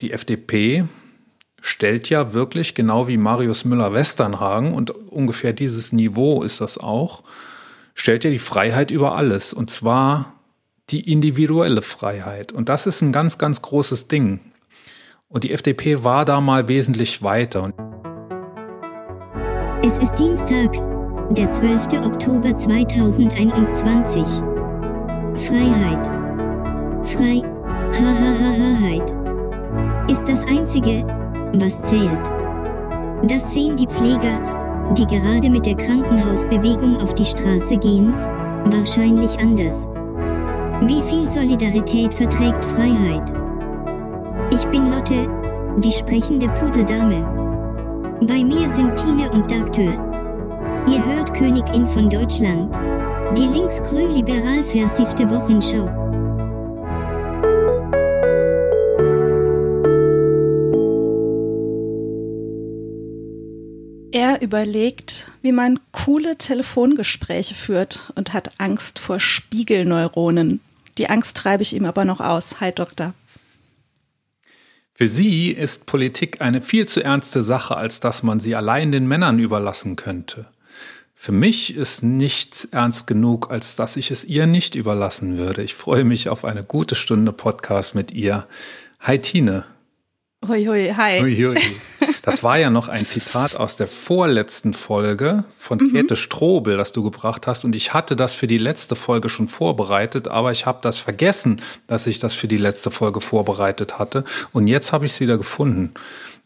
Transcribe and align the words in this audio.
die 0.00 0.12
FDP 0.12 0.84
stellt 1.60 2.08
ja 2.08 2.32
wirklich, 2.32 2.74
genau 2.74 3.06
wie 3.06 3.16
Marius 3.16 3.64
Müller-Westernhagen, 3.64 4.72
und 4.72 4.90
ungefähr 4.90 5.52
dieses 5.52 5.92
Niveau 5.92 6.42
ist 6.42 6.60
das 6.60 6.78
auch, 6.78 7.22
stellt 7.94 8.24
ja 8.24 8.30
die 8.30 8.38
Freiheit 8.38 8.90
über 8.90 9.14
alles. 9.14 9.52
Und 9.52 9.70
zwar 9.70 10.34
die 10.88 11.12
individuelle 11.12 11.82
Freiheit. 11.82 12.52
Und 12.52 12.68
das 12.68 12.86
ist 12.86 13.02
ein 13.02 13.12
ganz, 13.12 13.38
ganz 13.38 13.62
großes 13.62 14.08
Ding. 14.08 14.40
Und 15.28 15.44
die 15.44 15.52
FDP 15.52 16.02
war 16.02 16.24
da 16.24 16.40
mal 16.40 16.66
wesentlich 16.66 17.22
weiter. 17.22 17.72
Es 19.84 19.98
ist 19.98 20.14
Dienstag, 20.18 20.72
der 21.34 21.50
12. 21.50 22.04
Oktober 22.04 22.56
2021. 22.56 24.22
Freiheit. 25.34 26.06
Frei. 27.06 27.42
Hahaha. 27.92 29.19
Ist 30.08 30.28
das 30.28 30.44
Einzige, 30.46 31.04
was 31.54 31.80
zählt. 31.82 32.30
Das 33.24 33.52
sehen 33.52 33.76
die 33.76 33.86
Pfleger, 33.86 34.40
die 34.96 35.06
gerade 35.06 35.50
mit 35.50 35.66
der 35.66 35.76
Krankenhausbewegung 35.76 36.96
auf 36.96 37.14
die 37.14 37.24
Straße 37.24 37.76
gehen, 37.76 38.14
wahrscheinlich 38.66 39.38
anders. 39.38 39.86
Wie 40.86 41.02
viel 41.02 41.28
Solidarität 41.28 42.14
verträgt 42.14 42.64
Freiheit? 42.64 43.32
Ich 44.50 44.64
bin 44.68 44.90
Lotte, 44.90 45.28
die 45.78 45.92
sprechende 45.92 46.48
Pudeldame. 46.48 47.22
Bei 48.22 48.42
mir 48.42 48.72
sind 48.72 48.96
Tine 48.96 49.30
und 49.30 49.50
Dagtür. 49.50 49.92
Ihr 50.88 51.04
hört 51.04 51.34
Königin 51.34 51.86
von 51.86 52.08
Deutschland. 52.08 52.74
Die 53.36 53.46
linksgrün-liberal 53.46 54.62
versiffte 54.64 55.28
Wochenschau. 55.30 55.99
Er 64.40 64.46
überlegt, 64.46 65.26
wie 65.42 65.52
man 65.52 65.78
coole 65.92 66.38
Telefongespräche 66.38 67.54
führt 67.54 68.10
und 68.14 68.32
hat 68.32 68.58
Angst 68.58 68.98
vor 68.98 69.20
Spiegelneuronen. 69.20 70.60
Die 70.96 71.10
Angst 71.10 71.36
treibe 71.36 71.62
ich 71.62 71.74
ihm 71.74 71.84
aber 71.84 72.06
noch 72.06 72.20
aus. 72.20 72.58
Hi, 72.58 72.72
Doktor. 72.72 73.12
Für 74.94 75.06
sie 75.06 75.50
ist 75.50 75.84
Politik 75.84 76.40
eine 76.40 76.62
viel 76.62 76.86
zu 76.86 77.04
ernste 77.04 77.42
Sache, 77.42 77.76
als 77.76 78.00
dass 78.00 78.22
man 78.22 78.40
sie 78.40 78.54
allein 78.54 78.92
den 78.92 79.06
Männern 79.06 79.38
überlassen 79.38 79.96
könnte. 79.96 80.46
Für 81.14 81.32
mich 81.32 81.76
ist 81.76 82.02
nichts 82.02 82.64
ernst 82.64 83.06
genug, 83.06 83.50
als 83.50 83.76
dass 83.76 83.98
ich 83.98 84.10
es 84.10 84.24
ihr 84.24 84.46
nicht 84.46 84.74
überlassen 84.74 85.36
würde. 85.36 85.62
Ich 85.62 85.74
freue 85.74 86.04
mich 86.04 86.30
auf 86.30 86.46
eine 86.46 86.64
gute 86.64 86.94
Stunde 86.94 87.32
Podcast 87.32 87.94
mit 87.94 88.10
ihr. 88.10 88.46
Hi 89.00 89.18
Tine. 89.18 89.64
Hui, 90.46 90.64
hui, 90.64 90.94
hi. 90.96 91.20
Hui, 91.20 91.36
hui. 91.36 91.58
Das 92.22 92.42
war 92.42 92.58
ja 92.58 92.70
noch 92.70 92.88
ein 92.88 93.06
Zitat 93.06 93.56
aus 93.56 93.76
der 93.76 93.86
vorletzten 93.86 94.74
Folge 94.74 95.44
von 95.58 95.78
mhm. 95.78 95.92
Käthe 95.92 96.16
Strobel, 96.16 96.76
das 96.76 96.92
du 96.92 97.02
gebracht 97.02 97.46
hast. 97.46 97.64
Und 97.64 97.74
ich 97.74 97.94
hatte 97.94 98.16
das 98.16 98.34
für 98.34 98.46
die 98.46 98.58
letzte 98.58 98.96
Folge 98.96 99.28
schon 99.28 99.48
vorbereitet, 99.48 100.28
aber 100.28 100.52
ich 100.52 100.66
habe 100.66 100.80
das 100.82 100.98
vergessen, 100.98 101.60
dass 101.86 102.06
ich 102.06 102.18
das 102.18 102.34
für 102.34 102.48
die 102.48 102.58
letzte 102.58 102.90
Folge 102.90 103.20
vorbereitet 103.20 103.98
hatte. 103.98 104.24
Und 104.52 104.66
jetzt 104.66 104.92
habe 104.92 105.06
ich 105.06 105.12
es 105.12 105.20
wieder 105.20 105.38
gefunden. 105.38 105.94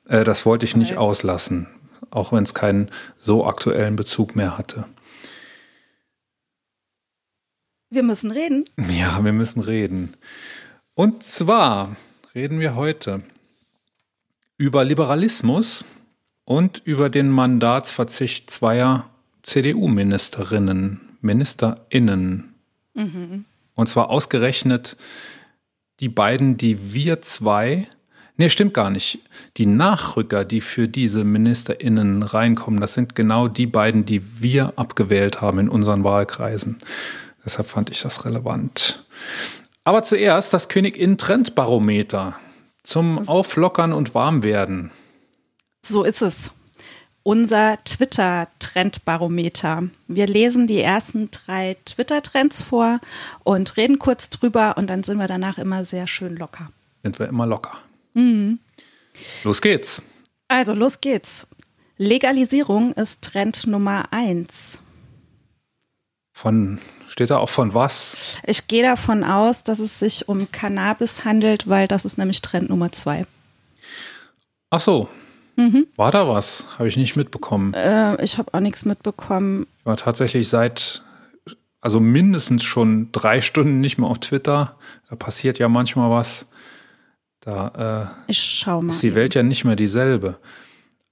Äh, 0.08 0.24
das 0.24 0.46
wollte 0.46 0.64
ich 0.64 0.76
nicht 0.76 0.96
auslassen, 0.96 1.66
auch 2.10 2.32
wenn 2.32 2.44
es 2.44 2.54
keinen 2.54 2.90
so 3.18 3.46
aktuellen 3.46 3.96
Bezug 3.96 4.36
mehr 4.36 4.56
hatte. 4.56 4.84
Wir 7.90 8.02
müssen 8.02 8.30
reden. 8.30 8.64
Ja, 8.76 9.24
wir 9.24 9.32
müssen 9.32 9.60
reden. 9.60 10.14
Und 10.94 11.22
zwar 11.22 11.96
reden 12.34 12.60
wir 12.60 12.74
heute 12.74 13.22
über 14.56 14.84
Liberalismus 14.84 15.84
und 16.44 16.82
über 16.84 17.10
den 17.10 17.30
Mandatsverzicht 17.30 18.50
zweier 18.50 19.08
CDU-Ministerinnen, 19.42 21.00
MinisterInnen. 21.20 22.54
Mhm. 22.94 23.44
Und 23.74 23.88
zwar 23.88 24.10
ausgerechnet 24.10 24.96
die 26.00 26.08
beiden, 26.08 26.56
die 26.56 26.92
wir 26.92 27.20
zwei, 27.20 27.86
nee, 28.36 28.48
stimmt 28.48 28.74
gar 28.74 28.90
nicht, 28.90 29.20
die 29.56 29.66
Nachrücker, 29.66 30.44
die 30.44 30.60
für 30.60 30.88
diese 30.88 31.24
MinisterInnen 31.24 32.22
reinkommen, 32.22 32.80
das 32.80 32.94
sind 32.94 33.14
genau 33.14 33.48
die 33.48 33.66
beiden, 33.66 34.04
die 34.04 34.22
wir 34.40 34.74
abgewählt 34.76 35.40
haben 35.40 35.58
in 35.58 35.68
unseren 35.68 36.04
Wahlkreisen. 36.04 36.78
Deshalb 37.44 37.68
fand 37.68 37.90
ich 37.90 38.00
das 38.00 38.24
relevant. 38.24 39.04
Aber 39.84 40.02
zuerst 40.02 40.54
das 40.54 40.68
Königin-Trendbarometer. 40.68 42.34
Zum 42.84 43.28
Auflockern 43.28 43.92
und 43.92 44.14
Warmwerden. 44.14 44.92
So 45.82 46.04
ist 46.04 46.22
es. 46.22 46.52
Unser 47.22 47.78
Twitter-Trendbarometer. 47.84 49.84
Wir 50.06 50.26
lesen 50.26 50.66
die 50.66 50.80
ersten 50.80 51.30
drei 51.30 51.78
Twitter-Trends 51.86 52.62
vor 52.62 53.00
und 53.42 53.78
reden 53.78 53.98
kurz 53.98 54.28
drüber 54.28 54.76
und 54.76 54.88
dann 54.88 55.02
sind 55.02 55.16
wir 55.16 55.26
danach 55.26 55.56
immer 55.56 55.86
sehr 55.86 56.06
schön 56.06 56.36
locker. 56.36 56.70
Sind 57.02 57.18
wir 57.18 57.26
immer 57.26 57.46
locker. 57.46 57.78
Mhm. 58.12 58.58
Los 59.42 59.62
geht's. 59.62 60.02
Also, 60.48 60.74
los 60.74 61.00
geht's. 61.00 61.46
Legalisierung 61.96 62.92
ist 62.92 63.22
Trend 63.22 63.66
Nummer 63.66 64.12
eins. 64.12 64.78
Von 66.34 66.78
Steht 67.06 67.30
da 67.30 67.38
auch 67.38 67.48
von 67.48 67.74
was? 67.74 68.40
Ich 68.44 68.66
gehe 68.66 68.82
davon 68.82 69.22
aus, 69.22 69.62
dass 69.62 69.78
es 69.78 70.00
sich 70.00 70.28
um 70.28 70.50
Cannabis 70.50 71.24
handelt, 71.24 71.68
weil 71.68 71.86
das 71.86 72.04
ist 72.04 72.18
nämlich 72.18 72.42
Trend 72.42 72.70
Nummer 72.70 72.90
zwei. 72.90 73.24
Ach 74.70 74.80
so. 74.80 75.08
Mhm. 75.54 75.86
War 75.94 76.10
da 76.10 76.28
was? 76.28 76.66
Habe 76.76 76.88
ich 76.88 76.96
nicht 76.96 77.14
mitbekommen. 77.14 77.72
Äh, 77.74 78.22
ich 78.24 78.36
habe 78.38 78.52
auch 78.52 78.58
nichts 78.58 78.84
mitbekommen. 78.84 79.68
Ich 79.78 79.86
war 79.86 79.96
tatsächlich 79.96 80.48
seit, 80.48 81.02
also 81.80 82.00
mindestens 82.00 82.64
schon 82.64 83.12
drei 83.12 83.40
Stunden 83.40 83.80
nicht 83.80 83.98
mehr 83.98 84.08
auf 84.08 84.18
Twitter. 84.18 84.76
Da 85.08 85.14
passiert 85.14 85.60
ja 85.60 85.68
manchmal 85.68 86.10
was. 86.10 86.46
Da 87.38 88.10
äh, 88.26 88.30
ich 88.32 88.42
schau 88.42 88.82
mal 88.82 88.92
ist 88.92 89.04
die 89.04 89.14
Welt 89.14 89.36
ja 89.36 89.44
nicht 89.44 89.64
mehr 89.64 89.76
dieselbe. 89.76 90.38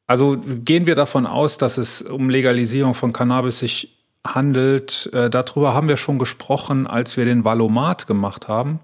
Also 0.09 0.37
gehen 0.39 0.87
wir 0.87 0.97
davon 0.97 1.27
aus, 1.27 1.59
dass 1.59 1.79
es 1.79 2.03
um 2.03 2.29
Legalisierung 2.29 2.95
von 2.95 3.13
Cannabis 3.13 3.61
sich 3.61 4.02
handelt. 4.27 5.11
Äh, 5.13 5.31
darüber 5.31 5.75
haben 5.75 5.89
wir 5.89 5.97
schon 5.97 6.19
gesprochen, 6.19 6.87
als 6.87 7.17
wir 7.17 7.25
den 7.25 7.45
Valomat 7.45 8.07
gemacht 8.07 8.49
haben. 8.49 8.81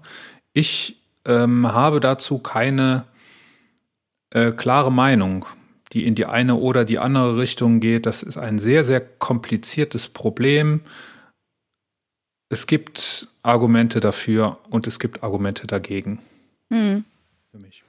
Ich 0.53 0.97
ähm, 1.25 1.67
habe 1.71 1.99
dazu 1.99 2.39
keine 2.39 3.05
äh, 4.31 4.51
klare 4.51 4.91
Meinung, 4.91 5.45
die 5.93 6.05
in 6.05 6.15
die 6.15 6.25
eine 6.25 6.55
oder 6.55 6.85
die 6.85 6.99
andere 6.99 7.37
Richtung 7.37 7.79
geht. 7.79 8.05
Das 8.05 8.23
ist 8.23 8.37
ein 8.37 8.59
sehr, 8.59 8.83
sehr 8.83 9.01
kompliziertes 9.01 10.07
Problem. 10.07 10.81
Es 12.49 12.67
gibt 12.67 13.27
Argumente 13.43 13.99
dafür 13.99 14.57
und 14.69 14.87
es 14.87 14.99
gibt 14.99 15.23
Argumente 15.23 15.67
dagegen. 15.67 16.19
Hm. 16.71 17.05
Für 17.51 17.59
mich. 17.59 17.83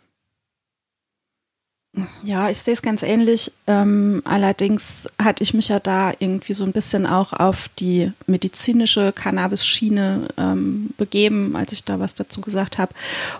Ja, 2.22 2.50
ich 2.50 2.62
sehe 2.62 2.74
es 2.74 2.82
ganz 2.82 3.02
ähnlich. 3.02 3.52
Ähm, 3.66 4.22
allerdings 4.24 5.08
hatte 5.20 5.42
ich 5.42 5.54
mich 5.54 5.68
ja 5.68 5.80
da 5.80 6.12
irgendwie 6.18 6.52
so 6.52 6.64
ein 6.64 6.72
bisschen 6.72 7.04
auch 7.04 7.32
auf 7.32 7.68
die 7.78 8.12
medizinische 8.26 9.12
Cannabis-Schiene 9.12 10.28
ähm, 10.36 10.90
begeben, 10.96 11.56
als 11.56 11.72
ich 11.72 11.84
da 11.84 11.98
was 11.98 12.14
dazu 12.14 12.40
gesagt 12.40 12.78
habe. 12.78 12.94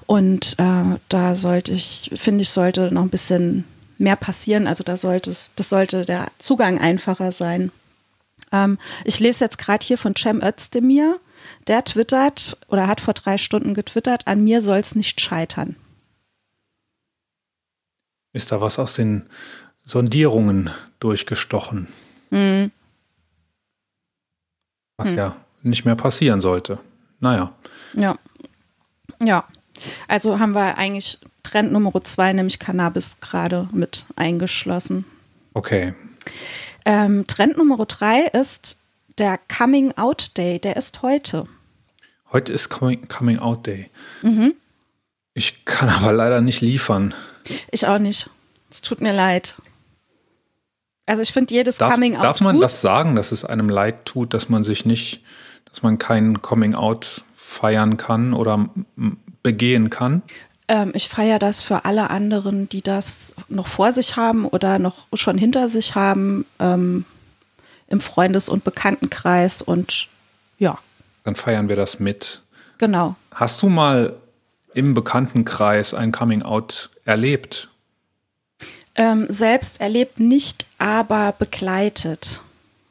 Und 0.07 0.57
äh, 0.59 0.99
da 1.09 1.37
sollte 1.37 1.73
ich, 1.73 2.11
finde 2.17 2.43
ich, 2.43 2.51
sollte 2.51 2.93
noch 2.93 3.03
ein 3.03 3.11
bisschen 3.11 3.65
mehr 3.99 4.17
passieren. 4.17 4.67
Also 4.67 4.83
da 4.83 4.97
sollte 4.97 5.31
es, 5.31 5.53
das 5.55 5.69
sollte 5.69 6.05
der 6.05 6.29
Zugang 6.39 6.81
einfacher 6.81 7.31
sein. 7.31 7.71
Ähm, 8.51 8.79
ich 9.05 9.21
lese 9.21 9.45
jetzt 9.45 9.59
gerade 9.59 9.87
hier 9.87 9.99
von 9.99 10.17
Cem 10.17 10.43
Özdemir. 10.43 11.21
Der 11.69 11.85
twittert 11.85 12.57
oder 12.69 12.89
hat 12.89 13.01
vor 13.01 13.15
drei 13.15 13.39
Stunden 13.39 13.75
getwittert, 13.75 14.27
an 14.27 14.43
mir 14.43 14.61
soll 14.61 14.79
es 14.79 14.95
nicht 14.95 15.21
scheitern. 15.21 15.77
Ist 18.33 18.53
da 18.53 18.61
was 18.61 18.79
aus 18.79 18.95
den 18.95 19.29
Sondierungen 19.83 20.71
durchgestochen? 21.01 21.89
Mhm. 22.31 22.71
Was 24.97 25.13
mhm. 25.13 25.19
ja 25.19 25.37
nicht 25.63 25.85
mehr 25.85 25.97
passieren 25.97 26.41
sollte. 26.41 26.79
Naja. 27.19 27.53
Ja. 27.95 28.17
Ja. 29.21 29.45
Also 30.09 30.39
haben 30.39 30.53
wir 30.53 30.79
eigentlich 30.79 31.19
Trend 31.43 31.73
Nummer 31.73 31.93
zwei, 32.05 32.33
nämlich 32.33 32.59
Cannabis, 32.59 33.21
gerade 33.21 33.69
mit 33.73 34.07
eingeschlossen. 34.17 35.05
Okay. 35.55 35.95
Ähm, 36.85 37.27
Trend 37.27 37.57
Nummer 37.57 37.85
drei 37.87 38.27
ist 38.27 38.79
der 39.19 39.39
Coming 39.39 39.93
Out 39.97 40.37
Day. 40.37 40.59
Der 40.59 40.77
ist 40.77 41.03
heute. 41.03 41.45
Heute 42.33 42.53
ist 42.53 42.69
Coming, 42.69 43.09
Coming 43.09 43.39
Out 43.39 43.67
Day. 43.67 43.91
Mhm. 44.23 44.55
Ich 45.35 45.65
kann 45.65 45.89
aber 45.89 46.13
leider 46.13 46.41
nicht 46.41 46.61
liefern. 46.61 47.15
Ich 47.71 47.87
auch 47.87 47.99
nicht. 47.99 48.31
Es 48.71 48.81
tut 48.81 49.01
mir 49.01 49.13
leid. 49.13 49.57
Also 51.07 51.23
ich 51.23 51.33
finde 51.33 51.53
jedes 51.53 51.77
darf, 51.77 51.93
Coming 51.93 52.17
Out. 52.17 52.25
Darf 52.25 52.41
man 52.41 52.57
gut. 52.57 52.65
das 52.65 52.81
sagen, 52.81 53.17
dass 53.17 53.33
es 53.33 53.45
einem 53.45 53.69
leid 53.69 54.05
tut, 54.05 54.33
dass 54.33 54.49
man 54.49 54.63
sich 54.63 54.87
nicht, 54.87 55.23
dass 55.69 55.83
man 55.83 55.99
kein 55.99 56.41
Coming 56.41 56.75
Out 56.75 57.25
feiern 57.35 57.97
kann 57.97 58.33
oder 58.33 58.69
begehen 59.43 59.91
kann? 59.91 60.23
Ähm, 60.69 60.93
ich 60.95 61.09
feiere 61.09 61.41
das 61.41 61.61
für 61.63 61.85
alle 61.85 62.11
anderen, 62.11 62.69
die 62.69 62.81
das 62.81 63.35
noch 63.49 63.67
vor 63.67 63.91
sich 63.91 64.17
haben 64.17 64.47
oder 64.47 64.79
noch 64.79 65.09
schon 65.15 65.37
hinter 65.37 65.69
sich 65.69 65.97
haben, 65.97 66.47
ähm, 66.61 67.05
im 67.89 68.01
Freundes- 68.01 68.49
und 68.49 68.63
Bekanntenkreis 68.63 69.63
und 69.63 70.07
ja. 70.59 70.79
Dann 71.25 71.35
feiern 71.35 71.69
wir 71.69 71.75
das 71.75 71.99
mit. 71.99 72.43
Genau. 72.79 73.17
Hast 73.33 73.63
du 73.63 73.69
mal 73.69 74.15
im 74.75 74.95
Bekanntenkreis 74.95 75.95
ein 75.95 76.13
Coming-out 76.13 76.91
erlebt? 77.05 77.69
Ähm, 78.95 79.27
selbst 79.29 79.81
erlebt 79.81 80.21
nicht, 80.21 80.67
aber 80.79 81.33
begleitet. 81.39 82.41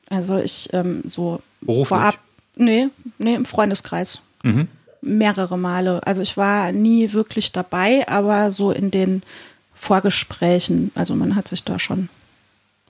Also 0.09 0.37
ich 0.37 0.69
ähm, 0.73 1.03
so 1.05 1.41
Beruflich? 1.61 1.87
vorab. 1.87 2.17
Nee, 2.55 2.87
nee, 3.17 3.35
im 3.35 3.45
Freundeskreis. 3.45 4.21
Mhm. 4.43 4.67
Mehrere 5.01 5.57
Male. 5.57 6.05
Also 6.05 6.21
ich 6.21 6.35
war 6.35 6.71
nie 6.71 7.13
wirklich 7.13 7.51
dabei, 7.51 8.07
aber 8.07 8.51
so 8.51 8.71
in 8.71 8.91
den 8.91 9.23
Vorgesprächen. 9.75 10.91
Also 10.95 11.15
man 11.15 11.35
hat 11.35 11.47
sich 11.47 11.63
da 11.63 11.79
schon 11.79 12.09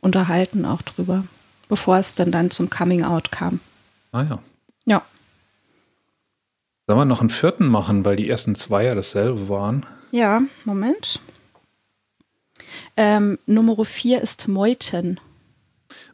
unterhalten 0.01 0.65
auch 0.65 0.81
drüber, 0.81 1.23
bevor 1.67 1.97
es 1.97 2.15
dann 2.15 2.31
dann 2.31 2.51
zum 2.51 2.69
Coming 2.69 3.03
Out 3.03 3.31
kam. 3.31 3.59
Ah 4.11 4.23
ja. 4.23 4.39
Ja. 4.85 5.01
Sollen 6.89 7.01
wir 7.01 7.05
noch 7.05 7.19
einen 7.21 7.29
vierten 7.29 7.67
machen, 7.67 8.03
weil 8.03 8.15
die 8.15 8.27
ersten 8.27 8.55
zwei 8.55 8.85
ja 8.85 8.95
dasselbe 8.95 9.47
waren? 9.47 9.85
Ja, 10.09 10.41
Moment. 10.65 11.19
Ähm, 12.97 13.37
Nummer 13.45 13.85
vier 13.85 14.21
ist 14.21 14.47
Meuten. 14.47 15.19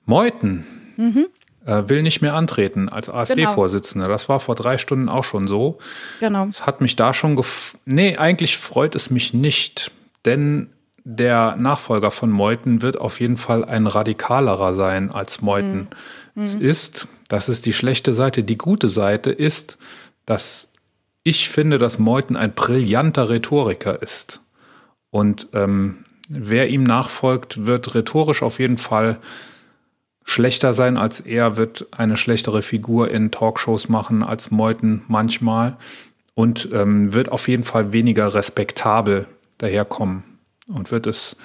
Meuthen 0.03 0.65
Mhm. 0.97 1.27
äh, 1.65 1.83
will 1.87 2.01
nicht 2.01 2.21
mehr 2.21 2.33
antreten 2.33 2.89
als 2.89 3.09
AfD-Vorsitzender. 3.09 4.09
Das 4.09 4.27
war 4.27 4.41
vor 4.41 4.55
drei 4.55 4.77
Stunden 4.77 5.07
auch 5.07 5.23
schon 5.23 5.47
so. 5.47 5.77
Genau. 6.19 6.45
Es 6.47 6.65
hat 6.65 6.81
mich 6.81 6.97
da 6.97 7.13
schon 7.13 7.37
gef 7.37 7.77
Nee, 7.85 8.17
eigentlich 8.17 8.57
freut 8.57 8.95
es 8.95 9.09
mich 9.09 9.33
nicht, 9.33 9.93
denn 10.25 10.71
der 11.05 11.55
Nachfolger 11.55 12.11
von 12.11 12.31
Meuthen 12.31 12.81
wird 12.81 12.99
auf 12.99 13.21
jeden 13.21 13.37
Fall 13.37 13.63
ein 13.63 13.87
radikalerer 13.87 14.73
sein 14.73 15.09
als 15.09 15.41
Meuthen. 15.41 15.87
Es 16.35 16.53
ist, 16.53 17.07
das 17.29 17.47
ist 17.47 17.65
die 17.65 17.71
schlechte 17.71 18.13
Seite. 18.13 18.43
Die 18.43 18.57
gute 18.57 18.89
Seite 18.89 19.31
ist, 19.31 19.77
dass 20.25 20.73
ich 21.23 21.49
finde, 21.49 21.77
dass 21.77 21.99
Meuthen 21.99 22.35
ein 22.35 22.53
brillanter 22.53 23.29
Rhetoriker 23.29 24.01
ist. 24.01 24.41
Und 25.09 25.47
ähm, 25.53 26.05
wer 26.29 26.69
ihm 26.69 26.83
nachfolgt, 26.83 27.65
wird 27.65 27.95
rhetorisch 27.95 28.43
auf 28.43 28.59
jeden 28.59 28.77
Fall 28.77 29.19
schlechter 30.25 30.73
sein 30.73 30.97
als 30.97 31.19
er, 31.19 31.55
wird 31.55 31.87
eine 31.91 32.17
schlechtere 32.17 32.61
Figur 32.63 33.11
in 33.11 33.31
Talkshows 33.31 33.89
machen 33.89 34.23
als 34.23 34.51
Meuthen 34.51 35.03
manchmal 35.07 35.77
und 36.33 36.69
ähm, 36.73 37.13
wird 37.13 37.31
auf 37.31 37.47
jeden 37.47 37.63
Fall 37.63 37.91
weniger 37.93 38.33
respektabel 38.33 39.27
daherkommen 39.59 40.23
und 40.67 40.91
wird 40.91 41.07
es 41.07 41.37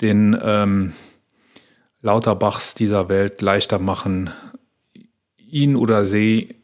den 0.00 0.38
ähm, 0.42 0.92
Lauterbachs 2.02 2.74
dieser 2.74 3.08
Welt 3.08 3.42
leichter 3.42 3.78
machen, 3.78 4.30
ihn 5.36 5.76
oder 5.76 6.04
sie 6.06 6.54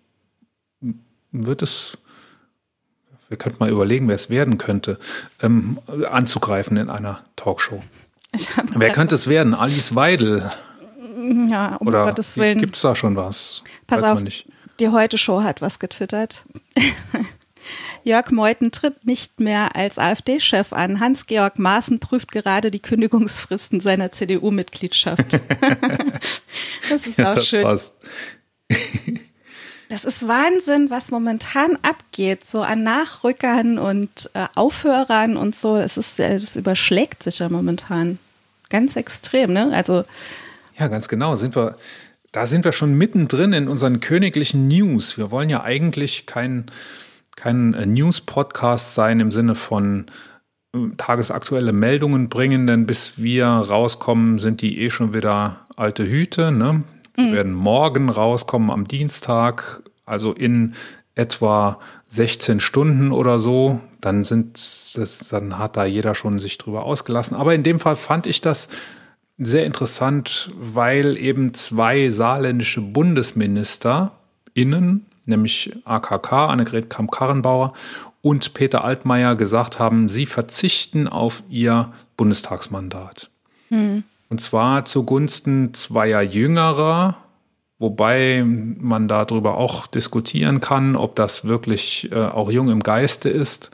wird 1.33 1.63
es, 1.63 1.99
wir 3.29 3.37
könnten 3.37 3.59
mal 3.61 3.71
überlegen, 3.71 4.09
wer 4.09 4.17
es 4.17 4.31
werden 4.31 4.59
könnte, 4.59 4.99
ähm, 5.43 5.79
anzugreifen 6.11 6.77
in 6.77 6.91
einer 6.91 7.21
Talkshow. 7.37 7.83
Wer 8.75 8.91
könnte 8.93 9.15
es 9.15 9.27
werden? 9.27 9.55
Alice 9.55 9.95
Weidel? 9.95 10.51
Ja, 11.49 11.77
um 11.77 11.89
Oder 11.89 12.05
Gottes 12.05 12.37
Willen. 12.37 12.59
gibt 12.59 12.77
es 12.77 12.83
da 12.83 12.95
schon 12.95 13.17
was? 13.17 13.63
Pass 13.87 14.03
Weiß 14.03 14.09
auf, 14.11 14.23
nicht. 14.23 14.47
die 14.79 14.89
Heute-Show 14.89 15.43
hat 15.43 15.61
was 15.61 15.79
getwittert. 15.79 16.45
Jörg 18.03 18.31
Meuthen 18.31 18.73
tritt 18.73 19.05
nicht 19.05 19.41
mehr 19.41 19.77
als 19.77 19.99
AfD-Chef 19.99 20.73
an. 20.73 21.01
Hans-Georg 21.01 21.59
Maaßen 21.59 22.01
prüft 22.01 22.33
gerade 22.33 22.71
die 22.71 22.81
Kündigungsfristen 22.81 23.81
seiner 23.81 24.11
CDU-Mitgliedschaft. 24.11 25.33
das 26.91 27.07
ist 27.07 27.21
auch 27.21 27.35
das 27.35 27.47
schön. 27.47 27.79
Das 29.91 30.05
ist 30.05 30.29
Wahnsinn, 30.29 30.89
was 30.89 31.11
momentan 31.11 31.77
abgeht, 31.83 32.49
so 32.49 32.63
an 32.63 32.85
Nachrückern 32.85 33.77
und 33.77 34.31
äh, 34.35 34.47
Aufhörern 34.55 35.37
und 35.37 35.57
so. 35.57 35.79
Es 35.79 35.97
ist, 35.97 36.21
es 36.21 36.55
überschlägt 36.55 37.25
sich 37.25 37.41
ja 37.41 37.49
momentan 37.49 38.21
ganz 38.69 38.95
extrem, 38.95 39.53
ne? 39.53 39.73
Also 39.73 40.05
Ja, 40.79 40.87
ganz 40.87 41.09
genau. 41.09 41.35
Sind 41.35 41.57
wir, 41.57 41.77
da 42.31 42.47
sind 42.47 42.65
wir 42.65 42.71
schon 42.71 42.95
mittendrin 42.95 43.53
in 43.53 43.67
unseren 43.67 43.99
königlichen 43.99 44.69
News. 44.69 45.19
Wir 45.19 45.33
wollen 45.33 45.51
ja 45.51 45.65
eigentlich 45.65 46.25
kein, 46.25 46.67
kein 47.35 47.75
äh, 47.75 47.85
News-Podcast 47.85 48.95
sein 48.95 49.19
im 49.19 49.33
Sinne 49.33 49.57
von 49.57 50.07
äh, 50.73 50.79
tagesaktuelle 50.99 51.73
Meldungen 51.73 52.29
bringen, 52.29 52.69
denn 52.69 52.87
bis 52.87 53.15
wir 53.17 53.47
rauskommen, 53.47 54.39
sind 54.39 54.63
die 54.63 54.83
eh 54.83 54.91
schon 54.91 55.13
wieder 55.13 55.67
alte 55.75 56.07
Hüte. 56.07 56.53
Ne? 56.53 56.85
Wir 57.27 57.37
werden 57.37 57.55
morgen 57.55 58.09
rauskommen 58.09 58.71
am 58.71 58.87
Dienstag, 58.87 59.83
also 60.07 60.33
in 60.33 60.75
etwa 61.15 61.79
16 62.09 62.61
Stunden 62.61 63.13
oder 63.13 63.39
so. 63.39 63.81
Dann 64.01 64.25
sind 64.25 64.71
das, 64.95 65.19
dann 65.29 65.59
hat 65.59 65.77
da 65.77 65.85
jeder 65.85 66.15
schon 66.15 66.39
sich 66.39 66.57
drüber 66.59 66.85
ausgelassen. 66.85 67.37
Aber 67.37 67.55
in 67.55 67.63
dem 67.63 67.81
Fall 67.81 67.97
fand 67.97 68.27
ich 68.27 68.41
das 68.41 68.69
sehr 69.39 69.65
interessant, 69.65 70.51
weil 70.59 71.17
eben 71.17 71.55
zwei 71.55 72.11
saarländische 72.11 72.81
BundesministerInnen, 72.81 75.07
nämlich 75.25 75.73
AKK, 75.85 76.49
Annegret 76.49 76.91
Kramp-Karrenbauer 76.91 77.73
und 78.23 78.55
Peter 78.55 78.85
Altmaier 78.85 79.37
gesagt 79.37 79.79
haben, 79.79 80.09
sie 80.09 80.27
verzichten 80.27 81.07
auf 81.09 81.43
ihr 81.49 81.93
Bundestagsmandat. 82.17 83.31
Und 84.31 84.41
zwar 84.41 84.85
zugunsten 84.85 85.75
zweier 85.75 86.23
Jüngerer, 86.23 87.17
wobei 87.81 88.45
man 88.47 89.09
darüber 89.09 89.59
auch 89.59 89.89
diskutieren 89.89 90.61
kann, 90.61 90.95
ob 90.95 91.17
das 91.17 91.45
wirklich 91.45 92.11
äh, 92.13 92.15
auch 92.15 92.49
jung 92.49 92.71
im 92.71 92.81
Geiste 92.81 93.29
ist, 93.29 93.73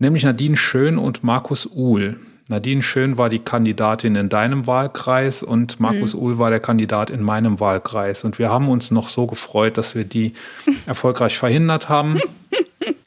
nämlich 0.00 0.24
Nadine 0.24 0.56
Schön 0.56 0.98
und 0.98 1.22
Markus 1.22 1.66
Uhl. 1.72 2.18
Nadine 2.48 2.82
Schön 2.82 3.16
war 3.16 3.28
die 3.28 3.38
Kandidatin 3.38 4.16
in 4.16 4.28
deinem 4.28 4.66
Wahlkreis 4.66 5.44
und 5.44 5.78
Markus 5.78 6.14
Uhl 6.14 6.36
war 6.36 6.50
der 6.50 6.60
Kandidat 6.60 7.08
in 7.08 7.22
meinem 7.22 7.60
Wahlkreis. 7.60 8.24
Und 8.24 8.40
wir 8.40 8.50
haben 8.50 8.68
uns 8.68 8.90
noch 8.90 9.08
so 9.08 9.26
gefreut, 9.26 9.78
dass 9.78 9.94
wir 9.94 10.04
die 10.04 10.34
erfolgreich 10.86 11.38
verhindert 11.38 11.88
haben. 11.88 12.18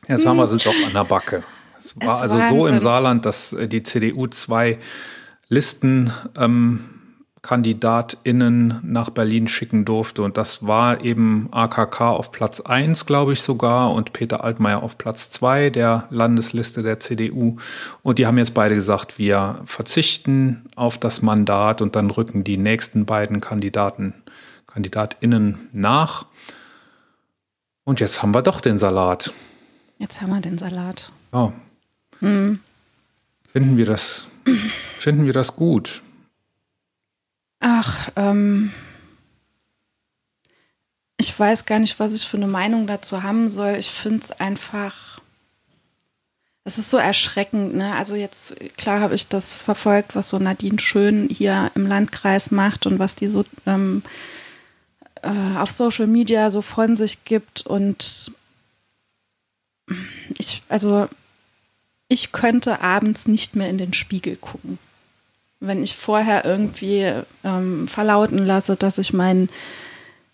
Jetzt 0.07 0.25
haben 0.25 0.37
wir 0.37 0.47
sie 0.47 0.57
doch 0.57 0.73
an 0.85 0.93
der 0.93 1.03
Backe. 1.03 1.43
Es 1.77 1.93
war 1.97 2.23
Es 2.23 2.31
also 2.31 2.55
so 2.55 2.67
im. 2.67 2.79
Saarland, 2.79 3.25
dass 3.25 3.55
die 3.59 3.83
CDU 3.83 4.27
zwei 4.27 4.79
Listen 5.49 6.11
ähm, 6.35 6.81
KandidatInnen 7.41 8.81
nach 8.83 9.09
Berlin 9.09 9.47
schicken 9.47 9.85
durfte. 9.85 10.21
Und 10.21 10.35
das 10.35 10.67
war 10.67 11.01
eben 11.05 11.47
AKK 11.51 12.01
auf 12.01 12.33
Platz 12.33 12.59
1, 12.59 13.05
glaube 13.05 13.33
ich 13.33 13.41
sogar, 13.41 13.93
und 13.93 14.11
Peter 14.11 14.43
Altmaier 14.43 14.83
auf 14.83 14.97
Platz 14.97 15.29
2 15.29 15.69
der 15.69 16.07
Landesliste 16.09 16.83
der 16.83 16.99
CDU. 16.99 17.55
Und 18.03 18.19
die 18.19 18.27
haben 18.27 18.37
jetzt 18.37 18.53
beide 18.53 18.75
gesagt, 18.75 19.17
wir 19.17 19.61
verzichten 19.63 20.65
auf 20.75 20.97
das 20.97 21.21
Mandat 21.21 21.81
und 21.81 21.95
dann 21.95 22.11
rücken 22.11 22.43
die 22.43 22.57
nächsten 22.57 23.05
beiden 23.05 23.39
Kandidaten, 23.39 24.13
KandidatInnen 24.67 25.69
nach. 25.71 26.25
Und 27.85 28.01
jetzt 28.01 28.21
haben 28.21 28.33
wir 28.33 28.41
doch 28.41 28.59
den 28.59 28.77
Salat. 28.77 29.31
jetzt 29.99 30.19
haben 30.21 30.31
wir 30.31 30.41
den 30.41 30.57
Salat. 30.57 31.13
Ja. 31.31 31.53
Finden 32.19 32.59
wir 33.53 33.85
das, 33.85 34.27
finden 34.99 35.25
wir 35.25 35.33
das 35.33 35.55
gut? 35.55 36.01
Ach, 37.59 38.09
ähm, 38.15 38.71
ich 41.17 41.37
weiß 41.37 41.65
gar 41.65 41.79
nicht, 41.79 41.99
was 41.99 42.13
ich 42.13 42.27
für 42.27 42.37
eine 42.37 42.47
Meinung 42.47 42.85
dazu 42.85 43.23
haben 43.23 43.49
soll. 43.49 43.75
Ich 43.75 43.89
finde 43.89 44.19
es 44.19 44.31
einfach, 44.31 45.19
es 46.63 46.77
ist 46.77 46.91
so 46.91 46.97
erschreckend. 46.97 47.75
Ne? 47.75 47.95
Also 47.95 48.15
jetzt, 48.15 48.55
klar 48.77 48.99
habe 48.99 49.15
ich 49.15 49.27
das 49.27 49.55
verfolgt, 49.55 50.15
was 50.15 50.29
so 50.29 50.37
Nadine 50.37 50.79
Schön 50.79 51.27
hier 51.29 51.71
im 51.73 51.87
Landkreis 51.87 52.51
macht 52.51 52.85
und 52.85 52.99
was 52.99 53.15
die 53.15 53.27
so 53.27 53.45
ähm, 53.65 54.03
äh, 55.23 55.57
auf 55.57 55.71
Social 55.71 56.07
Media 56.07 56.51
so 56.51 56.61
von 56.61 56.95
sich 56.95 57.23
gibt. 57.25 57.65
Und 57.65 58.31
ich, 60.37 60.61
also 60.69 61.09
ich 62.09 62.31
könnte 62.31 62.81
abends 62.81 63.27
nicht 63.27 63.55
mehr 63.55 63.69
in 63.69 63.77
den 63.77 63.93
Spiegel 63.93 64.35
gucken 64.35 64.79
wenn 65.59 65.83
ich 65.83 65.95
vorher 65.95 66.45
irgendwie 66.45 67.11
ähm, 67.43 67.87
verlauten 67.87 68.45
lasse, 68.45 68.75
dass 68.75 68.97
ich 68.97 69.13
mein, 69.13 69.49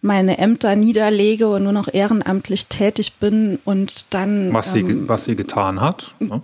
meine 0.02 0.38
Ämter 0.38 0.76
niederlege 0.76 1.48
und 1.50 1.64
nur 1.64 1.72
noch 1.72 1.94
ehrenamtlich 1.94 2.68
tätig 2.68 3.14
bin 3.20 3.60
und 3.64 4.14
dann. 4.14 4.54
Was 4.54 4.74
sie, 4.74 4.82
ähm, 4.82 5.08
was 5.08 5.26
sie 5.26 5.36
getan 5.36 5.80
hat. 5.80 6.14
Ne? 6.20 6.42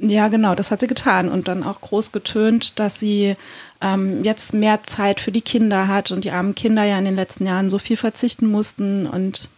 ja, 0.00 0.28
genau, 0.28 0.54
das 0.54 0.70
hat 0.70 0.80
sie 0.80 0.86
getan 0.86 1.28
und 1.28 1.48
dann 1.48 1.62
auch 1.62 1.80
groß 1.80 2.12
getönt, 2.12 2.78
dass 2.78 2.98
sie 2.98 3.36
ähm, 3.80 4.24
jetzt 4.24 4.54
mehr 4.54 4.82
Zeit 4.84 5.20
für 5.20 5.32
die 5.32 5.42
Kinder 5.42 5.88
hat 5.88 6.10
und 6.10 6.24
die 6.24 6.30
armen 6.30 6.54
Kinder 6.54 6.84
ja 6.84 6.98
in 6.98 7.04
den 7.04 7.16
letzten 7.16 7.46
Jahren 7.46 7.68
so 7.68 7.78
viel 7.78 7.96
verzichten 7.96 8.46
mussten 8.46 9.06
und 9.06 9.50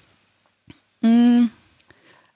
mh, 1.03 1.49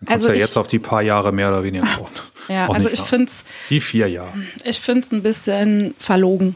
Dann 0.00 0.06
kommst 0.06 0.12
Also 0.12 0.28
ja 0.28 0.34
ich- 0.34 0.40
jetzt 0.40 0.56
auf 0.56 0.66
die 0.68 0.78
paar 0.78 1.02
Jahre 1.02 1.32
mehr 1.32 1.48
oder 1.50 1.64
weniger 1.64 1.84
auch, 2.00 2.10
Ja, 2.48 2.68
also 2.70 2.88
ich 2.88 3.00
finde 3.00 3.26
es 3.26 3.44
Die 3.70 3.80
vier 3.80 4.08
Jahre. 4.08 4.32
ich 4.64 4.80
find's 4.80 5.10
ein 5.12 5.22
bisschen 5.22 5.94
verlogen, 5.98 6.54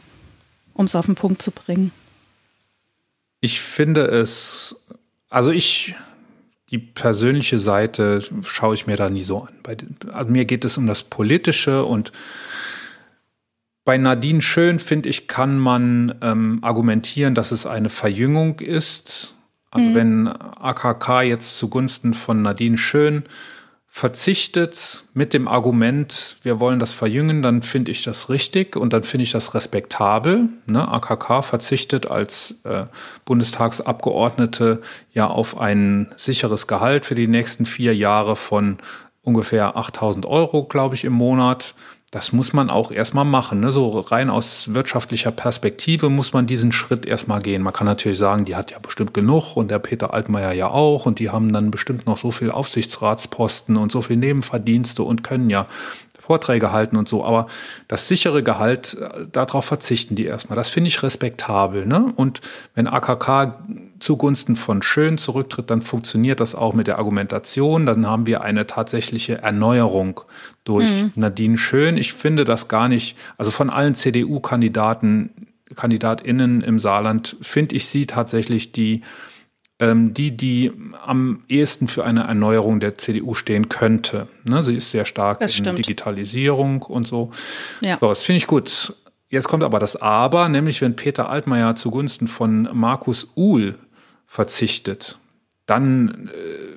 um 0.75 0.85
es 0.87 0.95
auf 0.95 1.07
den 1.07 1.15
Punkt 1.17 1.43
zu 1.43 1.51
bringen. 1.51 1.91
Ich 3.41 3.61
finde 3.61 4.03
es, 4.07 4.77
also 5.29 5.51
ich, 5.51 5.95
die 6.71 6.79
persönliche 6.79 7.59
Seite 7.59 8.25
schaue 8.45 8.75
ich 8.75 8.87
mir 8.87 8.97
da 8.97 9.11
nie 9.11 9.25
so 9.25 9.43
an. 9.43 9.53
Bei, 9.65 9.77
also 10.13 10.31
mir 10.31 10.45
geht 10.45 10.65
es 10.65 10.79
um 10.79 10.87
das 10.87 11.03
Politische 11.03 11.85
und 11.85 12.13
bei 13.85 13.97
Nadine 13.99 14.41
Schön, 14.43 14.79
finde 14.79 15.09
ich, 15.09 15.27
kann 15.27 15.59
man 15.59 16.15
ähm, 16.23 16.61
argumentieren, 16.63 17.35
dass 17.35 17.51
es 17.51 17.67
eine 17.67 17.89
Verjüngung 17.89 18.61
ist. 18.61 19.35
Also 19.73 19.95
wenn 19.95 20.29
AKK 20.29 21.23
jetzt 21.23 21.59
zugunsten 21.59 22.13
von 22.13 22.43
Nadine 22.43 22.77
Schön 22.77 23.25
verzichtet 23.89 25.05
mit 25.15 25.35
dem 25.35 25.49
Argument, 25.49 26.37
wir 26.43 26.61
wollen 26.61 26.79
das 26.79 26.93
verjüngen, 26.93 27.43
dann 27.43 27.63
finde 27.63 27.91
ich 27.91 28.03
das 28.03 28.29
richtig 28.29 28.77
und 28.77 28.93
dann 28.93 29.03
finde 29.03 29.25
ich 29.25 29.33
das 29.33 29.55
respektabel. 29.55 30.49
Ne? 30.67 30.87
AKK 30.87 31.43
verzichtet 31.43 32.11
als 32.11 32.61
äh, 32.65 32.85
Bundestagsabgeordnete 33.25 34.83
ja 35.13 35.27
auf 35.27 35.59
ein 35.59 36.13
sicheres 36.17 36.67
Gehalt 36.67 37.07
für 37.07 37.15
die 37.15 37.27
nächsten 37.27 37.65
vier 37.65 37.95
Jahre 37.97 38.37
von 38.37 38.79
ungefähr 39.23 39.77
8000 39.77 40.27
Euro, 40.27 40.65
glaube 40.65 40.95
ich, 40.95 41.05
im 41.05 41.13
Monat. 41.13 41.75
Das 42.13 42.31
muss 42.31 42.53
man 42.53 42.69
auch 42.69 42.93
erstmal 42.93 43.25
machen. 43.25 43.61
Ne? 43.61 43.71
So 43.71 43.89
rein 43.99 44.29
aus 44.29 44.75
wirtschaftlicher 44.75 45.31
Perspektive 45.31 46.11
muss 46.11 46.35
man 46.35 46.47
diesen 46.47 46.71
Schritt 46.71 47.07
erstmal 47.07 47.41
gehen. 47.41 47.63
Man 47.63 47.73
kann 47.73 47.87
natürlich 47.87 48.19
sagen, 48.19 48.45
die 48.45 48.55
hat 48.55 48.71
ja 48.71 48.79
bestimmt 48.79 49.15
genug 49.15 49.57
und 49.57 49.71
der 49.71 49.79
Peter 49.79 50.13
Altmaier 50.13 50.53
ja 50.53 50.69
auch 50.69 51.07
und 51.07 51.21
die 51.21 51.31
haben 51.31 51.55
dann 51.55 51.71
bestimmt 51.71 52.07
noch 52.07 52.19
so 52.19 52.31
viel 52.31 52.51
Aufsichtsratsposten 52.51 53.79
und 53.79 53.91
so 53.91 54.03
viel 54.03 54.19
Nebenverdienste 54.19 55.03
und 55.03 55.25
können 55.25 55.49
ja 55.49 55.67
Vorträge 56.23 56.71
halten 56.71 56.97
und 56.97 57.09
so. 57.09 57.25
Aber 57.25 57.49
das 57.89 58.07
sichere 58.07 58.45
Gehalt, 58.45 58.97
äh, 59.01 59.27
darauf 59.33 59.65
verzichten 59.65 60.15
die 60.15 60.25
erstmal. 60.25 60.55
Das 60.55 60.71
finde 60.71 60.87
ich 60.87 61.03
respektabel. 61.03 61.85
Ne? 61.85 62.13
Und 62.15 62.41
wenn 62.77 62.87
AKK 62.87 63.59
zugunsten 63.99 64.55
von 64.55 64.83
Schön 64.83 65.19
zurücktritt, 65.19 65.69
dann 65.69 65.83
funktioniert 65.83 66.39
das 66.39 66.55
auch 66.55 66.75
mit 66.75 66.87
der 66.87 66.99
Argumentation. 66.99 67.87
Dann 67.87 68.07
haben 68.07 68.27
wir 68.27 68.43
eine 68.43 68.67
tatsächliche 68.67 69.39
Erneuerung 69.39 70.21
durch 70.63 70.89
Nadine 71.17 71.59
Schön. 71.59 71.97
Ich 71.97 72.13
finde 72.13 72.45
das 72.45 72.69
gar 72.69 72.89
nicht, 72.89 73.17
also 73.37 73.51
von 73.51 73.69
allen 73.69 73.97
CDU-Kandidaten, 73.97 75.31
KandidatInnen 75.75 76.61
im 76.61 76.79
Saarland, 76.79 77.37
finde 77.43 77.75
ich 77.75 77.89
sie 77.89 78.07
tatsächlich 78.07 78.71
die, 78.71 79.03
die, 79.83 80.37
die 80.37 80.73
am 81.05 81.43
ehesten 81.49 81.89
für 81.89 82.05
eine 82.05 82.25
Erneuerung 82.25 82.79
der 82.79 82.97
CDU 82.99 83.35
stehen 83.35 83.69
könnte. 83.69 84.29
Ne? 84.45 84.63
Sie 84.63 84.77
ist 84.77 84.91
sehr 84.91 85.05
stark 85.05 85.41
Das 85.41 85.59
in 85.59 85.65
stimmt. 85.65 85.79
Digitalisierung 85.79 86.83
und 86.83 87.07
so. 87.07 87.31
Ja. 87.81 87.99
So, 88.01 88.09
das 88.09 88.23
finde 88.23 88.39
ich 88.39 88.47
gut. 88.47 88.95
Jetzt 89.29 89.49
kommt 89.49 89.65
aber 89.65 89.79
das 89.79 89.97
Aber, 89.97 90.49
nämlich 90.49 90.81
wenn 90.83 90.95
Peter 90.95 91.31
Altmaier 91.31 91.75
zugunsten 91.75 92.29
von 92.29 92.69
Markus 92.73 93.33
Uhl 93.35 93.77
verzichtet, 94.27 95.19
dann 95.67 96.29
äh, 96.29 96.77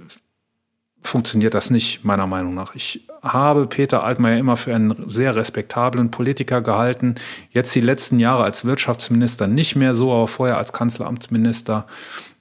funktioniert 1.01 1.53
das 1.53 1.69
nicht, 1.69 2.03
meiner 2.03 2.27
Meinung 2.27 2.53
nach. 2.53 2.73
Ich 2.75 3.05
habe 3.21 3.67
Peter 3.67 4.03
Altmaier 4.03 4.39
immer 4.39 4.57
für 4.57 4.73
einen 4.73 5.09
sehr 5.09 5.35
respektablen 5.35 6.11
Politiker 6.11 6.61
gehalten. 6.61 7.15
Jetzt 7.51 7.75
die 7.75 7.81
letzten 7.81 8.19
Jahre 8.19 8.43
als 8.43 8.65
Wirtschaftsminister 8.65 9.47
nicht 9.47 9.75
mehr 9.75 9.93
so, 9.93 10.13
aber 10.13 10.27
vorher 10.27 10.57
als 10.57 10.73
Kanzleramtsminister 10.73 11.85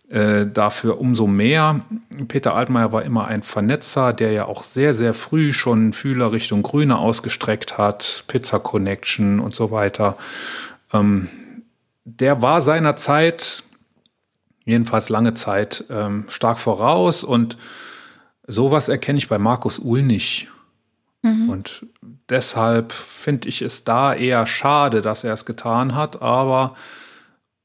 äh, 0.08 0.46
dafür 0.46 1.00
umso 1.00 1.26
mehr. 1.26 1.80
Peter 2.28 2.54
Altmaier 2.54 2.92
war 2.92 3.04
immer 3.04 3.26
ein 3.26 3.42
Vernetzer, 3.42 4.12
der 4.12 4.32
ja 4.32 4.46
auch 4.46 4.62
sehr, 4.62 4.94
sehr 4.94 5.14
früh 5.14 5.52
schon 5.52 5.92
Fühler 5.92 6.32
Richtung 6.32 6.62
Grüne 6.62 6.98
ausgestreckt 6.98 7.78
hat, 7.78 8.24
Pizza 8.26 8.58
Connection 8.58 9.40
und 9.40 9.54
so 9.54 9.70
weiter. 9.70 10.16
Ähm, 10.92 11.28
der 12.04 12.42
war 12.42 12.60
seiner 12.60 12.96
Zeit, 12.96 13.64
jedenfalls 14.64 15.08
lange 15.08 15.34
Zeit, 15.34 15.84
ähm, 15.90 16.26
stark 16.28 16.58
voraus 16.58 17.24
und 17.24 17.56
sowas 18.46 18.88
erkenne 18.88 19.18
ich 19.18 19.28
bei 19.28 19.38
Markus 19.38 19.78
Uhl 19.78 20.02
nicht. 20.02 20.48
Und 21.48 21.86
deshalb 22.28 22.92
finde 22.92 23.48
ich 23.48 23.62
es 23.62 23.84
da 23.84 24.12
eher 24.12 24.46
schade, 24.46 25.00
dass 25.00 25.24
er 25.24 25.32
es 25.32 25.46
getan 25.46 25.94
hat, 25.94 26.20
aber 26.20 26.76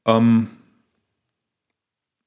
ähm, 0.06 0.48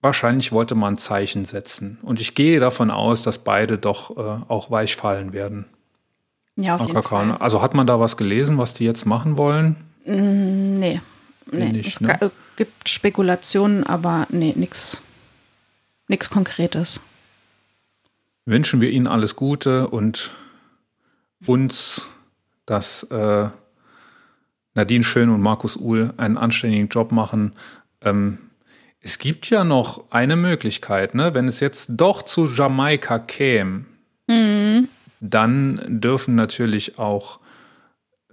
wahrscheinlich 0.04 0.52
wollte 0.52 0.76
man 0.76 0.96
ein 0.96 0.98
Zeichen 0.98 1.46
setzen. 1.46 1.98
Und 2.04 2.20
ich 2.22 2.36
gehe 2.36 2.60
davon 2.60 2.92
aus, 2.92 3.24
dass 3.24 3.40
beide 3.40 3.78
doch 3.78 4.16
äh, 4.18 4.44
auch 4.48 4.70
weich 4.70 4.96
fallen 4.96 5.34
werden. 5.34 5.66
Ja, 6.56 6.76
auf 6.76 6.86
jeden 6.86 7.02
Fall. 7.02 7.26
ne? 7.28 7.42
Also 7.42 7.62
hat 7.62 7.74
man 7.74 7.88
da 7.88 8.00
was 8.00 8.18
gelesen, 8.18 8.58
was 8.58 8.74
die 8.74 8.84
jetzt 8.84 9.06
machen 9.06 9.38
wollen? 9.38 9.78
Nee. 10.06 11.02
nee. 11.52 11.70
nicht, 11.72 11.88
es 11.88 12.02
ne? 12.02 12.22
äh, 12.22 12.30
gibt 12.58 12.90
Spekulationen, 12.90 13.84
aber 13.86 14.28
nee, 14.30 14.54
nichts 14.56 15.02
nix 16.08 16.30
Konkretes. 16.30 17.00
Wünschen 18.46 18.82
wir 18.82 18.92
ihnen 18.92 19.08
alles 19.08 19.38
Gute 19.38 19.88
und 19.88 20.32
uns, 21.46 22.06
dass 22.66 23.04
äh, 23.04 23.48
Nadine 24.76 25.04
Schön 25.04 25.30
und 25.30 25.42
Markus 25.42 25.78
Uhl 25.78 26.14
einen 26.18 26.38
anständigen 26.38 26.90
Job 26.90 27.14
machen. 27.14 27.54
Ähm, 28.02 28.38
es 29.04 29.20
gibt 29.20 29.50
ja 29.50 29.66
noch 29.66 30.06
eine 30.12 30.38
Möglichkeit, 30.38 31.14
ne? 31.14 31.34
wenn 31.34 31.48
es 31.48 31.60
jetzt 31.60 31.90
doch 31.90 32.24
zu 32.24 32.48
Jamaika 32.48 33.20
käme, 33.20 33.86
dann 35.20 35.82
dürfen 35.88 36.36
natürlich 36.36 36.98
auch 36.98 37.40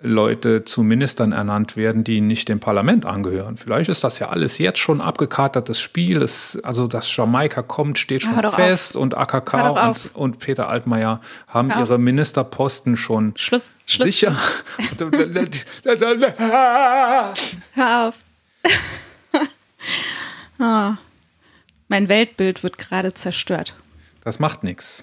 Leute 0.03 0.65
zu 0.65 0.83
Ministern 0.83 1.33
ernannt 1.33 1.77
werden, 1.77 2.05
die 2.05 2.23
nicht 2.23 2.49
dem 2.49 2.61
Parlament 2.61 3.05
angehören. 3.05 3.57
Vielleicht 3.57 3.91
ist 3.91 4.03
das 4.03 4.19
ja 4.21 4.31
alles 4.31 4.59
jetzt 4.59 4.79
schon 4.79 5.01
abgekatertes 5.01 5.79
Spiel. 5.79 6.23
Es, 6.23 6.59
also, 6.63 6.87
dass 6.87 7.15
Jamaika 7.15 7.63
kommt, 7.63 7.99
steht 7.99 8.23
schon 8.23 8.51
fest 8.53 8.97
und 8.97 9.17
AKK 9.17 9.55
und, 9.55 9.79
auf. 9.79 10.09
und 10.15 10.39
Peter 10.39 10.71
Altmaier 10.71 11.21
haben 11.49 11.71
auf. 11.71 11.81
ihre 11.81 11.99
Ministerposten 11.99 12.97
schon 12.97 13.35
Schluss, 13.37 13.75
Schluss. 13.87 14.07
sicher. 14.07 14.35
Hör 17.75 18.09
auf. 18.09 18.15
ah, 20.61 20.99
mein 21.89 22.09
Weltbild 22.09 22.63
wird 22.63 22.79
gerade 22.79 23.15
zerstört. 23.15 23.75
Das 24.23 24.39
macht 24.39 24.65
nichts. 24.65 25.03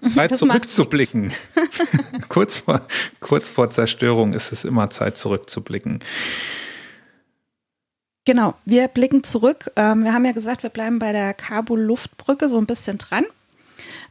Zeit 0.14 0.30
Das 0.30 0.38
zurückzublicken. 0.38 1.32
kurz, 2.28 2.58
vor, 2.58 2.86
kurz 3.20 3.48
vor 3.48 3.70
Zerstörung 3.70 4.32
ist 4.32 4.52
es 4.52 4.64
immer 4.64 4.90
Zeit 4.90 5.18
zurückzublicken. 5.18 6.00
Genau, 8.24 8.54
wir 8.64 8.88
blicken 8.88 9.24
zurück. 9.24 9.72
Ähm, 9.76 10.04
wir 10.04 10.12
haben 10.12 10.24
ja 10.24 10.32
gesagt, 10.32 10.62
wir 10.62 10.70
bleiben 10.70 10.98
bei 10.98 11.12
der 11.12 11.34
Kabul-Luftbrücke 11.34 12.48
so 12.48 12.58
ein 12.58 12.66
bisschen 12.66 12.98
dran. 12.98 13.24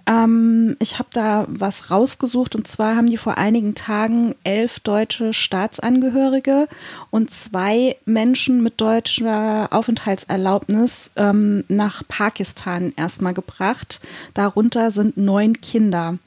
Ähm, 0.10 0.76
ich 0.80 0.98
habe 0.98 1.10
da 1.14 1.46
was 1.48 1.92
rausgesucht 1.92 2.56
und 2.56 2.68
zwar 2.68 2.96
haben 2.96 3.10
die 3.10 3.18
vor 3.18 3.38
einigen 3.38 3.76
Tagen 3.76 4.34
elf 4.44 4.80
deutsche 4.80 5.34
Staatsangehörige 5.34 6.68
und 7.12 7.30
zwei 7.30 7.96
Menschen 8.06 8.64
mit 8.64 8.82
deutscher 8.82 9.68
Aufenthaltserlaubnis 9.72 11.12
ähm, 11.16 11.64
nach 11.68 12.02
Pakistan 12.08 12.92
erstmal 12.96 13.36
gebracht. 13.36 14.02
Darunter 14.34 14.90
sind 14.90 15.16
neun 15.18 15.62
Kinder. 15.62 16.18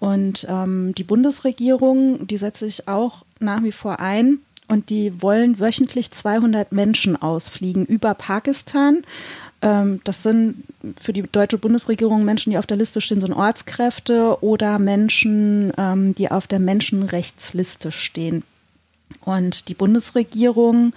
Und 0.00 0.46
ähm, 0.48 0.94
die 0.96 1.04
Bundesregierung, 1.04 2.26
die 2.26 2.38
setzt 2.38 2.60
sich 2.60 2.88
auch 2.88 3.24
nach 3.38 3.62
wie 3.62 3.72
vor 3.72 4.00
ein, 4.00 4.38
und 4.68 4.90
die 4.90 5.22
wollen 5.22 5.60
wöchentlich 5.60 6.10
200 6.10 6.72
Menschen 6.72 7.20
ausfliegen 7.20 7.86
über 7.86 8.14
Pakistan. 8.14 9.04
Ähm, 9.66 10.00
das 10.04 10.22
sind 10.22 10.62
für 10.98 11.12
die 11.12 11.22
deutsche 11.22 11.58
Bundesregierung 11.58 12.24
Menschen, 12.24 12.50
die 12.50 12.58
auf 12.58 12.66
der 12.66 12.76
Liste 12.76 13.00
stehen, 13.00 13.20
sind 13.20 13.32
Ortskräfte 13.32 14.38
oder 14.40 14.78
Menschen, 14.78 15.72
ähm, 15.76 16.14
die 16.14 16.30
auf 16.30 16.46
der 16.46 16.60
Menschenrechtsliste 16.60 17.90
stehen. 17.90 18.44
Und 19.20 19.68
die 19.68 19.74
Bundesregierung 19.74 20.92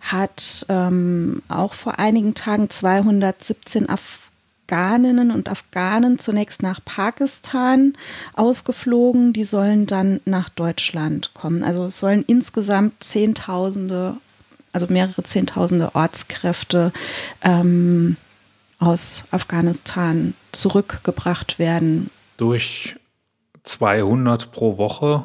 hat 0.00 0.66
ähm, 0.68 1.42
auch 1.48 1.72
vor 1.72 1.98
einigen 1.98 2.34
Tagen 2.34 2.70
217 2.70 3.88
Afghaninnen 3.88 5.32
und 5.32 5.48
Afghanen 5.48 6.20
zunächst 6.20 6.62
nach 6.62 6.80
Pakistan 6.84 7.94
ausgeflogen. 8.34 9.32
Die 9.32 9.44
sollen 9.44 9.86
dann 9.86 10.20
nach 10.24 10.48
Deutschland 10.48 11.34
kommen. 11.34 11.64
Also 11.64 11.84
es 11.84 11.98
sollen 11.98 12.24
insgesamt 12.26 13.02
Zehntausende, 13.02 14.16
also 14.72 14.86
mehrere 14.88 15.22
Zehntausende 15.22 15.94
Ortskräfte 15.94 16.92
ähm, 17.42 18.16
aus 18.78 19.24
Afghanistan 19.30 20.34
zurückgebracht 20.52 21.58
werden. 21.58 22.10
Durch 22.36 22.96
200 23.64 24.50
pro 24.50 24.76
Woche 24.78 25.24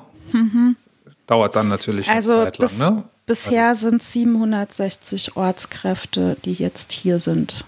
dauert 1.25 1.55
dann 1.55 1.67
natürlich 1.69 2.07
eine 2.07 2.15
Mhm. 2.21 2.29
Also 2.31 2.43
Zeit 2.43 2.57
lang. 2.57 2.67
bis, 2.69 2.77
Ne? 2.79 3.03
bisher 3.25 3.75
sind 3.75 4.03
760 4.03 5.35
Ortskräfte, 5.35 6.37
die 6.45 6.53
jetzt 6.53 6.91
hier 6.91 7.19
sind. 7.19 7.65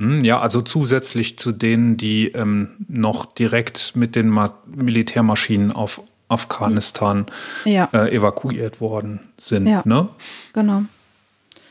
Hm, 0.00 0.22
Ja, 0.22 0.40
also 0.40 0.60
zusätzlich 0.60 1.38
zu 1.38 1.52
denen, 1.52 1.96
die 1.96 2.28
ähm, 2.28 2.70
noch 2.88 3.26
direkt 3.26 3.96
mit 3.96 4.14
den 4.16 4.28
Ma 4.28 4.52
Militärmaschinen 4.66 5.72
auf 5.72 6.02
Afghanistan 6.28 7.26
Ja, 7.64 7.88
äh, 7.92 8.14
evakuiert 8.14 8.80
worden 8.80 9.20
sind. 9.40 9.66
Ja. 9.66 9.82
Ne? 9.84 10.08
genau. 10.52 10.82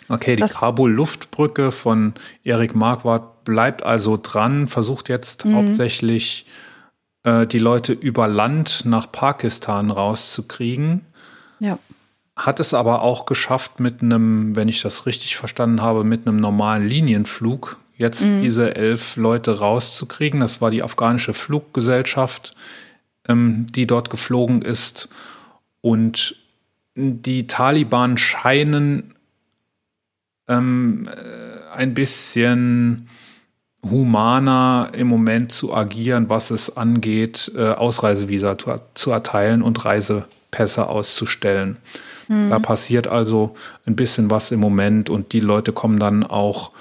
Okay, 0.07 0.35
die 0.35 0.43
Kabul-Luftbrücke 0.43 1.71
von 1.71 2.13
Erik 2.43 2.75
Marquardt 2.75 3.43
bleibt 3.43 3.81
also 3.83 4.19
dran, 4.21 4.67
versucht 4.67 5.09
jetzt 5.09 5.45
Mhm. 5.45 5.55
hauptsächlich 5.55 6.45
äh, 7.23 7.47
die 7.47 7.57
Leute 7.59 7.91
über 7.93 8.27
Land 8.27 8.83
nach 8.85 9.11
Pakistan 9.11 9.89
rauszukriegen. 9.89 11.01
Ja, 11.59 11.79
Hat 12.35 12.59
es 12.59 12.73
aber 12.73 13.01
auch 13.01 13.25
geschafft 13.25 13.79
mit 13.79 14.01
einem, 14.03 14.55
wenn 14.55 14.67
ich 14.67 14.81
das 14.81 15.05
richtig 15.07 15.37
verstanden 15.37 15.81
habe, 15.81 16.03
mit 16.03 16.27
einem 16.27 16.37
normalen 16.37 16.85
Linienflug 16.87 17.77
jetzt 17.97 18.25
diese 18.25 18.75
elf 18.75 19.15
Leute 19.15 19.57
rauszukriegen. 19.59 20.41
Das 20.41 20.59
war 20.59 20.69
die 20.69 20.83
afghanische 20.83 21.33
Fluggesellschaft, 21.33 22.53
ähm, 23.27 23.65
die 23.69 23.87
dort 23.87 24.09
geflogen 24.09 24.61
ist. 24.61 25.09
Und 25.81 26.35
die 26.95 27.47
Taliban 27.47 28.17
scheinen 28.17 29.13
ähm, 30.47 31.07
äh, 31.07 31.75
ein 31.75 31.93
bisschen 31.93 33.09
humaner 33.83 34.89
im 34.93 35.07
Moment 35.07 35.51
zu 35.51 35.73
agieren, 35.73 36.29
was 36.29 36.49
es 36.49 36.75
angeht, 36.75 37.51
äh, 37.55 37.69
Ausreisevisa 37.69 38.57
zu, 38.57 38.79
zu 38.93 39.11
erteilen 39.11 39.61
und 39.61 39.85
Reisepässe 39.85 40.87
auszustellen. 40.87 41.77
Da 42.27 42.57
passiert 42.57 43.07
also 43.07 43.55
ein 43.85 43.95
bisschen 43.95 44.31
was 44.31 44.51
im 44.51 44.59
Moment 44.59 45.11
und 45.11 45.33
die 45.33 45.39
Leute 45.39 45.73
kommen 45.73 45.99
dann 45.99 46.23
auch, 46.23 46.71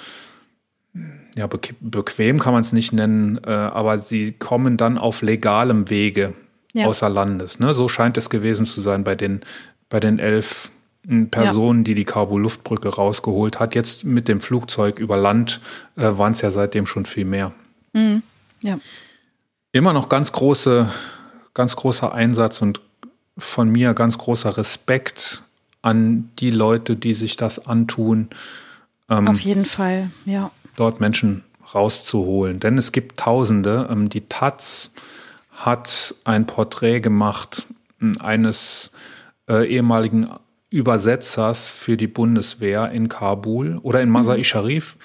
ja, 1.37 1.47
beque- 1.47 1.75
bequem 1.81 2.38
kann 2.38 2.53
man 2.53 2.61
es 2.62 2.73
nicht 2.73 2.93
nennen, 2.93 3.38
äh, 3.45 3.50
aber 3.50 3.99
sie 3.99 4.33
kommen 4.33 4.76
dann 4.76 4.99
auf 4.99 5.23
legalem 5.23 5.91
Wege 5.91 6.33
Ja. 6.73 6.87
außer 6.87 7.09
Landes. 7.09 7.59
Ne? 7.61 7.75
So 7.75 7.88
scheint 7.88 8.17
es 8.17 8.31
gewesen 8.31 8.67
zu 8.67 8.81
sein 8.81 9.05
bei 9.05 9.14
den, 9.14 9.41
bei 9.88 10.00
den 10.00 10.19
elf 10.19 10.71
m, 11.09 11.29
Personen, 11.31 11.85
die 11.85 11.95
die 11.95 12.05
Kabul-Luftbrücke 12.05 12.88
rausgeholt 12.88 13.61
hat. 13.61 13.75
Jetzt 13.75 14.05
mit 14.05 14.26
dem 14.29 14.41
Flugzeug 14.41 14.99
über 14.99 15.17
Land 15.17 15.61
äh, 15.97 16.03
waren 16.17 16.33
es 16.33 16.41
ja 16.41 16.50
seitdem 16.50 16.87
schon 16.87 17.05
viel 17.07 17.25
mehr. 17.25 17.53
ja, 18.62 18.79
Immer 19.73 19.93
noch 19.93 20.09
ganz 20.09 20.31
große, 20.33 20.88
ganz 21.53 21.75
großer 21.76 22.14
Einsatz 22.14 22.62
und 22.62 22.81
von 23.37 23.69
mir 23.69 23.93
ganz 23.95 24.19
großer 24.19 24.57
Respekt 24.57 25.43
an 25.83 26.31
die 26.38 26.50
Leute, 26.53 26.95
die 26.97 27.12
sich 27.14 27.37
das 27.37 27.67
antun, 27.67 28.29
auf 29.09 29.41
jeden 29.41 29.64
Fall. 29.64 30.11
Ja, 30.25 30.50
dort 30.76 31.00
Menschen 31.00 31.45
rauszuholen. 31.75 32.61
Denn 32.61 32.78
es 32.78 32.93
gibt 32.93 33.19
Tausende. 33.19 33.88
Ähm, 33.90 34.09
Die 34.09 34.28
Taz 34.28 34.93
hat 35.50 36.14
ein 36.25 36.47
Porträt 36.47 37.00
gemacht 37.00 37.66
m, 38.00 38.21
eines 38.21 38.90
äh, 39.49 39.66
ehemaligen 39.66 40.28
Übersetzers 40.71 41.69
für 41.69 41.97
die 41.97 42.09
Bundeswehr 42.09 42.90
in 42.90 43.09
Kabul 43.09 43.78
oder 43.83 44.00
in 44.00 44.11
Masai 44.11 44.43
Sharif, 44.43 44.97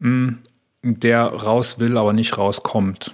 m, 0.00 0.38
der 0.82 1.24
raus 1.24 1.78
will, 1.78 1.96
aber 1.96 2.12
nicht 2.12 2.36
rauskommt. 2.36 3.12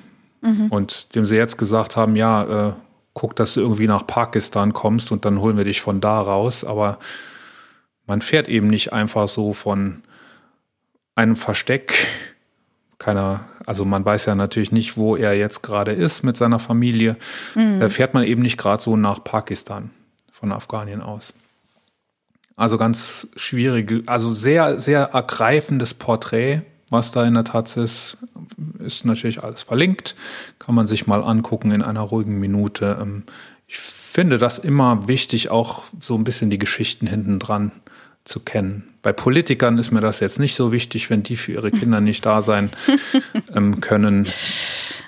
Und 0.70 1.14
dem 1.14 1.26
sie 1.26 1.36
jetzt 1.36 1.56
gesagt 1.56 1.96
haben, 1.96 2.14
ja, 2.14 2.68
äh, 2.68 2.72
guck, 3.14 3.34
dass 3.34 3.54
du 3.54 3.60
irgendwie 3.60 3.86
nach 3.88 4.06
Pakistan 4.06 4.72
kommst 4.72 5.10
und 5.10 5.24
dann 5.24 5.40
holen 5.40 5.56
wir 5.56 5.64
dich 5.64 5.80
von 5.80 6.00
da 6.00 6.20
raus. 6.20 6.64
Aber 6.64 6.98
man 8.06 8.20
fährt 8.20 8.46
eben 8.48 8.68
nicht 8.68 8.92
einfach 8.92 9.26
so 9.26 9.52
von 9.54 10.02
einem 11.16 11.34
Versteck. 11.34 12.06
Keiner, 12.98 13.44
also 13.66 13.84
man 13.84 14.04
weiß 14.04 14.26
ja 14.26 14.34
natürlich 14.34 14.70
nicht, 14.70 14.96
wo 14.96 15.16
er 15.16 15.36
jetzt 15.36 15.62
gerade 15.62 15.92
ist 15.92 16.22
mit 16.22 16.36
seiner 16.36 16.58
Familie. 16.60 17.16
Da 17.80 17.88
fährt 17.88 18.14
man 18.14 18.22
eben 18.24 18.42
nicht 18.42 18.56
gerade 18.56 18.82
so 18.82 18.96
nach 18.96 19.22
Pakistan 19.24 19.90
von 20.30 20.52
Afghanien 20.52 21.00
aus. 21.02 21.34
Also 22.54 22.78
ganz 22.78 23.28
schwierige, 23.36 24.02
also 24.06 24.32
sehr, 24.32 24.78
sehr 24.78 25.10
ergreifendes 25.12 25.92
Porträt, 25.92 26.62
was 26.88 27.10
da 27.10 27.24
in 27.26 27.34
der 27.34 27.44
Taz 27.44 27.76
ist, 27.76 28.16
ist 28.78 29.04
natürlich 29.04 29.42
alles 29.42 29.62
verlinkt. 29.62 30.14
Kann 30.58 30.74
man 30.74 30.86
sich 30.86 31.06
mal 31.06 31.22
angucken 31.22 31.72
in 31.72 31.82
einer 31.82 32.00
ruhigen 32.00 32.38
Minute. 32.38 32.98
Ähm, 33.00 33.24
Ich 33.66 33.78
finde 33.78 34.38
das 34.38 34.58
immer 34.58 35.08
wichtig, 35.08 35.50
auch 35.50 35.82
so 36.00 36.14
ein 36.14 36.24
bisschen 36.24 36.48
die 36.48 36.58
Geschichten 36.58 37.06
hinten 37.06 37.38
dran 37.38 37.72
zu 38.26 38.40
kennen. 38.40 38.84
Bei 39.02 39.12
Politikern 39.12 39.78
ist 39.78 39.90
mir 39.92 40.00
das 40.00 40.20
jetzt 40.20 40.38
nicht 40.38 40.54
so 40.54 40.72
wichtig, 40.72 41.08
wenn 41.10 41.22
die 41.22 41.36
für 41.36 41.52
ihre 41.52 41.70
Kinder 41.70 42.00
nicht 42.00 42.26
da 42.26 42.42
sein 42.42 42.70
ähm, 43.54 43.80
können. 43.80 44.28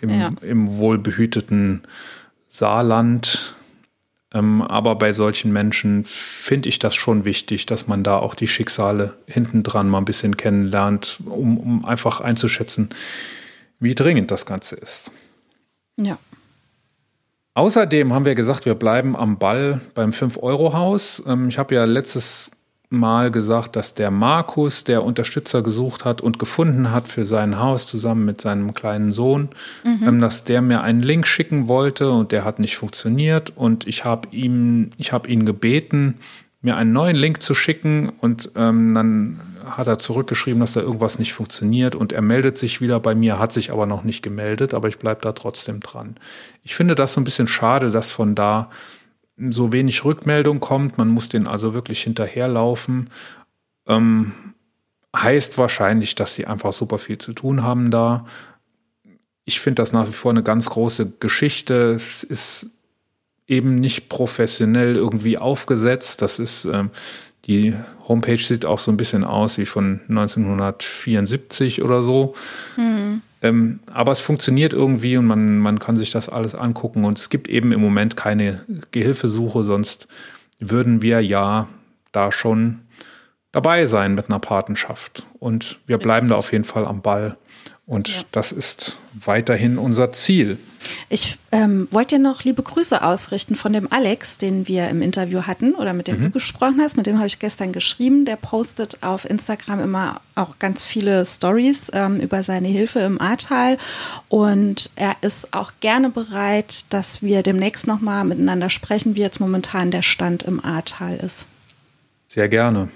Im, 0.00 0.10
Ja. 0.10 0.30
im 0.40 0.78
wohlbehüteten 0.78 1.82
Saarland. 2.48 3.54
Ähm, 4.32 4.62
aber 4.62 4.94
bei 4.96 5.12
solchen 5.12 5.52
Menschen 5.52 6.04
finde 6.04 6.68
ich 6.68 6.78
das 6.78 6.94
schon 6.94 7.24
wichtig, 7.24 7.66
dass 7.66 7.86
man 7.88 8.04
da 8.04 8.18
auch 8.18 8.34
die 8.34 8.46
Schicksale 8.48 9.14
hinten 9.26 9.62
dran 9.62 9.88
mal 9.88 9.98
ein 9.98 10.04
bisschen 10.04 10.36
kennenlernt, 10.36 11.18
um, 11.24 11.58
um 11.58 11.84
einfach 11.84 12.20
einzuschätzen, 12.20 12.90
wie 13.80 13.94
dringend 13.94 14.30
das 14.30 14.46
Ganze 14.46 14.76
ist. 14.76 15.10
ja, 15.96 16.18
Außerdem 17.54 18.12
haben 18.12 18.24
wir 18.24 18.36
gesagt, 18.36 18.66
wir 18.66 18.76
bleiben 18.76 19.16
am 19.16 19.38
Ball 19.38 19.80
beim 19.94 20.10
5-Euro-Haus. 20.10 21.24
Ähm, 21.26 21.48
ich 21.48 21.58
habe 21.58 21.74
ja 21.74 21.84
letztes 21.86 22.52
Mal 22.90 23.30
gesagt, 23.30 23.76
dass 23.76 23.94
der 23.94 24.10
Markus, 24.10 24.84
der 24.84 25.04
Unterstützer 25.04 25.62
gesucht 25.62 26.06
hat 26.06 26.22
und 26.22 26.38
gefunden 26.38 26.90
hat 26.90 27.06
für 27.06 27.26
sein 27.26 27.58
Haus 27.58 27.86
zusammen 27.86 28.24
mit 28.24 28.40
seinem 28.40 28.72
kleinen 28.72 29.12
Sohn, 29.12 29.50
ähm, 29.84 30.20
dass 30.20 30.44
der 30.44 30.62
mir 30.62 30.80
einen 30.80 31.00
Link 31.00 31.26
schicken 31.26 31.68
wollte 31.68 32.10
und 32.10 32.32
der 32.32 32.44
hat 32.44 32.58
nicht 32.58 32.76
funktioniert. 32.76 33.52
Und 33.54 33.86
ich 33.86 34.04
habe 34.04 34.28
ihm, 34.30 34.90
ich 34.96 35.12
habe 35.12 35.28
ihn 35.28 35.44
gebeten, 35.44 36.14
mir 36.62 36.76
einen 36.76 36.92
neuen 36.92 37.16
Link 37.16 37.42
zu 37.42 37.54
schicken 37.54 38.08
und 38.08 38.52
ähm, 38.56 38.94
dann 38.94 39.40
hat 39.64 39.86
er 39.86 39.98
zurückgeschrieben, 39.98 40.60
dass 40.60 40.72
da 40.72 40.80
irgendwas 40.80 41.18
nicht 41.18 41.32
funktioniert 41.32 41.94
und 41.94 42.12
er 42.12 42.22
meldet 42.22 42.56
sich 42.56 42.80
wieder 42.80 43.00
bei 43.00 43.14
mir, 43.14 43.38
hat 43.38 43.52
sich 43.52 43.70
aber 43.70 43.86
noch 43.86 44.02
nicht 44.02 44.22
gemeldet, 44.22 44.74
aber 44.74 44.88
ich 44.88 44.98
bleibe 44.98 45.20
da 45.20 45.32
trotzdem 45.32 45.80
dran. 45.80 46.16
Ich 46.64 46.74
finde 46.74 46.94
das 46.94 47.12
so 47.12 47.20
ein 47.20 47.24
bisschen 47.24 47.48
schade, 47.48 47.90
dass 47.90 48.12
von 48.12 48.34
da 48.34 48.70
so 49.38 49.72
wenig 49.72 50.04
Rückmeldung 50.04 50.60
kommt. 50.60 50.98
Man 50.98 51.08
muss 51.08 51.28
den 51.28 51.46
also 51.46 51.74
wirklich 51.74 52.02
hinterherlaufen. 52.02 53.06
Ähm, 53.86 54.32
heißt 55.16 55.58
wahrscheinlich, 55.58 56.14
dass 56.14 56.34
sie 56.34 56.46
einfach 56.46 56.72
super 56.72 56.98
viel 56.98 57.18
zu 57.18 57.32
tun 57.32 57.62
haben 57.62 57.90
da. 57.90 58.26
Ich 59.44 59.60
finde 59.60 59.82
das 59.82 59.92
nach 59.92 60.08
wie 60.08 60.12
vor 60.12 60.30
eine 60.30 60.42
ganz 60.42 60.68
große 60.68 61.12
Geschichte. 61.20 61.92
Es 61.92 62.22
ist 62.22 62.70
eben 63.46 63.76
nicht 63.76 64.08
professionell 64.08 64.96
irgendwie 64.96 65.38
aufgesetzt. 65.38 66.20
Das 66.20 66.38
ist, 66.38 66.66
ähm, 66.66 66.90
die 67.46 67.74
Homepage 68.06 68.36
sieht 68.36 68.66
auch 68.66 68.78
so 68.78 68.90
ein 68.90 68.98
bisschen 68.98 69.24
aus 69.24 69.56
wie 69.56 69.66
von 69.66 70.00
1974 70.08 71.82
oder 71.82 72.02
so. 72.02 72.34
Ähm, 73.42 73.80
aber 73.92 74.12
es 74.12 74.20
funktioniert 74.20 74.72
irgendwie 74.72 75.16
und 75.16 75.26
man, 75.26 75.58
man 75.58 75.78
kann 75.78 75.96
sich 75.96 76.10
das 76.10 76.28
alles 76.28 76.54
angucken. 76.54 77.04
Und 77.04 77.18
es 77.18 77.30
gibt 77.30 77.48
eben 77.48 77.72
im 77.72 77.80
Moment 77.80 78.16
keine 78.16 78.60
Gehilfesuche, 78.90 79.62
sonst 79.62 80.08
würden 80.58 81.02
wir 81.02 81.20
ja 81.20 81.68
da 82.12 82.32
schon 82.32 82.80
dabei 83.52 83.84
sein 83.84 84.14
mit 84.14 84.26
einer 84.28 84.40
Patenschaft. 84.40 85.26
Und 85.38 85.78
wir 85.86 85.98
bleiben 85.98 86.28
da 86.28 86.34
auf 86.34 86.52
jeden 86.52 86.64
Fall 86.64 86.84
am 86.84 87.02
Ball. 87.02 87.36
Und 87.88 88.08
Ja. 88.08 88.22
das 88.32 88.52
ist 88.52 88.98
weiterhin 89.14 89.78
unser 89.78 90.12
Ziel. 90.12 90.58
Ich 91.08 91.38
ähm, 91.52 91.88
wollte 91.90 92.16
dir 92.16 92.22
noch 92.22 92.44
liebe 92.44 92.62
Grüße 92.62 93.02
ausrichten 93.02 93.56
von 93.56 93.72
dem 93.72 93.90
Alex, 93.90 94.36
den 94.36 94.68
wir 94.68 94.88
im 94.90 95.00
Interview 95.00 95.44
hatten 95.44 95.74
oder 95.74 95.94
mit 95.94 96.06
dem 96.06 96.20
du 96.20 96.30
gesprochen 96.30 96.80
hast. 96.82 96.98
Mit 96.98 97.06
dem 97.06 97.16
habe 97.16 97.26
ich 97.28 97.38
gestern 97.38 97.72
geschrieben. 97.72 98.26
Der 98.26 98.36
postet 98.36 99.02
auf 99.02 99.24
Instagram 99.28 99.80
immer 99.80 100.20
auch 100.34 100.58
ganz 100.58 100.84
viele 100.84 101.24
Stories 101.24 101.90
ähm, 101.94 102.20
über 102.20 102.42
seine 102.42 102.68
Hilfe 102.68 102.98
im 103.00 103.18
Ahrtal. 103.22 103.78
Und 104.28 104.90
er 104.94 105.16
ist 105.22 105.54
auch 105.54 105.72
gerne 105.80 106.10
bereit, 106.10 106.92
dass 106.92 107.22
wir 107.22 107.42
demnächst 107.42 107.86
nochmal 107.86 108.22
miteinander 108.24 108.68
sprechen, 108.68 109.14
wie 109.16 109.20
jetzt 109.20 109.40
momentan 109.40 109.90
der 109.90 110.02
Stand 110.02 110.42
im 110.42 110.62
Ahrtal 110.62 111.16
ist. 111.16 111.46
Sehr 112.28 112.50
gerne. 112.50 112.90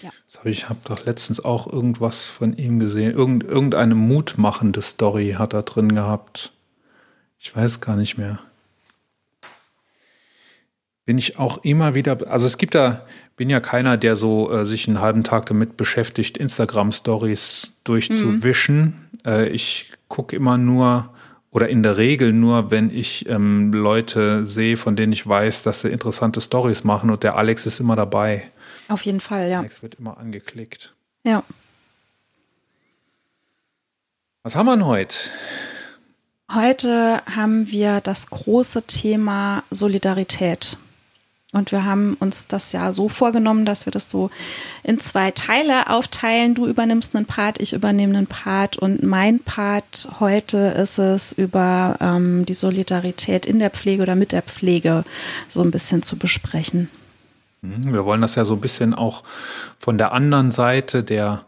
Ja. 0.00 0.10
Ich 0.44 0.68
habe 0.68 0.78
doch 0.84 1.04
letztens 1.04 1.44
auch 1.44 1.66
irgendwas 1.70 2.26
von 2.26 2.56
ihm 2.56 2.78
gesehen. 2.78 3.12
Irgend, 3.12 3.44
irgendeine 3.44 3.94
mutmachende 3.94 4.82
Story 4.82 5.36
hat 5.38 5.54
er 5.54 5.62
drin 5.62 5.94
gehabt. 5.94 6.52
Ich 7.38 7.54
weiß 7.54 7.80
gar 7.80 7.96
nicht 7.96 8.16
mehr. 8.16 8.38
Bin 11.04 11.18
ich 11.18 11.38
auch 11.38 11.64
immer 11.64 11.94
wieder, 11.94 12.18
also 12.30 12.46
es 12.46 12.58
gibt 12.58 12.74
da, 12.74 13.06
bin 13.36 13.48
ja 13.48 13.60
keiner, 13.60 13.96
der 13.96 14.14
so 14.14 14.52
äh, 14.52 14.64
sich 14.64 14.86
einen 14.86 15.00
halben 15.00 15.24
Tag 15.24 15.46
damit 15.46 15.76
beschäftigt, 15.76 16.36
Instagram-Stories 16.36 17.78
durchzuwischen. 17.84 19.08
Äh, 19.24 19.48
ich 19.48 19.90
gucke 20.08 20.36
immer 20.36 20.58
nur 20.58 21.10
oder 21.50 21.68
in 21.68 21.82
der 21.82 21.96
Regel 21.96 22.32
nur, 22.32 22.70
wenn 22.70 22.90
ich 22.90 23.26
ähm, 23.28 23.72
Leute 23.72 24.44
sehe, 24.44 24.76
von 24.76 24.96
denen 24.96 25.12
ich 25.12 25.26
weiß, 25.26 25.62
dass 25.62 25.80
sie 25.80 25.88
interessante 25.88 26.42
Stories 26.42 26.84
machen 26.84 27.10
und 27.10 27.22
der 27.22 27.36
Alex 27.36 27.64
ist 27.64 27.80
immer 27.80 27.96
dabei. 27.96 28.50
Auf 28.88 29.04
jeden 29.04 29.20
Fall, 29.20 29.50
ja. 29.50 29.60
Alex 29.60 29.82
wird 29.82 29.94
immer 29.96 30.18
angeklickt. 30.18 30.94
Ja. 31.22 31.42
Was 34.42 34.56
haben 34.56 34.66
wir 34.66 34.76
denn 34.76 34.86
heute? 34.86 35.16
Heute 36.50 37.22
haben 37.26 37.68
wir 37.68 38.00
das 38.00 38.30
große 38.30 38.82
Thema 38.86 39.62
Solidarität. 39.70 40.78
Und 41.52 41.72
wir 41.72 41.84
haben 41.84 42.14
uns 42.20 42.46
das 42.46 42.72
ja 42.72 42.92
so 42.92 43.08
vorgenommen, 43.08 43.64
dass 43.64 43.86
wir 43.86 43.90
das 43.90 44.10
so 44.10 44.30
in 44.82 45.00
zwei 45.00 45.30
Teile 45.30 45.88
aufteilen. 45.90 46.54
Du 46.54 46.66
übernimmst 46.66 47.14
einen 47.14 47.26
Part, 47.26 47.60
ich 47.60 47.72
übernehme 47.74 48.16
einen 48.16 48.26
Part. 48.26 48.78
Und 48.78 49.02
mein 49.02 49.40
Part 49.40 50.08
heute 50.20 50.58
ist 50.58 50.98
es, 50.98 51.32
über 51.32 51.96
ähm, 52.00 52.46
die 52.46 52.54
Solidarität 52.54 53.44
in 53.44 53.58
der 53.58 53.70
Pflege 53.70 54.02
oder 54.02 54.14
mit 54.14 54.32
der 54.32 54.42
Pflege 54.42 55.04
so 55.48 55.62
ein 55.62 55.70
bisschen 55.70 56.02
zu 56.02 56.16
besprechen. 56.16 56.90
Mhm, 57.60 57.92
wir 57.92 58.04
wollen 58.04 58.20
das 58.20 58.34
ja 58.34 58.44
so 58.44 58.54
ein 58.54 58.60
bisschen 58.60 58.94
auch 58.94 59.24
von 59.78 59.98
der 59.98 60.12
anderen 60.12 60.50
Seite 60.50 61.02
der 61.04 61.44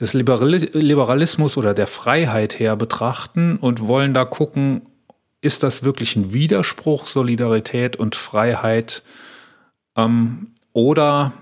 des 0.00 0.14
Liberalismus 0.14 1.56
oder 1.56 1.74
der 1.74 1.86
Freiheit 1.86 2.58
her 2.58 2.76
betrachten 2.76 3.56
und 3.56 3.86
wollen 3.86 4.14
da 4.14 4.24
gucken, 4.24 4.82
ist 5.42 5.62
das 5.62 5.82
wirklich 5.82 6.16
ein 6.16 6.32
Widerspruch, 6.32 7.06
Solidarität 7.06 7.96
und 7.96 8.16
Freiheit? 8.16 9.02
Ähm, 9.96 10.52
oder 10.72 11.32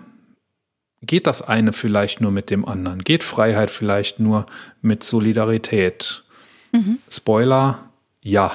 geht 1.03 1.27
das 1.27 1.43
eine 1.43 1.73
vielleicht 1.73 2.21
nur 2.21 2.33
mit 2.33 2.51
dem 2.51 2.67
anderen? 2.67 3.05
Geht 3.05 3.23
Freiheit 3.23 3.71
vielleicht 3.71 4.19
nur 4.21 4.47
mit 4.83 5.05
Solidarität? 5.05 6.25
Mhm. 6.73 6.99
Spoiler, 7.09 7.91
ja. 8.21 8.53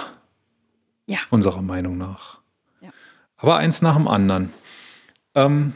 Ja. 1.08 1.20
Unserer 1.30 1.62
Meinung 1.62 1.98
nach. 1.98 2.40
Ja. 2.82 2.90
Aber 3.38 3.58
eins 3.58 3.82
nach 3.82 3.96
dem 3.96 4.08
anderen. 4.08 4.52
Ähm, 5.36 5.74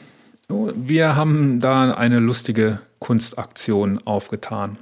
wir 0.48 1.16
haben 1.16 1.60
da 1.60 1.94
eine 1.94 2.20
lustige 2.20 2.80
Kunstaktion 3.00 4.00
aufgetan. 4.06 4.78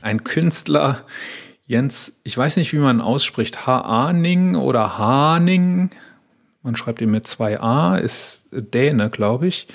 Ein 0.00 0.24
Künstler, 0.24 1.02
Jens, 1.66 2.20
ich 2.24 2.36
weiß 2.36 2.56
nicht, 2.56 2.72
wie 2.72 2.78
man 2.78 3.00
ausspricht, 3.00 3.66
Haaning 3.66 4.56
oder 4.56 4.98
Haning, 4.98 5.90
man 6.62 6.76
schreibt 6.76 7.00
ihn 7.00 7.10
mit 7.10 7.26
zwei 7.26 7.60
A, 7.60 7.96
ist 7.96 8.46
Däne, 8.50 9.10
glaube 9.10 9.46
ich, 9.46 9.68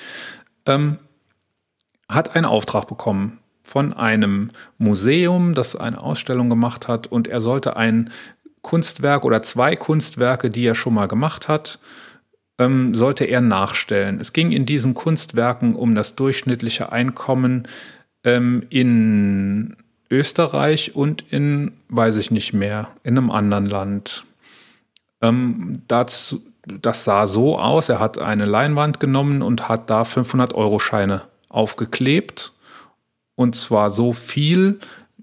ähm, 0.66 0.98
hat 2.08 2.36
einen 2.36 2.46
Auftrag 2.46 2.88
bekommen 2.88 3.40
von 3.64 3.94
einem 3.94 4.50
Museum, 4.80 5.54
das 5.54 5.76
eine 5.76 6.02
Ausstellung 6.02 6.50
gemacht 6.50 6.88
hat 6.88 7.08
und 7.08 7.28
er 7.28 7.42
sollte 7.42 7.78
ein 7.78 8.12
Kunstwerk 8.62 9.24
oder 9.24 9.44
zwei 9.44 9.76
Kunstwerke, 9.76 10.50
die 10.50 10.66
er 10.66 10.76
schon 10.76 10.96
mal 10.96 11.08
gemacht 11.08 11.48
hat, 11.48 11.80
ähm, 12.60 12.94
sollte 12.94 13.26
er 13.26 13.42
nachstellen. 13.42 14.20
Es 14.20 14.34
ging 14.34 14.52
in 14.52 14.66
diesen 14.66 14.94
Kunstwerken 14.94 15.74
um 15.74 15.96
das 15.96 16.16
durchschnittliche 16.16 16.92
Einkommen 16.92 17.68
ähm, 18.24 18.64
in 18.70 19.78
Österreich 20.12 20.96
und 20.96 21.24
in, 21.30 21.72
weiß 21.88 22.18
ich 22.18 22.32
nicht 22.32 22.54
mehr, 22.54 22.90
in 23.04 23.18
einem 23.18 23.32
anderen 23.32 23.66
Land. 23.66 24.26
Ähm, 25.22 25.82
dazu, 25.88 26.42
das 26.82 27.04
sah 27.04 27.28
so 27.28 27.58
aus, 27.58 27.90
er 27.90 28.00
hat 28.00 28.20
eine 28.20 28.46
Leinwand 28.46 29.00
genommen 29.00 29.42
und 29.42 29.70
hat 29.70 29.90
da 29.90 30.04
500-Euro-Scheine 30.04 31.22
aufgeklebt. 31.48 32.54
Und 33.36 33.56
zwar 33.56 33.90
so 33.90 34.12
viel, 34.12 34.80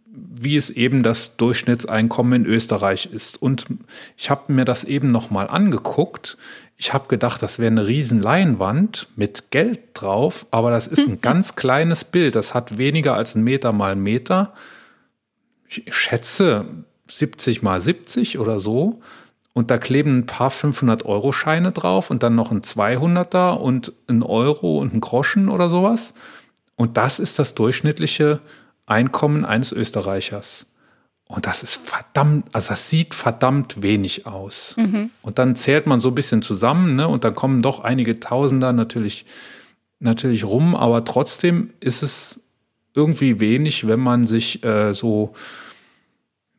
wie 0.06 0.56
es 0.56 0.70
eben 0.70 1.02
das 1.02 1.36
Durchschnittseinkommen 1.36 2.44
in 2.44 2.50
Österreich 2.50 3.10
ist. 3.12 3.40
Und 3.40 3.66
ich 4.16 4.30
habe 4.30 4.52
mir 4.52 4.64
das 4.64 4.84
eben 4.84 5.10
nochmal 5.10 5.48
angeguckt. 5.48 6.36
Ich 6.76 6.92
habe 6.92 7.08
gedacht, 7.08 7.42
das 7.42 7.58
wäre 7.58 7.70
eine 7.70 7.86
riesen 7.86 8.20
Leinwand 8.20 9.08
mit 9.16 9.50
Geld 9.50 9.80
drauf, 9.94 10.46
aber 10.50 10.70
das 10.70 10.86
ist 10.86 11.08
ein 11.08 11.20
ganz 11.22 11.56
kleines 11.56 12.04
Bild. 12.04 12.34
Das 12.34 12.54
hat 12.54 12.76
weniger 12.78 13.14
als 13.14 13.34
ein 13.34 13.44
Meter 13.44 13.72
mal 13.72 13.96
Meter. 13.96 14.52
Ich 15.68 15.84
schätze 15.94 16.66
70 17.08 17.62
mal 17.62 17.80
70 17.80 18.38
oder 18.38 18.60
so. 18.60 19.00
Und 19.54 19.70
da 19.70 19.78
kleben 19.78 20.18
ein 20.18 20.26
paar 20.26 20.50
500-Euro-Scheine 20.50 21.72
drauf 21.72 22.10
und 22.10 22.22
dann 22.22 22.34
noch 22.34 22.50
ein 22.50 22.60
200er 22.60 23.54
und 23.54 23.90
ein 24.06 24.22
Euro 24.22 24.78
und 24.78 24.92
ein 24.92 25.00
Groschen 25.00 25.48
oder 25.48 25.70
sowas. 25.70 26.12
Und 26.74 26.98
das 26.98 27.18
ist 27.18 27.38
das 27.38 27.54
durchschnittliche 27.54 28.40
Einkommen 28.84 29.46
eines 29.46 29.72
Österreichers. 29.72 30.66
Und 31.28 31.46
das 31.46 31.62
ist 31.64 31.88
verdammt, 31.88 32.46
also 32.52 32.68
das 32.68 32.88
sieht 32.88 33.12
verdammt 33.12 33.82
wenig 33.82 34.26
aus. 34.26 34.76
Mhm. 34.78 35.10
Und 35.22 35.38
dann 35.38 35.56
zählt 35.56 35.86
man 35.86 35.98
so 35.98 36.10
ein 36.10 36.14
bisschen 36.14 36.40
zusammen, 36.40 36.94
ne? 36.94 37.08
Und 37.08 37.24
dann 37.24 37.34
kommen 37.34 37.62
doch 37.62 37.80
einige 37.80 38.20
Tausender 38.20 38.72
natürlich, 38.72 39.26
natürlich 39.98 40.44
rum, 40.44 40.76
aber 40.76 41.04
trotzdem 41.04 41.70
ist 41.80 42.02
es 42.02 42.40
irgendwie 42.94 43.40
wenig, 43.40 43.88
wenn 43.88 43.98
man 43.98 44.26
sich 44.26 44.62
äh, 44.62 44.92
so, 44.92 45.34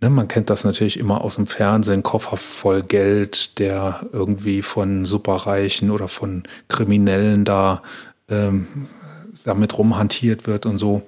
ne, 0.02 0.10
man 0.10 0.28
kennt 0.28 0.50
das 0.50 0.66
natürlich 0.66 1.00
immer 1.00 1.22
aus 1.22 1.36
dem 1.36 1.48
Fernsehen, 1.48 2.04
Koffer 2.04 2.36
voll 2.36 2.84
Geld, 2.84 3.60
der 3.60 4.06
irgendwie 4.12 4.62
von 4.62 5.06
Superreichen 5.06 5.92
oder 5.92 6.10
von 6.10 6.44
Kriminellen 6.68 7.46
da 7.46 7.82
ähm, 8.28 8.68
damit 9.46 9.78
rumhantiert 9.78 10.46
wird 10.46 10.66
und 10.66 10.78
so. 10.78 11.04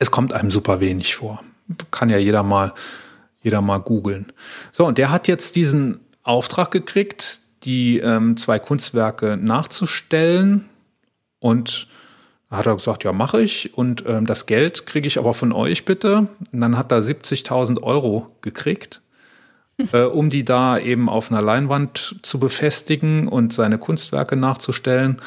Es 0.00 0.10
kommt 0.10 0.32
einem 0.32 0.50
super 0.50 0.80
wenig 0.80 1.14
vor 1.14 1.42
kann 1.90 2.08
ja 2.10 2.18
jeder 2.18 2.42
mal, 2.42 2.72
jeder 3.42 3.60
mal 3.60 3.78
googeln. 3.78 4.32
So, 4.72 4.86
und 4.86 4.98
der 4.98 5.10
hat 5.10 5.28
jetzt 5.28 5.56
diesen 5.56 6.00
Auftrag 6.22 6.70
gekriegt, 6.70 7.40
die 7.62 7.98
ähm, 7.98 8.36
zwei 8.36 8.58
Kunstwerke 8.58 9.36
nachzustellen. 9.36 10.66
Und 11.38 11.88
da 12.50 12.58
hat 12.58 12.66
er 12.66 12.76
gesagt, 12.76 13.04
ja, 13.04 13.12
mache 13.12 13.42
ich. 13.42 13.76
Und 13.76 14.04
ähm, 14.06 14.26
das 14.26 14.46
Geld 14.46 14.86
kriege 14.86 15.06
ich 15.06 15.18
aber 15.18 15.34
von 15.34 15.52
euch 15.52 15.84
bitte. 15.84 16.28
Und 16.52 16.60
dann 16.60 16.76
hat 16.76 16.92
er 16.92 17.00
70.000 17.00 17.82
Euro 17.82 18.30
gekriegt, 18.40 19.00
äh, 19.92 20.02
um 20.02 20.30
die 20.30 20.44
da 20.44 20.78
eben 20.78 21.08
auf 21.08 21.30
einer 21.30 21.42
Leinwand 21.42 22.16
zu 22.22 22.38
befestigen 22.38 23.28
und 23.28 23.52
seine 23.52 23.78
Kunstwerke 23.78 24.36
nachzustellen. 24.36 25.20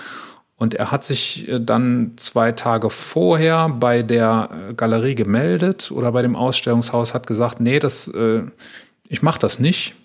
Und 0.60 0.76
er 0.76 0.91
hat 0.91 1.06
sich 1.06 1.48
äh, 1.48 1.60
dann 1.60 2.13
zwei 2.17 2.52
Tage 2.52 2.89
vorher 2.89 3.69
bei 3.69 4.04
der 4.04 4.50
äh, 4.52 4.74
Galerie 4.74 5.15
gemeldet 5.15 5.89
oder 5.89 6.12
bei 6.12 6.22
dem 6.22 6.36
Ausstellungshaus, 6.36 7.13
hat 7.13 7.26
gesagt, 7.26 7.62
nee, 7.62 7.80
das, 7.80 8.10
äh, 8.10 8.43
ich 9.08 9.22
mache 9.22 9.39
das 9.39 9.60
nicht. 9.60 9.95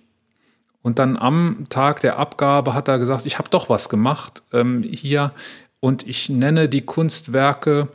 Und 0.80 1.00
dann 1.00 1.16
am 1.16 1.66
Tag 1.70 2.00
der 2.02 2.18
Abgabe 2.18 2.72
hat 2.72 2.88
er 2.88 2.98
gesagt, 2.98 3.26
ich 3.26 3.38
habe 3.38 3.50
doch 3.50 3.68
was 3.68 3.88
gemacht 3.88 4.42
ähm, 4.52 4.84
hier 4.84 5.32
und 5.80 6.06
ich 6.06 6.28
nenne 6.28 6.68
die 6.68 6.82
Kunstwerke, 6.82 7.88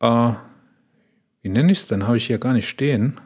äh, 0.00 0.32
wie 1.40 1.48
nenne 1.48 1.72
ich 1.72 1.78
es 1.78 1.86
denn? 1.86 2.06
Habe 2.06 2.18
ich 2.18 2.26
hier 2.26 2.38
gar 2.38 2.52
nicht 2.52 2.68
stehen. 2.68 3.20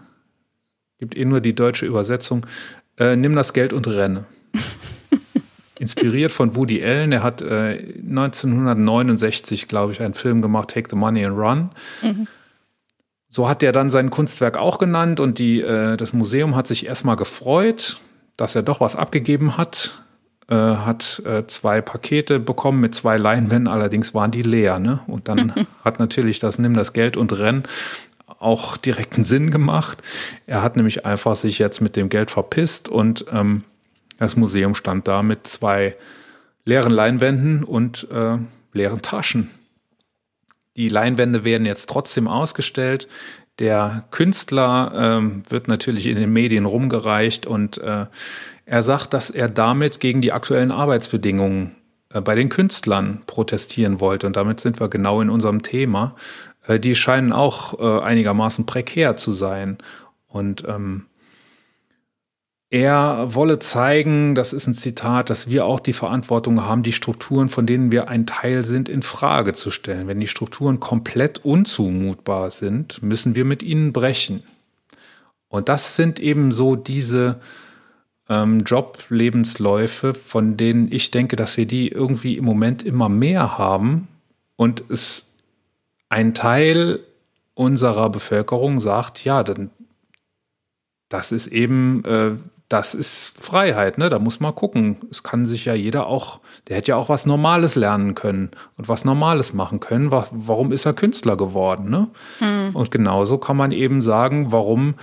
Gibt 0.99 1.17
eh 1.17 1.25
nur 1.25 1.41
die 1.41 1.55
deutsche 1.55 1.87
Übersetzung. 1.87 2.47
Äh, 2.99 3.17
nimm 3.17 3.35
das 3.35 3.53
Geld 3.53 3.73
und 3.73 3.89
renne 3.89 4.27
inspiriert 5.81 6.33
von 6.33 6.57
Woody 6.57 6.85
Allen. 6.85 7.13
Er 7.13 7.23
hat 7.23 7.43
äh, 7.43 7.79
1969, 7.99 9.69
glaube 9.69 9.93
ich, 9.93 10.01
einen 10.01 10.15
Film 10.15 10.43
gemacht, 10.43 10.71
Take 10.71 10.89
the 10.91 10.97
Money 10.97 11.25
and 11.25 11.37
Run. 11.37 11.71
Mhm. 12.03 12.27
So 13.31 13.49
hat 13.49 13.63
er 13.63 13.73
dann 13.73 13.91
sein 13.91 14.11
Kunstwerk 14.11 14.57
auch 14.57 14.79
genannt 14.79 15.21
und 15.21 15.39
die, 15.39 15.61
äh, 15.61 15.97
das 15.97 16.13
Museum 16.13 16.57
hat 16.57 16.67
sich 16.67 16.87
erstmal 16.87 17.17
gefreut, 17.17 17.99
dass 18.37 18.55
er 18.55 18.63
doch 18.63 18.81
was 18.81 18.97
abgegeben 18.97 19.57
hat. 19.57 20.03
Äh, 20.51 20.55
hat 20.55 21.21
äh, 21.27 21.47
zwei 21.47 21.83
Pakete 21.83 22.41
bekommen 22.41 22.81
mit 22.81 22.95
zwei 22.95 23.19
Leinwänden, 23.19 23.69
allerdings 23.69 24.15
waren 24.15 24.31
die 24.31 24.41
leer. 24.41 24.79
Ne? 24.79 25.01
Und 25.07 25.29
dann 25.29 25.53
hat 25.85 25.99
natürlich 25.99 26.39
das 26.39 26.59
Nimm 26.59 26.73
das 26.73 26.95
Geld 26.95 27.19
und 27.19 27.39
Renn 27.39 27.65
auch 28.39 28.77
direkten 28.77 29.25
Sinn 29.25 29.51
gemacht. 29.51 30.03
Er 30.47 30.63
hat 30.63 30.77
nämlich 30.77 31.05
einfach 31.05 31.37
sich 31.37 31.59
jetzt 31.59 31.81
mit 31.81 31.97
dem 31.97 32.09
Geld 32.09 32.31
verpisst 32.31 32.89
und 32.89 33.27
ähm, 33.31 33.65
das 34.19 34.37
Museum 34.37 34.75
stand 34.75 35.09
da 35.09 35.23
mit 35.23 35.47
zwei 35.47 35.97
leeren 36.65 36.93
Leinwänden 36.93 37.65
und 37.65 38.09
äh, 38.11 38.37
leeren 38.73 39.01
Taschen. 39.01 39.51
Die 40.77 40.89
Leinwände 40.89 41.45
werden 41.45 41.67
jetzt 41.67 41.89
trotzdem 41.89 42.29
ausgestellt. 42.29 43.09
Der 43.59 44.05
Künstler 44.11 44.93
ähm, 44.95 45.43
wird 45.49 45.67
natürlich 45.67 46.07
in 46.07 46.17
den 46.17 46.33
Medien 46.33 46.67
rumgereicht 46.67 47.47
und 47.47 47.79
äh, 47.79 48.07
er 48.67 48.83
sagt, 48.83 49.15
dass 49.15 49.31
er 49.31 49.49
damit 49.49 49.99
gegen 49.99 50.21
die 50.21 50.33
aktuellen 50.33 50.71
Arbeitsbedingungen 50.71 51.75
äh, 52.11 52.21
bei 52.21 52.35
den 52.35 52.49
Künstlern 52.49 53.23
protestieren 53.27 53.99
wollte. 53.99 54.27
Und 54.27 54.37
damit 54.37 54.61
sind 54.61 54.79
wir 54.79 54.89
genau 54.89 55.21
in 55.21 55.31
unserem 55.31 55.63
Thema. 55.63 56.15
Äh, 56.67 56.79
die 56.79 56.95
scheinen 56.95 57.33
auch 57.33 57.81
äh, 57.81 58.05
einigermaßen 58.05 58.67
prekär 58.67 59.17
zu 59.17 59.33
sein. 59.33 59.79
Und 60.29 60.65
ähm, 60.69 61.07
er 62.71 63.35
wolle 63.35 63.59
zeigen, 63.59 64.35
das 64.35 64.53
ist 64.53 64.67
ein 64.67 64.75
Zitat, 64.75 65.31
dass 65.31 65.49
wir 65.49 65.65
auch 65.65 65.81
die 65.81 65.95
Verantwortung 65.95 66.65
haben, 66.65 66.83
die 66.83 66.93
Strukturen, 66.93 67.49
von 67.49 67.65
denen 67.65 67.91
wir 67.91 68.09
ein 68.09 68.27
Teil 68.27 68.63
sind, 68.65 68.91
in 68.91 69.03
Frage 69.03 69.55
zu 69.55 69.71
stellen. 69.71 70.07
Wenn 70.07 70.21
die 70.21 70.27
Strukturen 70.27 70.79
komplett 70.79 71.45
unzumutbar 71.45 72.51
sind, 72.51 73.03
müssen 73.03 73.35
wir 73.35 73.47
mit 73.47 73.63
ihnen 73.63 73.93
brechen. 73.95 74.43
Und 75.49 75.71
das 75.71 75.97
sind 75.97 76.21
eben 76.21 76.53
so 76.53 76.77
diese 76.77 77.41
ähm, 78.29 78.61
Job-Lebensläufe, 78.61 80.13
von 80.13 80.59
denen 80.59 80.93
ich 80.93 81.11
denke, 81.11 81.37
dass 81.37 81.57
wir 81.57 81.65
die 81.65 81.89
irgendwie 81.89 82.37
im 82.37 82.45
Moment 82.45 82.83
immer 82.83 83.09
mehr 83.09 83.57
haben 83.57 84.09
und 84.57 84.85
es 84.91 85.25
ein 86.11 86.35
Teil 86.35 87.01
unserer 87.55 88.11
Bevölkerung 88.11 88.81
sagt, 88.81 89.25
ja, 89.25 89.43
dann 89.43 89.71
das 91.09 91.33
ist 91.33 91.47
eben, 91.47 92.05
äh, 92.05 92.33
das 92.69 92.95
ist 92.95 93.33
Freiheit, 93.41 93.97
ne? 93.97 94.11
Da 94.11 94.19
muss 94.19 94.41
man 94.41 94.55
gucken. 94.55 94.99
Es 95.11 95.23
kann 95.23 95.47
sich 95.47 95.65
ja 95.65 95.75
jeder 95.75 96.07
auch, 96.07 96.41
der 96.69 96.77
hätte 96.77 96.91
ja 96.91 96.97
auch 96.97 97.09
was 97.09 97.25
Normales 97.25 97.77
lernen 97.77 98.15
können 98.15 98.51
und 98.77 98.89
was 98.89 99.07
Normales 99.07 99.55
machen 99.55 99.81
können. 99.81 100.11
Warum 100.11 100.71
ist 100.71 100.85
er 100.85 100.93
Künstler 100.93 101.37
geworden, 101.37 101.89
ne? 101.89 102.09
Hm. 102.41 102.71
Und 102.75 102.91
genauso 102.91 103.39
kann 103.39 103.57
man 103.57 103.73
eben 103.73 104.03
sagen, 104.03 104.53
warum 104.53 104.95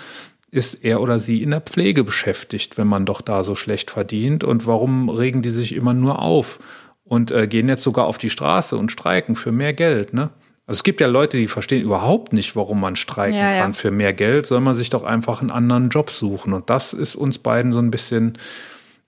ist 0.52 0.86
er 0.86 1.02
oder 1.02 1.18
sie 1.18 1.42
in 1.42 1.52
der 1.52 1.62
Pflege 1.62 2.04
beschäftigt, 2.04 2.78
wenn 2.78 2.88
man 2.88 3.06
doch 3.06 3.22
da 3.22 3.42
so 3.42 3.56
schlecht 3.56 3.90
verdient? 3.90 4.44
Und 4.44 4.68
warum 4.68 5.10
regen 5.10 5.42
die 5.42 5.50
sich 5.50 5.74
immer 5.74 5.96
nur 5.96 6.22
auf 6.22 6.60
und 7.04 7.32
äh, 7.32 7.48
gehen 7.48 7.68
jetzt 7.68 7.84
sogar 7.84 8.06
auf 8.06 8.20
die 8.20 8.30
Straße 8.30 8.78
und 8.78 8.92
streiken 8.92 9.36
für 9.36 9.52
mehr 9.52 9.74
Geld, 9.74 10.14
ne? 10.14 10.30
Also 10.68 10.80
es 10.80 10.84
gibt 10.84 11.00
ja 11.00 11.08
Leute, 11.08 11.38
die 11.38 11.48
verstehen 11.48 11.84
überhaupt 11.84 12.34
nicht, 12.34 12.56
warum 12.56 12.82
man 12.82 12.96
streiken 12.96 13.38
ja, 13.38 13.60
kann. 13.60 13.72
Ja. 13.72 13.78
Für 13.78 13.92
mehr 13.92 14.14
Geld 14.14 14.48
soll 14.48 14.62
man 14.62 14.74
sich 14.74 14.90
doch 14.90 15.04
einfach 15.04 15.42
einen 15.42 15.52
anderen 15.52 15.90
Job 15.90 16.10
suchen. 16.10 16.54
Und 16.54 16.70
das 16.70 16.94
ist 16.94 17.16
uns 17.16 17.38
beiden 17.38 17.72
so 17.72 17.80
ein 17.80 17.92
bisschen 17.92 18.38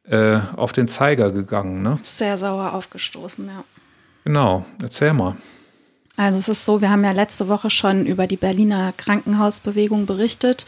äh, 0.03 0.39
auf 0.55 0.71
den 0.71 0.87
Zeiger 0.87 1.31
gegangen. 1.31 1.81
Ne? 1.81 1.99
Sehr 2.03 2.37
sauer 2.37 2.73
aufgestoßen, 2.73 3.47
ja. 3.47 3.63
Genau, 4.23 4.65
erzähl 4.81 5.13
mal. 5.13 5.35
Also 6.17 6.39
es 6.39 6.49
ist 6.49 6.65
so, 6.65 6.81
wir 6.81 6.89
haben 6.89 7.03
ja 7.03 7.11
letzte 7.11 7.47
Woche 7.47 7.69
schon 7.69 8.07
über 8.07 8.25
die 8.25 8.37
Berliner 8.37 8.91
Krankenhausbewegung 8.97 10.07
berichtet 10.07 10.65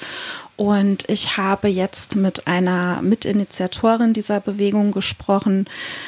und 0.56 1.10
ich 1.10 1.38
habe 1.38 1.70
jetzt 1.70 2.16
mit 2.16 2.46
einer 2.46 3.02
Mitinitiatorin 3.02 4.14
dieser 4.14 4.42
Bewegung 4.42 4.92
gesprochen. 4.92 5.66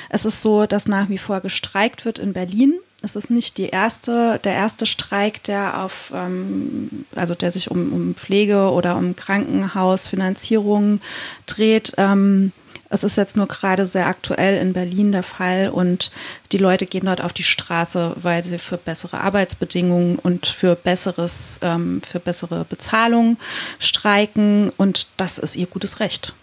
Es 0.09 0.25
ist 0.25 0.41
so, 0.41 0.67
dass 0.67 0.85
nach 0.85 1.09
wie 1.09 1.17
vor 1.17 1.41
gestreikt 1.41 2.05
wird 2.05 2.19
in 2.19 2.33
Berlin 2.33 2.79
es 3.01 3.15
ist 3.15 3.29
nicht 3.31 3.57
die 3.57 3.69
erste, 3.69 4.39
der 4.43 4.53
erste 4.53 4.85
Streik, 4.85 5.43
der 5.43 5.83
auf, 5.83 6.11
ähm, 6.13 7.05
also 7.15 7.33
der 7.33 7.51
sich 7.51 7.71
um, 7.71 7.91
um 7.93 8.15
Pflege 8.15 8.71
oder 8.71 8.95
um 8.95 9.15
Krankenhausfinanzierung 9.15 11.01
dreht. 11.47 11.93
Ähm, 11.97 12.51
es 12.89 13.03
ist 13.03 13.15
jetzt 13.15 13.37
nur 13.37 13.47
gerade 13.47 13.87
sehr 13.87 14.07
aktuell 14.07 14.57
in 14.61 14.73
Berlin 14.73 15.13
der 15.13 15.23
Fall 15.23 15.69
und 15.69 16.11
die 16.51 16.57
Leute 16.57 16.85
gehen 16.85 17.05
dort 17.05 17.21
auf 17.21 17.31
die 17.33 17.43
Straße, 17.43 18.17
weil 18.21 18.43
sie 18.43 18.59
für 18.59 18.77
bessere 18.77 19.21
Arbeitsbedingungen 19.21 20.17
und 20.17 20.45
für 20.45 20.75
besseres, 20.75 21.59
ähm, 21.61 22.01
für 22.01 22.19
bessere 22.19 22.65
Bezahlung 22.65 23.37
streiken 23.79 24.71
und 24.75 25.07
das 25.17 25.37
ist 25.37 25.55
ihr 25.55 25.67
gutes 25.67 26.01
Recht. 26.01 26.33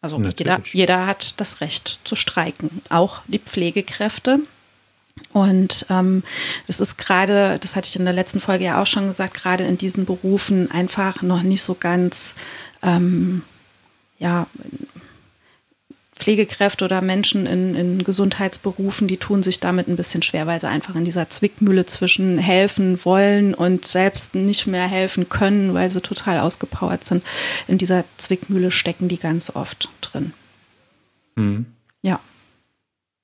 Also 0.00 0.20
jeder, 0.20 0.60
jeder 0.72 1.06
hat 1.06 1.40
das 1.40 1.60
Recht 1.60 2.00
zu 2.04 2.16
streiken, 2.16 2.82
auch 2.88 3.20
die 3.26 3.40
Pflegekräfte. 3.40 4.40
Und 5.32 5.86
ähm, 5.90 6.22
das 6.66 6.80
ist 6.80 6.96
gerade, 6.96 7.58
das 7.60 7.76
hatte 7.76 7.88
ich 7.88 7.96
in 7.96 8.04
der 8.04 8.14
letzten 8.14 8.40
Folge 8.40 8.64
ja 8.64 8.82
auch 8.82 8.86
schon 8.86 9.06
gesagt, 9.06 9.34
gerade 9.34 9.64
in 9.64 9.78
diesen 9.78 10.06
Berufen 10.06 10.70
einfach 10.70 11.22
noch 11.22 11.42
nicht 11.42 11.62
so 11.62 11.74
ganz, 11.74 12.34
ähm, 12.82 13.42
ja, 14.18 14.46
Pflegekräfte 16.18 16.84
oder 16.84 17.00
Menschen 17.00 17.46
in, 17.46 17.74
in 17.74 18.04
Gesundheitsberufen, 18.04 19.06
die 19.06 19.16
tun 19.16 19.42
sich 19.42 19.60
damit 19.60 19.88
ein 19.88 19.96
bisschen 19.96 20.22
schwer, 20.22 20.46
weil 20.46 20.60
sie 20.60 20.68
einfach 20.68 20.96
in 20.96 21.04
dieser 21.04 21.30
Zwickmühle 21.30 21.86
zwischen 21.86 22.38
helfen 22.38 22.98
wollen 23.04 23.54
und 23.54 23.86
selbst 23.86 24.34
nicht 24.34 24.66
mehr 24.66 24.86
helfen 24.88 25.28
können, 25.28 25.74
weil 25.74 25.90
sie 25.90 26.00
total 26.00 26.40
ausgepowert 26.40 27.06
sind. 27.06 27.22
In 27.68 27.78
dieser 27.78 28.04
Zwickmühle 28.16 28.70
stecken 28.70 29.08
die 29.08 29.18
ganz 29.18 29.54
oft 29.54 29.88
drin. 30.00 30.32
Mhm. 31.36 31.66
Ja. 32.02 32.18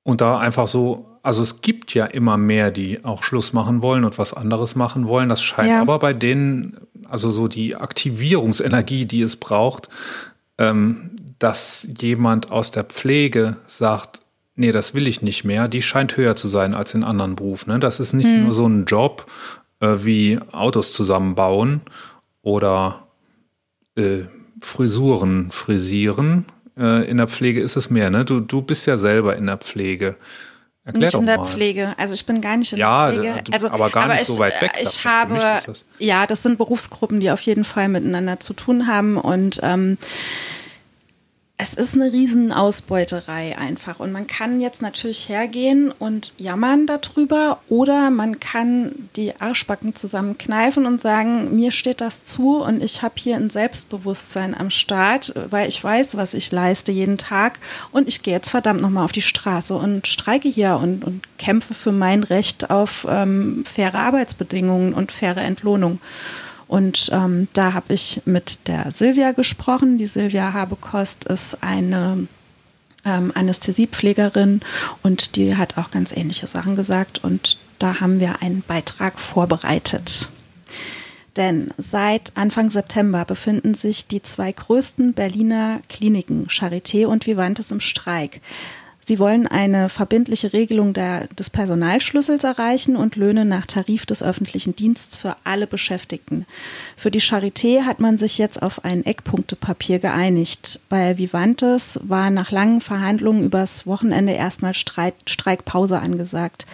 Und 0.04 0.20
da 0.20 0.38
einfach 0.38 0.68
so 0.68 1.13
also 1.24 1.42
es 1.42 1.62
gibt 1.62 1.94
ja 1.94 2.04
immer 2.04 2.36
mehr, 2.36 2.70
die 2.70 3.02
auch 3.02 3.22
Schluss 3.22 3.54
machen 3.54 3.80
wollen 3.80 4.04
und 4.04 4.18
was 4.18 4.34
anderes 4.34 4.76
machen 4.76 5.08
wollen. 5.08 5.30
Das 5.30 5.42
scheint 5.42 5.70
ja. 5.70 5.80
aber 5.80 5.98
bei 5.98 6.12
denen, 6.12 6.76
also 7.08 7.30
so 7.30 7.48
die 7.48 7.76
Aktivierungsenergie, 7.76 9.06
die 9.06 9.22
es 9.22 9.36
braucht, 9.36 9.88
ähm, 10.58 11.12
dass 11.38 11.88
jemand 11.98 12.52
aus 12.52 12.72
der 12.72 12.84
Pflege 12.84 13.56
sagt, 13.66 14.20
nee, 14.54 14.70
das 14.70 14.92
will 14.92 15.08
ich 15.08 15.22
nicht 15.22 15.44
mehr, 15.44 15.66
die 15.66 15.80
scheint 15.80 16.18
höher 16.18 16.36
zu 16.36 16.46
sein 16.46 16.74
als 16.74 16.92
in 16.92 17.02
anderen 17.02 17.36
Berufen. 17.36 17.72
Ne? 17.72 17.78
Das 17.78 18.00
ist 18.00 18.12
nicht 18.12 18.28
hm. 18.28 18.44
nur 18.44 18.52
so 18.52 18.66
ein 18.66 18.84
Job 18.84 19.24
äh, 19.80 19.96
wie 20.02 20.38
Autos 20.52 20.92
zusammenbauen 20.92 21.80
oder 22.42 23.02
äh, 23.96 24.24
Frisuren 24.60 25.50
frisieren. 25.50 26.44
Äh, 26.76 27.08
in 27.08 27.16
der 27.16 27.28
Pflege 27.28 27.62
ist 27.62 27.76
es 27.76 27.88
mehr, 27.88 28.10
ne? 28.10 28.26
Du, 28.26 28.40
du 28.40 28.60
bist 28.60 28.84
ja 28.86 28.98
selber 28.98 29.36
in 29.36 29.46
der 29.46 29.56
Pflege. 29.56 30.16
Erklär 30.84 31.06
nicht 31.06 31.14
in 31.14 31.26
der 31.26 31.38
mal. 31.38 31.44
Pflege. 31.46 31.94
Also 31.96 32.12
ich 32.12 32.26
bin 32.26 32.42
gar 32.42 32.58
nicht 32.58 32.72
in 32.74 32.78
ja, 32.78 33.10
der 33.10 33.22
Pflege. 33.22 33.42
Also, 33.52 33.70
aber 33.70 33.88
gar 33.88 34.04
aber 34.04 34.12
nicht 34.14 34.22
ich, 34.22 34.28
so 34.28 34.38
weit 34.38 34.60
weg. 34.60 34.72
Ich 34.80 35.02
davon. 35.02 35.10
habe, 35.10 35.58
ja, 35.98 36.26
das 36.26 36.42
sind 36.42 36.58
Berufsgruppen, 36.58 37.20
die 37.20 37.30
auf 37.30 37.40
jeden 37.40 37.64
Fall 37.64 37.88
miteinander 37.88 38.38
zu 38.38 38.52
tun 38.52 38.86
haben 38.86 39.16
und 39.16 39.60
ähm, 39.62 39.96
es 41.56 41.74
ist 41.74 41.94
eine 41.94 42.12
Riesenausbeuterei 42.12 43.56
einfach. 43.56 44.00
Und 44.00 44.10
man 44.10 44.26
kann 44.26 44.60
jetzt 44.60 44.82
natürlich 44.82 45.28
hergehen 45.28 45.92
und 45.96 46.32
jammern 46.36 46.88
darüber 46.88 47.60
oder 47.68 48.10
man 48.10 48.40
kann 48.40 49.08
die 49.14 49.40
Arschbacken 49.40 49.94
zusammenkneifen 49.94 50.84
und 50.84 51.00
sagen, 51.00 51.54
mir 51.54 51.70
steht 51.70 52.00
das 52.00 52.24
zu 52.24 52.56
und 52.60 52.82
ich 52.82 53.02
habe 53.02 53.14
hier 53.18 53.36
ein 53.36 53.50
Selbstbewusstsein 53.50 54.52
am 54.52 54.70
Start, 54.70 55.32
weil 55.48 55.68
ich 55.68 55.82
weiß, 55.82 56.16
was 56.16 56.34
ich 56.34 56.50
leiste 56.50 56.90
jeden 56.90 57.18
Tag 57.18 57.60
und 57.92 58.08
ich 58.08 58.24
gehe 58.24 58.34
jetzt 58.34 58.50
verdammt 58.50 58.80
nochmal 58.80 59.04
auf 59.04 59.12
die 59.12 59.22
Straße 59.22 59.76
und 59.76 60.08
streike 60.08 60.48
hier 60.48 60.80
und, 60.82 61.04
und 61.04 61.22
kämpfe 61.38 61.74
für 61.74 61.92
mein 61.92 62.24
Recht 62.24 62.70
auf 62.70 63.06
ähm, 63.08 63.64
faire 63.64 63.94
Arbeitsbedingungen 63.94 64.92
und 64.92 65.12
faire 65.12 65.40
Entlohnung. 65.40 66.00
Und 66.74 67.08
ähm, 67.12 67.46
da 67.52 67.72
habe 67.72 67.94
ich 67.94 68.20
mit 68.24 68.66
der 68.66 68.90
Silvia 68.90 69.30
gesprochen. 69.30 69.96
Die 69.96 70.08
Silvia 70.08 70.54
Habekost 70.54 71.24
ist 71.24 71.62
eine 71.62 72.26
ähm, 73.04 73.30
Anästhesiepflegerin 73.32 74.60
und 75.04 75.36
die 75.36 75.54
hat 75.54 75.78
auch 75.78 75.92
ganz 75.92 76.10
ähnliche 76.10 76.48
Sachen 76.48 76.74
gesagt. 76.74 77.22
Und 77.22 77.58
da 77.78 78.00
haben 78.00 78.18
wir 78.18 78.42
einen 78.42 78.64
Beitrag 78.66 79.20
vorbereitet. 79.20 80.30
Denn 81.36 81.72
seit 81.78 82.36
Anfang 82.36 82.70
September 82.70 83.24
befinden 83.24 83.74
sich 83.74 84.08
die 84.08 84.22
zwei 84.22 84.50
größten 84.50 85.12
Berliner 85.12 85.80
Kliniken, 85.88 86.48
Charité 86.48 87.06
und 87.06 87.24
Vivantes, 87.28 87.70
im 87.70 87.78
Streik. 87.78 88.40
Sie 89.06 89.18
wollen 89.18 89.46
eine 89.46 89.88
verbindliche 89.88 90.52
Regelung 90.52 90.94
der, 90.94 91.26
des 91.28 91.50
Personalschlüssels 91.50 92.44
erreichen 92.44 92.96
und 92.96 93.16
Löhne 93.16 93.44
nach 93.44 93.66
Tarif 93.66 94.06
des 94.06 94.22
öffentlichen 94.22 94.74
Dienstes 94.74 95.16
für 95.16 95.36
alle 95.44 95.66
Beschäftigten. 95.66 96.46
Für 96.96 97.10
die 97.10 97.20
Charité 97.20 97.82
hat 97.82 98.00
man 98.00 98.16
sich 98.16 98.38
jetzt 98.38 98.62
auf 98.62 98.84
ein 98.84 99.04
Eckpunktepapier 99.04 99.98
geeinigt. 99.98 100.80
Bei 100.88 101.18
Vivantes 101.18 102.00
war 102.02 102.30
nach 102.30 102.50
langen 102.50 102.80
Verhandlungen 102.80 103.44
übers 103.44 103.86
Wochenende 103.86 104.32
erstmal 104.32 104.74
Streit, 104.74 105.14
Streikpause 105.26 105.98
angesagt. 105.98 106.66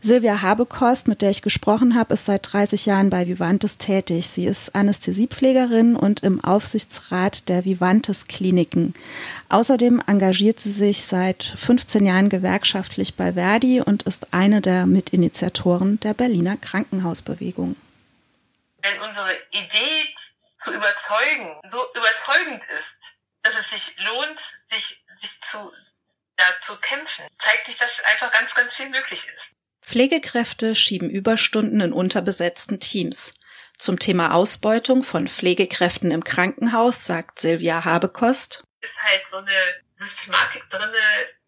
Silvia 0.00 0.42
Habekost, 0.42 1.08
mit 1.08 1.22
der 1.22 1.30
ich 1.30 1.42
gesprochen 1.42 1.96
habe, 1.96 2.14
ist 2.14 2.26
seit 2.26 2.52
30 2.52 2.86
Jahren 2.86 3.10
bei 3.10 3.26
Vivantes 3.26 3.78
tätig. 3.78 4.28
Sie 4.28 4.46
ist 4.46 4.74
Anästhesiepflegerin 4.74 5.96
und 5.96 6.22
im 6.22 6.42
Aufsichtsrat 6.42 7.48
der 7.48 7.64
Vivantes 7.64 8.28
Kliniken. 8.28 8.94
Außerdem 9.48 10.00
engagiert 10.06 10.60
sie 10.60 10.70
sich 10.70 11.04
seit 11.04 11.42
15 11.42 12.06
Jahren 12.06 12.28
gewerkschaftlich 12.28 13.16
bei 13.16 13.32
Verdi 13.32 13.80
und 13.80 14.04
ist 14.04 14.32
eine 14.32 14.60
der 14.60 14.86
Mitinitiatoren 14.86 15.98
der 16.00 16.14
Berliner 16.14 16.56
Krankenhausbewegung. 16.56 17.74
Wenn 18.82 19.00
unsere 19.00 19.34
Idee 19.50 20.14
zu 20.58 20.74
überzeugen 20.74 21.60
so 21.68 21.84
überzeugend 21.94 22.64
ist, 22.76 23.18
dass 23.42 23.58
es 23.58 23.70
sich 23.70 24.04
lohnt, 24.04 24.38
sich, 24.66 25.04
sich 25.18 25.40
zu, 25.40 25.58
da 26.36 26.44
zu 26.60 26.76
kämpfen, 26.76 27.24
zeigt 27.38 27.66
sich, 27.66 27.78
dass 27.78 28.04
einfach 28.04 28.30
ganz, 28.30 28.54
ganz 28.54 28.76
viel 28.76 28.90
möglich 28.90 29.26
ist. 29.34 29.57
Pflegekräfte 29.88 30.74
schieben 30.74 31.08
Überstunden 31.08 31.80
in 31.80 31.94
unterbesetzten 31.94 32.78
Teams. 32.78 33.32
Zum 33.78 33.98
Thema 33.98 34.34
Ausbeutung 34.34 35.02
von 35.02 35.28
Pflegekräften 35.28 36.10
im 36.10 36.22
Krankenhaus 36.24 37.06
sagt 37.06 37.40
Silvia 37.40 37.86
Habekost. 37.86 38.64
Ist 38.82 39.02
halt 39.02 39.26
so 39.26 39.38
eine 39.38 39.50
Systematik 39.94 40.68
drin, 40.68 40.90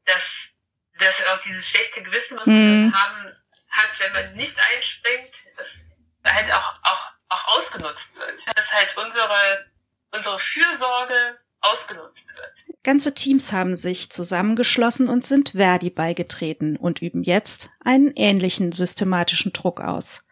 dass, 0.07 0.57
dass 0.99 1.27
auch 1.27 1.41
dieses 1.43 1.69
schlechte 1.69 2.03
Gewissen, 2.03 2.39
was 2.39 2.47
man 2.47 2.89
mm. 2.89 2.95
haben 2.95 3.37
hat, 3.69 4.01
wenn 4.01 4.13
man 4.13 4.33
nicht 4.33 4.59
einspringt, 4.75 5.45
das 5.59 5.85
halt 6.27 6.51
auch, 6.53 6.79
auch, 6.85 7.13
auch 7.29 7.57
ausgenutzt 7.57 8.17
wird. 8.17 8.57
Dass 8.57 8.73
halt 8.73 8.97
unsere, 8.97 9.71
unsere 10.13 10.39
Fürsorge 10.39 11.37
ausgenutzt 11.61 12.27
wird. 12.37 12.77
Ganze 12.83 13.15
Teams 13.15 13.53
haben 13.53 13.77
sich 13.77 14.11
zusammengeschlossen 14.11 15.09
und 15.09 15.25
sind 15.27 15.51
Verdi 15.51 15.91
beigetreten 15.91 16.77
und 16.77 17.03
üben 17.03 17.23
jetzt 17.23 17.71
einen 17.81 18.13
ähnlichen 18.17 18.73
systematischen 18.73 19.53
Druck 19.53 19.81
aus. 19.81 20.27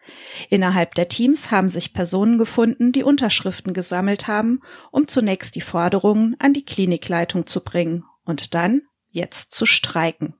Innerhalb 0.49 0.95
der 0.95 1.07
Teams 1.07 1.51
haben 1.51 1.69
sich 1.69 1.93
Personen 1.93 2.37
gefunden, 2.37 2.91
die 2.91 3.03
Unterschriften 3.03 3.73
gesammelt 3.73 4.27
haben, 4.27 4.61
um 4.91 5.07
zunächst 5.07 5.55
die 5.55 5.61
Forderungen 5.61 6.35
an 6.39 6.53
die 6.53 6.65
Klinikleitung 6.65 7.45
zu 7.45 7.63
bringen 7.63 8.03
und 8.25 8.53
dann 8.53 8.81
jetzt 9.09 9.53
zu 9.53 9.65
streiken. 9.65 10.35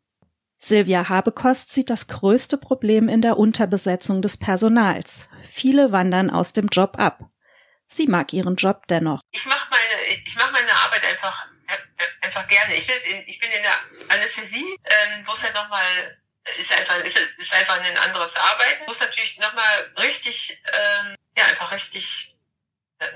Silvia 0.57 1.07
Habekost 1.07 1.73
sieht 1.73 1.89
das 1.89 2.07
größte 2.07 2.57
Problem 2.57 3.07
in 3.07 3.21
der 3.21 3.37
Unterbesetzung 3.37 4.21
des 4.21 4.37
Personals. 4.37 5.29
Viele 5.43 5.93
wandern 5.93 6.29
aus 6.29 6.51
dem 6.51 6.67
Job 6.67 6.99
ab. 6.99 7.29
Sie 7.87 8.07
mag 8.07 8.33
ihren 8.33 8.55
Job 8.55 8.85
dennoch. 8.87 9.21
Ich 9.31 9.45
mache 9.45 9.68
ich 10.29 10.35
mach 10.35 10.51
meine 10.51 10.71
Arbeit 10.71 11.03
einfach, 11.05 11.49
äh, 11.65 12.05
einfach 12.21 12.47
gerne. 12.47 12.75
Ich, 12.75 12.87
ich 12.87 13.39
bin 13.39 13.51
in 13.51 13.63
der 13.63 13.79
Anästhesie, 14.09 14.77
ähm, 14.83 15.25
wo 15.25 15.33
es 15.33 15.43
halt 15.43 15.55
nochmal 15.55 16.19
ist 16.59 16.71
einfach, 16.71 16.97
ist, 16.99 17.17
ist 17.17 17.53
einfach 17.53 17.79
ein 17.79 17.97
anderes 17.97 18.35
Arbeiten, 18.35 18.83
wo 18.85 18.91
es 18.91 18.99
natürlich 18.99 19.39
nochmal 19.39 19.91
richtig, 19.97 20.61
ähm, 20.71 21.15
ja, 21.35 21.45
einfach 21.45 21.71
richtig 21.71 22.35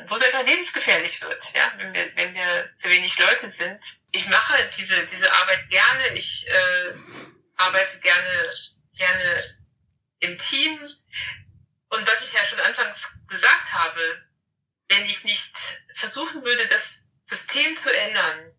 wo 0.07 0.15
es 0.15 0.23
einfach 0.23 0.45
lebensgefährlich 0.45 1.21
wird, 1.21 1.53
ja, 1.53 1.71
wenn 1.77 1.93
wir, 1.93 2.15
wenn 2.15 2.33
wir 2.33 2.73
zu 2.77 2.89
wenig 2.89 3.19
Leute 3.19 3.47
sind. 3.47 3.79
Ich 4.11 4.27
mache 4.27 4.69
diese, 4.77 5.05
diese 5.05 5.31
Arbeit 5.33 5.69
gerne, 5.69 6.07
ich 6.15 6.47
äh, 6.47 6.93
arbeite 7.57 7.99
gerne, 7.99 8.43
gerne 8.97 9.43
im 10.21 10.37
Team. 10.39 10.79
Und 11.89 12.07
was 12.07 12.27
ich 12.27 12.33
ja 12.33 12.45
schon 12.45 12.61
anfangs 12.61 13.09
gesagt 13.27 13.73
habe, 13.73 14.29
wenn 14.87 15.05
ich 15.05 15.25
nicht 15.25 15.57
versuchen 15.95 16.43
würde, 16.43 16.65
das 16.67 17.02
System 17.23 17.75
zu 17.75 17.89
ändern, 18.07 18.53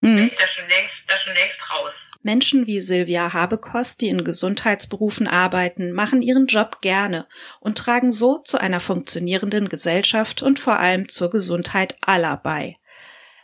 Mhm. 0.00 0.16
Bin 0.16 0.26
ich 0.28 0.36
da 0.36 0.46
schon 0.46 0.68
längst, 0.68 1.10
da 1.10 1.16
schon 1.16 1.34
längst 1.34 1.72
raus. 1.72 2.12
Menschen 2.22 2.66
wie 2.66 2.80
Silvia 2.80 3.32
Habekost, 3.32 4.00
die 4.00 4.08
in 4.08 4.22
Gesundheitsberufen 4.22 5.26
arbeiten, 5.26 5.92
machen 5.92 6.22
ihren 6.22 6.46
Job 6.46 6.80
gerne 6.82 7.26
und 7.60 7.78
tragen 7.78 8.12
so 8.12 8.38
zu 8.38 8.58
einer 8.58 8.80
funktionierenden 8.80 9.68
Gesellschaft 9.68 10.42
und 10.42 10.60
vor 10.60 10.78
allem 10.78 11.08
zur 11.08 11.30
Gesundheit 11.30 11.96
aller 12.00 12.36
bei. 12.36 12.76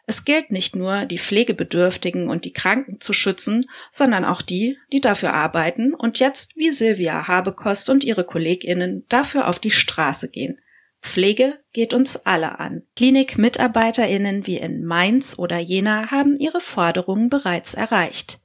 Es 0.07 0.25
gilt 0.27 0.53
nicht 0.53 0.77
nur, 0.77 1.07
die 1.07 1.19
Pflegebedürftigen 1.19 2.29
und 2.29 2.45
die 2.45 2.53
Kranken 2.53 3.01
zu 3.01 3.15
schützen, 3.15 3.67
sondern 3.91 4.25
auch 4.25 4.43
die, 4.43 4.79
die 4.93 5.01
dafür 5.01 5.33
arbeiten 5.33 5.95
und 5.95 6.21
jetzt 6.21 6.57
wie 6.57 6.71
Silvia 6.71 7.27
Habekost 7.27 7.89
und 7.89 8.05
ihre 8.05 8.25
KollegInnen 8.25 9.07
dafür 9.09 9.49
auf 9.49 9.59
die 9.59 9.71
Straße 9.71 10.31
gehen. 10.31 10.61
Pflege 11.05 11.63
geht 11.73 11.93
uns 11.95 12.17
alle 12.27 12.59
an. 12.59 12.83
Klinikmitarbeiterinnen 12.97 14.47
wie 14.47 14.57
in 14.57 14.85
Mainz 14.85 15.39
oder 15.39 15.59
Jena 15.59 16.11
haben 16.11 16.35
ihre 16.37 16.61
Forderungen 16.61 17.29
bereits 17.29 17.75
erreicht. 17.75 18.41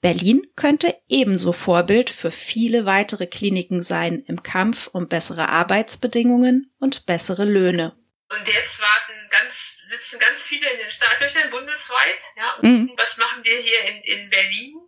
Berlin 0.00 0.46
könnte 0.54 0.96
ebenso 1.08 1.52
Vorbild 1.52 2.10
für 2.10 2.30
viele 2.30 2.86
weitere 2.86 3.26
Kliniken 3.26 3.82
sein 3.82 4.20
im 4.26 4.42
Kampf 4.42 4.88
um 4.92 5.08
bessere 5.08 5.48
Arbeitsbedingungen 5.48 6.72
und 6.78 7.06
bessere 7.06 7.44
Löhne. 7.44 7.96
Und 8.30 8.46
jetzt 8.46 8.80
warten 8.80 9.30
ganz, 9.30 9.78
sitzen 9.88 10.18
ganz 10.18 10.42
viele 10.42 10.68
in 10.70 10.78
den 10.78 10.90
Startlöchern 10.90 11.50
bundesweit. 11.50 12.22
Ja, 12.36 12.68
mhm. 12.68 12.92
was 12.96 13.16
machen 13.16 13.44
wir 13.44 13.58
hier 13.58 13.84
in, 13.88 14.20
in 14.20 14.30
Berlin? 14.30 14.85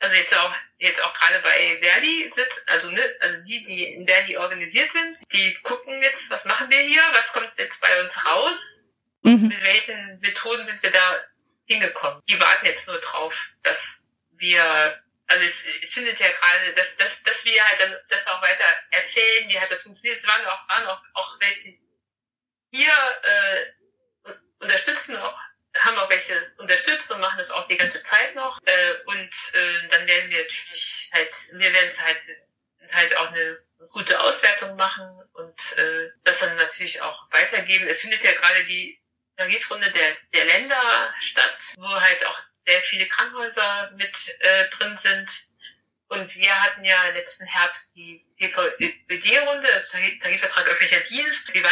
Also 0.00 0.16
jetzt 0.16 0.36
auch, 0.36 0.54
jetzt 0.78 1.02
auch 1.02 1.12
gerade 1.14 1.40
bei 1.40 1.78
Verdi 1.80 2.30
sitzt, 2.32 2.68
also, 2.68 2.90
ne, 2.90 3.02
also 3.20 3.42
die, 3.44 3.62
die 3.64 3.84
in 3.94 4.06
Verdi 4.06 4.36
organisiert 4.36 4.92
sind, 4.92 5.18
die 5.32 5.54
gucken 5.62 6.02
jetzt, 6.02 6.30
was 6.30 6.44
machen 6.44 6.70
wir 6.70 6.80
hier, 6.80 7.02
was 7.12 7.32
kommt 7.32 7.50
jetzt 7.58 7.80
bei 7.80 8.02
uns 8.02 8.24
raus, 8.26 8.90
mhm. 9.22 9.48
mit 9.48 9.62
welchen 9.62 10.20
Methoden 10.20 10.64
sind 10.64 10.82
wir 10.82 10.92
da 10.92 11.16
hingekommen. 11.66 12.22
Die 12.28 12.40
warten 12.40 12.66
jetzt 12.66 12.86
nur 12.86 12.98
drauf, 12.98 13.54
dass 13.62 14.08
wir, 14.38 14.62
also 15.26 15.44
es, 15.44 15.64
es 15.82 15.92
findet 15.92 16.18
ja 16.20 16.28
gerade, 16.28 16.74
dass, 16.74 16.96
dass, 16.96 17.22
dass 17.24 17.44
wir 17.44 17.64
halt 17.64 17.80
dann 17.80 17.96
das 18.08 18.26
auch 18.28 18.40
weiter 18.40 18.64
erzählen, 18.90 19.48
wie 19.48 19.58
hat 19.58 19.70
das 19.70 19.82
funktioniert. 19.82 20.18
Es 20.18 20.28
waren 20.28 20.46
auch, 20.46 20.68
waren 20.68 20.86
auch, 20.86 21.02
auch 21.14 21.40
welche 21.40 21.76
hier 22.70 22.92
äh, 23.22 24.32
unterstützen 24.60 25.16
auch 25.16 25.38
haben 25.78 25.98
auch 25.98 26.10
welche 26.10 26.34
unterstützt 26.58 27.10
und 27.12 27.20
machen 27.20 27.38
das 27.38 27.50
auch 27.50 27.66
die 27.68 27.76
ganze 27.76 28.02
Zeit 28.02 28.34
noch. 28.34 28.58
Äh, 28.64 28.94
und 29.06 29.30
äh, 29.54 29.88
dann 29.88 30.06
werden 30.06 30.30
wir 30.30 30.42
natürlich 30.42 31.10
halt, 31.12 31.30
wir 31.52 31.72
werden 31.72 31.88
es 31.88 32.00
halt 32.02 32.22
halt 32.94 33.16
auch 33.16 33.28
eine 33.28 33.58
gute 33.92 34.20
Auswertung 34.20 34.76
machen 34.76 35.06
und 35.34 35.78
äh, 35.78 36.10
das 36.24 36.40
dann 36.40 36.56
natürlich 36.56 37.00
auch 37.02 37.30
weitergeben. 37.32 37.86
Es 37.86 38.00
findet 38.00 38.22
ja 38.24 38.32
gerade 38.32 38.64
die 38.64 39.00
Tarifrunde 39.36 39.90
der, 39.92 40.16
der 40.32 40.44
Länder 40.44 41.14
statt, 41.20 41.74
wo 41.76 41.88
halt 41.88 42.26
auch 42.26 42.38
sehr 42.66 42.80
viele 42.82 43.06
Krankenhäuser 43.06 43.90
mit 43.96 44.36
äh, 44.40 44.68
drin 44.70 44.96
sind. 44.96 45.48
Und 46.08 46.34
wir 46.36 46.62
hatten 46.62 46.84
ja 46.84 46.96
letzten 47.10 47.46
Herbst 47.46 47.94
die 47.94 48.26
PVD-Runde, 48.38 49.68
Tarifvertrag 50.20 50.68
öffentlicher 50.68 51.00
Dienst, 51.00 51.48
in 51.50 51.62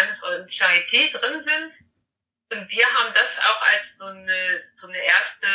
Charité 0.48 1.10
drin 1.10 1.42
sind. 1.42 1.72
Und 2.52 2.70
wir 2.70 2.86
haben 2.86 3.12
das 3.14 3.38
auch 3.40 3.62
als 3.72 3.98
so 3.98 4.04
eine, 4.06 4.62
so 4.74 4.88
eine 4.88 4.98
erste 4.98 5.46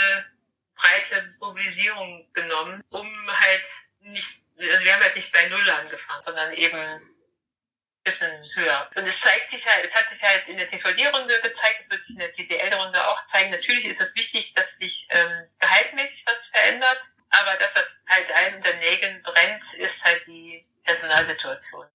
breite 0.76 1.26
Mobilisierung 1.40 2.30
genommen, 2.34 2.82
um 2.90 3.40
halt 3.40 3.64
nicht, 4.02 4.46
also 4.58 4.86
wir 4.86 4.94
haben 4.94 5.04
halt 5.04 5.16
nicht 5.16 5.32
bei 5.32 5.48
Null 5.48 5.70
angefangen, 5.70 6.24
sondern 6.24 6.54
eben 6.54 6.78
ein 6.78 7.02
bisschen 8.04 8.32
höher. 8.56 8.90
Und 8.96 9.08
es 9.08 9.22
zeigt 9.22 9.50
sich 9.50 9.66
halt, 9.68 9.86
es 9.86 9.96
hat 9.96 10.10
sich 10.10 10.24
halt 10.24 10.50
in 10.50 10.58
der 10.58 10.68
TVD-Runde 10.68 11.40
gezeigt, 11.42 11.82
es 11.84 11.92
wird 11.92 12.04
sich 12.04 12.16
in 12.16 12.22
der 12.22 12.34
TDL-Runde 12.34 13.08
auch 13.08 13.26
zeigen. 13.26 13.52
Natürlich 13.52 13.86
ist 13.86 14.02
es 14.02 14.16
wichtig, 14.16 14.54
dass 14.56 14.78
sich 14.78 15.08
ähm, 15.12 15.38
gehaltmäßig 15.60 16.26
was 16.26 16.48
verändert, 16.48 17.00
aber 17.30 17.56
das, 17.60 17.76
was 17.76 18.02
halt 18.08 18.36
allen 18.36 18.56
unter 18.56 18.74
Nägeln 18.78 19.22
brennt, 19.24 19.74
ist 19.76 20.04
halt 20.04 20.26
die 20.28 20.66
Personalsituation. 20.84 21.86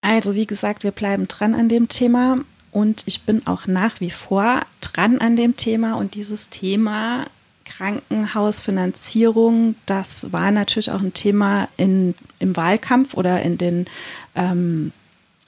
Also 0.00 0.34
wie 0.34 0.46
gesagt, 0.46 0.82
wir 0.84 0.92
bleiben 0.92 1.28
dran 1.28 1.54
an 1.54 1.68
dem 1.68 1.88
Thema. 1.88 2.38
Und 2.70 3.02
ich 3.06 3.22
bin 3.22 3.46
auch 3.46 3.66
nach 3.66 4.00
wie 4.00 4.10
vor 4.10 4.60
dran 4.80 5.18
an 5.18 5.36
dem 5.36 5.56
Thema. 5.56 5.94
Und 5.94 6.14
dieses 6.14 6.48
Thema 6.48 7.26
Krankenhausfinanzierung, 7.64 9.76
das 9.86 10.32
war 10.32 10.50
natürlich 10.50 10.90
auch 10.90 11.00
ein 11.00 11.14
Thema 11.14 11.68
in, 11.76 12.14
im 12.38 12.56
Wahlkampf 12.56 13.14
oder 13.14 13.42
in 13.42 13.58
den 13.58 13.86
ähm, 14.34 14.92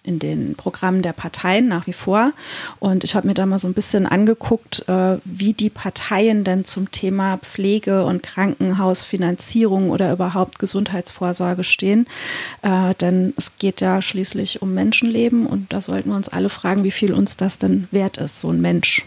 in 0.02 0.18
den 0.18 0.54
Programmen 0.54 1.02
der 1.02 1.12
Parteien 1.12 1.68
nach 1.68 1.86
wie 1.86 1.92
vor. 1.92 2.32
Und 2.78 3.04
ich 3.04 3.14
habe 3.14 3.26
mir 3.26 3.34
da 3.34 3.46
mal 3.46 3.58
so 3.58 3.68
ein 3.68 3.74
bisschen 3.74 4.06
angeguckt, 4.06 4.88
äh, 4.88 5.18
wie 5.24 5.52
die 5.52 5.70
Parteien 5.70 6.44
denn 6.44 6.64
zum 6.64 6.90
Thema 6.90 7.38
Pflege 7.38 8.04
und 8.04 8.22
Krankenhausfinanzierung 8.22 9.90
oder 9.90 10.12
überhaupt 10.12 10.58
Gesundheitsvorsorge 10.58 11.64
stehen. 11.64 12.06
Äh, 12.62 12.94
denn 12.94 13.34
es 13.36 13.58
geht 13.58 13.80
ja 13.80 14.02
schließlich 14.02 14.62
um 14.62 14.74
Menschenleben 14.74 15.46
und 15.46 15.72
da 15.72 15.80
sollten 15.80 16.10
wir 16.10 16.16
uns 16.16 16.28
alle 16.28 16.48
fragen, 16.48 16.84
wie 16.84 16.90
viel 16.90 17.12
uns 17.12 17.36
das 17.36 17.58
denn 17.58 17.88
wert 17.90 18.16
ist, 18.16 18.40
so 18.40 18.50
ein 18.50 18.60
Mensch. 18.60 19.04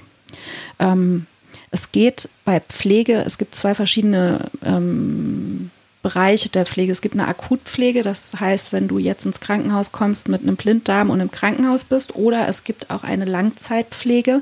Ähm, 0.79 1.25
es 1.71 1.91
geht 1.91 2.29
bei 2.45 2.59
Pflege, 2.59 3.23
es 3.25 3.39
gibt 3.39 3.55
zwei 3.55 3.73
verschiedene 3.73 4.51
ähm, 4.63 5.71
Bereiche 6.03 6.49
der 6.49 6.65
Pflege. 6.65 6.91
Es 6.91 7.01
gibt 7.01 7.15
eine 7.15 7.27
Akutpflege, 7.27 8.03
das 8.03 8.39
heißt, 8.39 8.73
wenn 8.73 8.87
du 8.87 8.99
jetzt 8.99 9.25
ins 9.25 9.39
Krankenhaus 9.39 9.91
kommst 9.91 10.27
mit 10.27 10.41
einem 10.41 10.57
Blinddarm 10.57 11.09
und 11.09 11.21
im 11.21 11.31
Krankenhaus 11.31 11.85
bist, 11.85 12.15
oder 12.15 12.47
es 12.47 12.63
gibt 12.63 12.91
auch 12.91 13.03
eine 13.03 13.25
Langzeitpflege. 13.25 14.41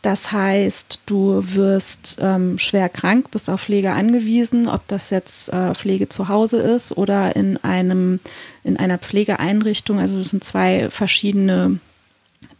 Das 0.00 0.32
heißt, 0.32 1.00
du 1.06 1.42
wirst 1.44 2.18
ähm, 2.20 2.58
schwer 2.58 2.88
krank, 2.88 3.30
bist 3.30 3.50
auf 3.50 3.62
Pflege 3.62 3.92
angewiesen, 3.92 4.68
ob 4.68 4.88
das 4.88 5.10
jetzt 5.10 5.52
äh, 5.52 5.74
Pflege 5.74 6.08
zu 6.08 6.28
Hause 6.28 6.58
ist 6.58 6.96
oder 6.96 7.36
in 7.36 7.56
einem 7.62 8.20
in 8.64 8.76
einer 8.76 8.98
Pflegeeinrichtung. 8.98 10.00
Also 10.00 10.16
das 10.18 10.30
sind 10.30 10.44
zwei 10.44 10.90
verschiedene 10.90 11.78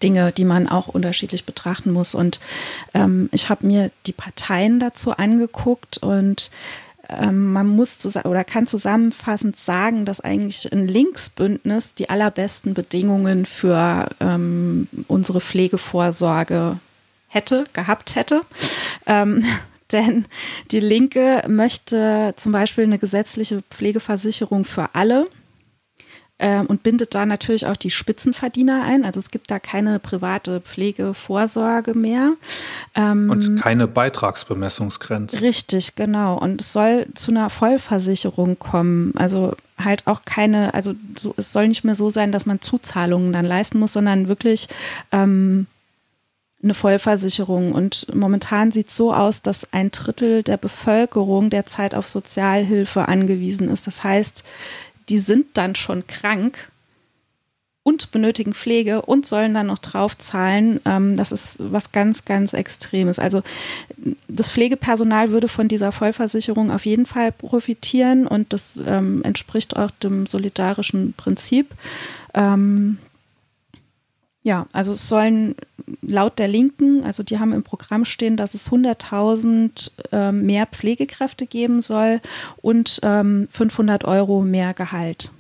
Dinge, 0.03 0.33
die 0.33 0.45
man 0.45 0.69
auch 0.69 0.89
unterschiedlich 0.89 1.45
betrachten 1.45 1.93
muss. 1.93 2.15
Und 2.15 2.39
ähm, 2.95 3.31
ich 3.33 3.49
habe 3.49 3.67
mir 3.67 3.91
die 4.07 4.13
Parteien 4.13 4.79
dazu 4.79 5.13
angeguckt 5.13 5.99
und 5.99 6.51
ähm, 7.09 7.53
man 7.53 7.69
muss 7.69 8.05
oder 8.25 8.45
kann 8.45 8.67
zusammenfassend 8.67 9.59
sagen, 9.59 10.05
dass 10.05 10.21
eigentlich 10.21 10.73
ein 10.73 10.89
Linksbündnis 10.89 11.95
die 11.95 12.11
allerbesten 12.11 12.75
Bedingungen 12.75 13.47
für 13.47 14.09
ähm, 14.21 14.89
unsere 15.09 15.41
Pflegevorsorge 15.41 16.79
hätte, 17.29 17.67
gehabt 17.73 18.17
hätte. 18.17 18.43
Ähm, 19.07 19.45
denn 19.93 20.27
die 20.73 20.81
Linke 20.81 21.45
möchte 21.47 22.35
zum 22.37 22.53
Beispiel 22.53 22.85
eine 22.85 22.99
gesetzliche 22.99 23.63
Pflegeversicherung 23.71 24.65
für 24.65 24.95
alle 24.95 25.29
und 26.39 26.83
bindet 26.83 27.15
da 27.15 27.25
natürlich 27.25 27.67
auch 27.67 27.77
die 27.77 27.91
Spitzenverdiener 27.91 28.85
ein. 28.85 29.07
Also 29.07 29.21
es 29.21 29.31
gibt 29.31 29.51
da 29.51 29.59
keine 29.59 29.99
private 29.99 30.61
Pflegevorsorge 30.61 31.95
mehr. 31.95 32.33
Ähm, 32.95 33.31
und 33.31 33.61
keine 33.61 33.87
Beitragsbemessungsgrenze. 33.87 35.41
Richtig, 35.41 35.95
genau. 35.95 36.39
Und 36.39 36.61
es 36.61 36.75
soll 36.75 37.07
zu 37.15 37.31
einer 37.31 37.49
Vollversicherung 37.49 38.59
kommen. 38.59 39.15
Also 39.17 39.55
halt 39.83 40.07
auch 40.07 40.27
keine, 40.27 40.75
also 40.75 40.95
so, 41.17 41.33
es 41.39 41.53
soll 41.53 41.69
nicht 41.69 41.85
mehr 41.85 41.95
so 41.95 42.11
sein, 42.11 42.33
dass 42.33 42.45
man 42.45 42.61
Zuzahlungen 42.61 43.33
dann 43.33 43.47
leisten 43.47 43.79
muss, 43.79 43.95
sondern 43.95 44.29
wirklich 44.29 44.69
ähm, 45.13 45.67
eine 46.63 46.75
Vollversicherung. 46.75 47.73
Und 47.73 48.15
momentan 48.15 48.73
sieht 48.73 48.89
es 48.89 48.97
so 48.97 49.15
aus, 49.15 49.43
dass 49.43 49.73
ein 49.73 49.91
Drittel 49.91 50.43
der 50.43 50.57
Bevölkerung 50.57 51.51
derzeit 51.51 51.95
auf 51.95 52.07
Sozialhilfe 52.09 53.09
angewiesen 53.09 53.69
ist. 53.69 53.87
Das 53.87 54.05
heißt, 54.05 54.45
die 55.09 55.19
sind 55.19 55.47
dann 55.55 55.75
schon 55.75 56.07
krank 56.07 56.71
und 57.87 58.11
benötigen 58.11 58.53
Pflege 58.53 59.03
und 59.03 59.27
sollen 59.27 59.55
dann 59.55 59.69
noch 59.69 59.79
draufzahlen. 59.79 60.81
Ähm, 60.85 61.17
das 61.17 61.31
ist 61.31 61.59
was 61.61 61.93
ganz, 61.93 62.25
ganz 62.25 62.53
Extremes. 62.53 63.21
Also 63.21 63.45
das 64.27 64.51
Pflegepersonal 64.51 65.31
würde 65.31 65.47
von 65.47 65.69
dieser 65.69 65.93
Vollversicherung 65.93 66.73
auf 66.73 66.85
jeden 66.85 67.07
Fall 67.07 67.31
profitieren 67.31 68.27
und 68.27 68.53
das 68.53 68.77
ähm, 68.85 69.23
entspricht 69.23 69.77
auch 69.77 69.93
dem 70.03 70.27
solidarischen 70.27 71.13
Prinzip. 71.13 71.71
Ähm, 72.35 72.99
ja, 74.47 74.69
also 74.73 74.93
es 74.93 75.09
sollen 75.09 75.57
laut 76.03 76.39
der 76.39 76.47
Linken, 76.47 77.03
also 77.03 77.25
die 77.25 77.41
haben 77.41 77.53
im 77.53 77.65
Programm 77.65 78.05
stehen, 78.05 78.37
dass 78.37 78.55
es 78.55 78.71
100.000 78.71 79.91
äh, 80.13 80.31
mehr 80.31 80.67
Pflegekräfte 80.67 81.47
geben 81.47 81.83
soll 81.83 82.21
und 82.63 83.01
ähm, 83.03 83.49
500 83.51 84.05
Euro 84.05 84.43
mehr 84.43 84.73
Gehalt. 84.73 85.33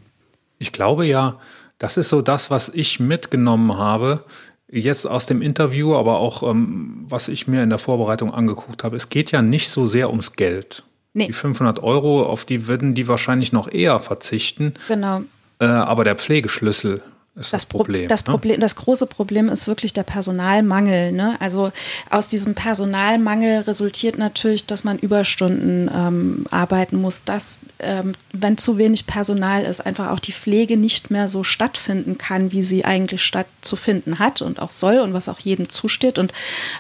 Ich 0.58 0.72
glaube 0.72 1.06
ja, 1.06 1.38
das 1.78 1.98
ist 1.98 2.08
so 2.08 2.20
das, 2.20 2.50
was 2.50 2.68
ich 2.68 2.98
mitgenommen 2.98 3.78
habe, 3.78 4.24
jetzt 4.68 5.06
aus 5.06 5.26
dem 5.26 5.40
Interview, 5.40 5.94
aber 5.94 6.18
auch 6.18 6.42
ähm, 6.42 7.04
was 7.08 7.28
ich 7.28 7.46
mir 7.46 7.62
in 7.62 7.70
der 7.70 7.78
Vorbereitung 7.78 8.34
angeguckt 8.34 8.82
habe. 8.82 8.96
Es 8.96 9.08
geht 9.08 9.30
ja 9.30 9.40
nicht 9.40 9.68
so 9.68 9.86
sehr 9.86 10.10
ums 10.10 10.32
Geld. 10.32 10.82
Nee. 11.14 11.28
Die 11.28 11.32
500 11.32 11.80
Euro, 11.80 12.24
auf 12.24 12.44
die 12.44 12.66
würden 12.66 12.96
die 12.96 13.06
wahrscheinlich 13.06 13.52
noch 13.52 13.70
eher 13.70 14.00
verzichten. 14.00 14.74
Genau. 14.88 15.22
Äh, 15.60 15.66
aber 15.66 16.02
der 16.02 16.16
Pflegeschlüssel, 16.16 17.02
ist 17.36 17.52
das, 17.52 17.62
das 17.62 17.66
Problem. 17.66 18.08
Das, 18.08 18.24
ne? 18.24 18.30
Problem 18.30 18.60
das 18.60 18.76
große 18.76 19.06
Problem 19.06 19.50
ist 19.50 19.66
wirklich 19.66 19.92
der 19.92 20.04
Personalmangel. 20.04 21.12
Ne? 21.12 21.36
Also 21.38 21.70
aus 22.08 22.28
diesem 22.28 22.54
Personalmangel 22.54 23.60
resultiert 23.60 24.16
natürlich, 24.16 24.64
dass 24.64 24.84
man 24.84 24.98
Überstunden 24.98 25.90
ähm, 25.94 26.46
arbeiten 26.50 26.96
muss, 26.96 27.24
dass, 27.24 27.58
ähm, 27.78 28.14
wenn 28.32 28.56
zu 28.56 28.78
wenig 28.78 29.06
Personal 29.06 29.64
ist, 29.64 29.84
einfach 29.84 30.10
auch 30.10 30.20
die 30.20 30.32
Pflege 30.32 30.78
nicht 30.78 31.10
mehr 31.10 31.28
so 31.28 31.44
stattfinden 31.44 32.16
kann, 32.16 32.52
wie 32.52 32.62
sie 32.62 32.86
eigentlich 32.86 33.22
stattzufinden 33.22 34.18
hat 34.18 34.40
und 34.40 34.60
auch 34.60 34.70
soll 34.70 35.00
und 35.00 35.12
was 35.12 35.28
auch 35.28 35.38
jedem 35.38 35.68
zusteht. 35.68 36.18
Und 36.18 36.32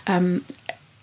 ähm, 0.06 0.40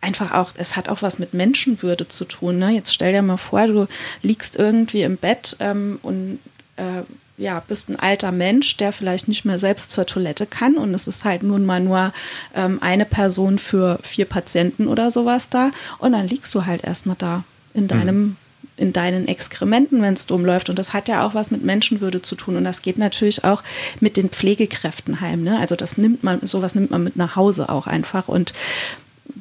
einfach 0.01 0.34
auch, 0.34 0.51
es 0.58 0.76
hat 0.76 0.89
auch 0.89 1.04
was 1.04 1.20
mit 1.20 1.36
Menschenwürde 1.36 2.08
zu 2.08 2.26
tun. 2.26 2.58
Ne? 2.58 2.72
Jetzt 2.72 2.91
stell 2.91 3.14
dir 3.14 3.22
mal 3.22 3.38
vor, 3.38 3.68
du 3.68 3.88
liegst 4.24 4.56
irgendwie 4.56 5.04
im 5.04 5.18
Bett 5.18 5.58
ähm, 5.60 5.99
und 6.01 6.39
äh, 6.78 7.04
ja, 7.38 7.62
bist 7.68 7.90
ein 7.90 7.98
alter 7.98 8.32
Mensch, 8.32 8.78
der 8.78 8.94
vielleicht 8.94 9.28
nicht 9.28 9.44
mehr 9.46 9.58
selbst 9.58 9.92
zur 9.92 10.06
Toilette 10.06 10.46
kann 10.46 10.78
und 10.78 10.94
es 10.94 11.08
ist 11.08 11.26
halt 11.26 11.44
nun 11.44 11.66
mal 11.66 11.80
nur 11.80 12.14
ähm, 12.56 12.78
eine 12.82 13.06
Person 13.06 13.58
für 13.58 14.00
vier 14.04 14.26
Patienten 14.26 14.88
oder 14.88 15.10
sowas 15.10 15.50
da 15.50 15.72
und 15.98 16.12
dann 16.12 16.28
liegst 16.28 16.54
du 16.54 16.66
halt 16.66 16.84
erstmal 16.84 17.16
da 17.18 17.44
in 17.74 17.88
deinem 17.88 18.22
mhm. 18.22 18.38
in 18.78 18.94
deinen 18.94 19.28
Exkrementen, 19.28 20.02
wenn 20.02 20.14
es 20.14 20.28
dumm 20.28 20.46
läuft. 20.46 20.70
Und 20.70 20.78
das 20.78 20.94
hat 20.94 21.08
ja 21.08 21.26
auch 21.26 21.34
was 21.34 21.52
mit 21.52 21.64
Menschenwürde 21.64 22.22
zu 22.22 22.36
tun. 22.36 22.56
Und 22.56 22.64
das 22.64 22.82
geht 22.82 22.98
natürlich 22.98 23.44
auch 23.44 23.64
mit 24.00 24.18
den 24.18 24.30
Pflegekräften 24.30 25.22
heim. 25.22 25.44
Ne? 25.44 25.60
Also 25.60 25.76
das 25.76 25.98
nimmt 25.98 26.24
man, 26.24 26.40
sowas 26.42 26.74
nimmt 26.74 26.92
man 26.92 27.04
mit 27.04 27.16
nach 27.16 27.36
Hause 27.36 27.70
auch 27.70 27.88
einfach. 27.88 28.28
Und 28.28 28.54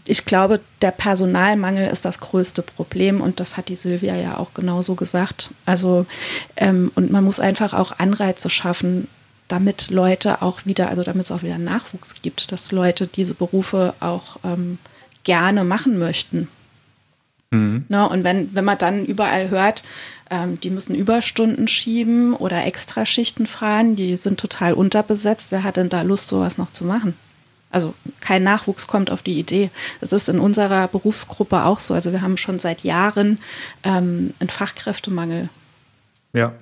ich 0.04 0.24
glaube, 0.24 0.60
der 0.80 0.90
Personalmangel 0.90 1.88
ist 1.88 2.04
das 2.04 2.18
größte 2.18 2.62
Problem 2.62 3.20
und 3.20 3.38
das 3.38 3.56
hat 3.56 3.68
die 3.68 3.76
Silvia 3.76 4.16
ja 4.16 4.38
auch 4.38 4.52
genauso 4.54 4.94
gesagt. 4.94 5.50
Also, 5.64 6.06
ähm, 6.56 6.90
und 6.94 7.12
man 7.12 7.24
muss 7.24 7.38
einfach 7.38 7.72
auch 7.72 7.98
Anreize 7.98 8.50
schaffen, 8.50 9.06
damit 9.48 9.90
Leute 9.90 10.42
auch 10.42 10.64
wieder, 10.64 10.88
also 10.88 11.02
damit 11.04 11.26
es 11.26 11.32
auch 11.32 11.42
wieder 11.42 11.58
Nachwuchs 11.58 12.20
gibt, 12.22 12.50
dass 12.50 12.72
Leute 12.72 13.06
diese 13.06 13.34
Berufe 13.34 13.94
auch 14.00 14.38
ähm, 14.44 14.78
gerne 15.24 15.62
machen 15.62 15.98
möchten. 15.98 16.48
Mhm. 17.50 17.84
Ne, 17.88 18.08
und 18.08 18.24
wenn, 18.24 18.54
wenn 18.54 18.64
man 18.64 18.78
dann 18.78 19.04
überall 19.04 19.50
hört, 19.50 19.84
ähm, 20.30 20.58
die 20.60 20.70
müssen 20.70 20.94
Überstunden 20.94 21.68
schieben 21.68 22.34
oder 22.34 22.64
Extraschichten 22.64 23.46
fahren, 23.46 23.94
die 23.94 24.16
sind 24.16 24.40
total 24.40 24.72
unterbesetzt, 24.72 25.48
wer 25.50 25.62
hat 25.62 25.76
denn 25.76 25.90
da 25.90 26.02
Lust, 26.02 26.28
sowas 26.28 26.58
noch 26.58 26.72
zu 26.72 26.84
machen? 26.86 27.14
Also 27.72 27.94
kein 28.20 28.44
Nachwuchs 28.44 28.86
kommt 28.86 29.10
auf 29.10 29.22
die 29.22 29.38
Idee. 29.38 29.70
Das 30.00 30.12
ist 30.12 30.28
in 30.28 30.38
unserer 30.38 30.86
Berufsgruppe 30.88 31.64
auch 31.64 31.80
so. 31.80 31.94
Also 31.94 32.12
wir 32.12 32.22
haben 32.22 32.36
schon 32.36 32.58
seit 32.58 32.84
Jahren 32.84 33.38
ähm, 33.82 34.34
einen 34.38 34.50
Fachkräftemangel. 34.50 35.48
Ja. 36.32 36.52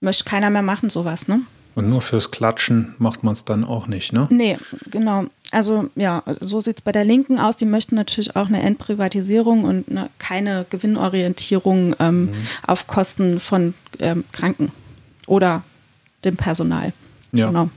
Möchte 0.00 0.24
keiner 0.24 0.50
mehr 0.50 0.62
machen, 0.62 0.90
sowas, 0.90 1.28
ne? 1.28 1.40
Und 1.74 1.88
nur 1.88 2.02
fürs 2.02 2.30
Klatschen 2.30 2.94
macht 2.98 3.24
man 3.24 3.32
es 3.32 3.44
dann 3.44 3.64
auch 3.64 3.88
nicht, 3.88 4.12
ne? 4.12 4.28
Nee, 4.30 4.58
genau. 4.90 5.24
Also 5.50 5.90
ja, 5.96 6.22
so 6.40 6.60
sieht 6.60 6.78
es 6.78 6.82
bei 6.82 6.92
der 6.92 7.04
Linken 7.04 7.38
aus. 7.38 7.56
Die 7.56 7.64
möchten 7.64 7.96
natürlich 7.96 8.36
auch 8.36 8.46
eine 8.46 8.62
Entprivatisierung 8.62 9.64
und 9.64 9.88
eine, 9.88 10.08
keine 10.18 10.66
Gewinnorientierung 10.70 11.96
ähm, 11.98 12.26
mhm. 12.26 12.32
auf 12.66 12.86
Kosten 12.86 13.40
von 13.40 13.74
ähm, 13.98 14.24
Kranken 14.32 14.70
oder 15.26 15.62
dem 16.24 16.36
Personal. 16.36 16.92
Ja. 17.32 17.46
Genau. 17.46 17.70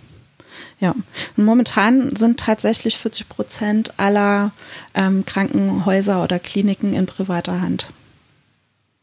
Ja, 0.80 0.92
und 1.36 1.46
momentan 1.46 2.16
sind 2.16 2.40
tatsächlich 2.40 2.98
40 2.98 3.30
Prozent 3.30 3.94
aller 3.98 4.52
ähm, 4.94 5.26
Krankenhäuser 5.26 6.24
oder 6.24 6.38
Kliniken 6.38 6.94
in 6.94 7.08
privater 7.08 7.62
Hand. 7.62 7.90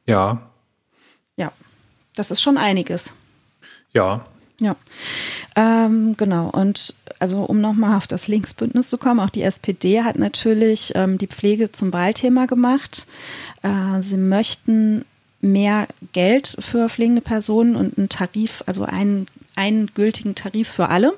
Ja. 0.07 0.43
Ja, 1.37 1.53
das 2.15 2.31
ist 2.31 2.43
schon 2.43 2.59
einiges. 2.59 3.13
Ja. 3.93 4.25
Ja, 4.61 4.77
ähm, 5.57 6.17
genau. 6.17 6.49
Und 6.49 6.95
also 7.19 7.43
um 7.43 7.61
nochmal 7.61 7.97
auf 7.97 8.07
das 8.07 8.29
Linksbündnis 8.29 8.89
zu 8.89 8.99
kommen, 8.99 9.19
auch 9.19 9.31
die 9.31 9.43
SPD 9.43 10.03
hat 10.03 10.17
natürlich 10.17 10.93
ähm, 10.95 11.19
die 11.19 11.27
Pflege 11.27 11.73
zum 11.73 11.93
Wahlthema 11.93 12.47
gemacht. 12.47 13.07
Äh, 13.63 14.01
sie 14.01 14.17
möchten 14.17 15.05
mehr 15.41 15.89
Geld 16.13 16.57
für 16.61 16.89
pflegende 16.89 17.21
Personen 17.21 17.75
und 17.75 17.99
einen 17.99 18.09
Tarif, 18.09 18.63
also 18.67 18.85
einen, 18.85 19.27
einen 19.57 19.89
gültigen 19.89 20.37
Tarif 20.37 20.69
für 20.69 20.89
alle. 20.89 21.15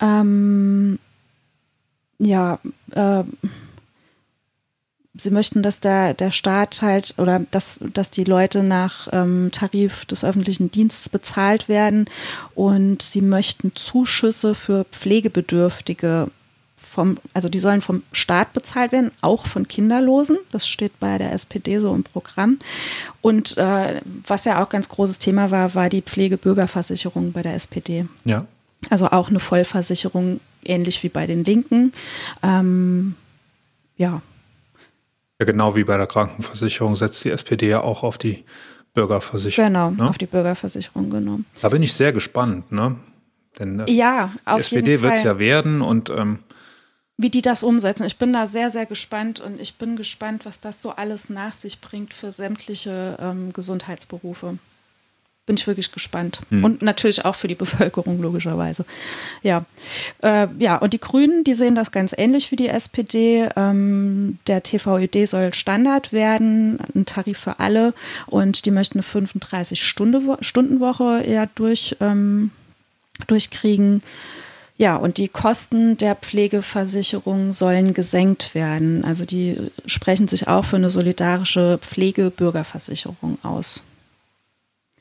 Ähm, 0.00 0.98
ja, 2.18 2.58
äh, 2.92 3.24
sie 5.18 5.30
möchten, 5.30 5.62
dass 5.62 5.80
der, 5.80 6.14
der 6.14 6.30
Staat 6.30 6.82
halt 6.82 7.14
oder 7.18 7.40
dass, 7.50 7.80
dass 7.92 8.10
die 8.10 8.24
Leute 8.24 8.62
nach 8.62 9.08
ähm, 9.12 9.50
Tarif 9.52 10.04
des 10.04 10.24
öffentlichen 10.24 10.70
Dienstes 10.70 11.08
bezahlt 11.08 11.68
werden 11.68 12.06
und 12.54 13.02
sie 13.02 13.22
möchten 13.22 13.74
Zuschüsse 13.74 14.54
für 14.54 14.84
Pflegebedürftige 14.84 16.30
vom, 16.96 17.18
also 17.34 17.50
die 17.50 17.58
sollen 17.58 17.82
vom 17.82 18.02
Staat 18.12 18.54
bezahlt 18.54 18.90
werden, 18.90 19.10
auch 19.20 19.46
von 19.46 19.68
Kinderlosen. 19.68 20.38
Das 20.50 20.66
steht 20.66 20.98
bei 20.98 21.18
der 21.18 21.32
SPD 21.32 21.78
so 21.78 21.94
im 21.94 22.04
Programm. 22.04 22.58
Und 23.20 23.58
äh, 23.58 24.00
was 24.26 24.46
ja 24.46 24.62
auch 24.62 24.70
ganz 24.70 24.88
großes 24.88 25.18
Thema 25.18 25.50
war, 25.50 25.74
war 25.74 25.90
die 25.90 26.00
Pflegebürgerversicherung 26.00 27.32
bei 27.32 27.42
der 27.42 27.54
SPD. 27.54 28.06
Ja. 28.24 28.46
Also 28.90 29.08
auch 29.08 29.28
eine 29.28 29.40
Vollversicherung, 29.40 30.40
ähnlich 30.64 31.02
wie 31.02 31.08
bei 31.08 31.26
den 31.26 31.44
Linken. 31.44 31.92
Ähm, 32.42 33.14
ja. 33.96 34.22
Ja, 35.38 35.46
genau 35.46 35.76
wie 35.76 35.84
bei 35.84 35.96
der 35.96 36.06
Krankenversicherung 36.06 36.96
setzt 36.96 37.24
die 37.24 37.30
SPD 37.30 37.68
ja 37.68 37.80
auch 37.80 38.02
auf 38.02 38.18
die 38.18 38.44
Bürgerversicherung. 38.94 39.72
Genau, 39.72 39.90
ne? 39.90 40.08
auf 40.08 40.18
die 40.18 40.26
Bürgerversicherung, 40.26 41.10
genau. 41.10 41.40
Da 41.60 41.68
bin 41.68 41.82
ich 41.82 41.92
sehr 41.92 42.12
gespannt, 42.12 42.72
ne? 42.72 42.96
Denn 43.58 43.80
äh, 43.80 43.90
ja, 43.90 44.32
auf 44.44 44.68
die 44.68 44.76
SPD 44.76 45.02
wird 45.02 45.14
es 45.14 45.22
ja 45.22 45.38
werden 45.38 45.82
und 45.82 46.10
ähm, 46.10 46.40
wie 47.18 47.30
die 47.30 47.42
das 47.42 47.62
umsetzen. 47.62 48.04
Ich 48.04 48.18
bin 48.18 48.32
da 48.32 48.46
sehr, 48.46 48.68
sehr 48.68 48.84
gespannt 48.84 49.40
und 49.40 49.60
ich 49.60 49.76
bin 49.76 49.96
gespannt, 49.96 50.44
was 50.44 50.60
das 50.60 50.82
so 50.82 50.90
alles 50.90 51.30
nach 51.30 51.54
sich 51.54 51.80
bringt 51.80 52.12
für 52.12 52.30
sämtliche 52.30 53.16
ähm, 53.20 53.52
Gesundheitsberufe 53.52 54.58
bin 55.46 55.56
ich 55.56 55.66
wirklich 55.66 55.90
gespannt. 55.92 56.42
Hm. 56.50 56.62
Und 56.64 56.82
natürlich 56.82 57.24
auch 57.24 57.36
für 57.36 57.48
die 57.48 57.54
Bevölkerung, 57.54 58.20
logischerweise. 58.20 58.84
Ja. 59.42 59.64
Äh, 60.22 60.48
ja, 60.58 60.76
und 60.76 60.92
die 60.92 61.00
Grünen, 61.00 61.44
die 61.44 61.54
sehen 61.54 61.76
das 61.76 61.92
ganz 61.92 62.12
ähnlich 62.16 62.50
wie 62.50 62.56
die 62.56 62.68
SPD. 62.68 63.48
Ähm, 63.56 64.38
der 64.48 64.64
TVÖD 64.64 65.28
soll 65.28 65.54
Standard 65.54 66.12
werden, 66.12 66.80
ein 66.94 67.06
Tarif 67.06 67.38
für 67.38 67.60
alle. 67.60 67.94
Und 68.26 68.66
die 68.66 68.72
möchten 68.72 68.98
eine 68.98 69.06
35-Stunden-Woche 69.06 71.22
eher 71.22 71.48
durch, 71.54 71.96
ähm, 72.00 72.50
durchkriegen. 73.28 74.02
Ja, 74.78 74.96
und 74.96 75.16
die 75.16 75.28
Kosten 75.28 75.96
der 75.96 76.16
Pflegeversicherung 76.16 77.54
sollen 77.54 77.94
gesenkt 77.94 78.54
werden. 78.54 79.04
Also 79.04 79.24
die 79.24 79.56
sprechen 79.86 80.28
sich 80.28 80.48
auch 80.48 80.66
für 80.66 80.76
eine 80.76 80.90
solidarische 80.90 81.78
Pflegebürgerversicherung 81.80 83.38
aus. 83.42 83.80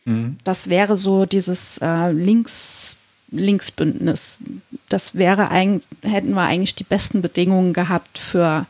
Mhm. 0.05 0.37
Das 0.43 0.69
wäre 0.69 0.95
so 0.95 1.25
dieses 1.25 1.79
äh, 1.79 2.11
Links, 2.11 2.97
Linksbündnis. 3.31 4.39
Das 4.87 5.15
wäre 5.15 5.49
eigentlich, 5.49 5.87
hätten 6.01 6.33
wir 6.33 6.43
eigentlich 6.43 6.75
die 6.75 6.83
besten 6.83 7.21
Bedingungen 7.21 7.73
gehabt 7.73 8.17
für, 8.17 8.65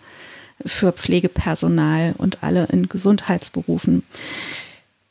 für 0.65 0.91
Pflegepersonal 0.91 2.15
und 2.17 2.43
alle 2.43 2.65
in 2.71 2.89
Gesundheitsberufen. 2.89 4.03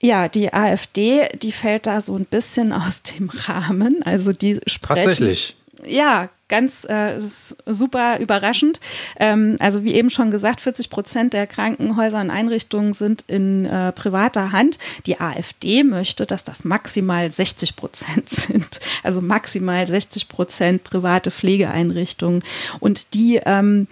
Ja, 0.00 0.28
die 0.28 0.52
AfD, 0.52 1.28
die 1.40 1.52
fällt 1.52 1.86
da 1.86 2.00
so 2.00 2.16
ein 2.16 2.26
bisschen 2.26 2.72
aus 2.72 3.02
dem 3.02 3.30
Rahmen. 3.30 4.02
Also 4.02 4.32
die 4.32 4.60
sprechen. 4.66 5.04
Tatsächlich. 5.04 5.56
Ja, 5.86 6.28
ganz 6.48 6.84
äh, 6.84 7.20
super 7.66 8.18
überraschend. 8.20 8.78
Ähm, 9.18 9.56
also 9.60 9.82
wie 9.82 9.94
eben 9.94 10.10
schon 10.10 10.30
gesagt, 10.30 10.60
40 10.60 10.90
Prozent 10.90 11.32
der 11.32 11.46
Krankenhäuser 11.46 12.20
und 12.20 12.30
Einrichtungen 12.30 12.94
sind 12.94 13.24
in 13.26 13.64
äh, 13.64 13.92
privater 13.92 14.52
Hand. 14.52 14.78
Die 15.06 15.20
AfD 15.20 15.82
möchte, 15.82 16.26
dass 16.26 16.44
das 16.44 16.64
maximal 16.64 17.30
60 17.30 17.76
Prozent 17.76 18.28
sind. 18.28 18.80
Also 19.02 19.20
maximal 19.20 19.86
60 19.86 20.28
Prozent 20.28 20.84
private 20.84 21.30
Pflegeeinrichtungen. 21.30 22.42
Und 22.78 23.14
die, 23.14 23.40
ähm, 23.44 23.86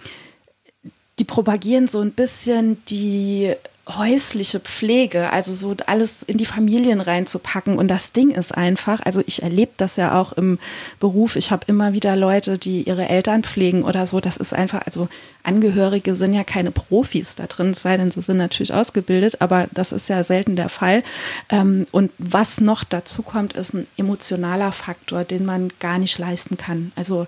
die 1.19 1.25
propagieren 1.25 1.87
so 1.87 2.01
ein 2.01 2.11
bisschen 2.11 2.83
die 2.85 3.53
häusliche 3.85 4.61
Pflege, 4.61 5.31
also 5.31 5.53
so 5.53 5.75
alles 5.87 6.23
in 6.23 6.37
die 6.37 6.45
Familien 6.45 7.01
reinzupacken. 7.01 7.77
Und 7.77 7.89
das 7.89 8.13
Ding 8.13 8.31
ist 8.31 8.55
einfach, 8.55 9.01
also 9.01 9.21
ich 9.25 9.43
erlebe 9.43 9.73
das 9.75 9.97
ja 9.97 10.17
auch 10.19 10.31
im 10.33 10.57
Beruf. 11.01 11.35
Ich 11.35 11.51
habe 11.51 11.65
immer 11.67 11.91
wieder 11.91 12.15
Leute, 12.15 12.57
die 12.57 12.83
ihre 12.83 13.09
Eltern 13.09 13.43
pflegen 13.43 13.83
oder 13.83 14.07
so. 14.07 14.21
Das 14.21 14.37
ist 14.37 14.53
einfach, 14.53 14.85
also 14.85 15.09
Angehörige 15.43 16.15
sind 16.15 16.33
ja 16.33 16.45
keine 16.45 16.71
Profis 16.71 17.35
da 17.35 17.45
drin, 17.47 17.71
es 17.71 17.81
sei 17.81 17.97
denn, 17.97 18.09
sie 18.09 18.21
sind 18.21 18.37
natürlich 18.37 18.73
ausgebildet, 18.73 19.41
aber 19.41 19.67
das 19.71 19.91
ist 19.91 20.07
ja 20.07 20.23
selten 20.23 20.55
der 20.55 20.69
Fall. 20.69 21.03
Ähm, 21.49 21.85
und 21.91 22.11
was 22.17 22.61
noch 22.61 22.85
dazu 22.85 23.21
kommt, 23.21 23.51
ist 23.51 23.73
ein 23.73 23.85
emotionaler 23.97 24.71
Faktor, 24.71 25.25
den 25.25 25.43
man 25.43 25.73
gar 25.79 25.97
nicht 25.97 26.17
leisten 26.17 26.55
kann. 26.55 26.93
Also 26.95 27.27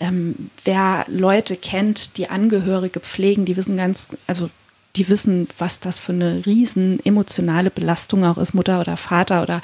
ähm, 0.00 0.50
wer 0.64 1.06
Leute 1.06 1.56
kennt, 1.56 2.16
die 2.16 2.28
Angehörige 2.28 2.98
pflegen, 2.98 3.44
die 3.44 3.56
wissen 3.56 3.76
ganz, 3.76 4.08
also 4.26 4.50
die 4.96 5.08
wissen, 5.08 5.48
was 5.58 5.80
das 5.80 5.98
für 5.98 6.12
eine 6.12 6.44
riesen 6.46 7.04
emotionale 7.04 7.70
Belastung 7.70 8.24
auch 8.24 8.38
ist, 8.38 8.54
Mutter 8.54 8.80
oder 8.80 8.96
Vater 8.96 9.42
oder 9.42 9.62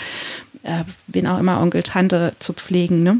äh, 0.62 0.84
wen 1.06 1.26
auch 1.26 1.38
immer, 1.38 1.60
Onkel, 1.60 1.82
Tante 1.82 2.34
zu 2.38 2.52
pflegen. 2.52 3.02
Ne? 3.02 3.18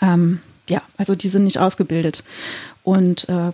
Ähm, 0.00 0.40
ja, 0.68 0.82
also 0.96 1.14
die 1.14 1.28
sind 1.28 1.44
nicht 1.44 1.58
ausgebildet. 1.58 2.22
Und 2.84 3.28
äh, 3.28 3.52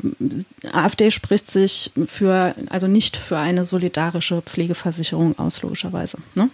AfD 0.72 1.10
spricht 1.10 1.50
sich 1.50 1.92
für, 2.06 2.54
also 2.70 2.86
nicht 2.86 3.16
für 3.16 3.38
eine 3.38 3.66
solidarische 3.66 4.42
Pflegeversicherung 4.42 5.38
aus, 5.38 5.60
logischerweise. 5.62 6.18
Ne? 6.34 6.48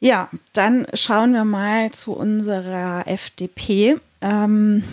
Ja, 0.00 0.28
dann 0.52 0.86
schauen 0.94 1.32
wir 1.32 1.44
mal 1.44 1.90
zu 1.90 2.12
unserer 2.12 3.08
FDP. 3.08 3.96
Ähm, 4.20 4.84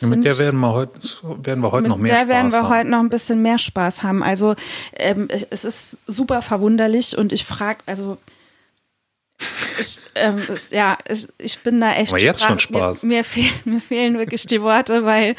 ja, 0.00 0.06
mit 0.08 0.24
der 0.24 0.38
werden 0.38 0.60
wir 0.60 0.72
heute, 0.72 1.00
werden 1.42 1.62
wir 1.62 1.72
heute 1.72 1.88
noch 1.88 1.98
mehr 1.98 2.08
Spaß 2.08 2.20
haben. 2.20 2.28
Mit 2.28 2.28
der 2.28 2.28
werden 2.28 2.52
wir 2.52 2.68
heute 2.68 2.88
noch 2.90 3.00
ein 3.00 3.08
bisschen 3.08 3.42
mehr 3.42 3.58
Spaß 3.58 4.02
haben. 4.02 4.22
Also 4.22 4.54
ähm, 4.94 5.28
es 5.50 5.64
ist 5.64 5.98
super 6.06 6.42
verwunderlich 6.42 7.16
und 7.16 7.32
ich 7.32 7.44
frage, 7.44 7.78
also 7.86 8.18
ich, 9.78 9.98
ähm, 10.14 10.42
es, 10.48 10.70
ja, 10.70 10.98
ich, 11.08 11.28
ich, 11.38 11.58
bin 11.60 11.80
da 11.80 11.94
echt. 11.94 12.12
Aber 12.12 12.20
jetzt 12.20 12.42
schon 12.42 12.58
Spaß. 12.58 13.02
Mir, 13.02 13.16
mir, 13.16 13.24
fehl, 13.24 13.50
mir, 13.64 13.80
fehlen 13.80 14.18
wirklich 14.18 14.46
die 14.46 14.62
Worte, 14.62 15.04
weil, 15.04 15.34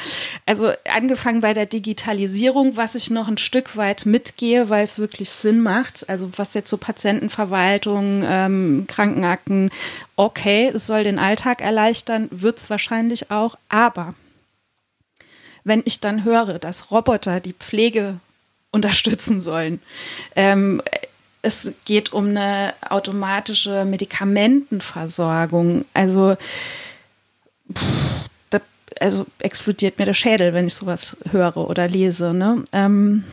also 0.45 0.71
angefangen 0.85 1.41
bei 1.41 1.53
der 1.53 1.65
Digitalisierung, 1.65 2.77
was 2.77 2.95
ich 2.95 3.09
noch 3.09 3.27
ein 3.27 3.37
Stück 3.37 3.77
weit 3.77 4.05
mitgehe, 4.05 4.69
weil 4.69 4.83
es 4.83 4.99
wirklich 4.99 5.29
Sinn 5.29 5.61
macht. 5.61 6.09
Also 6.09 6.29
was 6.35 6.53
jetzt 6.53 6.69
so 6.69 6.77
Patientenverwaltung, 6.77 8.23
ähm, 8.25 8.85
Krankenakten, 8.87 9.71
okay, 10.15 10.71
es 10.73 10.87
soll 10.87 11.03
den 11.03 11.19
Alltag 11.19 11.61
erleichtern, 11.61 12.27
wird 12.31 12.57
es 12.57 12.69
wahrscheinlich 12.69 13.31
auch. 13.31 13.57
Aber 13.69 14.13
wenn 15.63 15.81
ich 15.85 15.99
dann 15.99 16.23
höre, 16.23 16.59
dass 16.59 16.91
Roboter 16.91 17.39
die 17.39 17.53
Pflege 17.53 18.19
unterstützen 18.71 19.41
sollen, 19.41 19.81
ähm, 20.35 20.81
es 21.43 21.71
geht 21.85 22.13
um 22.13 22.29
eine 22.29 22.73
automatische 22.89 23.85
Medikamentenversorgung. 23.85 25.85
Also, 25.93 26.35
pff, 27.71 27.83
also 28.99 29.25
explodiert 29.39 29.99
mir 29.99 30.05
der 30.05 30.13
Schädel, 30.13 30.53
wenn 30.53 30.67
ich 30.67 30.75
sowas 30.75 31.15
höre 31.31 31.57
oder 31.57 31.87
lese. 31.87 32.33
Ne? 32.33 32.63
Ähm, 32.71 33.23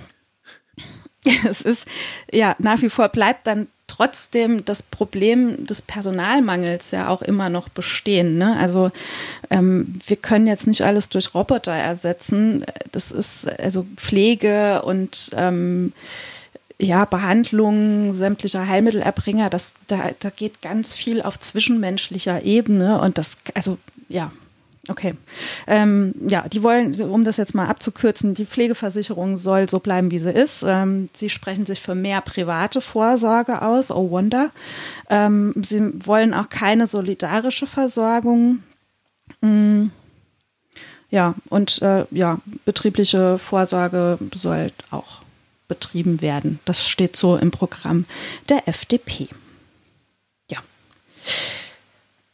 es 1.48 1.62
ist 1.62 1.86
ja 2.32 2.56
nach 2.58 2.82
wie 2.82 2.90
vor 2.90 3.08
bleibt 3.08 3.46
dann 3.46 3.68
trotzdem 3.86 4.64
das 4.64 4.82
Problem 4.82 5.66
des 5.66 5.82
Personalmangels 5.82 6.92
ja 6.92 7.08
auch 7.08 7.22
immer 7.22 7.48
noch 7.48 7.68
bestehen. 7.68 8.38
Ne? 8.38 8.56
Also 8.56 8.92
ähm, 9.50 10.00
wir 10.06 10.16
können 10.16 10.46
jetzt 10.46 10.66
nicht 10.66 10.82
alles 10.82 11.08
durch 11.08 11.34
Roboter 11.34 11.72
ersetzen. 11.72 12.64
Das 12.92 13.10
ist 13.10 13.48
also 13.60 13.84
Pflege 13.96 14.82
und 14.82 15.30
ähm, 15.36 15.92
ja, 16.80 17.04
Behandlung 17.04 18.12
sämtlicher 18.12 18.66
Heilmittelerbringer, 18.66 19.50
das, 19.50 19.74
da, 19.86 20.10
da 20.18 20.30
geht 20.30 20.62
ganz 20.62 20.94
viel 20.94 21.20
auf 21.20 21.38
zwischenmenschlicher 21.38 22.42
Ebene 22.42 23.00
und 23.00 23.18
das, 23.18 23.36
also 23.54 23.76
ja, 24.08 24.32
okay. 24.88 25.14
Ähm, 25.66 26.14
ja, 26.26 26.48
die 26.48 26.62
wollen, 26.62 26.98
um 27.02 27.24
das 27.24 27.36
jetzt 27.36 27.54
mal 27.54 27.68
abzukürzen, 27.68 28.34
die 28.34 28.46
Pflegeversicherung 28.46 29.36
soll 29.36 29.68
so 29.68 29.78
bleiben, 29.78 30.10
wie 30.10 30.20
sie 30.20 30.32
ist. 30.32 30.64
Ähm, 30.66 31.10
sie 31.14 31.28
sprechen 31.28 31.66
sich 31.66 31.80
für 31.80 31.94
mehr 31.94 32.22
private 32.22 32.80
Vorsorge 32.80 33.60
aus, 33.60 33.90
oh 33.90 34.10
wonder. 34.10 34.50
Ähm, 35.10 35.52
sie 35.62 35.92
wollen 36.06 36.32
auch 36.32 36.48
keine 36.48 36.86
solidarische 36.86 37.66
Versorgung. 37.66 38.62
Mhm. 39.42 39.90
Ja, 41.10 41.34
und 41.48 41.82
äh, 41.82 42.06
ja, 42.10 42.38
betriebliche 42.64 43.38
Vorsorge 43.38 44.18
soll 44.34 44.72
auch 44.90 45.19
betrieben 45.70 46.20
werden. 46.20 46.58
Das 46.66 46.86
steht 46.86 47.16
so 47.16 47.36
im 47.36 47.50
Programm 47.50 48.04
der 48.50 48.68
FDP. 48.68 49.28
Ja. 50.50 50.58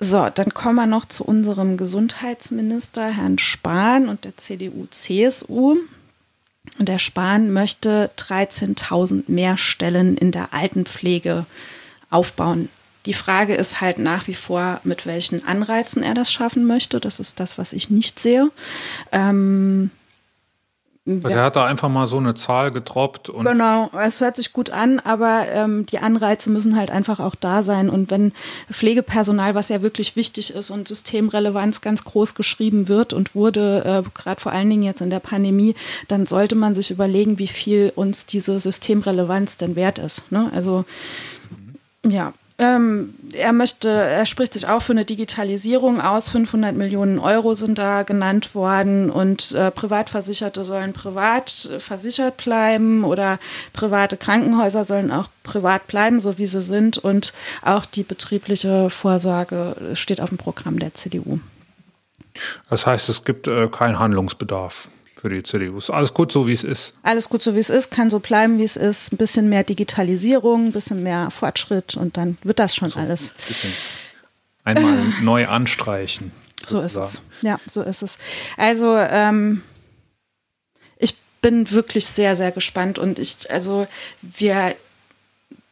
So, 0.00 0.28
dann 0.34 0.52
kommen 0.52 0.74
wir 0.74 0.86
noch 0.86 1.04
zu 1.04 1.24
unserem 1.24 1.76
Gesundheitsminister, 1.76 3.10
Herrn 3.10 3.38
Spahn 3.38 4.08
und 4.08 4.24
der 4.24 4.36
CDU-CSU. 4.36 5.76
Und 6.78 6.88
der 6.88 6.98
Spahn 6.98 7.52
möchte 7.52 8.10
13.000 8.18 9.30
mehr 9.30 9.56
Stellen 9.56 10.16
in 10.16 10.32
der 10.32 10.52
Altenpflege 10.52 11.46
aufbauen. 12.10 12.68
Die 13.06 13.14
Frage 13.14 13.54
ist 13.54 13.80
halt 13.80 13.98
nach 13.98 14.26
wie 14.26 14.34
vor, 14.34 14.80
mit 14.82 15.06
welchen 15.06 15.46
Anreizen 15.46 16.02
er 16.02 16.14
das 16.14 16.32
schaffen 16.32 16.66
möchte. 16.66 16.98
Das 16.98 17.20
ist 17.20 17.38
das, 17.38 17.56
was 17.56 17.72
ich 17.72 17.88
nicht 17.88 18.18
sehe. 18.18 18.50
Ähm, 19.12 19.90
Er 21.06 21.44
hat 21.44 21.54
da 21.54 21.64
einfach 21.64 21.88
mal 21.88 22.06
so 22.06 22.16
eine 22.16 22.34
Zahl 22.34 22.72
getroppt. 22.72 23.28
Und 23.28 23.44
genau, 23.44 23.90
es 23.96 24.20
hört 24.20 24.34
sich 24.34 24.52
gut 24.52 24.70
an, 24.70 24.98
aber 24.98 25.46
ähm, 25.48 25.86
die 25.86 26.00
Anreize 26.00 26.50
müssen 26.50 26.76
halt 26.76 26.90
einfach 26.90 27.20
auch 27.20 27.36
da 27.36 27.62
sein. 27.62 27.88
Und 27.88 28.10
wenn 28.10 28.32
Pflegepersonal, 28.72 29.54
was 29.54 29.68
ja 29.68 29.82
wirklich 29.82 30.16
wichtig 30.16 30.52
ist 30.52 30.70
und 30.70 30.88
Systemrelevanz 30.88 31.80
ganz 31.80 32.02
groß 32.02 32.34
geschrieben 32.34 32.88
wird 32.88 33.12
und 33.12 33.36
wurde, 33.36 34.04
äh, 34.04 34.10
gerade 34.18 34.40
vor 34.40 34.50
allen 34.50 34.68
Dingen 34.68 34.82
jetzt 34.82 35.00
in 35.00 35.10
der 35.10 35.20
Pandemie, 35.20 35.76
dann 36.08 36.26
sollte 36.26 36.56
man 36.56 36.74
sich 36.74 36.90
überlegen, 36.90 37.38
wie 37.38 37.46
viel 37.46 37.92
uns 37.94 38.26
diese 38.26 38.58
Systemrelevanz 38.58 39.58
denn 39.58 39.76
wert 39.76 40.00
ist. 40.00 40.32
Ne? 40.32 40.50
Also 40.52 40.84
mhm. 42.02 42.10
ja, 42.10 42.32
ähm, 42.58 43.14
er 43.34 43.52
möchte, 43.52 43.90
er 43.90 44.24
spricht 44.24 44.54
sich 44.54 44.66
auch 44.66 44.80
für 44.80 44.92
eine 44.92 45.04
Digitalisierung 45.04 46.00
aus. 46.00 46.30
500 46.30 46.74
Millionen 46.74 47.18
Euro 47.18 47.54
sind 47.54 47.76
da 47.76 48.02
genannt 48.02 48.54
worden 48.54 49.10
und 49.10 49.52
äh, 49.52 49.70
Privatversicherte 49.70 50.64
sollen 50.64 50.94
privat 50.94 51.68
versichert 51.78 52.38
bleiben 52.38 53.04
oder 53.04 53.38
private 53.74 54.16
Krankenhäuser 54.16 54.86
sollen 54.86 55.10
auch 55.10 55.28
privat 55.42 55.86
bleiben, 55.86 56.18
so 56.18 56.38
wie 56.38 56.46
sie 56.46 56.62
sind. 56.62 56.96
Und 56.96 57.34
auch 57.62 57.84
die 57.84 58.04
betriebliche 58.04 58.88
Vorsorge 58.88 59.76
steht 59.94 60.22
auf 60.22 60.30
dem 60.30 60.38
Programm 60.38 60.78
der 60.78 60.94
CDU. 60.94 61.40
Das 62.70 62.86
heißt, 62.86 63.08
es 63.10 63.24
gibt 63.24 63.48
äh, 63.48 63.68
keinen 63.68 63.98
Handlungsbedarf 63.98 64.88
für 65.26 65.34
die 65.34 65.42
CDU. 65.42 65.78
Ist 65.78 65.90
alles 65.90 66.14
gut 66.14 66.30
so, 66.30 66.46
wie 66.46 66.52
es 66.52 66.62
ist. 66.62 66.94
Alles 67.02 67.28
gut 67.28 67.42
so, 67.42 67.56
wie 67.56 67.58
es 67.58 67.68
ist, 67.68 67.90
kann 67.90 68.10
so 68.10 68.20
bleiben, 68.20 68.58
wie 68.58 68.64
es 68.64 68.76
ist. 68.76 69.12
Ein 69.12 69.16
bisschen 69.16 69.48
mehr 69.48 69.64
Digitalisierung, 69.64 70.66
ein 70.66 70.72
bisschen 70.72 71.02
mehr 71.02 71.32
Fortschritt 71.32 71.96
und 71.96 72.16
dann 72.16 72.38
wird 72.44 72.60
das 72.60 72.76
schon 72.76 72.90
so, 72.90 73.00
alles. 73.00 73.32
Ein 74.62 74.76
einmal 74.76 74.98
äh, 74.98 75.12
neu 75.22 75.48
anstreichen. 75.48 76.30
So 76.64 76.80
ist 76.80 76.94
es. 76.94 77.20
Ja, 77.42 77.58
so 77.68 77.82
ist 77.82 78.02
es. 78.02 78.18
Also, 78.56 78.96
ähm, 78.96 79.62
ich 80.96 81.16
bin 81.42 81.72
wirklich 81.72 82.06
sehr, 82.06 82.36
sehr 82.36 82.52
gespannt 82.52 82.98
und 82.98 83.18
ich, 83.18 83.50
also, 83.50 83.88
wir, 84.22 84.76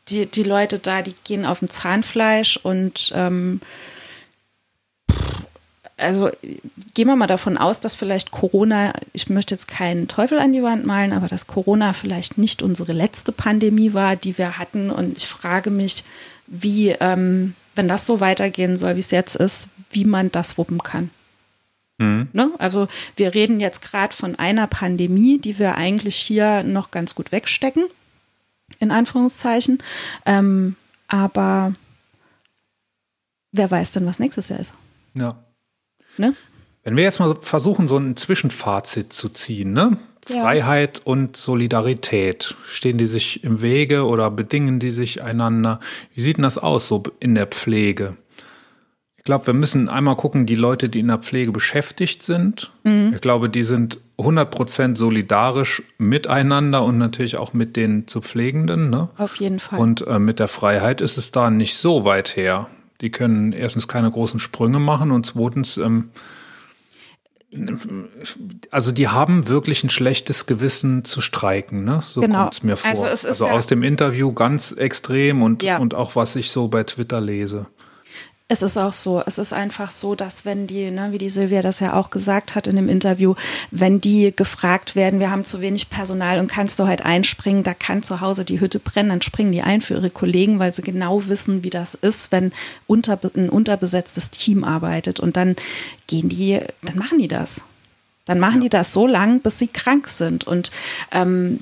die, 0.08 0.26
die 0.26 0.42
Leute 0.42 0.80
da, 0.80 1.02
die 1.02 1.14
gehen 1.22 1.46
auf 1.46 1.60
dem 1.60 1.70
Zahnfleisch 1.70 2.56
und 2.56 3.12
ähm, 3.14 3.60
also 6.04 6.30
gehen 6.94 7.08
wir 7.08 7.16
mal 7.16 7.26
davon 7.26 7.56
aus, 7.56 7.80
dass 7.80 7.94
vielleicht 7.94 8.30
Corona, 8.30 8.92
ich 9.12 9.28
möchte 9.28 9.54
jetzt 9.54 9.68
keinen 9.68 10.08
Teufel 10.08 10.38
an 10.38 10.52
die 10.52 10.62
Wand 10.62 10.86
malen, 10.86 11.12
aber 11.12 11.28
dass 11.28 11.46
Corona 11.46 11.92
vielleicht 11.92 12.38
nicht 12.38 12.62
unsere 12.62 12.92
letzte 12.92 13.32
Pandemie 13.32 13.94
war, 13.94 14.16
die 14.16 14.38
wir 14.38 14.58
hatten. 14.58 14.90
Und 14.90 15.16
ich 15.16 15.26
frage 15.26 15.70
mich, 15.70 16.04
wie, 16.46 16.90
ähm, 17.00 17.54
wenn 17.74 17.88
das 17.88 18.06
so 18.06 18.20
weitergehen 18.20 18.76
soll, 18.76 18.96
wie 18.96 19.00
es 19.00 19.10
jetzt 19.10 19.34
ist, 19.34 19.70
wie 19.90 20.04
man 20.04 20.30
das 20.30 20.58
wuppen 20.58 20.82
kann. 20.82 21.10
Mhm. 21.98 22.28
Ne? 22.32 22.50
Also 22.58 22.88
wir 23.16 23.34
reden 23.34 23.60
jetzt 23.60 23.82
gerade 23.82 24.14
von 24.14 24.36
einer 24.36 24.66
Pandemie, 24.66 25.38
die 25.38 25.58
wir 25.58 25.76
eigentlich 25.76 26.16
hier 26.16 26.62
noch 26.62 26.90
ganz 26.90 27.14
gut 27.14 27.32
wegstecken, 27.32 27.84
in 28.78 28.90
Anführungszeichen. 28.90 29.82
Ähm, 30.26 30.76
aber 31.08 31.74
wer 33.52 33.70
weiß 33.70 33.92
denn, 33.92 34.06
was 34.06 34.18
nächstes 34.18 34.48
Jahr 34.48 34.60
ist? 34.60 34.74
Ja. 35.14 35.36
Ne? 36.16 36.34
Wenn 36.82 36.96
wir 36.96 37.04
jetzt 37.04 37.18
mal 37.18 37.36
versuchen, 37.40 37.88
so 37.88 37.96
ein 37.96 38.16
Zwischenfazit 38.16 39.12
zu 39.12 39.30
ziehen, 39.30 39.72
ne? 39.72 39.98
Ja. 40.28 40.40
Freiheit 40.40 41.02
und 41.04 41.36
Solidarität, 41.36 42.54
stehen 42.66 42.96
die 42.96 43.06
sich 43.06 43.44
im 43.44 43.60
Wege 43.60 44.06
oder 44.06 44.30
bedingen 44.30 44.78
die 44.78 44.90
sich 44.90 45.22
einander? 45.22 45.80
Wie 46.14 46.22
sieht 46.22 46.38
denn 46.38 46.44
das 46.44 46.56
aus 46.56 46.88
so 46.88 47.02
in 47.20 47.34
der 47.34 47.46
Pflege? 47.46 48.16
Ich 49.18 49.24
glaube, 49.24 49.46
wir 49.48 49.54
müssen 49.54 49.88
einmal 49.88 50.16
gucken, 50.16 50.44
die 50.46 50.54
Leute, 50.54 50.88
die 50.88 51.00
in 51.00 51.08
der 51.08 51.18
Pflege 51.18 51.52
beschäftigt 51.52 52.22
sind. 52.22 52.70
Ich 53.14 53.20
glaube, 53.22 53.48
die 53.48 53.64
sind 53.64 53.98
100% 54.18 54.96
solidarisch 54.96 55.82
miteinander 55.96 56.84
und 56.84 56.98
natürlich 56.98 57.36
auch 57.36 57.54
mit 57.54 57.76
den 57.76 58.06
zu 58.06 58.20
Pflegenden. 58.20 58.90
Ne? 58.90 59.08
Auf 59.16 59.36
jeden 59.36 59.60
Fall. 59.60 59.78
Und 59.78 60.06
äh, 60.06 60.18
mit 60.18 60.40
der 60.40 60.48
Freiheit 60.48 61.00
ist 61.00 61.16
es 61.16 61.32
da 61.32 61.50
nicht 61.50 61.76
so 61.76 62.04
weit 62.04 62.36
her. 62.36 62.68
Die 63.00 63.10
können 63.10 63.52
erstens 63.52 63.88
keine 63.88 64.10
großen 64.10 64.38
Sprünge 64.40 64.78
machen 64.78 65.10
und 65.10 65.26
zweitens, 65.26 65.76
ähm, 65.76 66.10
also 68.70 68.90
die 68.92 69.08
haben 69.08 69.48
wirklich 69.48 69.84
ein 69.84 69.90
schlechtes 69.90 70.46
Gewissen 70.46 71.04
zu 71.04 71.20
streiken, 71.20 71.84
ne? 71.84 72.02
So 72.06 72.20
Genau. 72.20 72.42
kommt's 72.42 72.62
mir 72.62 72.76
vor. 72.76 72.90
Also 72.90 73.06
es 73.06 73.24
also 73.24 73.46
ja- 73.46 73.52
aus 73.52 73.66
dem 73.68 73.82
Interview 73.82 74.32
ganz 74.32 74.72
extrem 74.72 75.42
und, 75.42 75.62
Ja. 75.62 75.78
und 75.78 75.94
auch 75.94 76.16
was 76.16 76.34
ich 76.36 76.50
so 76.50 76.68
bei 76.68 76.82
Twitter 76.82 77.20
lese. 77.20 77.66
Es 78.46 78.60
ist 78.60 78.76
auch 78.76 78.92
so, 78.92 79.22
es 79.24 79.38
ist 79.38 79.54
einfach 79.54 79.90
so, 79.90 80.14
dass 80.14 80.44
wenn 80.44 80.66
die, 80.66 80.90
ne, 80.90 81.12
wie 81.12 81.18
die 81.18 81.30
Silvia 81.30 81.62
das 81.62 81.80
ja 81.80 81.94
auch 81.94 82.10
gesagt 82.10 82.54
hat 82.54 82.66
in 82.66 82.76
dem 82.76 82.90
Interview, 82.90 83.34
wenn 83.70 84.02
die 84.02 84.36
gefragt 84.36 84.94
werden, 84.94 85.18
wir 85.18 85.30
haben 85.30 85.46
zu 85.46 85.62
wenig 85.62 85.88
Personal 85.88 86.38
und 86.38 86.48
kannst 86.48 86.78
du 86.78 86.86
heute 86.86 87.06
einspringen, 87.06 87.62
da 87.62 87.72
kann 87.72 88.02
zu 88.02 88.20
Hause 88.20 88.44
die 88.44 88.60
Hütte 88.60 88.80
brennen, 88.80 89.08
dann 89.08 89.22
springen 89.22 89.52
die 89.52 89.62
ein 89.62 89.80
für 89.80 89.94
ihre 89.94 90.10
Kollegen, 90.10 90.58
weil 90.58 90.74
sie 90.74 90.82
genau 90.82 91.26
wissen, 91.26 91.62
wie 91.62 91.70
das 91.70 91.94
ist, 91.94 92.32
wenn 92.32 92.52
unter, 92.86 93.18
ein 93.34 93.48
unterbesetztes 93.48 94.30
Team 94.30 94.62
arbeitet. 94.62 95.20
Und 95.20 95.38
dann 95.38 95.56
gehen 96.06 96.28
die, 96.28 96.60
dann 96.82 96.98
machen 96.98 97.18
die 97.18 97.28
das. 97.28 97.62
Dann 98.26 98.40
machen 98.40 98.60
die 98.60 98.68
das 98.68 98.92
so 98.92 99.06
lang, 99.06 99.40
bis 99.40 99.58
sie 99.58 99.68
krank 99.68 100.06
sind. 100.08 100.46
Und 100.46 100.70
ähm, 101.12 101.60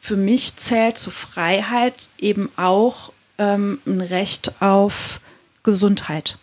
für 0.00 0.16
mich 0.16 0.56
zählt 0.56 0.96
zu 0.96 1.10
Freiheit 1.10 2.08
eben 2.18 2.50
auch 2.56 3.10
ähm, 3.38 3.80
ein 3.84 4.00
Recht 4.00 4.62
auf 4.62 5.20
Gesundheit. 5.66 6.38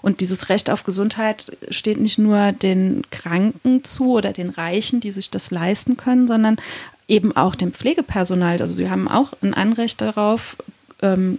Und 0.00 0.20
dieses 0.20 0.48
Recht 0.48 0.70
auf 0.70 0.84
Gesundheit 0.84 1.56
steht 1.70 1.98
nicht 1.98 2.18
nur 2.18 2.52
den 2.52 3.02
Kranken 3.10 3.82
zu 3.82 4.12
oder 4.12 4.32
den 4.32 4.50
Reichen, 4.50 5.00
die 5.00 5.10
sich 5.10 5.30
das 5.30 5.50
leisten 5.50 5.96
können, 5.96 6.28
sondern 6.28 6.56
eben 7.08 7.36
auch 7.36 7.54
dem 7.54 7.72
Pflegepersonal. 7.72 8.60
Also 8.60 8.74
sie 8.74 8.88
haben 8.88 9.08
auch 9.08 9.32
ein 9.42 9.52
Anrecht 9.52 10.00
darauf, 10.00 10.56
ähm, 11.02 11.38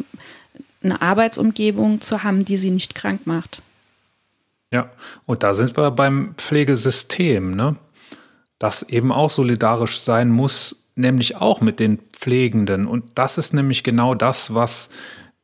eine 0.84 1.02
Arbeitsumgebung 1.02 2.02
zu 2.02 2.24
haben, 2.24 2.46
die 2.46 2.58
sie 2.58 2.70
nicht 2.70 2.94
krank 2.94 3.22
macht. 3.26 3.62
Ja, 4.72 4.90
und 5.26 5.44
da 5.44 5.54
sind 5.54 5.78
wir 5.78 5.90
beim 5.92 6.36
Pflegesystem, 6.38 7.56
ne? 7.56 7.78
Das 8.60 8.84
eben 8.84 9.12
auch 9.12 9.32
solidarisch 9.32 10.00
sein 10.00 10.30
muss, 10.30 10.76
nämlich 10.96 11.36
auch 11.36 11.62
mit 11.62 11.80
den 11.80 12.00
Pflegenden. 12.14 12.88
Und 12.88 13.04
das 13.16 13.38
ist 13.38 13.54
nämlich 13.54 13.84
genau 13.84 14.16
das, 14.16 14.54
was 14.54 14.90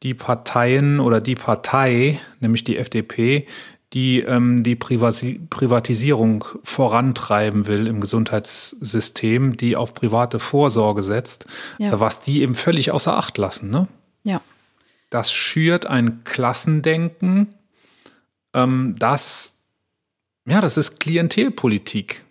die 0.04 0.14
Parteien 0.14 1.00
oder 1.00 1.22
die 1.22 1.36
Partei, 1.36 2.20
nämlich 2.40 2.64
die 2.64 2.78
FDP, 2.78 3.46
die 3.94 4.20
ähm, 4.22 4.64
die 4.64 4.76
Privasi 4.76 5.42
Privatisierung 5.50 6.46
vorantreiben 6.64 7.68
will 7.68 7.88
im 7.88 8.00
Gesundheitssystem, 8.00 9.58
die 9.58 9.76
auf 9.76 9.94
private 9.94 10.40
Vorsorge 10.40 11.04
setzt, 11.04 11.46
Ja. 11.78 12.00
was 12.00 12.22
die 12.22 12.42
eben 12.42 12.56
völlig 12.56 12.92
außer 12.92 13.16
Acht 13.18 13.38
lassen. 13.38 13.70
Ne? 13.70 13.88
Ja. 14.24 14.42
Das 15.10 15.32
schürt 15.34 15.86
ein 15.86 16.24
Klassendenken, 16.24 17.48
ähm, 18.54 18.96
das, 18.98 19.54
ja, 20.46 20.62
das 20.62 20.78
ist 20.78 21.00
Klientelpolitik. 21.00 22.24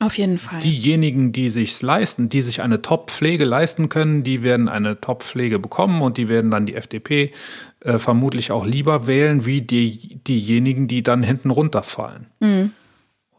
Auf 0.00 0.16
jeden 0.16 0.38
Fall. 0.38 0.60
Diejenigen, 0.60 1.32
die 1.32 1.48
sich's 1.48 1.82
leisten, 1.82 2.28
die 2.28 2.40
sich 2.40 2.62
eine 2.62 2.82
Top-Pflege 2.82 3.44
leisten 3.44 3.88
können, 3.88 4.22
die 4.22 4.44
werden 4.44 4.68
eine 4.68 5.00
Top-Pflege 5.00 5.58
bekommen 5.58 6.02
und 6.02 6.18
die 6.18 6.28
werden 6.28 6.52
dann 6.52 6.66
die 6.66 6.76
FDP 6.76 7.32
äh, 7.80 7.98
vermutlich 7.98 8.52
auch 8.52 8.64
lieber 8.64 9.08
wählen, 9.08 9.44
wie 9.44 9.60
die, 9.60 10.20
diejenigen, 10.22 10.86
die 10.86 11.02
dann 11.02 11.24
hinten 11.24 11.50
runterfallen. 11.50 12.26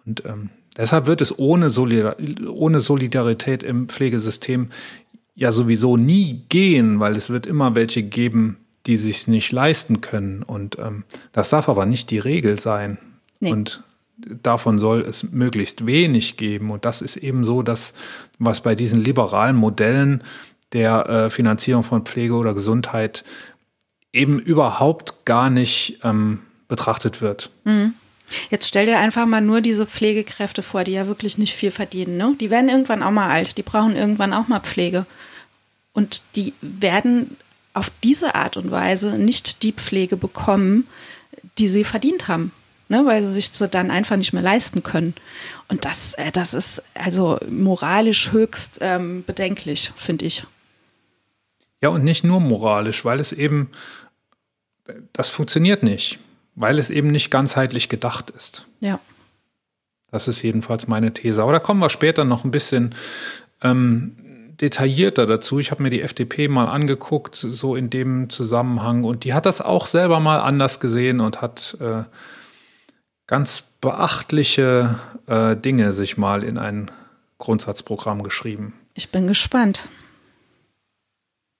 Und 0.05 0.25
ähm, 0.25 0.49
deshalb 0.75 1.05
wird 1.05 1.21
es 1.21 1.39
ohne, 1.39 1.69
Solidar 1.69 2.17
ohne 2.49 2.81
Solidarität 2.81 3.63
im 3.63 3.87
Pflegesystem 3.87 4.69
ja 5.35 5.53
sowieso 5.53 5.95
nie 5.95 6.43
gehen, 6.49 6.99
weil 6.99 7.15
es 7.15 7.29
wird 7.29 7.47
immer 7.47 7.73
welche 7.73 8.03
geben, 8.03 8.57
die 8.85 8.97
sich's 8.97 9.27
nicht 9.27 9.53
leisten 9.53 10.01
können. 10.01 10.43
Und 10.43 10.77
ähm, 10.77 11.05
das 11.31 11.51
darf 11.51 11.69
aber 11.69 11.85
nicht 11.85 12.11
die 12.11 12.19
Regel 12.19 12.59
sein. 12.59 12.97
Nee. 13.39 13.53
Und 13.53 13.81
davon 14.27 14.79
soll 14.79 15.01
es 15.01 15.23
möglichst 15.23 15.85
wenig 15.85 16.37
geben. 16.37 16.71
Und 16.71 16.85
das 16.85 17.01
ist 17.01 17.17
eben 17.17 17.43
so, 17.43 17.61
dass 17.61 17.93
was 18.37 18.61
bei 18.61 18.75
diesen 18.75 19.03
liberalen 19.03 19.55
Modellen 19.55 20.23
der 20.73 21.09
äh, 21.09 21.29
Finanzierung 21.29 21.83
von 21.83 22.05
Pflege 22.05 22.35
oder 22.35 22.53
Gesundheit 22.53 23.23
eben 24.13 24.39
überhaupt 24.39 25.25
gar 25.25 25.49
nicht 25.49 25.99
ähm, 26.03 26.39
betrachtet 26.67 27.21
wird. 27.21 27.49
Jetzt 28.49 28.67
stell 28.67 28.85
dir 28.85 28.99
einfach 28.99 29.25
mal 29.25 29.41
nur 29.41 29.61
diese 29.61 29.85
Pflegekräfte 29.85 30.61
vor, 30.61 30.83
die 30.83 30.91
ja 30.91 31.07
wirklich 31.07 31.37
nicht 31.37 31.55
viel 31.55 31.71
verdienen. 31.71 32.17
Ne? 32.17 32.35
Die 32.39 32.49
werden 32.49 32.69
irgendwann 32.69 33.03
auch 33.03 33.11
mal 33.11 33.29
alt, 33.29 33.57
die 33.57 33.63
brauchen 33.63 33.95
irgendwann 33.95 34.33
auch 34.33 34.47
mal 34.47 34.59
Pflege. 34.59 35.05
Und 35.93 36.21
die 36.35 36.53
werden 36.61 37.37
auf 37.73 37.91
diese 38.03 38.35
Art 38.35 38.57
und 38.57 38.71
Weise 38.71 39.17
nicht 39.17 39.63
die 39.63 39.73
Pflege 39.73 40.17
bekommen, 40.17 40.87
die 41.57 41.67
sie 41.67 41.83
verdient 41.83 42.27
haben. 42.27 42.51
Ne, 42.91 43.05
weil 43.05 43.21
sie 43.21 43.31
sich 43.31 43.51
dann 43.51 43.91
einfach 43.91 44.15
nicht 44.15 44.33
mehr 44.33 44.41
leisten 44.41 44.81
können. 44.81 45.13
Und 45.67 45.85
das, 45.85 46.15
äh, 46.15 46.31
das 46.31 46.55
ist 46.55 46.81
also 46.95 47.37
moralisch 47.47 48.31
höchst 48.31 48.79
ähm, 48.81 49.23
bedenklich, 49.25 49.91
finde 49.95 50.25
ich. 50.25 50.43
Ja, 51.81 51.89
und 51.89 52.03
nicht 52.03 52.23
nur 52.23 52.39
moralisch, 52.39 53.05
weil 53.05 53.19
es 53.19 53.31
eben, 53.31 53.69
das 55.13 55.29
funktioniert 55.29 55.83
nicht, 55.83 56.17
weil 56.55 56.79
es 56.79 56.89
eben 56.89 57.09
nicht 57.09 57.29
ganzheitlich 57.29 57.89
gedacht 57.89 58.31
ist. 58.31 58.65
Ja. 58.79 58.99
Das 60.11 60.27
ist 60.27 60.41
jedenfalls 60.41 60.87
meine 60.87 61.13
These. 61.13 61.43
Aber 61.43 61.51
da 61.51 61.59
kommen 61.59 61.79
wir 61.79 61.91
später 61.91 62.25
noch 62.25 62.43
ein 62.43 62.51
bisschen 62.51 62.95
ähm, 63.61 64.15
detaillierter 64.59 65.25
dazu. 65.25 65.59
Ich 65.59 65.71
habe 65.71 65.83
mir 65.83 65.89
die 65.89 66.01
FDP 66.01 66.47
mal 66.47 66.65
angeguckt, 66.65 67.35
so 67.35 67.75
in 67.75 67.89
dem 67.89 68.29
Zusammenhang. 68.29 69.03
Und 69.03 69.23
die 69.23 69.33
hat 69.33 69.45
das 69.45 69.61
auch 69.61 69.85
selber 69.85 70.19
mal 70.19 70.39
anders 70.39 70.79
gesehen 70.79 71.19
und 71.19 71.41
hat 71.41 71.77
äh, 71.79 72.03
ganz 73.29 73.61
beachtliche 73.79 74.99
äh, 75.27 75.55
Dinge 75.55 75.93
sich 75.93 76.17
mal 76.17 76.43
in 76.43 76.57
ein 76.57 76.89
Grundsatzprogramm 77.37 78.23
geschrieben. 78.23 78.73
Ich 78.95 79.09
bin 79.09 79.27
gespannt. 79.27 79.87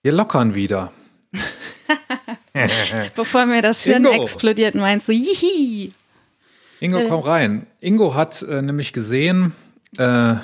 Wir 0.02 0.10
lockern 0.10 0.56
wieder. 0.56 0.90
Bevor 3.14 3.46
mir 3.46 3.62
das 3.62 3.84
Hirn 3.84 4.04
Ingo. 4.04 4.20
explodiert, 4.20 4.74
meinst 4.74 5.06
du, 5.06 5.12
jihi. 5.12 5.92
Ingo, 6.80 7.08
komm 7.08 7.20
rein. 7.20 7.66
Ingo 7.78 8.14
hat 8.16 8.42
äh, 8.42 8.62
nämlich 8.62 8.92
gesehen, 8.92 9.54
äh, 9.96 10.34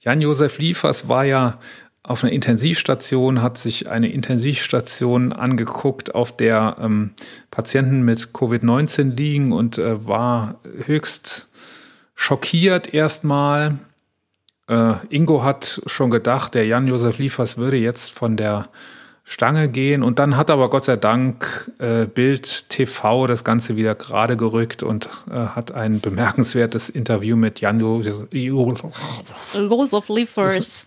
Jan-Josef 0.00 0.58
Liefers 0.58 1.08
war 1.08 1.24
ja 1.24 1.58
auf 2.02 2.24
einer 2.24 2.32
Intensivstation, 2.32 3.42
hat 3.42 3.58
sich 3.58 3.88
eine 3.88 4.10
Intensivstation 4.10 5.32
angeguckt, 5.32 6.14
auf 6.14 6.34
der 6.34 6.76
ähm, 6.80 7.10
Patienten 7.50 8.02
mit 8.02 8.30
Covid-19 8.32 9.16
liegen 9.16 9.52
und 9.52 9.78
äh, 9.78 10.06
war 10.06 10.56
höchst 10.86 11.48
schockiert 12.14 12.92
erstmal. 12.92 13.78
Äh, 14.68 14.94
Ingo 15.08 15.42
hat 15.42 15.82
schon 15.86 16.10
gedacht, 16.10 16.54
der 16.54 16.66
Jan-Josef 16.66 17.18
Liefers 17.18 17.56
würde 17.56 17.76
jetzt 17.76 18.12
von 18.12 18.36
der 18.36 18.68
Stange 19.24 19.68
gehen 19.68 20.02
und 20.02 20.18
dann 20.18 20.36
hat 20.36 20.50
aber 20.50 20.70
Gott 20.70 20.84
sei 20.84 20.96
Dank 20.96 21.70
äh, 21.78 22.06
Bild 22.06 22.68
TV 22.68 23.28
das 23.28 23.44
Ganze 23.44 23.76
wieder 23.76 23.94
gerade 23.94 24.36
gerückt 24.36 24.82
und 24.82 25.08
äh, 25.30 25.34
hat 25.34 25.72
ein 25.72 26.00
bemerkenswertes 26.00 26.88
Interview 26.88 27.36
mit 27.36 27.60
Jan 27.60 27.78
Josef 27.78 28.26
Liefers. 30.08 30.86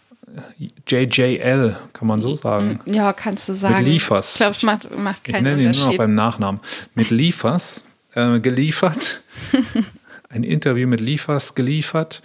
JJL, 0.88 1.76
kann 1.94 2.08
man 2.08 2.22
so 2.22 2.36
sagen. 2.36 2.80
Ja, 2.86 3.14
kannst 3.14 3.50
du 3.50 3.54
sagen. 3.54 3.86
Liefers. 3.86 4.32
Ich 4.32 4.38
glaube, 4.38 4.52
es 4.52 4.64
macht, 4.64 4.98
macht 4.98 5.28
Ich 5.28 5.34
keinen 5.34 5.44
nenne 5.44 5.64
ihn 5.64 5.72
nur 5.72 5.88
noch 5.88 5.98
beim 5.98 6.16
Nachnamen. 6.16 6.62
Mit 6.96 7.10
Liefers 7.10 7.84
äh, 8.14 8.40
geliefert. 8.40 9.22
ein 10.30 10.44
Interview 10.44 10.88
mit 10.88 11.02
Liefers 11.02 11.56
geliefert, 11.56 12.22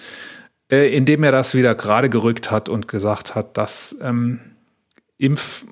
äh, 0.70 0.94
in 0.94 1.04
dem 1.04 1.22
er 1.22 1.32
das 1.32 1.54
wieder 1.54 1.74
gerade 1.74 2.08
gerückt 2.08 2.50
hat 2.50 2.68
und 2.68 2.88
gesagt 2.88 3.34
hat, 3.34 3.56
dass 3.56 3.96
ähm, 4.00 4.40
Impf, 5.18 5.66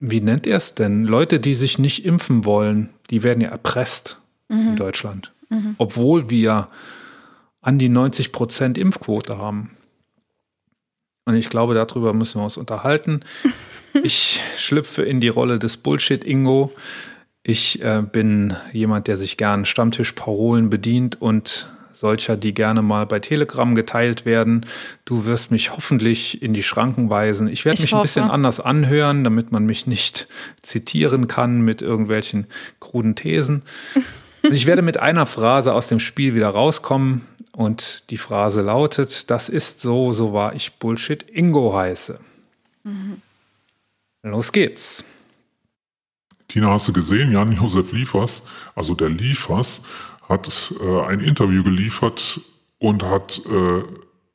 wie 0.00 0.20
nennt 0.20 0.46
er 0.46 0.58
es 0.58 0.74
denn? 0.74 1.04
Leute, 1.04 1.40
die 1.40 1.54
sich 1.54 1.78
nicht 1.78 2.04
impfen 2.04 2.44
wollen, 2.44 2.90
die 3.10 3.22
werden 3.22 3.40
ja 3.40 3.48
erpresst 3.48 4.20
in 4.50 4.76
Deutschland. 4.76 5.32
Obwohl 5.76 6.30
wir 6.30 6.68
an 7.60 7.78
die 7.78 7.88
90 7.88 8.32
Prozent 8.32 8.78
Impfquote 8.78 9.38
haben. 9.38 9.76
Und 11.28 11.36
ich 11.36 11.50
glaube, 11.50 11.74
darüber 11.74 12.14
müssen 12.14 12.40
wir 12.40 12.44
uns 12.44 12.56
unterhalten. 12.56 13.20
Ich 14.02 14.38
schlüpfe 14.58 15.02
in 15.02 15.20
die 15.20 15.28
Rolle 15.28 15.58
des 15.58 15.78
Bullshit-Ingo. 15.78 16.70
Ich 17.42 17.82
äh, 17.82 18.02
bin 18.02 18.54
jemand, 18.72 19.08
der 19.08 19.16
sich 19.16 19.38
gern 19.38 19.64
Stammtischparolen 19.64 20.68
bedient 20.68 21.20
und 21.20 21.68
solcher, 21.94 22.36
die 22.36 22.52
gerne 22.52 22.82
mal 22.82 23.06
bei 23.06 23.18
Telegram 23.18 23.74
geteilt 23.74 24.24
werden. 24.26 24.66
Du 25.06 25.24
wirst 25.24 25.50
mich 25.50 25.72
hoffentlich 25.74 26.42
in 26.42 26.52
die 26.52 26.62
Schranken 26.62 27.08
weisen. 27.10 27.48
Ich 27.48 27.64
werde 27.64 27.76
Ich 27.76 27.82
mich 27.82 27.94
ein 27.94 28.02
bisschen 28.02 28.24
hoffe. 28.24 28.34
anders 28.34 28.60
anhören, 28.60 29.24
damit 29.24 29.52
man 29.52 29.64
mich 29.64 29.86
nicht 29.86 30.28
zitieren 30.62 31.26
kann 31.26 31.62
mit 31.62 31.82
irgendwelchen 31.82 32.46
kruden 32.80 33.16
Thesen. 33.16 33.62
Und 34.42 34.52
ich 34.52 34.66
werde 34.66 34.82
mit 34.82 34.98
einer 34.98 35.26
Phrase 35.26 35.74
aus 35.74 35.88
dem 35.88 35.98
Spiel 35.98 36.34
wieder 36.34 36.50
rauskommen. 36.50 37.22
Und 37.58 38.10
die 38.10 38.18
Phrase 38.18 38.60
lautet, 38.62 39.32
das 39.32 39.48
ist 39.48 39.80
so, 39.80 40.12
so 40.12 40.32
war 40.32 40.54
ich 40.54 40.74
Bullshit 40.74 41.28
Ingo 41.28 41.76
heiße. 41.76 42.20
Los 44.22 44.52
geht's. 44.52 45.02
Tina, 46.46 46.70
hast 46.70 46.86
du 46.86 46.92
gesehen, 46.92 47.32
Jan-Josef 47.32 47.90
Liefers, 47.90 48.42
also 48.76 48.94
der 48.94 49.08
Liefers, 49.08 49.82
hat 50.28 50.72
äh, 50.80 51.00
ein 51.06 51.18
Interview 51.18 51.64
geliefert 51.64 52.40
und 52.78 53.02
hat 53.02 53.40
äh, 53.46 53.82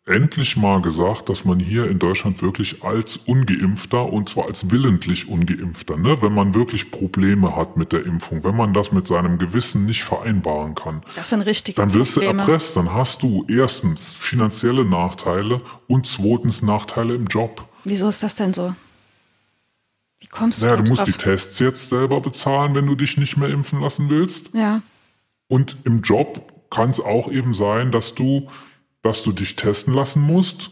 endlich 0.05 0.57
mal 0.57 0.81
gesagt, 0.81 1.29
dass 1.29 1.45
man 1.45 1.59
hier 1.59 1.89
in 1.89 1.97
Deutschland 1.97 2.41
wirklich 2.41 2.83
als 2.83 3.15
Ungeimpfter 3.17 4.11
und 4.11 4.27
zwar 4.27 4.45
als 4.47 4.69
willentlich 4.69 5.29
Ungeimpfter, 5.29 5.95
ne, 5.97 6.21
wenn 6.21 6.33
man 6.33 6.53
wirklich 6.53 6.91
Probleme 6.91 7.55
hat 7.55 7.77
mit 7.77 7.93
der 7.93 8.05
Impfung, 8.05 8.43
wenn 8.43 8.55
man 8.55 8.73
das 8.73 8.91
mit 8.91 9.07
seinem 9.07 9.37
Gewissen 9.37 9.85
nicht 9.85 10.03
vereinbaren 10.03 10.75
kann, 10.75 11.03
Das 11.15 11.29
sind 11.29 11.41
richtige 11.43 11.77
dann 11.79 11.93
wirst 11.93 12.15
Probleme. 12.15 12.33
du 12.33 12.39
erpresst, 12.39 12.75
dann 12.75 12.93
hast 12.93 13.23
du 13.23 13.45
erstens 13.47 14.13
finanzielle 14.13 14.83
Nachteile 14.83 15.61
und 15.87 16.05
zweitens 16.05 16.61
Nachteile 16.61 17.15
im 17.15 17.27
Job. 17.27 17.65
Wieso 17.85 18.09
ist 18.09 18.23
das 18.23 18.35
denn 18.35 18.53
so? 18.53 18.75
Wie 20.19 20.27
kommst 20.27 20.61
du 20.61 20.65
Naja, 20.65 20.77
du 20.81 20.89
musst 20.89 21.01
drauf? 21.01 21.05
die 21.11 21.17
Tests 21.17 21.59
jetzt 21.59 21.87
selber 21.89 22.19
bezahlen, 22.19 22.75
wenn 22.75 22.87
du 22.87 22.95
dich 22.95 23.17
nicht 23.17 23.37
mehr 23.37 23.49
impfen 23.49 23.79
lassen 23.79 24.09
willst. 24.09 24.53
Ja. 24.53 24.81
Und 25.47 25.77
im 25.85 26.01
Job 26.01 26.51
kann 26.69 26.89
es 26.89 26.99
auch 26.99 27.29
eben 27.31 27.53
sein, 27.53 27.91
dass 27.91 28.15
du, 28.15 28.47
dass 29.03 29.21
du 29.23 29.31
dich 29.31 29.55
testen 29.55 29.93
lassen 29.93 30.21
musst. 30.21 30.71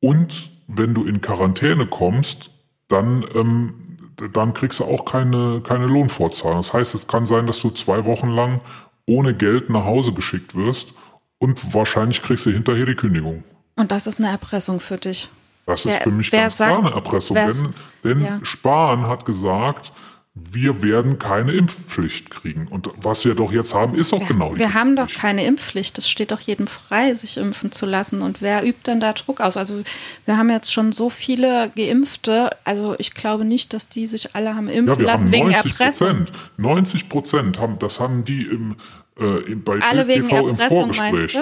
Und 0.00 0.48
wenn 0.66 0.94
du 0.94 1.04
in 1.04 1.20
Quarantäne 1.20 1.86
kommst, 1.86 2.50
dann, 2.88 3.24
ähm, 3.34 3.98
dann 4.32 4.54
kriegst 4.54 4.80
du 4.80 4.84
auch 4.84 5.04
keine, 5.04 5.60
keine 5.60 5.86
Lohnfortzahlung. 5.86 6.58
Das 6.58 6.72
heißt, 6.72 6.94
es 6.94 7.06
kann 7.06 7.26
sein, 7.26 7.46
dass 7.46 7.60
du 7.60 7.70
zwei 7.70 8.04
Wochen 8.06 8.30
lang 8.30 8.60
ohne 9.06 9.34
Geld 9.34 9.68
nach 9.68 9.84
Hause 9.84 10.12
geschickt 10.12 10.54
wirst 10.54 10.94
und 11.38 11.74
wahrscheinlich 11.74 12.22
kriegst 12.22 12.46
du 12.46 12.50
hinterher 12.50 12.86
die 12.86 12.94
Kündigung. 12.94 13.44
Und 13.76 13.90
das 13.90 14.06
ist 14.06 14.20
eine 14.20 14.28
Erpressung 14.30 14.80
für 14.80 14.96
dich. 14.98 15.28
Das 15.66 15.84
Wer- 15.86 15.96
ist 15.96 16.02
für 16.02 16.10
mich 16.10 16.30
ganz 16.30 16.56
sagt- 16.56 16.70
klar 16.72 16.84
eine 16.84 16.94
Erpressung. 16.94 17.34
Denn, 17.36 17.74
denn 18.04 18.20
ja. 18.24 18.38
Spahn 18.42 19.06
hat 19.06 19.24
gesagt, 19.24 19.92
wir 20.34 20.80
werden 20.80 21.18
keine 21.18 21.52
Impfpflicht 21.52 22.30
kriegen. 22.30 22.68
Und 22.68 22.88
was 22.96 23.24
wir 23.24 23.34
doch 23.34 23.52
jetzt 23.52 23.74
haben, 23.74 23.96
ist 23.96 24.12
auch 24.12 24.24
genau 24.26 24.54
die 24.54 24.60
Wir 24.60 24.74
haben 24.74 24.94
doch 24.94 25.08
keine 25.08 25.44
Impfpflicht. 25.44 25.98
Es 25.98 26.08
steht 26.08 26.30
doch 26.30 26.40
jedem 26.40 26.68
frei, 26.68 27.14
sich 27.14 27.36
impfen 27.36 27.72
zu 27.72 27.84
lassen. 27.84 28.22
Und 28.22 28.40
wer 28.40 28.64
übt 28.64 28.82
denn 28.86 29.00
da 29.00 29.12
Druck 29.12 29.40
aus? 29.40 29.56
Also 29.56 29.82
wir 30.26 30.36
haben 30.36 30.48
jetzt 30.48 30.72
schon 30.72 30.92
so 30.92 31.10
viele 31.10 31.72
Geimpfte. 31.74 32.50
Also 32.64 32.94
ich 32.98 33.14
glaube 33.14 33.44
nicht, 33.44 33.72
dass 33.72 33.88
die 33.88 34.06
sich 34.06 34.36
alle 34.36 34.54
haben 34.54 34.68
impfen 34.68 34.94
Ja, 34.94 34.98
wir 34.98 35.06
lassen 35.06 35.32
wegen 35.32 35.50
90 35.50 35.72
Erpressung. 35.72 36.08
Prozent. 36.08 36.32
90 36.58 37.08
Prozent 37.08 37.58
haben, 37.58 37.78
das 37.80 37.98
haben 37.98 38.24
die 38.24 38.42
im, 38.42 38.76
äh, 39.18 39.54
bei 39.56 39.80
Alle 39.80 40.06
TV 40.06 40.48
im 40.48 40.50
Erpressung, 40.50 40.94
Vorgespräch. 40.94 41.38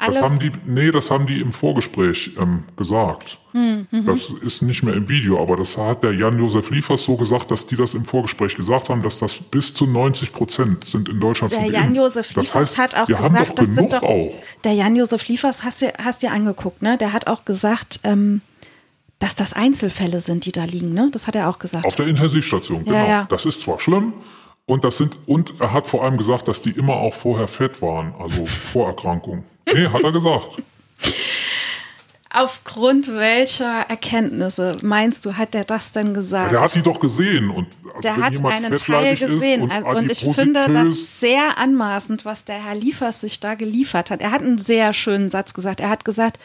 Du? 0.00 0.06
Das 0.06 0.16
Alle- 0.16 0.24
haben 0.24 0.38
die, 0.38 0.50
nee, 0.66 0.90
das 0.90 1.10
haben 1.10 1.26
die 1.26 1.40
im 1.40 1.52
Vorgespräch 1.52 2.32
ähm, 2.38 2.64
gesagt. 2.76 3.38
Hm, 3.52 3.86
mhm. 3.90 4.06
Das 4.06 4.30
ist 4.30 4.62
nicht 4.62 4.82
mehr 4.82 4.94
im 4.94 5.08
Video, 5.08 5.40
aber 5.42 5.56
das 5.56 5.76
hat 5.76 6.02
der 6.02 6.12
Jan-Josef 6.14 6.70
Liefers 6.70 7.04
so 7.04 7.16
gesagt, 7.16 7.50
dass 7.50 7.66
die 7.66 7.76
das 7.76 7.94
im 7.94 8.04
Vorgespräch 8.04 8.56
gesagt 8.56 8.88
haben, 8.88 9.02
dass 9.02 9.18
das 9.18 9.34
bis 9.34 9.74
zu 9.74 9.86
90 9.86 10.32
Prozent 10.32 10.84
sind 10.84 11.08
in 11.08 11.20
Deutschland 11.20 11.52
Der. 11.52 11.66
Jan-Josef 11.66 12.32
Das 12.32 12.46
Liefers 12.46 12.54
heißt, 12.54 12.78
hat 12.78 12.94
auch 12.96 13.08
wir 13.08 13.18
haben 13.18 13.34
gesagt, 13.34 13.50
doch 13.50 13.54
das 13.56 13.74
genug 13.74 13.90
sind 13.90 13.92
doch. 13.92 14.02
auch. 14.08 14.34
Der 14.64 14.72
Jan-Josef 14.72 15.26
Liefers, 15.28 15.64
hast 15.64 15.82
du 15.82 15.92
hast 16.02 16.22
dir 16.22 16.32
angeguckt, 16.32 16.82
ne? 16.82 16.96
Der 16.96 17.12
hat 17.12 17.26
auch 17.26 17.44
gesagt, 17.44 18.00
ähm, 18.04 18.40
dass 19.18 19.34
das 19.34 19.52
Einzelfälle 19.52 20.20
sind, 20.20 20.46
die 20.46 20.52
da 20.52 20.64
liegen, 20.64 20.94
ne? 20.94 21.08
Das 21.12 21.26
hat 21.26 21.34
er 21.36 21.48
auch 21.48 21.58
gesagt. 21.58 21.84
Auf 21.84 21.96
der 21.96 22.06
Intensivstation, 22.06 22.84
genau. 22.84 22.96
ja. 23.06 23.26
Das 23.28 23.46
ist 23.46 23.60
zwar 23.60 23.80
schlimm, 23.80 24.14
und 24.66 24.84
das 24.84 24.98
sind, 24.98 25.16
und 25.26 25.52
er 25.60 25.72
hat 25.72 25.88
vor 25.88 26.04
allem 26.04 26.16
gesagt, 26.16 26.46
dass 26.46 26.62
die 26.62 26.70
immer 26.70 26.94
auch 26.94 27.12
vorher 27.14 27.48
fett 27.48 27.82
waren, 27.82 28.14
also 28.20 28.46
Vorerkrankungen. 28.72 29.42
Nee, 29.74 29.86
hat 29.88 30.02
er 30.02 30.12
gesagt. 30.12 30.62
Aufgrund 32.32 33.08
welcher 33.12 33.86
Erkenntnisse 33.88 34.76
meinst 34.82 35.24
du, 35.24 35.36
hat 35.36 35.52
er 35.56 35.64
das 35.64 35.90
denn 35.90 36.14
gesagt? 36.14 36.52
Der 36.52 36.60
hat 36.60 36.72
die 36.76 36.82
doch 36.82 37.00
gesehen 37.00 37.50
und 37.50 37.66
Der 38.04 38.18
hat 38.18 38.44
einen 38.44 38.76
Teil 38.76 39.16
gesehen. 39.16 39.64
Ist 39.64 39.72
Also- 39.72 39.88
und, 39.88 39.96
und 39.96 40.10
ich 40.12 40.20
finde 40.20 40.64
das 40.72 41.18
sehr 41.20 41.58
anmaßend, 41.58 42.24
was 42.24 42.44
der 42.44 42.64
Herr 42.64 42.76
Liefers 42.76 43.20
sich 43.22 43.40
da 43.40 43.56
geliefert 43.56 44.12
hat. 44.12 44.20
Er 44.20 44.30
hat 44.30 44.42
einen 44.42 44.58
sehr 44.58 44.92
schönen 44.92 45.28
Satz 45.28 45.54
gesagt. 45.54 45.80
Er 45.80 45.88
hat 45.90 46.04
gesagt, 46.04 46.38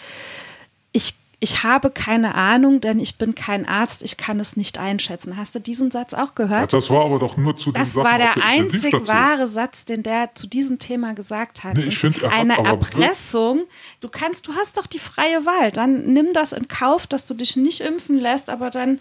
ich, 0.92 1.14
ich 1.46 1.64
habe 1.64 1.92
keine 1.92 2.34
Ahnung, 2.34 2.82
denn 2.82 3.00
ich 3.00 3.20
bin 3.20 3.36
kein 3.36 3.68
Arzt, 3.68 4.02
ich 4.02 4.18
kann 4.18 4.40
es 4.40 4.58
nicht 4.58 4.80
einschätzen. 4.80 5.38
Hast 5.38 5.54
du 5.54 5.60
diesen 5.60 5.92
Satz 5.92 6.16
auch 6.16 6.18
Ja, 6.18 6.32
gehört? 6.34 6.74
das 6.74 6.90
war 6.90 7.06
aber 7.06 7.20
doch 7.20 7.38
nur 7.38 7.56
zu 7.56 7.72
den 7.72 7.80
Das 7.80 7.94
Sachen 7.94 8.10
war 8.10 8.18
der 8.18 8.34
der 8.34 8.44
einzig 8.44 8.92
wahre 9.08 9.48
Satz, 9.48 9.86
den 9.86 10.02
der 10.02 10.34
zu 10.34 10.48
diesem 10.48 10.80
Thema 10.80 11.14
gesagt 11.14 11.64
hat. 11.64 11.76
Nee, 11.78 11.84
ich 11.84 11.98
find, 12.00 12.22
er 12.24 12.32
hat 12.32 12.40
Eine 12.40 12.58
Erpressung. 12.58 13.62
Du 14.02 14.10
kannst, 14.10 14.48
du 14.48 14.54
hast 14.56 14.78
doch 14.78 14.88
die 14.88 14.98
freie 14.98 15.46
Wahl. 15.46 15.72
Dann 15.72 16.12
nimm 16.14 16.34
das 16.34 16.52
in 16.52 16.68
Kauf, 16.68 17.06
dass 17.06 17.28
du 17.28 17.36
dich 17.36 17.56
nicht 17.56 17.82
impfen 17.82 18.20
lässt, 18.20 18.50
aber 18.50 18.72
dann, 18.72 19.00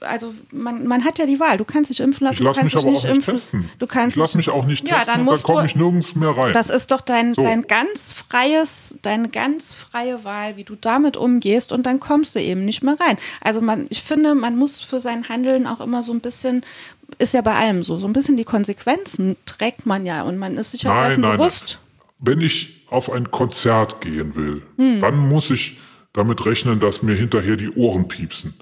also 0.00 0.32
man, 0.52 0.86
man 0.86 1.04
hat 1.04 1.18
ja 1.18 1.26
die 1.26 1.38
Wahl. 1.38 1.58
Du 1.58 1.64
kannst 1.66 1.90
dich 1.90 2.00
impfen 2.00 2.24
lassen, 2.24 2.36
Ich 2.38 2.42
lasse 2.42 2.60
du 2.60 2.64
mich 2.64 2.72
kannst 2.72 2.86
aber 2.86 2.94
dich 2.94 3.04
auch 3.04 3.08
nicht 3.14 3.18
nicht 3.18 3.28
impfen. 3.28 3.34
testen. 3.34 3.70
Du 3.78 3.86
kannst 3.86 4.16
ich 4.16 4.22
dich- 4.22 4.34
mich 4.36 4.48
auch 4.48 4.64
nicht 4.64 4.88
ja, 4.88 4.96
testen 4.98 5.14
dann 5.16 5.26
dann 5.26 5.42
komme 5.42 5.66
ich 5.66 5.76
nirgends 5.76 6.14
mehr 6.14 6.30
rein. 6.30 6.54
das 6.54 6.70
ist 6.70 6.90
doch 6.90 7.02
dein, 7.02 7.34
So. 7.34 7.42
dein 7.42 7.66
ganz 7.66 8.12
freies, 8.12 8.98
deine 9.02 9.28
ganz 9.28 9.74
freie 9.74 10.24
Wahl, 10.24 10.56
wie 10.56 10.64
du 10.64 10.76
damit 10.76 11.16
umgehst 11.16 11.72
und 11.74 11.84
dann 11.84 12.00
kommst 12.00 12.34
du 12.34 12.40
eben 12.40 12.64
nicht 12.64 12.82
mehr 12.82 12.96
rein. 12.98 13.18
Also 13.42 13.60
man, 13.60 13.86
ich 13.90 14.02
finde, 14.02 14.34
man 14.34 14.56
muss 14.56 14.80
für 14.80 15.00
sein 15.00 15.28
Handeln 15.28 15.66
auch 15.66 15.80
immer 15.80 16.02
so 16.02 16.12
ein 16.12 16.20
bisschen, 16.20 16.62
ist 17.18 17.34
ja 17.34 17.42
bei 17.42 17.54
allem 17.54 17.82
so, 17.84 17.98
so 17.98 18.06
ein 18.06 18.12
bisschen 18.14 18.36
die 18.36 18.44
Konsequenzen 18.44 19.36
trägt 19.44 19.84
man 19.84 20.06
ja 20.06 20.22
und 20.22 20.38
man 20.38 20.56
ist 20.56 20.70
sich 20.70 20.84
ja 20.84 20.94
Nein, 20.94 21.08
dessen 21.10 21.20
nein, 21.20 21.36
bewusst. 21.36 21.78
Wenn 22.20 22.40
ich 22.40 22.84
auf 22.88 23.10
ein 23.12 23.30
Konzert 23.30 24.00
gehen 24.00 24.34
will, 24.36 24.62
Hm. 24.78 25.00
dann 25.00 25.16
muss 25.28 25.50
ich 25.50 25.78
damit 26.14 26.46
rechnen, 26.46 26.80
dass 26.80 27.02
mir 27.02 27.14
hinterher 27.14 27.56
die 27.56 27.70
Ohren 27.70 28.08
piepsen. 28.08 28.54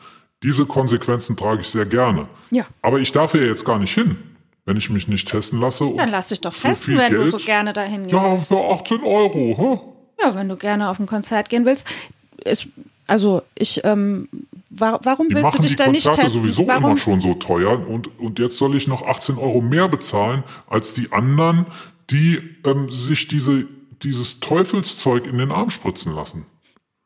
Diese 0.42 0.66
Konsequenzen 0.66 1.36
trage 1.36 1.60
ich 1.60 1.68
sehr 1.68 1.86
gerne. 1.86 2.26
Ja. 2.50 2.64
Aber 2.80 2.98
ich 2.98 3.12
darf 3.12 3.34
ja 3.34 3.42
jetzt 3.42 3.64
gar 3.64 3.78
nicht 3.78 3.94
hin, 3.94 4.16
wenn 4.64 4.76
ich 4.76 4.90
mich 4.90 5.06
nicht 5.06 5.28
testen 5.28 5.60
lasse. 5.60 5.88
Dann 5.96 6.08
lass 6.10 6.28
dich 6.28 6.40
doch 6.40 6.52
testen, 6.54 6.96
wenn 6.98 7.12
du 7.12 7.18
Geld- 7.20 7.32
so 7.32 7.38
gerne 7.38 7.72
dahin 7.72 8.04
gehst. 8.04 8.14
Ja, 8.14 8.36
für 8.38 8.58
18 8.72 9.02
Euro. 9.04 9.56
Hä? 9.58 9.80
Ja, 10.24 10.34
wenn 10.34 10.48
du 10.48 10.56
gerne 10.56 10.88
auf 10.88 10.98
ein 10.98 11.06
Konzert 11.06 11.48
gehen 11.48 11.64
willst. 11.64 11.86
Ist, 12.44 12.66
also 13.12 13.42
ich, 13.54 13.82
ähm, 13.84 14.26
wa 14.70 14.98
warum 15.02 15.28
Die 15.28 15.34
willst 15.34 15.54
du 15.54 15.60
dich 15.62 15.72
die 15.72 15.76
da 15.76 15.88
nicht 15.88 16.04
Konzerte 16.06 16.28
testen? 16.28 16.42
sowieso 16.42 16.66
warum? 16.66 16.84
immer 16.84 16.96
schon 16.96 17.20
so 17.20 17.34
teuer 17.34 17.86
und, 17.86 18.18
und 18.18 18.38
jetzt 18.38 18.56
soll 18.56 18.74
ich 18.74 18.88
noch 18.88 19.06
18 19.06 19.36
Euro 19.36 19.60
mehr 19.60 19.86
bezahlen 19.88 20.44
als 20.66 20.94
die 20.94 21.12
anderen, 21.12 21.66
die 22.10 22.40
ähm, 22.64 22.88
sich 22.90 23.28
diese, 23.28 23.66
dieses 24.02 24.40
Teufelszeug 24.40 25.26
in 25.26 25.36
den 25.36 25.52
Arm 25.52 25.68
spritzen 25.68 26.14
lassen. 26.14 26.46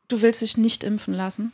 Du 0.07 0.21
willst 0.21 0.41
dich 0.41 0.55
nicht 0.55 0.85
impfen 0.85 1.13
lassen? 1.13 1.51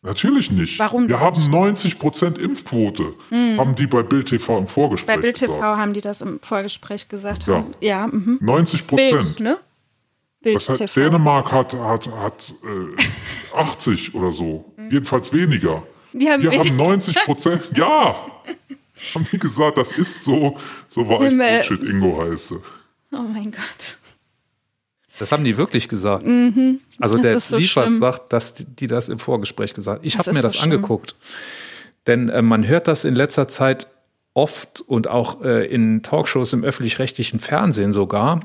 Natürlich 0.00 0.50
nicht. 0.50 0.78
Warum 0.78 1.08
Wir 1.08 1.16
nicht? 1.16 1.24
haben 1.24 1.54
90% 1.54 2.38
Impfquote, 2.38 3.14
haben 3.30 3.74
die 3.74 3.86
bei 3.86 4.02
Bild 4.02 4.28
TV 4.28 4.56
im 4.58 4.66
Vorgespräch 4.66 5.14
Bei 5.16 5.20
Bild 5.20 5.36
TV 5.36 5.52
gesagt. 5.56 5.76
haben 5.76 5.92
die 5.92 6.00
das 6.00 6.22
im 6.22 6.40
Vorgespräch 6.40 7.08
gesagt. 7.08 7.46
Ja. 7.46 7.56
Haben. 7.56 7.74
Ja, 7.80 8.06
mhm. 8.06 8.38
90 8.40 8.84
Bild, 8.86 9.10
Prozent. 9.10 9.40
ne? 9.40 9.58
Bild 10.40 10.56
Das 10.56 10.68
hat. 10.80 10.94
Dänemark 10.96 11.50
hat, 11.52 11.74
hat, 11.74 12.08
hat 12.08 12.54
äh, 12.64 13.56
80 13.56 14.14
oder 14.14 14.32
so. 14.32 14.72
Jedenfalls 14.90 15.32
weniger. 15.32 15.82
Wir 16.12 16.32
haben 16.32 16.42
Wir 16.42 16.50
wenig- 16.52 16.68
haben 16.70 16.76
90 16.76 17.16
Prozent. 17.24 17.62
ja! 17.76 18.14
Haben 19.14 19.26
die 19.30 19.38
gesagt, 19.38 19.78
das 19.78 19.92
ist 19.92 20.22
so, 20.22 20.56
so 20.88 21.08
war 21.08 21.22
ich. 21.22 21.36
Bullshit 21.36 21.82
Ingo 21.88 22.20
heiße. 22.22 22.60
Oh 23.12 23.20
mein 23.22 23.50
Gott. 23.52 23.98
Das 25.18 25.32
haben 25.32 25.44
die 25.44 25.56
wirklich 25.56 25.88
gesagt. 25.88 26.24
Also 27.00 27.14
Das 27.16 27.22
der 27.22 27.40
so 27.40 27.56
Liefers 27.58 27.86
schlimm. 27.86 28.00
sagt, 28.00 28.32
dass 28.32 28.54
die, 28.54 28.64
die 28.64 28.86
das 28.86 29.08
im 29.08 29.18
Vorgespräch 29.18 29.74
gesagt 29.74 30.04
Ich 30.04 30.16
habe 30.18 30.30
mir 30.30 30.36
so 30.36 30.42
das 30.42 30.56
schlimm. 30.56 30.72
angeguckt. 30.72 31.16
Denn 32.06 32.28
äh, 32.28 32.42
man 32.42 32.66
hört 32.66 32.86
das 32.88 33.04
in 33.04 33.14
letzter 33.14 33.48
Zeit 33.48 33.88
oft 34.34 34.80
und 34.80 35.08
auch 35.08 35.42
äh, 35.44 35.66
in 35.66 36.02
Talkshows 36.02 36.52
im 36.52 36.62
öffentlich-rechtlichen 36.64 37.40
Fernsehen 37.40 37.92
sogar. 37.92 38.40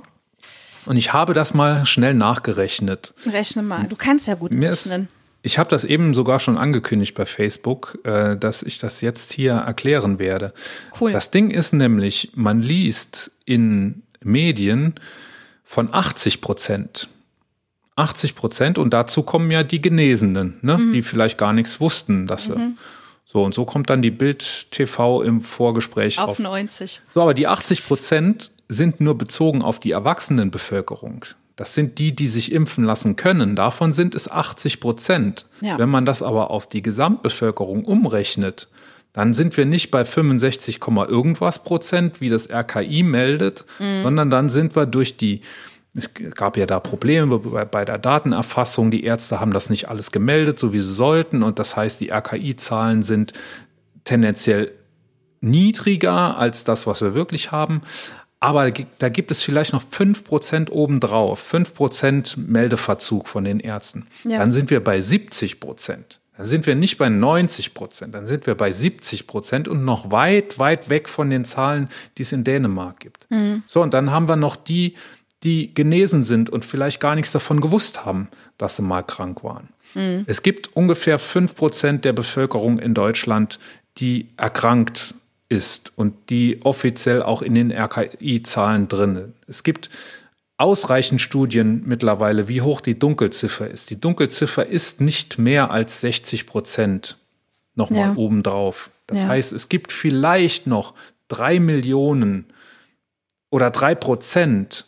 Und 0.85 0.97
ich 0.97 1.13
habe 1.13 1.33
das 1.33 1.53
mal 1.53 1.85
schnell 1.85 2.13
nachgerechnet. 2.13 3.13
Rechne 3.25 3.61
mal. 3.63 3.87
Du 3.87 3.95
kannst 3.95 4.27
ja 4.27 4.35
gut 4.35 4.53
Mir 4.53 4.69
ist, 4.71 4.87
rechnen. 4.87 5.07
ich 5.41 5.57
habe 5.57 5.69
das 5.69 5.83
eben 5.83 6.13
sogar 6.13 6.39
schon 6.39 6.57
angekündigt 6.57 7.15
bei 7.15 7.25
Facebook, 7.25 7.99
äh, 8.03 8.35
dass 8.37 8.63
ich 8.63 8.79
das 8.79 9.01
jetzt 9.01 9.33
hier 9.33 9.53
erklären 9.53 10.19
werde. 10.19 10.53
Cool. 10.99 11.11
Das 11.11 11.31
Ding 11.31 11.51
ist 11.51 11.73
nämlich, 11.73 12.31
man 12.35 12.61
liest 12.61 13.31
in 13.45 14.03
Medien 14.21 14.95
von 15.63 15.93
80 15.93 16.41
Prozent. 16.41 17.07
80 17.95 18.35
Prozent 18.35 18.77
und 18.77 18.91
dazu 18.93 19.21
kommen 19.23 19.51
ja 19.51 19.63
die 19.63 19.79
Genesenen, 19.81 20.57
ne? 20.61 20.77
Mhm. 20.79 20.93
die 20.93 21.03
vielleicht 21.03 21.37
gar 21.37 21.53
nichts 21.53 21.79
wussten, 21.79 22.25
dass 22.25 22.45
sie 22.45 22.75
So, 23.25 23.43
und 23.43 23.53
so 23.53 23.65
kommt 23.65 23.89
dann 23.89 24.01
die 24.01 24.11
Bild 24.11 24.71
TV 24.71 25.21
im 25.21 25.41
Vorgespräch 25.41 26.17
Auf 26.19 26.31
auf. 26.31 26.39
90. 26.39 27.01
So, 27.13 27.21
aber 27.21 27.33
die 27.35 27.47
80 27.47 27.85
Prozent 27.85 28.51
sind 28.73 28.99
nur 28.99 29.17
bezogen 29.17 29.61
auf 29.61 29.79
die 29.79 29.91
Erwachsenenbevölkerung. 29.91 31.25
Das 31.55 31.75
sind 31.75 31.99
die, 31.99 32.15
die 32.15 32.27
sich 32.27 32.51
impfen 32.51 32.83
lassen 32.83 33.15
können. 33.15 33.55
Davon 33.55 33.93
sind 33.93 34.15
es 34.15 34.29
80 34.29 34.79
Prozent. 34.79 35.45
Ja. 35.61 35.77
Wenn 35.77 35.89
man 35.89 36.05
das 36.05 36.23
aber 36.23 36.49
auf 36.49 36.67
die 36.67 36.81
Gesamtbevölkerung 36.81 37.85
umrechnet, 37.85 38.67
dann 39.13 39.35
sind 39.35 39.55
wir 39.55 39.65
nicht 39.65 39.91
bei 39.91 40.05
65, 40.05 40.79
Komma 40.79 41.05
irgendwas 41.05 41.63
Prozent, 41.63 42.19
wie 42.19 42.29
das 42.29 42.49
RKI 42.49 43.03
meldet, 43.03 43.63
sondern 43.77 44.31
dann 44.31 44.49
sind 44.49 44.75
wir 44.75 44.87
durch 44.87 45.17
die, 45.17 45.41
es 45.93 46.11
gab 46.15 46.57
ja 46.57 46.65
da 46.65 46.79
Probleme 46.79 47.37
bei, 47.37 47.65
bei 47.65 47.85
der 47.85 47.99
Datenerfassung. 47.99 48.89
Die 48.89 49.03
Ärzte 49.03 49.39
haben 49.39 49.53
das 49.53 49.69
nicht 49.69 49.87
alles 49.87 50.11
gemeldet, 50.11 50.57
so 50.57 50.73
wie 50.73 50.79
sie 50.79 50.91
sollten. 50.91 51.43
Und 51.43 51.59
das 51.59 51.77
heißt, 51.77 52.01
die 52.01 52.09
RKI-Zahlen 52.09 53.03
sind 53.03 53.33
tendenziell 54.03 54.71
niedriger 55.41 56.37
als 56.39 56.63
das, 56.63 56.87
was 56.87 57.01
wir 57.01 57.13
wirklich 57.13 57.51
haben. 57.51 57.81
Aber 58.43 58.63
da 58.65 58.69
gi- 58.71 58.87
da 58.97 59.07
gibt 59.09 59.31
es 59.31 59.41
vielleicht 59.41 59.71
noch 59.71 59.81
5% 59.83 60.69
obendrauf, 60.69 61.41
5% 61.53 62.37
Meldeverzug 62.37 63.27
von 63.29 63.43
den 63.45 63.59
Ärzten. 63.61 64.05
Ja. 64.25 64.39
Dann 64.39 64.51
sind 64.51 64.69
wir 64.69 64.83
bei 64.83 64.99
70%. 64.99 66.19
Dann 66.35 66.45
sind 66.45 66.65
wir 66.65 66.75
nicht 66.75 66.97
bei 66.97 67.07
90%, 67.07 68.11
dann 68.11 68.25
sind 68.27 68.47
wir 68.47 68.55
bei 68.55 68.69
70% 68.71 69.67
und 69.69 69.85
noch 69.85 70.11
weit, 70.11 70.57
weit 70.59 70.89
weg 70.89 71.07
von 71.07 71.29
den 71.29 71.45
Zahlen, 71.45 71.89
die 72.17 72.23
es 72.23 72.31
in 72.31 72.43
Dänemark 72.43 72.99
gibt. 72.99 73.27
So, 73.67 73.81
und 73.81 73.93
dann 73.93 74.09
haben 74.11 74.27
wir 74.27 74.35
noch 74.35 74.55
die, 74.55 74.95
die 75.43 75.73
genesen 75.73 76.23
sind 76.23 76.49
und 76.49 76.65
vielleicht 76.65 76.99
gar 76.99 77.15
nichts 77.15 77.31
davon 77.33 77.61
gewusst 77.61 78.03
haben, 78.05 78.27
dass 78.57 78.75
sie 78.77 78.81
mal 78.81 79.03
krank 79.03 79.43
waren. 79.43 79.69
Es 80.25 80.41
gibt 80.41 80.75
ungefähr 80.75 81.19
5% 81.19 81.99
der 82.03 82.13
Bevölkerung 82.13 82.79
in 82.79 82.93
Deutschland, 82.95 83.59
die 83.99 84.27
erkrankt 84.35 85.13
ist 85.49 85.91
und 85.97 86.29
die 86.29 86.59
offiziell 86.63 87.21
auch 87.21 87.41
in 87.41 87.53
den 87.55 87.71
RKI-Zahlen 87.71 88.87
drin. 88.87 89.33
Es 89.47 89.63
gibt 89.63 89.89
ausreichend 90.57 91.21
Studien 91.21 91.83
mittlerweile, 91.85 92.47
wie 92.47 92.61
hoch 92.61 92.81
die 92.81 92.97
Dunkelziffer 92.97 93.67
ist. 93.67 93.89
Die 93.89 93.99
Dunkelziffer 93.99 94.65
ist 94.65 95.01
nicht 95.01 95.37
mehr 95.37 95.71
als 95.71 96.01
60 96.01 96.45
Prozent 96.47 97.17
nochmal 97.75 98.09
Ja. 98.09 98.13
obendrauf. 98.15 98.89
Das 99.07 99.23
Ja. 99.23 99.27
heißt, 99.29 99.51
es 99.51 99.67
gibt 99.69 99.91
vielleicht 99.91 100.67
noch 100.67 100.93
drei 101.27 101.59
Millionen 101.59 102.45
oder 103.49 103.69
drei 103.71 103.95
Prozent 103.95 104.85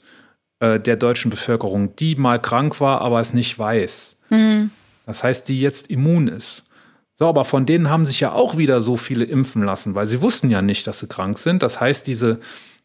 äh, 0.60 0.80
der 0.80 0.96
deutschen 0.96 1.30
Bevölkerung, 1.32 1.96
die 1.98 2.16
mal 2.16 2.40
krank 2.42 2.80
war, 2.80 3.02
aber 3.02 3.20
es 3.20 3.34
nicht 3.34 3.58
weiß. 3.60 4.18
Das 5.06 5.24
heißt, 5.24 5.50
die 5.50 5.60
jetzt 5.60 5.90
immun 5.92 6.28
ist. 6.28 6.64
So, 7.18 7.28
aber 7.28 7.46
von 7.46 7.66
denen 7.66 7.90
haben 7.90 8.06
sich 8.06 8.20
ja 8.20 8.34
auch 8.34 8.58
wieder 8.58 8.82
so 8.82 8.98
viele 8.98 9.24
impfen 9.24 9.64
lassen, 9.64 9.96
weil 9.96 10.06
sie 10.06 10.22
wussten 10.22 10.50
ja 10.50 10.62
nicht, 10.62 10.86
dass 10.86 11.00
sie 11.00 11.08
krank 11.08 11.40
sind. 11.40 11.64
Das 11.64 11.80
heißt, 11.80 12.06
diese 12.08 12.40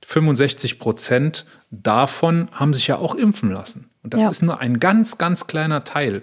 65 0.06 0.78
Prozent 0.78 1.46
davon 1.70 2.48
haben 2.52 2.72
sich 2.72 2.86
ja 2.86 2.96
auch 2.98 3.14
impfen 3.16 3.50
lassen. 3.50 3.90
Und 4.02 4.14
das 4.14 4.22
Ja. 4.22 4.30
ist 4.30 4.42
nur 4.42 4.60
ein 4.60 4.78
ganz, 4.78 5.18
ganz 5.18 5.46
kleiner 5.48 5.82
Teil. 5.84 6.22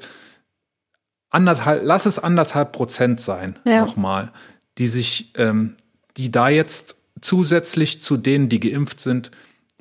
Anderthalb, 1.30 1.82
lass 1.84 2.06
es 2.06 2.18
anderthalb 2.20 2.72
Prozent 2.72 3.20
sein, 3.20 3.60
Ja. 3.66 3.82
nochmal, 3.82 4.32
die 4.78 4.88
sich, 4.88 5.34
ähm, 5.36 5.76
die 6.16 6.32
da 6.32 6.48
jetzt 6.50 6.96
zusätzlich 7.22 8.02
zu 8.02 8.16
denen, 8.16 8.48
die 8.48 8.60
geimpft 8.60 9.00
sind, 9.00 9.32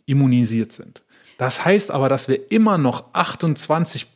immunisiert 0.07 0.72
sind. 0.72 1.03
Das 1.39 1.64
heißt 1.64 1.91
aber, 1.91 2.09
dass 2.09 2.29
wir 2.29 2.51
immer 2.51 2.79
noch 2.79 3.05
28 3.12 4.07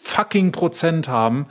fucking 0.00 0.52
Prozent 0.52 1.08
haben, 1.08 1.46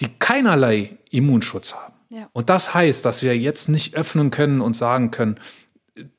die 0.00 0.08
keinerlei 0.18 0.96
Immunschutz 1.10 1.74
haben. 1.74 1.94
Ja. 2.10 2.28
Und 2.32 2.50
das 2.50 2.74
heißt, 2.74 3.04
dass 3.04 3.22
wir 3.22 3.36
jetzt 3.36 3.68
nicht 3.68 3.94
öffnen 3.94 4.30
können 4.30 4.60
und 4.60 4.76
sagen 4.76 5.10
können, 5.10 5.38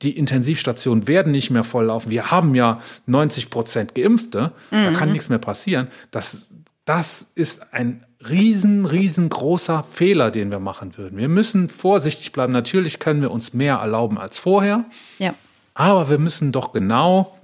die 0.02 0.16
Intensivstationen 0.16 1.06
werden 1.06 1.32
nicht 1.32 1.50
mehr 1.50 1.64
volllaufen. 1.64 2.10
Wir 2.10 2.30
haben 2.30 2.54
ja 2.54 2.80
90 3.06 3.48
Prozent 3.48 3.94
Geimpfte, 3.94 4.52
da 4.70 4.92
kann 4.92 5.12
nichts 5.12 5.28
mehr 5.28 5.38
passieren. 5.38 5.86
Das, 6.10 6.50
das 6.84 7.30
ist 7.36 7.72
ein 7.72 8.04
riesen, 8.28 8.86
riesengroßer 8.86 9.84
Fehler, 9.84 10.32
den 10.32 10.50
wir 10.50 10.58
machen 10.58 10.96
würden. 10.98 11.16
Wir 11.16 11.28
müssen 11.28 11.68
vorsichtig 11.68 12.32
bleiben. 12.32 12.52
Natürlich 12.52 12.98
können 12.98 13.20
wir 13.20 13.30
uns 13.30 13.54
mehr 13.54 13.76
erlauben 13.76 14.18
als 14.18 14.36
vorher, 14.38 14.84
Ja. 15.18 15.32
aber 15.74 16.10
wir 16.10 16.18
müssen 16.18 16.50
doch 16.50 16.72
genau 16.72 17.38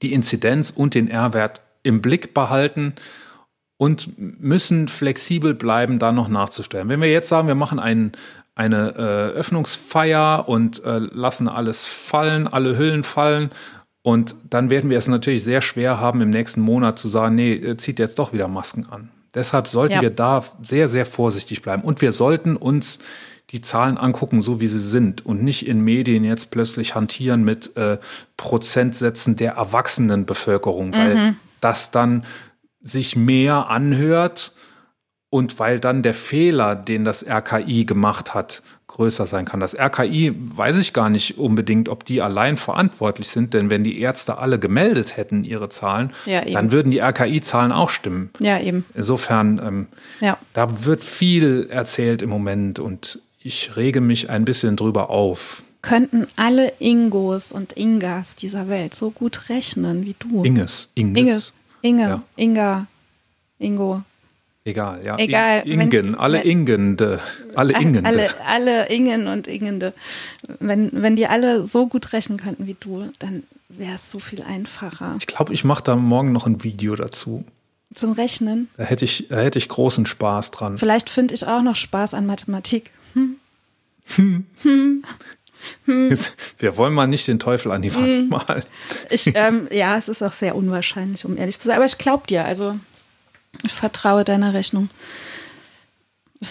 die 0.00 0.14
Inzidenz 0.14 0.70
und 0.70 0.94
den 0.94 1.08
R-Wert 1.08 1.60
im 1.82 2.00
Blick 2.00 2.32
behalten 2.32 2.94
und 3.80 4.10
müssen 4.42 4.88
flexibel 4.88 5.54
bleiben, 5.54 5.98
da 5.98 6.12
noch 6.12 6.28
nachzustellen. 6.28 6.90
Wenn 6.90 7.00
wir 7.00 7.10
jetzt 7.10 7.30
sagen, 7.30 7.48
wir 7.48 7.54
machen 7.54 7.78
einen, 7.78 8.12
eine 8.54 8.90
äh, 8.90 9.38
Öffnungsfeier 9.38 10.46
und 10.46 10.84
äh, 10.84 10.98
lassen 10.98 11.48
alles 11.48 11.86
fallen, 11.86 12.46
alle 12.46 12.76
Hüllen 12.76 13.04
fallen, 13.04 13.50
und 14.02 14.34
dann 14.50 14.68
werden 14.68 14.90
wir 14.90 14.98
es 14.98 15.08
natürlich 15.08 15.44
sehr 15.44 15.62
schwer 15.62 15.98
haben, 15.98 16.20
im 16.20 16.28
nächsten 16.28 16.60
Monat 16.60 16.98
zu 16.98 17.08
sagen, 17.08 17.36
nee, 17.36 17.54
äh, 17.54 17.78
zieht 17.78 17.98
jetzt 17.98 18.18
doch 18.18 18.34
wieder 18.34 18.48
Masken 18.48 18.86
an. 18.90 19.08
Deshalb 19.34 19.66
sollten 19.68 19.94
Ja. 19.94 20.02
wir 20.02 20.10
da 20.10 20.44
sehr, 20.60 20.86
sehr 20.86 21.06
vorsichtig 21.06 21.62
bleiben. 21.62 21.82
Und 21.82 22.02
wir 22.02 22.12
sollten 22.12 22.56
uns 22.56 22.98
die 23.48 23.62
Zahlen 23.62 23.96
angucken, 23.96 24.42
so 24.42 24.60
wie 24.60 24.66
sie 24.66 24.78
sind 24.78 25.24
und 25.24 25.42
nicht 25.42 25.66
in 25.66 25.80
Medien 25.80 26.24
jetzt 26.24 26.50
plötzlich 26.50 26.94
hantieren 26.94 27.44
mit 27.44 27.76
äh, 27.78 27.96
Prozentsätzen 28.36 29.36
der 29.36 29.52
erwachsenen 29.52 30.26
Bevölkerung, 30.26 30.92
weil 30.92 31.34
das 31.62 31.90
dann 31.90 32.24
sich 32.82 33.16
mehr 33.16 33.68
anhört 33.68 34.52
und 35.28 35.58
weil 35.58 35.78
dann 35.78 36.02
der 36.02 36.14
Fehler, 36.14 36.74
den 36.74 37.04
das 37.04 37.24
RKI 37.26 37.84
gemacht 37.84 38.34
hat, 38.34 38.62
größer 38.88 39.26
sein 39.26 39.44
kann. 39.44 39.60
Das 39.60 39.78
RKI 39.78 40.34
weiß 40.36 40.76
ich 40.78 40.92
gar 40.92 41.08
nicht 41.10 41.38
unbedingt, 41.38 41.88
ob 41.88 42.04
die 42.04 42.20
allein 42.20 42.56
verantwortlich 42.56 43.28
sind, 43.28 43.54
denn 43.54 43.70
wenn 43.70 43.84
die 43.84 44.00
Ärzte 44.00 44.38
alle 44.38 44.58
gemeldet 44.58 45.16
hätten, 45.16 45.44
ihre 45.44 45.68
Zahlen, 45.68 46.10
Ja, 46.26 46.44
dann 46.44 46.72
würden 46.72 46.90
die 46.90 46.98
RKI-Zahlen 47.00 47.70
auch 47.70 47.90
stimmen. 47.90 48.30
Ja, 48.40 48.58
eben. 48.60 48.84
Insofern, 48.94 49.60
ähm, 49.64 49.86
Ja. 50.20 50.36
da 50.54 50.84
wird 50.84 51.04
viel 51.04 51.68
erzählt 51.70 52.20
im 52.22 52.30
Moment 52.30 52.80
und 52.80 53.20
ich 53.38 53.76
rege 53.76 54.00
mich 54.00 54.28
ein 54.28 54.44
bisschen 54.44 54.74
drüber 54.76 55.08
auf. 55.10 55.62
Könnten 55.82 56.26
alle 56.36 56.72
Ingos 56.80 57.52
und 57.52 57.72
Ingas 57.74 58.34
dieser 58.36 58.68
Welt 58.68 58.94
so 58.94 59.10
gut 59.10 59.48
rechnen 59.48 60.04
wie 60.04 60.14
du? 60.18 60.42
Inges, 60.44 60.88
Inges. 60.94 61.16
Inge, 61.22 61.40
Inge, 61.82 62.02
Ja. 62.08 62.22
Inga, 62.36 62.86
Ingo. 63.58 64.02
Egal, 64.64 65.02
ja. 65.04 65.16
Egal, 65.18 65.62
wenn- 65.64 65.80
Ingen, 65.80 66.14
alle 66.14 66.38
wenn- 66.38 66.46
Ingende, 66.46 67.20
alle 67.54 67.72
Ingende. 67.80 68.06
Alle, 68.08 68.28
alle 68.46 68.88
Ingen 68.90 69.26
und 69.26 69.46
Ingende. 69.48 69.94
Wenn, 70.60 70.90
wenn 70.92 71.16
die 71.16 71.26
alle 71.26 71.66
so 71.66 71.86
gut 71.86 72.12
rechnen 72.12 72.38
könnten 72.38 72.66
wie 72.66 72.76
du, 72.78 73.10
dann 73.18 73.42
wäre 73.70 73.94
es 73.94 74.10
so 74.10 74.18
viel 74.18 74.42
einfacher. 74.42 75.16
Ich 75.18 75.26
glaube, 75.26 75.54
ich 75.54 75.64
mache 75.64 75.82
da 75.82 75.96
morgen 75.96 76.32
noch 76.32 76.46
ein 76.46 76.62
Video 76.62 76.94
dazu. 76.94 77.44
Zum 77.94 78.12
Rechnen. 78.12 78.68
Da 78.76 78.84
hätte 78.84 79.04
ich, 79.04 79.28
da 79.30 79.38
hätte 79.40 79.58
ich 79.58 79.68
großen 79.68 80.04
Spaß 80.06 80.50
dran. 80.52 80.76
Vielleicht 80.78 81.08
finde 81.10 81.34
ich 81.34 81.46
auch 81.46 81.62
noch 81.62 81.76
Spaß 81.76 82.14
an 82.14 82.26
Mathematik. 82.26 82.90
Jetzt, 85.86 86.32
wir 86.58 86.76
wollen 86.76 86.94
mal 86.94 87.06
nicht 87.06 87.26
den 87.28 87.38
Teufel 87.38 87.72
an 87.72 87.82
die 87.82 87.94
Wand 87.94 88.06
Mhm. 88.06 88.28
malen. 88.28 88.62
Ich, 89.10 89.30
ähm, 89.34 89.68
ja, 89.70 89.96
es 89.98 90.08
ist 90.08 90.22
auch 90.22 90.32
sehr 90.32 90.56
unwahrscheinlich, 90.56 91.24
um 91.24 91.36
ehrlich 91.36 91.58
zu 91.58 91.66
sein. 91.68 91.76
Aber 91.76 91.84
ich 91.86 91.98
glaube 91.98 92.26
dir, 92.26 92.44
also 92.44 92.76
ich 93.64 93.72
vertraue 93.72 94.24
deiner 94.24 94.54
Rechnung. 94.54 94.88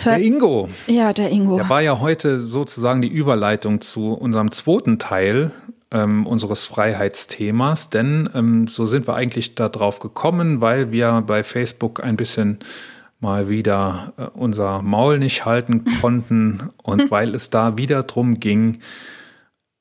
Der 0.05 0.19
Ingo, 0.19 0.69
ja, 0.85 1.13
der 1.13 1.31
Ingo. 1.31 1.57
der 1.57 1.67
war 1.69 1.81
ja 1.81 1.99
heute 1.99 2.39
sozusagen 2.39 3.01
die 3.01 3.07
Überleitung 3.07 3.81
zu 3.81 4.13
unserem 4.13 4.51
zweiten 4.51 4.99
Teil 4.99 5.51
ähm, 5.89 6.27
unseres 6.27 6.63
Freiheitsthemas, 6.65 7.89
denn 7.89 8.29
ähm, 8.35 8.67
so 8.67 8.85
sind 8.85 9.07
wir 9.07 9.15
eigentlich 9.15 9.55
darauf 9.55 9.99
gekommen, 9.99 10.61
weil 10.61 10.91
wir 10.91 11.23
bei 11.25 11.43
Facebook 11.43 12.03
ein 12.03 12.17
bisschen 12.17 12.59
mal 13.19 13.49
wieder 13.49 14.13
äh, 14.17 14.23
unser 14.33 14.81
Maul 14.81 15.19
nicht 15.19 15.45
halten 15.45 15.85
konnten. 16.01 16.69
Und 16.81 17.11
weil 17.11 17.35
es 17.35 17.49
da 17.49 17.77
wieder 17.77 18.03
drum 18.03 18.39
ging, 18.39 18.79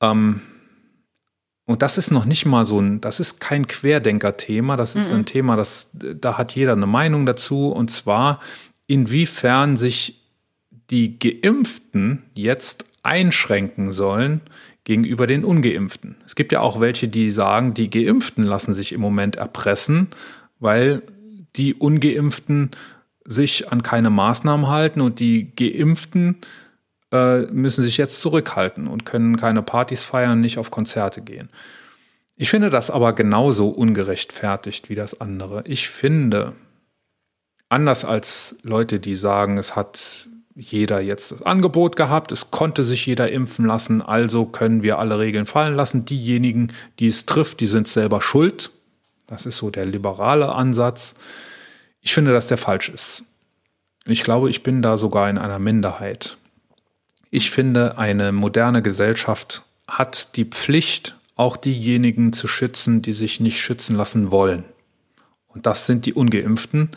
ähm, 0.01 0.41
und 1.69 1.83
das 1.83 1.99
ist 1.99 2.09
noch 2.09 2.25
nicht 2.25 2.47
mal 2.47 2.65
so 2.65 2.81
ein, 2.81 2.99
das 2.99 3.19
ist 3.19 3.39
kein 3.39 3.67
Querdenker-Thema, 3.67 4.75
das 4.75 4.95
ist 4.95 5.11
ein 5.11 5.27
Thema, 5.27 5.55
das, 5.55 5.91
da 5.93 6.35
hat 6.35 6.53
jeder 6.53 6.71
eine 6.71 6.87
Meinung 6.87 7.27
dazu, 7.27 7.67
und 7.67 7.91
zwar, 7.91 8.39
inwiefern 8.87 9.77
sich 9.77 10.19
die 10.89 11.19
Geimpften 11.19 12.23
jetzt 12.33 12.85
einschränken 13.03 13.91
sollen 13.91 14.41
gegenüber 14.83 15.27
den 15.27 15.45
Ungeimpften. 15.45 16.15
Es 16.25 16.35
gibt 16.35 16.51
ja 16.51 16.61
auch 16.61 16.79
welche, 16.79 17.07
die 17.07 17.29
sagen, 17.29 17.75
die 17.75 17.91
Geimpften 17.91 18.43
lassen 18.43 18.73
sich 18.73 18.91
im 18.91 19.01
Moment 19.01 19.35
erpressen, 19.35 20.07
weil 20.59 21.03
die 21.55 21.75
Ungeimpften 21.75 22.71
sich 23.29 23.71
an 23.71 23.83
keine 23.83 24.09
Maßnahmen 24.09 24.67
halten 24.67 25.01
und 25.01 25.19
die 25.19 25.55
Geimpften 25.55 26.37
äh, 27.11 27.41
müssen 27.43 27.83
sich 27.83 27.97
jetzt 27.97 28.21
zurückhalten 28.21 28.87
und 28.87 29.05
können 29.05 29.37
keine 29.37 29.61
Partys 29.61 30.01
feiern, 30.01 30.41
nicht 30.41 30.57
auf 30.57 30.71
Konzerte 30.71 31.21
gehen. 31.21 31.49
Ich 32.35 32.49
finde 32.49 32.71
das 32.71 32.89
aber 32.89 33.13
genauso 33.13 33.69
ungerechtfertigt 33.69 34.89
wie 34.89 34.95
das 34.95 35.21
andere. 35.21 35.61
Ich 35.65 35.89
finde, 35.89 36.53
anders 37.69 38.03
als 38.03 38.57
Leute, 38.63 38.99
die 38.99 39.13
sagen, 39.13 39.57
es 39.57 39.75
hat 39.75 40.27
jeder 40.55 40.99
jetzt 40.99 41.31
das 41.31 41.43
Angebot 41.43 41.95
gehabt, 41.95 42.31
es 42.31 42.49
konnte 42.49 42.83
sich 42.83 43.05
jeder 43.05 43.31
impfen 43.31 43.65
lassen, 43.65 44.01
also 44.01 44.45
können 44.45 44.81
wir 44.81 44.97
alle 44.97 45.19
Regeln 45.19 45.45
fallen 45.45 45.75
lassen. 45.75 46.05
Diejenigen, 46.05 46.73
die 46.97 47.07
es 47.07 47.27
trifft, 47.27 47.59
die 47.59 47.67
sind 47.67 47.87
selber 47.87 48.21
schuld. 48.21 48.71
Das 49.27 49.45
ist 49.45 49.57
so 49.57 49.69
der 49.69 49.85
liberale 49.85 50.49
Ansatz. 50.49 51.13
Ich 52.09 52.15
finde, 52.15 52.33
dass 52.33 52.47
der 52.47 52.57
falsch 52.57 52.89
ist. 52.89 53.23
Ich 54.03 54.23
glaube, 54.23 54.49
ich 54.49 54.63
bin 54.63 54.81
da 54.81 54.97
sogar 54.97 55.29
in 55.29 55.37
einer 55.37 55.59
Minderheit. 55.59 56.37
Ich 57.29 57.51
finde, 57.51 57.99
eine 57.99 58.31
moderne 58.31 58.81
Gesellschaft 58.81 59.61
hat 59.87 60.35
die 60.35 60.45
Pflicht, 60.45 61.15
auch 61.35 61.55
diejenigen 61.55 62.33
zu 62.33 62.47
schützen, 62.47 63.03
die 63.03 63.13
sich 63.13 63.39
nicht 63.39 63.61
schützen 63.61 63.95
lassen 63.95 64.31
wollen. 64.31 64.63
Und 65.49 65.67
das 65.67 65.85
sind 65.85 66.07
die 66.07 66.15
ungeimpften. 66.15 66.89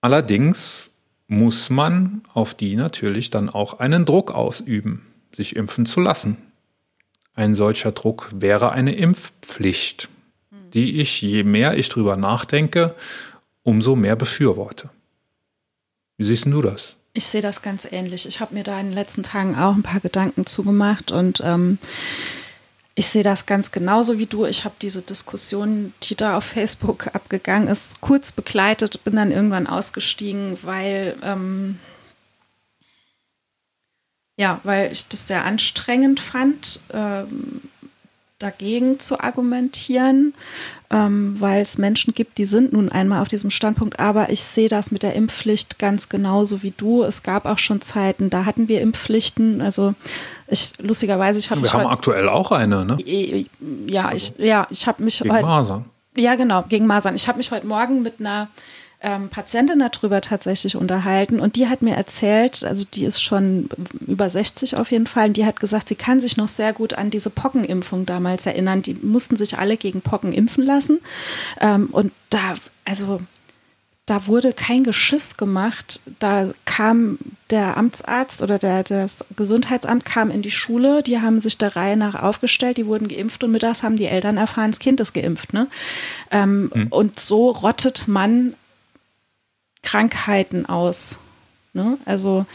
Allerdings 0.00 0.92
muss 1.26 1.68
man 1.68 2.22
auf 2.34 2.54
die 2.54 2.76
natürlich 2.76 3.30
dann 3.30 3.48
auch 3.50 3.80
einen 3.80 4.04
Druck 4.04 4.30
ausüben, 4.30 5.04
sich 5.34 5.56
impfen 5.56 5.86
zu 5.86 6.00
lassen. 6.00 6.36
Ein 7.34 7.56
solcher 7.56 7.90
Druck 7.90 8.28
wäre 8.32 8.70
eine 8.70 8.94
Impfpflicht, 8.94 10.08
die 10.72 11.00
ich, 11.00 11.20
je 11.20 11.42
mehr 11.42 11.76
ich 11.76 11.88
drüber 11.88 12.16
nachdenke, 12.16 12.94
umso 13.62 13.96
mehr 13.96 14.16
befürworte. 14.16 14.90
Wie 16.16 16.24
siehst 16.24 16.46
du 16.46 16.62
das? 16.62 16.96
Ich 17.14 17.26
sehe 17.26 17.42
das 17.42 17.62
ganz 17.62 17.86
ähnlich. 17.90 18.26
Ich 18.26 18.40
habe 18.40 18.54
mir 18.54 18.64
da 18.64 18.80
in 18.80 18.86
den 18.86 18.94
letzten 18.94 19.22
Tagen 19.22 19.56
auch 19.56 19.74
ein 19.74 19.82
paar 19.82 20.00
Gedanken 20.00 20.46
zugemacht 20.46 21.10
und 21.10 21.42
ähm, 21.44 21.78
ich 22.94 23.08
sehe 23.08 23.22
das 23.22 23.46
ganz 23.46 23.70
genauso 23.70 24.18
wie 24.18 24.26
du. 24.26 24.44
Ich 24.44 24.64
habe 24.64 24.74
diese 24.80 25.02
Diskussion, 25.02 25.94
die 26.02 26.14
da 26.14 26.36
auf 26.36 26.44
Facebook 26.44 27.14
abgegangen 27.14 27.68
ist, 27.68 28.00
kurz 28.00 28.32
begleitet, 28.32 29.02
bin 29.04 29.16
dann 29.16 29.30
irgendwann 29.30 29.66
ausgestiegen, 29.66 30.58
weil 30.62 31.16
ähm, 31.22 31.78
ja, 34.36 34.60
weil 34.64 34.92
ich 34.92 35.08
das 35.08 35.28
sehr 35.28 35.44
anstrengend 35.44 36.18
fand, 36.18 36.80
ähm, 36.92 37.62
dagegen 38.38 38.98
zu 38.98 39.20
argumentieren, 39.20 40.34
ähm, 40.92 41.36
weil 41.38 41.62
es 41.62 41.78
Menschen 41.78 42.14
gibt, 42.14 42.36
die 42.36 42.44
sind 42.44 42.74
nun 42.74 42.90
einmal 42.90 43.22
auf 43.22 43.28
diesem 43.28 43.50
Standpunkt. 43.50 43.98
Aber 43.98 44.30
ich 44.30 44.44
sehe 44.44 44.68
das 44.68 44.90
mit 44.90 45.02
der 45.02 45.14
Impfpflicht 45.14 45.78
ganz 45.78 46.10
genauso 46.10 46.62
wie 46.62 46.74
du. 46.76 47.02
Es 47.02 47.22
gab 47.22 47.46
auch 47.46 47.58
schon 47.58 47.80
Zeiten, 47.80 48.28
da 48.28 48.44
hatten 48.44 48.68
wir 48.68 48.82
Impfpflichten. 48.82 49.62
Also 49.62 49.94
ich 50.48 50.72
lustigerweise, 50.78 51.38
ich 51.38 51.50
habe 51.50 51.62
wir 51.62 51.72
haben 51.72 51.86
aktuell 51.86 52.28
auch 52.28 52.52
eine, 52.52 52.84
ne? 52.84 52.98
Ja, 53.86 54.12
ich 54.12 54.34
ja, 54.36 54.66
ich 54.70 54.86
habe 54.86 55.02
mich 55.02 55.18
gegen 55.18 55.32
heute, 55.32 55.46
Masern. 55.46 55.84
Ja, 56.14 56.34
genau, 56.34 56.62
gegen 56.68 56.86
Masern. 56.86 57.14
Ich 57.14 57.26
habe 57.26 57.38
mich 57.38 57.50
heute 57.50 57.66
Morgen 57.66 58.02
mit 58.02 58.20
einer 58.20 58.48
ähm, 59.02 59.28
Patientin 59.28 59.80
darüber 59.80 60.20
tatsächlich 60.20 60.76
unterhalten 60.76 61.40
und 61.40 61.56
die 61.56 61.68
hat 61.68 61.82
mir 61.82 61.96
erzählt, 61.96 62.64
also 62.64 62.84
die 62.84 63.04
ist 63.04 63.22
schon 63.22 63.68
über 64.06 64.30
60 64.30 64.76
auf 64.76 64.90
jeden 64.90 65.06
Fall, 65.06 65.28
und 65.28 65.36
die 65.36 65.44
hat 65.44 65.58
gesagt, 65.58 65.88
sie 65.88 65.96
kann 65.96 66.20
sich 66.20 66.36
noch 66.36 66.48
sehr 66.48 66.72
gut 66.72 66.94
an 66.94 67.10
diese 67.10 67.30
Pockenimpfung 67.30 68.06
damals 68.06 68.46
erinnern. 68.46 68.82
Die 68.82 68.94
mussten 68.94 69.36
sich 69.36 69.58
alle 69.58 69.76
gegen 69.76 70.02
Pocken 70.02 70.32
impfen 70.32 70.64
lassen 70.64 71.00
ähm, 71.60 71.88
und 71.90 72.12
da, 72.30 72.54
also 72.84 73.20
da 74.06 74.26
wurde 74.26 74.52
kein 74.52 74.82
Geschiss 74.82 75.36
gemacht. 75.36 76.00
Da 76.18 76.50
kam 76.64 77.18
der 77.50 77.76
Amtsarzt 77.76 78.42
oder 78.42 78.58
der, 78.58 78.82
das 78.82 79.24
Gesundheitsamt 79.36 80.04
kam 80.04 80.30
in 80.30 80.42
die 80.42 80.50
Schule, 80.50 81.02
die 81.02 81.20
haben 81.20 81.40
sich 81.40 81.56
der 81.56 81.76
Reihe 81.76 81.96
nach 81.96 82.20
aufgestellt, 82.20 82.78
die 82.78 82.86
wurden 82.86 83.08
geimpft 83.08 83.44
und 83.44 83.52
mittags 83.52 83.82
haben 83.82 83.96
die 83.96 84.06
Eltern 84.06 84.36
erfahren, 84.36 84.72
das 84.72 84.80
Kind 84.80 85.00
ist 85.00 85.12
geimpft. 85.12 85.52
Ne? 85.52 85.68
Ähm, 86.30 86.70
mhm. 86.74 86.86
Und 86.88 87.20
so 87.20 87.50
rottet 87.50 88.08
man 88.08 88.54
Krankheiten 89.82 90.66
aus. 90.66 91.18
Ne? 91.72 91.98
Also 92.04 92.46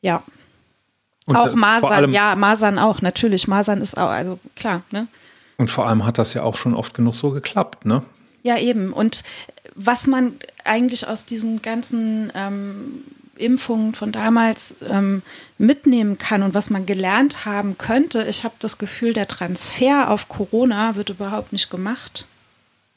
ja. 0.00 0.22
Und 1.26 1.36
auch 1.36 1.54
Masern, 1.54 2.12
ja, 2.12 2.34
Masern 2.34 2.78
auch, 2.78 3.02
natürlich. 3.02 3.46
Masern 3.46 3.80
ist 3.82 3.96
auch, 3.96 4.08
also 4.08 4.38
klar, 4.56 4.82
ne? 4.90 5.06
Und 5.58 5.70
vor 5.70 5.86
allem 5.86 6.04
hat 6.06 6.18
das 6.18 6.34
ja 6.34 6.42
auch 6.42 6.56
schon 6.56 6.74
oft 6.74 6.94
genug 6.94 7.14
so 7.14 7.30
geklappt, 7.30 7.84
ne? 7.84 8.02
Ja, 8.42 8.58
eben. 8.58 8.92
Und 8.92 9.22
was 9.74 10.06
man 10.06 10.32
eigentlich 10.64 11.06
aus 11.06 11.26
diesen 11.26 11.62
ganzen 11.62 12.32
ähm, 12.34 13.04
Impfungen 13.36 13.94
von 13.94 14.10
damals 14.10 14.74
ähm, 14.88 15.22
mitnehmen 15.58 16.18
kann 16.18 16.42
und 16.42 16.54
was 16.54 16.70
man 16.70 16.86
gelernt 16.86 17.44
haben 17.44 17.78
könnte, 17.78 18.24
ich 18.24 18.44
habe 18.44 18.54
das 18.58 18.78
Gefühl, 18.78 19.12
der 19.12 19.28
Transfer 19.28 20.10
auf 20.10 20.28
Corona 20.28 20.96
wird 20.96 21.10
überhaupt 21.10 21.52
nicht 21.52 21.70
gemacht. 21.70 22.26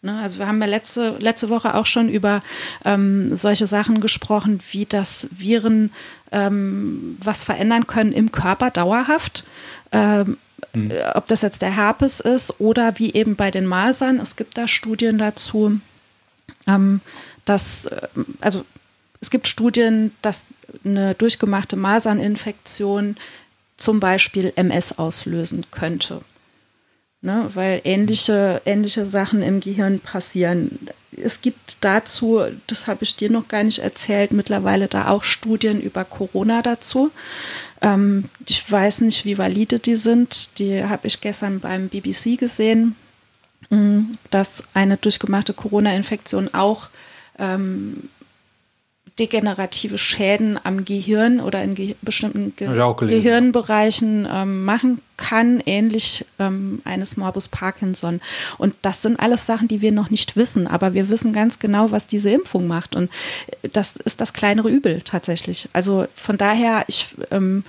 Ne? 0.03 0.19
Also 0.21 0.37
wir 0.37 0.47
haben 0.47 0.59
ja 0.59 0.67
letzte, 0.67 1.15
letzte 1.19 1.49
Woche 1.49 1.75
auch 1.75 1.85
schon 1.85 2.09
über 2.09 2.43
ähm, 2.83 3.35
solche 3.35 3.67
Sachen 3.67 4.01
gesprochen, 4.01 4.59
wie 4.71 4.85
das 4.85 5.29
Viren 5.31 5.91
ähm, 6.31 7.17
was 7.23 7.45
verändern 7.45 7.87
können 7.87 8.11
im 8.11 8.31
Körper 8.31 8.69
dauerhaft. 8.69 9.45
Ähm, 9.93 10.37
mhm. 10.73 10.91
Ob 11.13 11.27
das 11.27 11.41
jetzt 11.41 11.61
der 11.61 11.75
Herpes 11.75 12.19
ist 12.19 12.59
oder 12.59 12.99
wie 12.99 13.13
eben 13.13 13.37
bei 13.37 13.49
den 13.49 13.65
Masern. 13.65 14.19
Es 14.19 14.35
gibt 14.35 14.57
da 14.57 14.67
Studien 14.67 15.17
dazu, 15.17 15.79
ähm, 16.67 16.99
dass, 17.45 17.85
äh, 17.85 18.07
also 18.41 18.65
es 19.21 19.29
gibt 19.29 19.47
Studien, 19.47 20.11
dass 20.21 20.47
eine 20.83 21.15
durchgemachte 21.15 21.77
Maserninfektion 21.77 23.15
zum 23.77 24.01
Beispiel 24.01 24.51
MS 24.57 24.97
auslösen 24.97 25.65
könnte 25.71 26.21
ne? 27.23 27.49
weil 27.53 27.81
ähnliche, 27.83 28.61
ähnliche 28.65 29.05
Sachen 29.05 29.41
im 29.41 29.59
Gehirn 29.59 29.99
passieren. 29.99 30.77
Es 31.11 31.41
gibt 31.41 31.77
dazu, 31.81 32.41
das 32.67 32.85
habe 32.87 33.03
ich 33.03 33.15
dir 33.15 33.31
noch 33.31 33.47
gar 33.47 33.63
nicht 33.63 33.79
erzählt, 33.79 34.31
mittlerweile 34.31 34.87
da 34.87 35.07
auch 35.07 35.23
Studien 35.23 35.81
über 35.81 36.05
Corona 36.05 36.61
dazu. 36.61 37.11
Ähm, 37.81 38.25
ich 38.47 38.69
weiß 38.69 39.01
nicht, 39.01 39.25
wie 39.25 39.37
valide 39.37 39.79
die 39.79 39.95
sind. 39.95 40.59
Die 40.59 40.83
habe 40.83 41.07
ich 41.07 41.21
gestern 41.21 41.59
beim 41.59 41.89
BBC 41.89 42.37
gesehen, 42.37 42.95
mm, 43.69 44.11
dass 44.29 44.63
eine 44.73 44.97
durchgemachte 44.97 45.53
Corona-Infektion 45.53 46.53
auch 46.53 46.89
ähm, 47.39 48.09
degenerative 49.19 49.97
Schäden 49.99 50.59
am 50.63 50.85
Gehirn 50.85 51.39
oder 51.39 51.63
in 51.63 51.75
ge 51.75 51.95
bestimmten 52.01 52.55
Ge 52.55 52.67
Gehirnbereichen 52.67 54.27
ähm, 54.31 54.65
machen 54.65 55.01
kann, 55.17 55.61
ähnlich 55.65 56.25
ähm, 56.39 56.81
eines 56.83 57.15
Morbus 57.15 57.47
Parkinson. 57.47 58.21
Und 58.57 58.73
das 58.81 59.03
sind 59.03 59.19
alles 59.19 59.45
Sachen, 59.45 59.67
die 59.67 59.81
wir 59.81 59.91
noch 59.91 60.09
nicht 60.09 60.35
wissen, 60.35 60.65
aber 60.65 60.95
wir 60.95 61.09
wissen 61.09 61.31
ganz 61.31 61.59
genau, 61.59 61.91
was 61.91 62.07
diese 62.07 62.31
Impfung 62.31 62.65
macht. 62.65 62.95
Und 62.95 63.11
das 63.71 63.95
ist 63.97 64.19
das 64.19 64.33
kleinere 64.33 64.69
Übel 64.69 65.01
tatsächlich. 65.03 65.69
Also 65.73 66.07
von 66.15 66.37
daher, 66.37 66.85
ich, 66.87 67.13
ähm, 67.29 67.63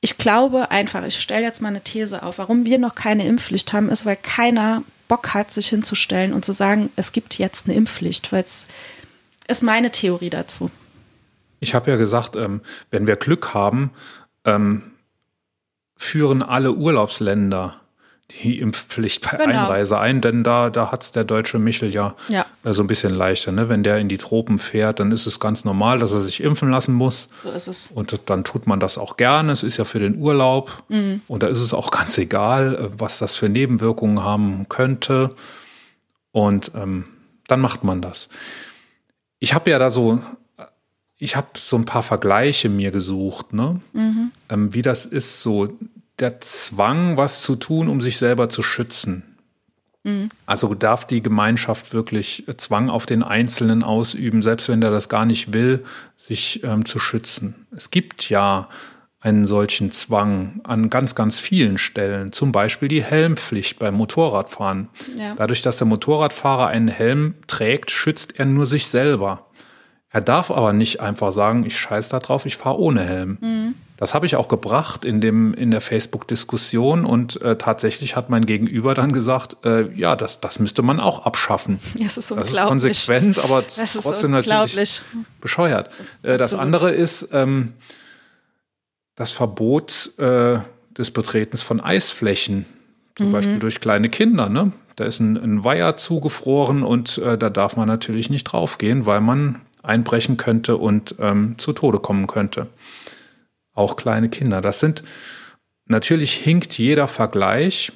ich 0.00 0.16
glaube 0.16 0.70
einfach, 0.70 1.04
ich 1.04 1.20
stelle 1.20 1.42
jetzt 1.44 1.60
mal 1.60 1.68
eine 1.68 1.82
These 1.82 2.22
auf, 2.22 2.38
warum 2.38 2.64
wir 2.64 2.78
noch 2.78 2.94
keine 2.94 3.26
Impfpflicht 3.26 3.74
haben, 3.74 3.90
ist, 3.90 4.06
weil 4.06 4.16
keiner 4.16 4.82
Bock 5.08 5.34
hat, 5.34 5.50
sich 5.50 5.68
hinzustellen 5.68 6.32
und 6.32 6.42
zu 6.42 6.52
sagen, 6.54 6.88
es 6.96 7.12
gibt 7.12 7.38
jetzt 7.38 7.66
eine 7.66 7.76
Impfpflicht, 7.76 8.32
weil 8.32 8.44
es 8.44 8.66
ist 9.48 9.62
meine 9.62 9.90
Theorie 9.90 10.30
dazu. 10.30 10.70
Ich 11.60 11.74
habe 11.74 11.90
ja 11.90 11.96
gesagt, 11.96 12.36
ähm, 12.36 12.60
wenn 12.90 13.06
wir 13.06 13.16
Glück 13.16 13.54
haben, 13.54 13.90
ähm, 14.44 14.82
führen 15.96 16.42
alle 16.42 16.72
Urlaubsländer 16.72 17.76
die 18.42 18.58
Impfpflicht 18.58 19.22
bei 19.22 19.36
genau. 19.36 19.46
Einreise 19.46 19.98
ein, 19.98 20.20
denn 20.20 20.42
da, 20.42 20.70
da 20.70 20.90
hat 20.90 21.02
es 21.02 21.12
der 21.12 21.24
deutsche 21.24 21.58
Michel 21.58 21.94
ja, 21.94 22.14
ja. 22.28 22.46
Äh, 22.64 22.72
so 22.72 22.82
ein 22.82 22.86
bisschen 22.86 23.14
leichter. 23.14 23.52
Ne? 23.52 23.68
Wenn 23.68 23.82
der 23.82 23.98
in 23.98 24.08
die 24.08 24.18
Tropen 24.18 24.58
fährt, 24.58 25.00
dann 25.00 25.12
ist 25.12 25.26
es 25.26 25.38
ganz 25.38 25.64
normal, 25.64 25.98
dass 25.98 26.12
er 26.12 26.20
sich 26.20 26.42
impfen 26.42 26.70
lassen 26.70 26.94
muss. 26.94 27.28
So 27.44 27.50
ist 27.50 27.68
es. 27.68 27.86
Und 27.88 28.18
dann 28.26 28.44
tut 28.44 28.66
man 28.66 28.80
das 28.80 28.96
auch 28.98 29.16
gerne. 29.16 29.52
Es 29.52 29.62
ist 29.62 29.76
ja 29.76 29.84
für 29.84 29.98
den 29.98 30.16
Urlaub. 30.16 30.82
Mhm. 30.88 31.20
Und 31.28 31.42
da 31.42 31.48
ist 31.48 31.60
es 31.60 31.74
auch 31.74 31.90
ganz 31.90 32.16
egal, 32.18 32.74
äh, 32.74 32.88
was 32.98 33.18
das 33.18 33.34
für 33.34 33.48
Nebenwirkungen 33.48 34.22
haben 34.22 34.66
könnte. 34.68 35.30
Und 36.32 36.72
ähm, 36.74 37.04
dann 37.48 37.60
macht 37.60 37.84
man 37.84 38.00
das. 38.00 38.28
Ich 39.42 39.54
habe 39.54 39.72
ja 39.72 39.80
da 39.80 39.90
so, 39.90 40.20
ich 41.18 41.34
habe 41.34 41.48
so 41.56 41.74
ein 41.74 41.84
paar 41.84 42.04
Vergleiche 42.04 42.68
mir 42.68 42.92
gesucht, 42.92 43.52
ne? 43.52 43.80
Mhm. 43.92 44.30
Ähm, 44.48 44.72
wie 44.72 44.82
das 44.82 45.04
ist, 45.04 45.42
so 45.42 45.76
der 46.20 46.40
Zwang, 46.40 47.16
was 47.16 47.42
zu 47.42 47.56
tun, 47.56 47.88
um 47.88 48.00
sich 48.00 48.18
selber 48.18 48.48
zu 48.48 48.62
schützen. 48.62 49.24
Mhm. 50.04 50.28
Also 50.46 50.76
darf 50.76 51.08
die 51.08 51.24
Gemeinschaft 51.24 51.92
wirklich 51.92 52.44
Zwang 52.56 52.88
auf 52.88 53.04
den 53.04 53.24
Einzelnen 53.24 53.82
ausüben, 53.82 54.42
selbst 54.42 54.68
wenn 54.68 54.80
der 54.80 54.92
das 54.92 55.08
gar 55.08 55.26
nicht 55.26 55.52
will, 55.52 55.84
sich 56.16 56.62
ähm, 56.62 56.86
zu 56.86 57.00
schützen. 57.00 57.66
Es 57.76 57.90
gibt 57.90 58.30
ja 58.30 58.68
einen 59.22 59.46
solchen 59.46 59.92
Zwang 59.92 60.60
an 60.64 60.90
ganz, 60.90 61.14
ganz 61.14 61.38
vielen 61.38 61.78
Stellen. 61.78 62.32
Zum 62.32 62.50
Beispiel 62.50 62.88
die 62.88 63.04
Helmpflicht 63.04 63.78
beim 63.78 63.94
Motorradfahren. 63.94 64.88
Ja. 65.16 65.34
Dadurch, 65.36 65.62
dass 65.62 65.78
der 65.78 65.86
Motorradfahrer 65.86 66.66
einen 66.66 66.88
Helm 66.88 67.34
trägt, 67.46 67.92
schützt 67.92 68.38
er 68.38 68.46
nur 68.46 68.66
sich 68.66 68.88
selber. 68.88 69.46
Er 70.10 70.20
darf 70.20 70.50
aber 70.50 70.72
nicht 70.72 71.00
einfach 71.00 71.32
sagen, 71.32 71.64
ich 71.64 71.78
scheiß 71.78 72.08
da 72.08 72.18
drauf, 72.18 72.46
ich 72.46 72.56
fahre 72.56 72.78
ohne 72.78 73.04
Helm. 73.04 73.38
Mhm. 73.40 73.74
Das 73.96 74.14
habe 74.14 74.26
ich 74.26 74.34
auch 74.34 74.48
gebracht 74.48 75.04
in, 75.04 75.20
dem, 75.20 75.54
in 75.54 75.70
der 75.70 75.80
Facebook-Diskussion 75.80 77.04
und 77.04 77.40
äh, 77.40 77.56
tatsächlich 77.56 78.16
hat 78.16 78.28
mein 78.28 78.44
Gegenüber 78.44 78.94
dann 78.94 79.12
gesagt, 79.12 79.64
äh, 79.64 79.88
ja, 79.94 80.16
das, 80.16 80.40
das 80.40 80.58
müsste 80.58 80.82
man 80.82 80.98
auch 80.98 81.24
abschaffen. 81.24 81.78
Das 81.94 82.18
ist 82.18 82.32
unglaublich. 82.32 82.54
Das 82.54 82.64
ist 82.64 82.68
konsequent, 82.68 83.38
aber 83.44 83.62
Das 83.62 83.94
ist 83.94 84.02
trotzdem 84.02 84.32
natürlich 84.32 85.02
bescheuert. 85.40 85.90
Äh, 86.24 86.36
das 86.36 86.52
andere 86.52 86.90
ist 86.90 87.28
ähm, 87.32 87.74
das 89.22 89.30
Verbot 89.30 90.10
äh, 90.18 90.58
des 90.98 91.12
Betretens 91.12 91.62
von 91.62 91.80
Eisflächen, 91.80 92.66
zum 93.14 93.28
Mhm. 93.28 93.32
Beispiel 93.32 93.58
durch 93.60 93.80
kleine 93.80 94.08
Kinder. 94.08 94.48
Ne? 94.48 94.72
Da 94.96 95.04
ist 95.04 95.20
ein, 95.20 95.36
ein 95.36 95.62
Weiher 95.62 95.96
zugefroren 95.96 96.82
und 96.82 97.18
äh, 97.18 97.38
da 97.38 97.48
darf 97.48 97.76
man 97.76 97.86
natürlich 97.86 98.30
nicht 98.30 98.42
draufgehen, 98.44 99.06
weil 99.06 99.20
man 99.20 99.60
einbrechen 99.84 100.38
könnte 100.38 100.76
und 100.76 101.14
ähm, 101.20 101.54
zu 101.58 101.72
Tode 101.72 102.00
kommen 102.00 102.26
könnte. 102.26 102.66
Auch 103.74 103.94
kleine 103.94 104.28
Kinder. 104.28 104.60
Das 104.60 104.80
sind 104.80 105.04
natürlich 105.86 106.32
hinkt 106.32 106.76
jeder 106.76 107.06
Vergleich 107.06 107.92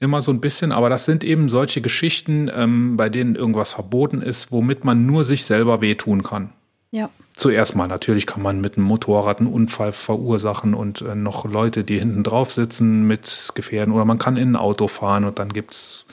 immer 0.00 0.20
so 0.20 0.32
ein 0.32 0.42
bisschen, 0.42 0.70
aber 0.70 0.90
das 0.90 1.06
sind 1.06 1.24
eben 1.24 1.48
solche 1.48 1.80
Geschichten, 1.80 2.50
ähm, 2.54 2.98
bei 2.98 3.08
denen 3.08 3.36
irgendwas 3.36 3.72
verboten 3.72 4.20
ist, 4.20 4.52
womit 4.52 4.84
man 4.84 5.06
nur 5.06 5.24
sich 5.24 5.46
selber 5.46 5.80
wehtun 5.80 6.22
kann. 6.22 6.52
Ja. 6.90 7.10
Zuerst 7.34 7.76
mal, 7.76 7.86
natürlich 7.86 8.26
kann 8.26 8.42
man 8.42 8.60
mit 8.60 8.76
einem 8.76 8.86
Motorrad 8.86 9.40
einen 9.40 9.52
Unfall 9.52 9.92
verursachen 9.92 10.72
und 10.72 11.02
äh, 11.02 11.14
noch 11.14 11.44
Leute, 11.44 11.84
die 11.84 11.98
hinten 11.98 12.22
drauf 12.22 12.52
sitzen, 12.52 13.06
mit 13.06 13.50
gefährden. 13.54 13.92
Oder 13.92 14.04
man 14.04 14.18
kann 14.18 14.36
in 14.36 14.52
ein 14.52 14.56
Auto 14.56 14.88
fahren 14.88 15.24
und 15.24 15.38
dann 15.38 15.50
gibt's 15.50 16.06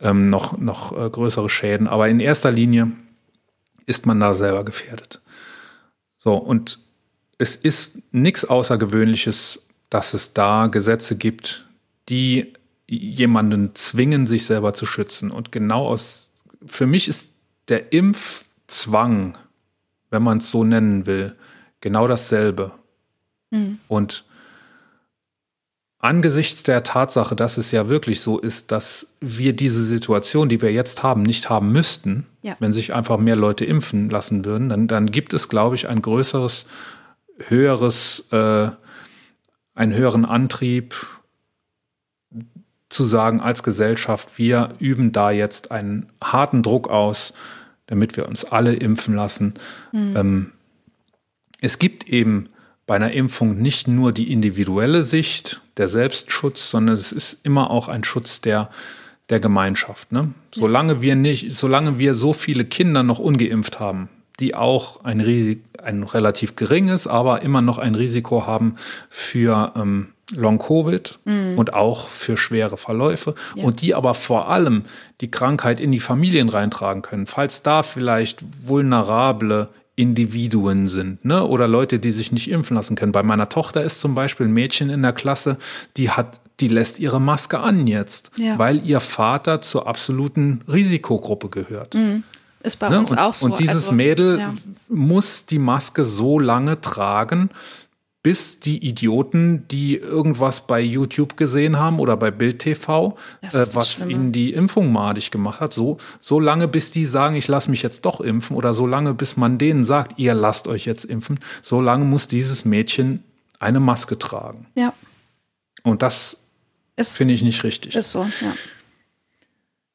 ähm, 0.00 0.28
noch, 0.30 0.58
noch 0.58 0.92
äh, 0.92 1.08
größere 1.08 1.48
Schäden. 1.48 1.86
Aber 1.86 2.08
in 2.08 2.20
erster 2.20 2.50
Linie 2.50 2.92
ist 3.86 4.04
man 4.04 4.20
da 4.20 4.34
selber 4.34 4.64
gefährdet. 4.64 5.22
So, 6.18 6.34
und 6.34 6.78
es 7.38 7.56
ist 7.56 8.02
nichts 8.12 8.44
Außergewöhnliches, 8.44 9.62
dass 9.88 10.12
es 10.12 10.34
da 10.34 10.66
Gesetze 10.66 11.16
gibt, 11.16 11.68
die 12.08 12.52
jemanden 12.86 13.74
zwingen, 13.74 14.26
sich 14.26 14.44
selber 14.44 14.74
zu 14.74 14.84
schützen. 14.84 15.30
Und 15.30 15.52
genau 15.52 15.86
aus, 15.86 16.28
für 16.66 16.86
mich 16.86 17.08
ist 17.08 17.30
der 17.68 17.92
Impfzwang, 17.92 19.38
wenn 20.10 20.22
man 20.22 20.38
es 20.38 20.50
so 20.50 20.64
nennen 20.64 21.06
will, 21.06 21.34
genau 21.80 22.06
dasselbe. 22.08 22.72
Und 23.88 24.24
angesichts 26.00 26.62
der 26.62 26.82
Tatsache, 26.82 27.34
dass 27.34 27.56
es 27.58 27.72
ja 27.72 27.88
wirklich 27.88 28.20
so 28.20 28.38
ist, 28.38 28.70
dass 28.70 29.08
wir 29.20 29.52
diese 29.54 29.82
Situation, 29.84 30.48
die 30.48 30.60
wir 30.62 30.72
jetzt 30.72 31.02
haben, 31.02 31.22
nicht 31.22 31.50
haben 31.50 31.72
müssten, 31.72 32.26
Ja. 32.42 32.56
wenn 32.60 32.72
sich 32.72 32.94
einfach 32.94 33.18
mehr 33.18 33.36
Leute 33.36 33.64
impfen 33.64 34.08
lassen 34.10 34.44
würden, 34.44 34.68
dann, 34.68 34.86
dann 34.86 35.06
gibt 35.10 35.34
es, 35.34 35.48
glaube 35.48 35.74
ich, 35.74 35.88
ein 35.88 36.02
größeres, 36.02 36.66
höheres, 37.48 38.28
äh, 38.32 38.68
einen 39.74 39.94
höheren 39.94 40.24
Antrieb 40.24 40.94
zu 42.90 43.04
sagen 43.04 43.40
als 43.40 43.62
Gesellschaft, 43.62 44.38
wir 44.38 44.74
üben 44.78 45.12
da 45.12 45.30
jetzt 45.30 45.70
einen 45.72 46.08
harten 46.22 46.62
Druck 46.62 46.88
aus, 46.88 47.32
damit 47.88 48.16
wir 48.16 48.28
uns 48.28 48.44
alle 48.44 48.74
impfen 48.74 49.16
lassen. 49.16 49.54
Ähm, 49.92 50.52
es 51.60 51.80
gibt 51.80 52.08
eben 52.08 52.48
bei 52.86 52.96
einer 52.96 53.10
Impfung 53.10 53.60
nicht 53.60 53.88
nur 53.88 54.12
die 54.12 54.32
individuelle 54.32 55.02
Sicht, 55.02 55.60
der 55.76 55.88
Selbstschutz, 55.88 56.70
sondern 56.70 56.94
es 56.94 57.12
ist 57.12 57.44
immer 57.44 57.70
auch 57.70 57.88
ein 57.88 58.04
Schutz 58.04 58.40
der, 58.40 58.70
der 59.28 59.40
Gemeinschaft. 59.40 60.12
Ne? 60.12 60.32
Solange 60.54 61.02
wir 61.02 61.16
nicht, 61.16 61.52
solange 61.52 61.98
wir 61.98 62.14
so 62.14 62.32
viele 62.32 62.64
Kinder 62.64 63.02
noch 63.02 63.18
ungeimpft 63.18 63.80
haben, 63.80 64.08
die 64.40 64.54
auch 64.54 65.04
ein, 65.04 65.20
Risik, 65.20 65.64
ein 65.82 66.02
relativ 66.02 66.56
geringes, 66.56 67.06
aber 67.06 67.42
immer 67.42 67.60
noch 67.60 67.78
ein 67.78 67.94
Risiko 67.94 68.46
haben 68.46 68.76
für 69.10 69.72
ähm, 69.76 70.08
Long-Covid 70.34 71.18
und 71.56 71.72
auch 71.74 72.08
für 72.08 72.36
schwere 72.36 72.76
Verläufe 72.76 73.34
Ja. 73.54 73.64
und 73.64 73.80
die 73.80 73.94
aber 73.94 74.14
vor 74.14 74.48
allem 74.50 74.84
die 75.20 75.30
Krankheit 75.30 75.80
in 75.80 75.90
die 75.92 76.00
Familien 76.00 76.48
reintragen 76.48 77.02
können, 77.02 77.26
falls 77.26 77.62
da 77.62 77.82
vielleicht 77.82 78.42
vulnerable 78.66 79.68
Individuen 79.96 80.86
sind, 80.88 81.24
ne? 81.24 81.44
Oder 81.44 81.66
Leute, 81.66 81.98
die 81.98 82.12
sich 82.12 82.30
nicht 82.30 82.48
impfen 82.50 82.76
lassen 82.76 82.94
können. 82.94 83.10
Bei 83.10 83.24
meiner 83.24 83.48
Tochter 83.48 83.82
ist 83.82 84.00
zum 84.00 84.14
Beispiel 84.14 84.46
ein 84.46 84.52
Mädchen 84.52 84.90
in 84.90 85.02
der 85.02 85.12
Klasse, 85.12 85.56
die 85.96 86.10
hat, 86.10 86.40
die 86.60 86.68
lässt 86.68 87.00
ihre 87.00 87.20
Maske 87.20 87.58
an 87.58 87.86
jetzt, 87.88 88.30
Ja. 88.36 88.56
weil 88.58 88.80
ihr 88.86 89.00
Vater 89.00 89.60
zur 89.60 89.88
absoluten 89.88 90.60
Risikogruppe 90.68 91.48
gehört. 91.48 91.96
Ist 92.62 92.76
bei 92.78 92.88
Ne? 92.90 92.98
uns 93.00 93.10
und, 93.12 93.18
auch 93.18 93.34
so. 93.34 93.46
und 93.46 93.58
dieses 93.58 93.74
Also, 93.86 93.92
Mädel 93.92 94.38
ja. 94.38 94.54
muss 94.88 95.46
die 95.46 95.58
Maske 95.58 96.04
so 96.04 96.38
lange 96.38 96.80
tragen, 96.80 97.50
bis 98.28 98.60
die 98.60 98.86
Idioten, 98.86 99.66
die 99.68 99.96
irgendwas 99.96 100.66
bei 100.66 100.82
YouTube 100.82 101.38
gesehen 101.38 101.78
haben 101.78 101.98
oder 101.98 102.14
bei 102.14 102.30
Bild 102.30 102.58
TV, 102.58 103.16
äh, 103.40 103.48
was 103.72 103.92
Schlimme. 103.92 104.12
ihnen 104.12 104.32
die 104.32 104.52
Impfung 104.52 104.92
madig 104.92 105.30
gemacht 105.30 105.60
hat, 105.60 105.72
so, 105.72 105.96
so 106.20 106.38
lange, 106.38 106.68
bis 106.68 106.90
die 106.90 107.06
sagen, 107.06 107.36
ich 107.36 107.48
lasse 107.48 107.70
mich 107.70 107.80
jetzt 107.80 108.04
doch 108.04 108.20
impfen 108.20 108.54
oder 108.54 108.74
so 108.74 108.86
lange, 108.86 109.14
bis 109.14 109.38
man 109.38 109.56
denen 109.56 109.82
sagt, 109.82 110.18
ihr 110.18 110.34
lasst 110.34 110.68
euch 110.68 110.84
jetzt 110.84 111.06
impfen, 111.06 111.40
so 111.62 111.80
lange 111.80 112.04
muss 112.04 112.28
dieses 112.28 112.66
Mädchen 112.66 113.24
eine 113.60 113.80
Maske 113.80 114.18
tragen. 114.18 114.66
Ja, 114.74 114.92
Und 115.82 116.02
das 116.02 116.36
finde 116.98 117.32
ich 117.32 117.40
nicht 117.40 117.64
richtig. 117.64 117.96
ist 117.96 118.10
so, 118.10 118.24
ja. 118.42 118.52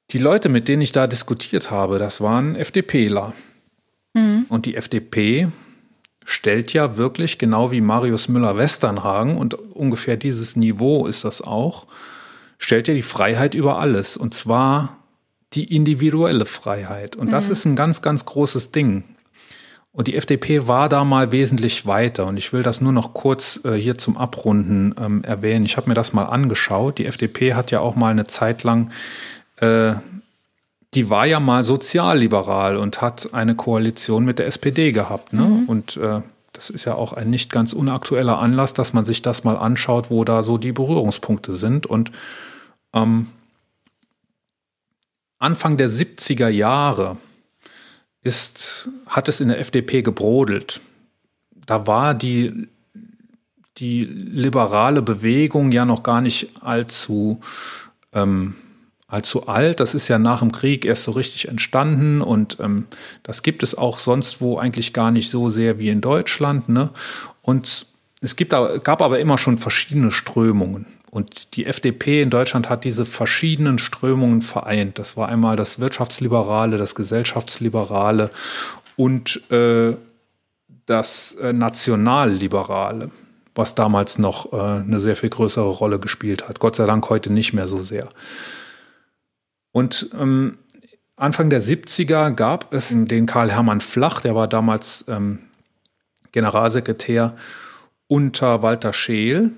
Die 0.09 0.17
Leute, 0.17 0.49
mit 0.49 0.67
denen 0.67 0.81
ich 0.81 0.91
da 0.91 1.05
diskutiert 1.05 1.69
habe, 1.69 1.99
das 1.99 2.19
waren 2.19 2.55
FDPler. 2.55 3.33
Und 4.49 4.65
die 4.65 4.75
FDP 4.75 5.49
stellt 6.25 6.73
ja 6.73 6.97
wirklich, 6.97 7.37
genau 7.37 7.71
wie 7.71 7.81
Marius 7.81 8.27
Müller-Westernhagen, 8.27 9.37
und 9.37 9.55
ungefähr 9.55 10.17
dieses 10.17 10.55
Niveau 10.55 11.05
ist 11.05 11.25
das 11.25 11.41
auch, 11.41 11.87
stellt 12.57 12.87
ja 12.87 12.93
die 12.93 13.01
Freiheit 13.01 13.55
über 13.55 13.79
alles. 13.79 14.17
Und 14.17 14.33
zwar 14.33 14.97
die 15.53 15.75
individuelle 15.75 16.45
Freiheit. 16.45 17.15
Und 17.15 17.31
das 17.31 17.49
ist 17.49 17.65
ein 17.65 17.75
ganz, 17.75 18.01
ganz 18.01 18.25
großes 18.25 18.71
Ding. 18.71 19.03
Und 19.91 20.07
die 20.07 20.15
FDP 20.15 20.67
war 20.67 20.89
da 20.89 21.03
mal 21.03 21.31
wesentlich 21.31 21.85
weiter. 21.85 22.25
Und 22.25 22.37
ich 22.37 22.51
will 22.51 22.63
das 22.63 22.81
nur 22.81 22.91
noch 22.91 23.13
kurz 23.13 23.59
äh, 23.63 23.73
hier 23.73 23.95
zum 23.97 24.17
Abrunden 24.17 24.95
ähm, 24.99 25.23
erwähnen. 25.23 25.65
Ich 25.65 25.77
habe 25.77 25.87
mir 25.87 25.93
das 25.93 26.13
mal 26.13 26.25
angeschaut. 26.25 26.97
Die 26.97 27.05
FDP 27.05 27.53
hat 27.53 27.69
ja 27.69 27.79
auch 27.79 27.95
mal 27.95 28.09
eine 28.09 28.25
Zeit 28.25 28.63
lang 28.63 28.89
äh, 29.57 29.93
die 30.93 31.09
war 31.09 31.25
ja 31.25 31.39
mal 31.39 31.63
sozialliberal 31.63 32.77
und 32.77 33.01
hat 33.01 33.33
eine 33.33 33.55
Koalition 33.55 34.25
mit 34.25 34.39
der 34.39 34.47
SPD 34.47 34.91
gehabt. 34.91 35.33
Ne? 35.33 35.63
Und 35.67 35.97
äh, 35.97 36.21
das 36.53 36.69
ist 36.69 36.85
ja 36.85 36.93
auch 36.95 37.13
ein 37.13 37.29
nicht 37.29 37.51
ganz 37.51 37.73
unaktueller 37.73 38.39
Anlass, 38.39 38.73
dass 38.73 38.93
man 38.93 39.05
sich 39.05 39.21
das 39.21 39.43
mal 39.43 39.57
anschaut, 39.57 40.11
wo 40.11 40.23
da 40.23 40.43
so 40.43 40.57
die 40.57 40.71
Berührungspunkte 40.71 41.53
sind. 41.53 41.87
Und 41.87 42.11
ähm, 42.93 43.27
Anfang 45.39 45.77
der 45.77 45.89
70er 45.89 46.47
Jahre 46.47 47.17
ist, 48.21 48.89
hat 49.07 49.27
es 49.27 49.41
in 49.41 49.49
der 49.49 49.59
FDP 49.59 50.03
gebrodelt. 50.03 50.79
Da 51.65 51.87
war 51.87 52.13
die, 52.13 52.67
die 53.77 54.05
liberale 54.05 55.01
Bewegung 55.01 55.71
ja 55.71 55.85
noch 55.85 56.03
gar 56.03 56.21
nicht 56.21 56.61
allzu 56.61 57.41
ähm, 58.13 58.55
allzu 59.13 59.47
alt. 59.47 59.79
Das 59.79 59.93
ist 59.93 60.07
ja 60.07 60.19
nach 60.19 60.39
dem 60.39 60.51
Krieg 60.51 60.85
erst 60.85 61.03
so 61.03 61.11
richtig 61.11 61.47
entstanden 61.47 62.21
und 62.21 62.57
ähm, 62.59 62.87
das 63.21 63.43
gibt 63.43 63.63
es 63.63 63.77
auch 63.77 63.99
sonst 63.99 64.41
wo 64.41 64.57
eigentlich 64.57 64.93
gar 64.93 65.11
nicht 65.11 65.29
so 65.29 65.49
sehr 65.49 65.79
wie 65.79 65.89
in 65.89 66.01
Deutschland. 66.01 66.67
Ne? 66.67 66.89
Und 67.41 67.85
es 68.21 68.35
gibt, 68.35 68.51
gab 68.51 69.01
aber 69.01 69.19
immer 69.19 69.37
schon 69.37 69.57
verschiedene 69.57 70.11
Strömungen. 70.11 70.85
Und 71.11 71.55
die 71.55 71.67
FDP 71.67 72.23
in 72.23 72.31
Deutschland 72.31 72.69
hat 72.69 72.85
diese 72.85 73.05
verschiedenen 73.05 73.77
Strömungen 73.77 74.41
vereint. 74.41 74.97
Das 74.97 75.15
war 75.15 75.29
einmal 75.29 75.55
das 75.55 75.79
Wirtschaftsliberale, 75.79 76.77
das 76.77 76.95
Gesellschaftsliberale 76.95 78.31
und 78.95 79.39
äh, 79.51 79.95
das 80.87 81.33
äh, 81.35 81.53
Nationalliberale, 81.53 83.11
was 83.53 83.75
damals 83.75 84.17
noch 84.17 84.53
äh, 84.53 84.57
eine 84.57 84.97
sehr 84.99 85.15
viel 85.15 85.29
größere 85.29 85.69
Rolle 85.69 85.99
gespielt 85.99 86.49
hat. 86.49 86.59
Gott 86.59 86.77
sei 86.77 86.87
Dank 86.87 87.07
heute 87.09 87.31
nicht 87.31 87.53
mehr 87.53 87.67
so 87.67 87.83
sehr. 87.83 88.09
Und 89.73 90.09
ähm, 90.17 90.59
Anfang 91.17 91.49
der 91.49 91.61
70er 91.61 92.31
gab 92.31 92.73
es 92.73 92.95
den 92.95 93.25
Karl 93.25 93.51
Hermann 93.51 93.81
Flach, 93.81 94.21
der 94.21 94.35
war 94.35 94.47
damals 94.47 95.03
ähm, 95.09 95.39
Generalsekretär 96.31 97.35
unter 98.07 98.61
Walter 98.61 98.93
Scheel. 98.93 99.51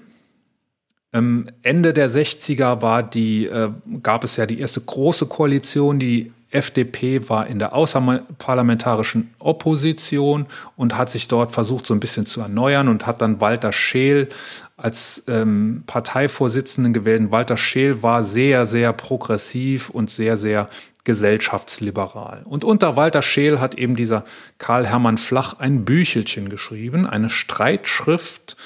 Ähm, 1.14 1.50
Ende 1.62 1.94
der 1.94 2.10
60er 2.10 2.82
war 2.82 3.04
die, 3.04 3.46
äh, 3.46 3.70
gab 4.04 4.24
es 4.24 4.38
ja 4.38 4.46
die 4.46 4.60
erste 4.60 4.82
große 4.82 5.28
Koalition. 5.28 6.00
Die 6.00 6.32
FDP 6.50 7.30
war 7.30 7.48
in 7.48 7.60
der 7.60 7.74
außerparlamentarischen 7.74 9.34
Opposition 9.40 10.46
und 10.76 10.98
hat 10.98 11.10
sich 11.10 11.28
dort 11.28 11.52
versucht, 11.52 11.86
so 11.86 11.94
ein 11.94 12.00
bisschen 12.00 12.26
zu 12.26 12.42
erneuern 12.42 12.88
und 12.88 13.06
hat 13.06 13.22
dann 13.22 13.42
Walter 13.42 13.72
Scheel 13.72 14.30
als 14.78 15.24
ähm, 15.28 15.84
Parteivorsitzenden 15.88 16.94
gewählt. 16.94 17.22
Und 17.22 17.32
Walter 17.32 17.58
Scheel 17.58 18.04
war 18.04 18.24
sehr, 18.24 18.66
sehr 18.66 18.94
progressiv 18.94 19.90
und 19.90 20.10
sehr, 20.10 20.38
sehr 20.38 20.70
gesellschaftsliberal. 21.06 22.42
Und 22.46 22.64
unter 22.64 22.96
Walter 22.96 23.22
Scheel 23.22 23.60
hat 23.60 23.76
eben 23.76 23.96
dieser 23.96 24.26
Karl 24.58 24.88
Hermann 24.88 25.18
Flach 25.18 25.54
ein 25.60 25.86
Büchelchen 25.86 26.50
geschrieben, 26.50 27.06
eine 27.06 27.30
Streitschrift 27.30 28.58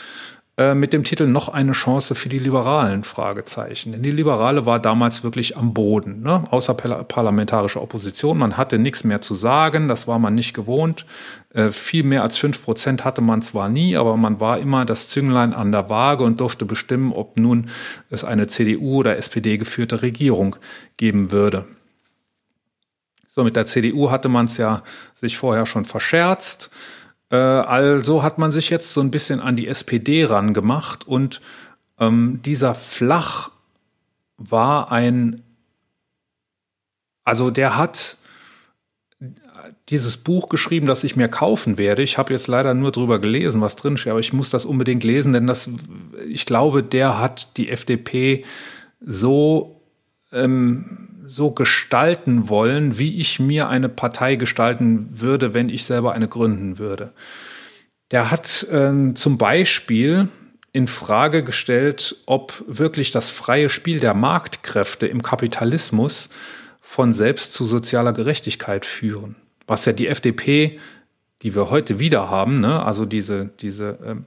äh, 0.59 0.73
mit 0.73 0.93
dem 0.93 1.03
Titel 1.03 1.27
Noch 1.27 1.49
eine 1.49 1.71
Chance 1.71 2.15
für 2.15 2.29
die 2.29 2.39
Liberalen? 2.39 3.03
Fragezeichen. 3.03 3.91
Denn 3.91 4.03
die 4.03 4.11
Liberale 4.11 4.65
war 4.65 4.79
damals 4.79 5.23
wirklich 5.23 5.57
am 5.57 5.73
Boden, 5.73 6.21
ne? 6.21 6.43
außer 6.49 6.73
parlamentarische 6.73 7.81
Opposition. 7.81 8.37
Man 8.37 8.57
hatte 8.57 8.79
nichts 8.79 9.03
mehr 9.03 9.21
zu 9.21 9.35
sagen, 9.35 9.87
das 9.87 10.07
war 10.07 10.17
man 10.17 10.33
nicht 10.33 10.53
gewohnt. 10.53 11.05
Äh, 11.51 11.69
viel 11.69 12.03
mehr 12.03 12.21
als 12.21 12.37
fünf 12.37 12.63
Prozent 12.63 13.03
hatte 13.03 13.21
man 13.21 13.41
zwar 13.41 13.69
nie, 13.69 13.97
aber 13.97 14.17
man 14.17 14.39
war 14.39 14.59
immer 14.59 14.85
das 14.85 15.07
Zünglein 15.07 15.53
an 15.53 15.71
der 15.71 15.89
Waage 15.89 16.23
und 16.23 16.39
durfte 16.39 16.65
bestimmen, 16.65 17.11
ob 17.11 17.39
nun 17.39 17.69
es 18.09 18.23
eine 18.23 18.47
CDU 18.47 18.97
oder 18.97 19.17
SPD 19.17 19.57
geführte 19.57 20.03
Regierung 20.03 20.57
geben 20.97 21.31
würde. 21.31 21.65
So, 23.27 23.43
mit 23.43 23.55
der 23.55 23.65
CDU 23.65 24.11
hatte 24.11 24.29
man 24.29 24.45
es 24.45 24.57
ja 24.57 24.83
sich 25.15 25.37
vorher 25.37 25.65
schon 25.65 25.85
verscherzt. 25.85 26.69
Äh, 27.31 27.35
also 27.37 28.21
hat 28.21 28.37
man 28.37 28.51
sich 28.51 28.69
jetzt 28.69 28.93
so 28.93 29.01
ein 29.01 29.11
bisschen 29.11 29.39
an 29.39 29.55
die 29.55 29.67
SPD 29.67 30.25
rangemacht 30.25 31.07
und 31.07 31.41
ähm, 31.99 32.41
dieser 32.43 32.75
Flach 32.75 33.49
war 34.37 34.91
ein, 34.91 35.43
also 37.23 37.49
der 37.49 37.75
hat 37.75 38.18
dieses 39.89 40.17
Buch 40.17 40.49
geschrieben, 40.49 40.85
das 40.85 41.03
ich 41.03 41.15
mir 41.15 41.27
kaufen 41.27 41.77
werde. 41.77 42.03
Ich 42.03 42.17
habe 42.17 42.33
jetzt 42.33 42.47
leider 42.47 42.73
nur 42.73 42.91
drüber 42.91 43.19
gelesen, 43.19 43.61
was 43.61 43.75
drin 43.75 43.97
steht, 43.97 44.11
aber 44.11 44.19
ich 44.19 44.33
muss 44.33 44.49
das 44.49 44.65
unbedingt 44.65 45.03
lesen, 45.03 45.33
denn 45.33 45.47
das, 45.47 45.69
ich 46.27 46.45
glaube, 46.45 46.83
der 46.83 47.19
hat 47.19 47.57
die 47.57 47.69
FDP 47.69 48.45
so 49.01 49.81
ähm, 50.31 51.09
so 51.29 51.51
gestalten 51.51 52.49
wollen, 52.49 52.97
wie 52.97 53.19
ich 53.19 53.39
mir 53.39 53.69
eine 53.69 53.87
Partei 53.87 54.35
gestalten 54.35 55.09
würde, 55.11 55.53
wenn 55.53 55.69
ich 55.69 55.85
selber 55.85 56.13
eine 56.13 56.27
gründen 56.27 56.79
würde. 56.79 57.13
Der 58.09 58.31
hat 58.31 58.63
äh, 58.71 59.13
zum 59.13 59.37
Beispiel 59.37 60.27
in 60.71 60.87
Frage 60.87 61.43
gestellt, 61.43 62.15
ob 62.25 62.63
wirklich 62.67 63.11
das 63.11 63.29
freie 63.29 63.69
Spiel 63.69 63.99
der 63.99 64.15
Marktkräfte 64.15 65.05
im 65.05 65.21
Kapitalismus 65.21 66.29
von 66.81 67.13
selbst 67.13 67.53
zu 67.53 67.65
sozialer 67.65 68.13
Gerechtigkeit 68.13 68.85
führen. 68.85 69.35
Was 69.69 69.85
ja 69.85 69.93
die 69.93 70.07
FDP, 70.07 70.79
die 71.43 71.53
wir 71.53 71.69
heute 71.69 71.99
wieder 71.99 72.29
haben, 72.29 72.59
ne? 72.59 72.83
also 72.83 73.05
diese, 73.05 73.51
diese, 73.59 73.99
ähm, 74.03 74.25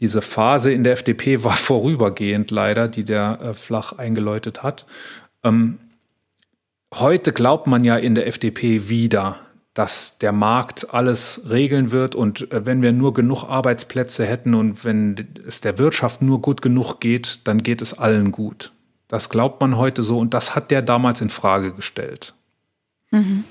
diese 0.00 0.22
Phase 0.22 0.72
in 0.72 0.82
der 0.82 0.94
FDP 0.94 1.44
war 1.44 1.52
vorübergehend 1.52 2.50
leider, 2.50 2.88
die 2.88 3.04
der 3.04 3.38
äh, 3.42 3.54
Flach 3.54 3.92
eingeläutet 3.92 4.62
hat. 4.62 4.86
Ähm, 5.42 5.78
heute 6.94 7.34
glaubt 7.34 7.66
man 7.66 7.84
ja 7.84 7.96
in 7.96 8.14
der 8.14 8.26
FDP 8.26 8.88
wieder, 8.88 9.40
dass 9.74 10.16
der 10.16 10.32
Markt 10.32 10.94
alles 10.94 11.42
regeln 11.50 11.90
wird 11.90 12.14
und 12.14 12.50
äh, 12.50 12.64
wenn 12.64 12.80
wir 12.80 12.92
nur 12.92 13.12
genug 13.12 13.44
Arbeitsplätze 13.44 14.24
hätten 14.24 14.54
und 14.54 14.86
wenn 14.86 15.16
es 15.46 15.60
der 15.60 15.76
Wirtschaft 15.76 16.22
nur 16.22 16.40
gut 16.40 16.62
genug 16.62 16.98
geht, 16.98 17.46
dann 17.46 17.62
geht 17.62 17.82
es 17.82 17.98
allen 17.98 18.32
gut. 18.32 18.72
Das 19.06 19.28
glaubt 19.28 19.60
man 19.60 19.76
heute 19.76 20.02
so 20.02 20.18
und 20.18 20.32
das 20.32 20.54
hat 20.54 20.70
der 20.70 20.80
damals 20.80 21.20
in 21.20 21.28
Frage 21.28 21.74
gestellt. 21.74 22.32
Mhm. 23.10 23.44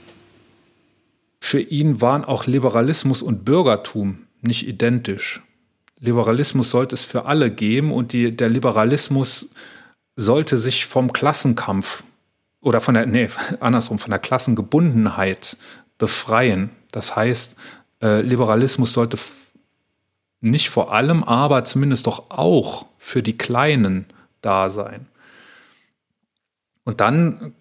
Für 1.45 1.59
ihn 1.59 1.99
waren 1.99 2.23
auch 2.23 2.45
Liberalismus 2.45 3.21
und 3.21 3.43
Bürgertum 3.43 4.27
nicht 4.39 4.65
identisch. 4.65 5.41
Liberalismus 5.99 6.71
sollte 6.71 6.95
es 6.95 7.03
für 7.03 7.25
alle 7.25 7.51
geben 7.51 7.91
und 7.91 8.13
die, 8.13 8.33
der 8.33 8.47
Liberalismus 8.47 9.49
sollte 10.15 10.57
sich 10.57 10.85
vom 10.85 11.11
Klassenkampf 11.11 12.05
oder 12.61 12.79
von 12.79 12.93
der, 12.93 13.07
nee, 13.07 13.27
andersrum, 13.59 13.99
von 13.99 14.11
der 14.11 14.19
Klassengebundenheit 14.19 15.57
befreien. 15.97 16.69
Das 16.93 17.17
heißt, 17.17 17.57
äh, 18.01 18.21
Liberalismus 18.21 18.93
sollte 18.93 19.17
nicht 20.39 20.69
vor 20.69 20.93
allem, 20.93 21.25
aber 21.25 21.65
zumindest 21.65 22.07
doch 22.07 22.31
auch 22.31 22.85
für 22.97 23.21
die 23.21 23.37
Kleinen 23.37 24.05
da 24.39 24.69
sein. 24.69 25.07
Und 26.85 27.01
dann 27.01 27.53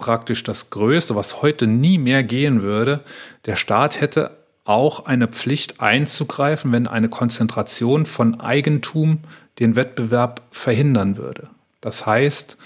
praktisch 0.00 0.42
das 0.42 0.70
Größte, 0.70 1.14
was 1.14 1.42
heute 1.42 1.68
nie 1.68 1.98
mehr 1.98 2.24
gehen 2.24 2.62
würde, 2.62 3.04
der 3.44 3.54
Staat 3.54 4.00
hätte 4.00 4.36
auch 4.64 5.06
eine 5.06 5.28
Pflicht 5.28 5.80
einzugreifen, 5.80 6.72
wenn 6.72 6.88
eine 6.88 7.08
Konzentration 7.08 8.06
von 8.06 8.40
Eigentum 8.40 9.20
den 9.60 9.76
Wettbewerb 9.76 10.42
verhindern 10.50 11.16
würde. 11.16 11.48
Das 11.80 12.06
heißt, 12.06 12.58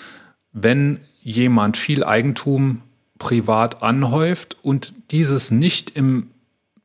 wenn 0.53 1.01
jemand 1.23 1.77
viel 1.77 2.05
Eigentum 2.05 2.83
privat 3.19 3.83
anhäuft 3.83 4.57
und 4.63 4.95
dieses 5.11 5.51
nicht 5.51 5.91
im, 5.91 6.31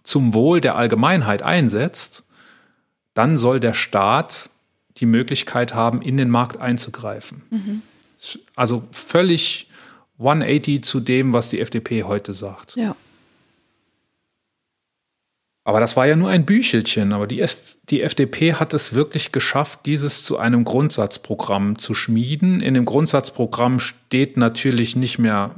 zum 0.03 0.34
Wohl 0.34 0.61
der 0.61 0.76
Allgemeinheit 0.76 1.43
einsetzt, 1.43 2.23
dann 3.13 3.38
soll 3.38 3.59
der 3.59 3.73
Staat 3.73 4.49
die 4.97 5.05
Möglichkeit 5.05 5.73
haben, 5.73 6.01
in 6.01 6.17
den 6.17 6.30
Markt 6.30 6.61
einzugreifen. 6.61 7.41
Mhm. 7.49 7.81
Also 8.55 8.84
völlig 8.91 9.68
180 10.19 10.83
zu 10.83 10.99
dem, 10.99 11.33
was 11.33 11.49
die 11.49 11.59
FDP 11.59 12.03
heute 12.03 12.33
sagt. 12.33 12.75
Ja. 12.75 12.95
Aber 15.63 15.79
das 15.79 15.95
war 15.95 16.07
ja 16.07 16.15
nur 16.15 16.29
ein 16.29 16.45
Büchelchen. 16.45 17.13
Aber 17.13 17.27
die, 17.27 17.45
die, 17.89 18.01
FDP 18.01 18.53
hat 18.53 18.73
es 18.73 18.93
wirklich 18.93 19.31
geschafft, 19.31 19.81
dieses 19.85 20.23
zu 20.23 20.37
einem 20.37 20.63
Grundsatzprogramm 20.63 21.77
zu 21.77 21.93
schmieden. 21.93 22.59
In 22.59 22.73
dem 22.73 22.85
Grundsatzprogramm 22.85 23.79
steht 23.79 24.35
natürlich 24.35 24.95
nicht 24.95 25.19
mehr 25.19 25.51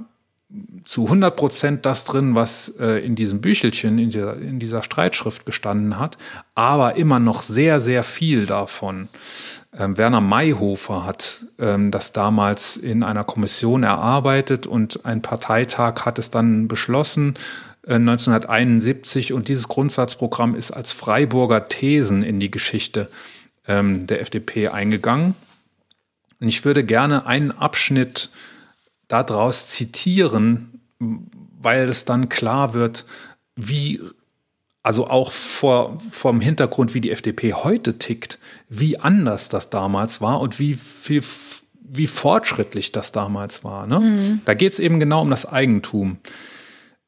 zu 0.83 1.05
100 1.05 1.35
Prozent 1.35 1.85
das 1.85 2.03
drin, 2.03 2.35
was 2.35 2.75
äh, 2.79 3.05
in 3.05 3.15
diesem 3.15 3.39
Büchelchen, 3.39 3.99
in 3.99 4.09
dieser, 4.09 4.35
in 4.37 4.59
dieser 4.59 4.83
Streitschrift 4.83 5.45
gestanden 5.45 5.97
hat, 5.97 6.17
aber 6.55 6.95
immer 6.97 7.19
noch 7.19 7.41
sehr, 7.41 7.79
sehr 7.79 8.03
viel 8.03 8.45
davon. 8.45 9.07
Ähm, 9.77 9.97
Werner 9.97 10.21
Mayhofer 10.21 11.05
hat 11.05 11.45
ähm, 11.57 11.91
das 11.91 12.11
damals 12.11 12.75
in 12.77 13.03
einer 13.03 13.23
Kommission 13.23 13.83
erarbeitet 13.83 14.67
und 14.67 15.05
ein 15.05 15.21
Parteitag 15.21 16.05
hat 16.05 16.19
es 16.19 16.29
dann 16.29 16.67
beschlossen 16.67 17.35
1971 17.87 19.29
äh, 19.29 19.33
und 19.33 19.47
dieses 19.47 19.67
Grundsatzprogramm 19.67 20.55
ist 20.55 20.71
als 20.71 20.91
Freiburger 20.91 21.67
Thesen 21.67 22.23
in 22.23 22.39
die 22.39 22.51
Geschichte 22.51 23.09
ähm, 23.67 24.07
der 24.07 24.21
FDP 24.21 24.69
eingegangen. 24.69 25.35
Und 26.39 26.47
ich 26.47 26.65
würde 26.65 26.83
gerne 26.83 27.25
einen 27.25 27.51
Abschnitt 27.51 28.29
daraus 29.07 29.67
zitieren, 29.67 30.81
weil 30.99 31.89
es 31.89 32.05
dann 32.05 32.29
klar 32.29 32.73
wird, 32.73 33.05
wie, 33.55 34.01
also 34.83 35.07
auch 35.07 35.31
vor, 35.31 35.99
dem 36.23 36.41
Hintergrund, 36.41 36.93
wie 36.93 37.01
die 37.01 37.11
FDP 37.11 37.53
heute 37.53 37.99
tickt, 37.99 38.39
wie 38.67 38.97
anders 38.97 39.49
das 39.49 39.69
damals 39.69 40.21
war 40.21 40.39
und 40.41 40.59
wie 40.59 40.73
viel, 40.75 41.23
wie 41.81 42.07
fortschrittlich 42.07 42.91
das 42.91 43.11
damals 43.11 43.63
war. 43.63 43.85
Ne? 43.85 43.99
Mhm. 43.99 44.41
Da 44.45 44.53
geht 44.53 44.73
es 44.73 44.79
eben 44.79 44.99
genau 44.99 45.21
um 45.21 45.29
das 45.29 45.45
Eigentum. 45.45 46.17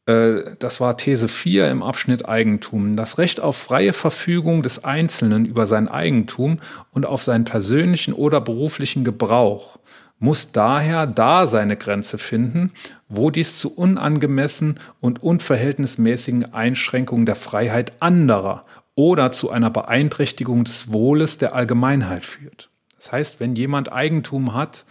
Äh, 0.06 0.44
das 0.60 0.82
war 0.82 0.98
These 0.98 1.28
4 1.28 1.72
im 1.72 1.82
Abschnitt 1.82 2.28
Eigentum. 2.28 2.95
Das 2.95 3.18
Recht 3.18 3.40
auf 3.40 3.58
freie 3.58 3.94
Verfügung 3.94 4.62
des 4.62 4.84
Einzelnen 4.84 5.45
über 5.45 5.66
sein 5.66 5.88
Eigentum 5.88 6.60
und 6.91 7.06
auf 7.06 7.24
seinen 7.24 7.45
persönlichen 7.45 8.14
oder 8.14 8.40
beruflichen 8.40 9.04
Gebrauch 9.04 9.80
muss 10.24 10.54
daher 10.54 11.06
da 11.06 11.45
seine 11.48 11.76
Grenze 11.76 12.18
finden, 12.18 12.72
wo 13.10 13.30
dies 13.30 13.60
zu 13.60 13.76
unangemessen 13.76 14.80
und 15.02 15.22
unverhältnismäßigen 15.22 16.54
Einschränkungen 16.54 17.26
der 17.26 17.36
Freiheit 17.36 17.91
anderer 18.00 18.66
oder 18.95 19.34
zu 19.34 19.50
einer 19.50 19.70
Beeinträchtigung 19.70 20.64
des 20.64 20.94
Wohles 20.94 21.40
der 21.40 21.54
Allgemeinheit 21.54 22.24
führt. 22.24 22.70
Das 22.95 23.12
heißt, 23.12 23.41
wenn 23.41 23.58
jemand 23.58 23.91
Eigentum 23.91 24.54
hat 24.54 24.86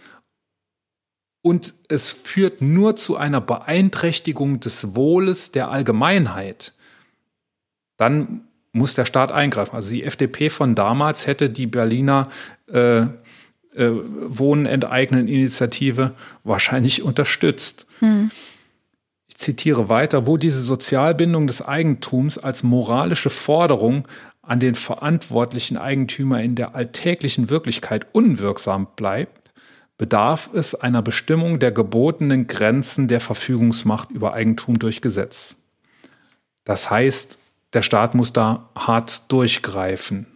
und 1.41 1.73
es 1.89 2.11
führt 2.11 2.61
nur 2.61 2.95
zu 2.95 3.17
einer 3.17 3.41
Beeinträchtigung 3.41 4.59
des 4.59 4.95
Wohles 4.95 5.51
der 5.51 5.71
Allgemeinheit, 5.71 6.73
dann 7.97 8.41
muss 8.71 8.93
der 8.93 9.05
Staat 9.05 9.31
eingreifen. 9.31 9.75
Also 9.75 9.89
die 9.89 10.03
FDP 10.03 10.51
von 10.51 10.75
damals 10.75 11.25
hätte 11.25 11.49
die 11.49 11.65
Berliner 11.65 12.29
äh, 12.67 13.07
äh, 13.75 13.89
Wohnen 13.89 14.65
enteignen 14.65 15.27
Initiative 15.27 16.11
wahrscheinlich 16.43 17.03
unterstützt. 17.03 17.85
Hm. 17.99 18.31
Ich 19.27 19.37
zitiere 19.37 19.89
weiter, 19.89 20.27
wo 20.27 20.37
diese 20.37 20.61
Sozialbindung 20.61 21.47
des 21.47 21.61
Eigentums 21.61 22.37
als 22.37 22.63
moralische 22.63 23.29
Forderung 23.29 24.07
an 24.41 24.59
den 24.59 24.75
verantwortlichen 24.75 25.77
Eigentümer 25.77 26.41
in 26.41 26.55
der 26.55 26.75
alltäglichen 26.75 27.49
Wirklichkeit 27.49 28.07
unwirksam 28.11 28.87
bleibt, 28.95 29.51
bedarf 29.97 30.49
es 30.53 30.75
einer 30.75 31.01
Bestimmung 31.01 31.59
der 31.59 31.71
gebotenen 31.71 32.47
Grenzen 32.47 33.07
der 33.07 33.21
Verfügungsmacht 33.21 34.11
über 34.11 34.33
Eigentum 34.33 34.79
durch 34.79 35.01
Gesetz. 35.01 35.57
Das 36.65 36.91
heißt, 36.91 37.39
der 37.73 37.81
Staat 37.81 38.13
muss 38.13 38.33
da 38.33 38.69
hart 38.75 39.31
durchgreifen. 39.31 40.27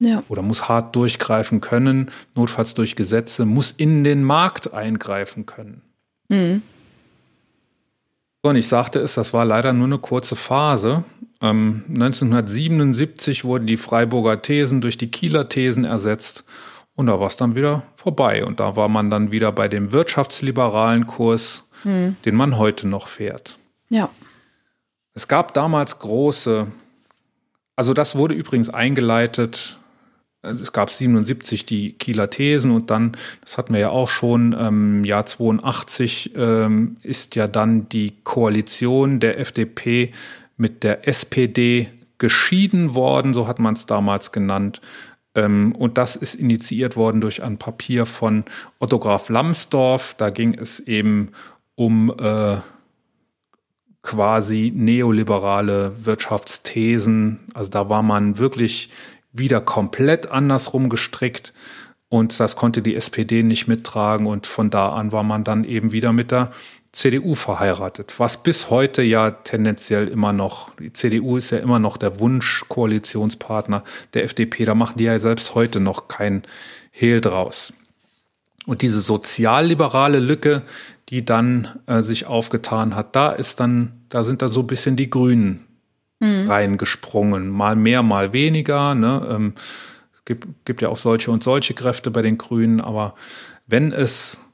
Ja. 0.00 0.22
Oder 0.28 0.42
muss 0.42 0.68
hart 0.68 0.94
durchgreifen 0.94 1.60
können, 1.60 2.10
notfalls 2.34 2.74
durch 2.74 2.94
Gesetze, 2.94 3.44
muss 3.44 3.72
in 3.72 4.04
den 4.04 4.22
Markt 4.22 4.72
eingreifen 4.72 5.46
können. 5.46 5.82
Mhm. 6.28 6.62
Und 8.42 8.56
ich 8.56 8.68
sagte 8.68 9.00
es, 9.00 9.14
das 9.14 9.32
war 9.32 9.44
leider 9.44 9.72
nur 9.72 9.86
eine 9.86 9.98
kurze 9.98 10.36
Phase. 10.36 11.04
Ähm, 11.40 11.84
1977 11.88 13.44
wurden 13.44 13.66
die 13.66 13.76
Freiburger 13.76 14.40
Thesen 14.40 14.80
durch 14.80 14.96
die 14.96 15.10
Kieler 15.10 15.48
Thesen 15.48 15.84
ersetzt 15.84 16.44
und 16.98 17.06
da 17.06 17.20
war 17.20 17.28
es 17.28 17.36
dann 17.36 17.54
wieder 17.54 17.84
vorbei. 17.94 18.44
Und 18.44 18.58
da 18.58 18.74
war 18.74 18.88
man 18.88 19.08
dann 19.08 19.30
wieder 19.30 19.52
bei 19.52 19.68
dem 19.68 19.92
wirtschaftsliberalen 19.92 21.06
Kurs, 21.06 21.68
hm. 21.84 22.16
den 22.24 22.34
man 22.34 22.58
heute 22.58 22.88
noch 22.88 23.06
fährt. 23.06 23.56
Ja. 23.88 24.10
Es 25.14 25.28
gab 25.28 25.54
damals 25.54 26.00
große, 26.00 26.66
also 27.76 27.94
das 27.94 28.16
wurde 28.16 28.34
übrigens 28.34 28.68
eingeleitet 28.68 29.78
also 30.42 30.62
es 30.62 30.72
gab 30.72 30.90
77 30.90 31.66
die 31.66 31.92
Kieler 31.94 32.30
Thesen 32.30 32.70
und 32.70 32.90
dann, 32.90 33.16
das 33.40 33.58
hatten 33.58 33.72
wir 33.72 33.80
ja 33.80 33.90
auch 33.90 34.08
schon, 34.08 34.52
im 34.52 34.58
ähm, 34.60 35.04
Jahr 35.04 35.26
82 35.26 36.32
ähm, 36.36 36.96
ist 37.02 37.34
ja 37.34 37.48
dann 37.48 37.88
die 37.88 38.14
Koalition 38.22 39.20
der 39.20 39.40
FDP 39.40 40.12
mit 40.56 40.84
der 40.84 41.08
SPD 41.08 41.88
geschieden 42.18 42.94
worden, 42.94 43.32
so 43.32 43.46
hat 43.46 43.58
man 43.58 43.74
es 43.74 43.86
damals 43.86 44.32
genannt. 44.32 44.80
Ähm, 45.34 45.72
und 45.72 45.98
das 45.98 46.16
ist 46.16 46.34
initiiert 46.34 46.96
worden 46.96 47.20
durch 47.20 47.42
ein 47.42 47.58
Papier 47.58 48.06
von 48.06 48.44
Otto 48.78 48.98
Graf 48.98 49.28
Lambsdorff. 49.28 50.14
Da 50.18 50.30
ging 50.30 50.54
es 50.54 50.80
eben 50.80 51.30
um 51.74 52.12
äh, 52.18 52.56
quasi 54.02 54.72
neoliberale 54.74 55.92
Wirtschaftsthesen. 56.04 57.40
Also 57.54 57.70
da 57.70 57.88
war 57.88 58.02
man 58.02 58.38
wirklich 58.38 58.90
wieder 59.32 59.60
komplett 59.60 60.30
andersrum 60.30 60.88
gestrickt. 60.88 61.52
Und 62.08 62.38
das 62.40 62.56
konnte 62.56 62.80
die 62.82 62.96
SPD 62.96 63.42
nicht 63.42 63.68
mittragen. 63.68 64.26
Und 64.26 64.46
von 64.46 64.70
da 64.70 64.90
an 64.90 65.12
war 65.12 65.22
man 65.22 65.44
dann 65.44 65.64
eben 65.64 65.92
wieder 65.92 66.12
mit 66.12 66.30
der 66.30 66.50
CDU 66.92 67.34
verheiratet, 67.34 68.14
was 68.18 68.42
bis 68.42 68.70
heute 68.70 69.02
ja 69.02 69.30
tendenziell 69.30 70.08
immer 70.08 70.32
noch, 70.32 70.74
die 70.76 70.92
CDU 70.92 71.36
ist 71.36 71.50
ja 71.50 71.58
immer 71.58 71.78
noch 71.78 71.98
der 71.98 72.18
Wunsch-Koalitionspartner 72.18 73.84
der 74.14 74.24
FDP, 74.24 74.64
da 74.64 74.74
machen 74.74 74.96
die 74.96 75.04
ja 75.04 75.18
selbst 75.18 75.54
heute 75.54 75.80
noch 75.80 76.08
kein 76.08 76.42
Hehl 76.90 77.20
draus. 77.20 77.74
Und 78.66 78.82
diese 78.82 79.00
sozialliberale 79.00 80.18
Lücke, 80.18 80.62
die 81.10 81.24
dann 81.24 81.78
äh, 81.86 82.00
sich 82.00 82.26
aufgetan 82.26 82.96
hat, 82.96 83.14
da 83.14 83.32
ist 83.32 83.60
dann, 83.60 84.04
da 84.08 84.24
sind 84.24 84.42
dann 84.42 84.50
so 84.50 84.60
ein 84.60 84.66
bisschen 84.66 84.96
die 84.96 85.10
Grünen 85.10 85.67
mhm. 86.20 86.50
reingesprungen. 86.50 87.48
Mal 87.48 87.76
mehr, 87.76 88.02
mal 88.02 88.32
weniger. 88.32 88.94
Ne? 88.94 89.26
Ähm, 89.30 89.54
es 90.14 90.24
gibt, 90.24 90.46
gibt 90.64 90.82
ja 90.82 90.88
auch 90.88 90.96
solche 90.96 91.30
und 91.30 91.42
solche 91.42 91.74
Kräfte 91.74 92.10
bei 92.10 92.22
den 92.22 92.38
Grünen, 92.38 92.80
aber 92.80 93.14
wenn 93.66 93.92
es 93.92 94.44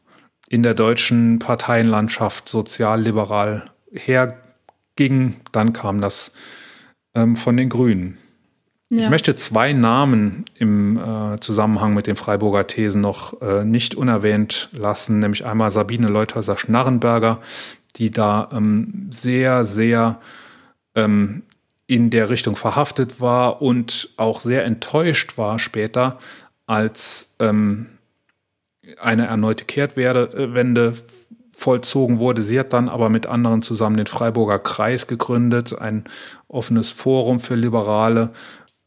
in 0.49 0.62
der 0.62 0.74
deutschen 0.74 1.39
Parteienlandschaft 1.39 2.49
sozialliberal 2.49 3.70
herging, 3.93 5.36
dann 5.53 5.73
kam 5.73 6.01
das 6.01 6.32
ähm, 7.15 7.36
von 7.36 7.57
den 7.57 7.69
Grünen. 7.69 8.19
Ja. 8.91 9.05
Ich 9.05 9.11
möchte 9.11 9.35
zwei 9.35 9.73
Namen 9.73 10.45
im 10.57 10.99
äh, 10.99 11.41
Zusammenhang 11.41 11.95
mit 11.95 12.07
den 12.07 12.16
Freiburger 12.16 12.66
Thesen 12.66 13.01
noch 13.01 13.41
äh, 13.41 13.65
nicht 13.65 13.95
unerwähnt 13.95 14.69
lassen, 14.73 15.19
nämlich 15.19 15.45
einmal 15.45 15.70
Sabine 15.70 16.09
Leuthäuser-Schnarrenberger, 16.09 17.41
die 17.97 18.11
da 18.11 18.49
ähm, 18.53 19.09
sehr, 19.11 19.65
sehr 19.65 20.20
ähm, 20.95 21.43
in 21.86 22.11
der 22.11 22.31
Richtung 22.31 22.56
verhaftet 22.56 23.20
war 23.20 23.61
und 23.61 24.11
auch 24.16 24.40
sehr 24.40 24.65
enttäuscht 24.65 25.36
war 25.36 25.59
später, 25.59 26.19
als 26.66 27.36
ähm, 27.40 27.89
eine 29.01 29.27
erneute 29.27 29.65
Kehrtwende 29.65 30.94
vollzogen 31.56 32.19
wurde. 32.19 32.43
Sie 32.43 32.59
hat 32.59 32.73
dann 32.73 32.89
aber 32.89 33.09
mit 33.11 33.27
anderen 33.27 33.62
zusammen 33.62 33.97
den 33.97 34.06
Freiburger 34.06 34.59
Kreis 34.59 35.06
gegründet, 35.06 35.78
ein 35.78 36.05
offenes 36.48 36.90
Forum 36.90 37.40
für 37.40 37.55
Liberale, 37.55 38.31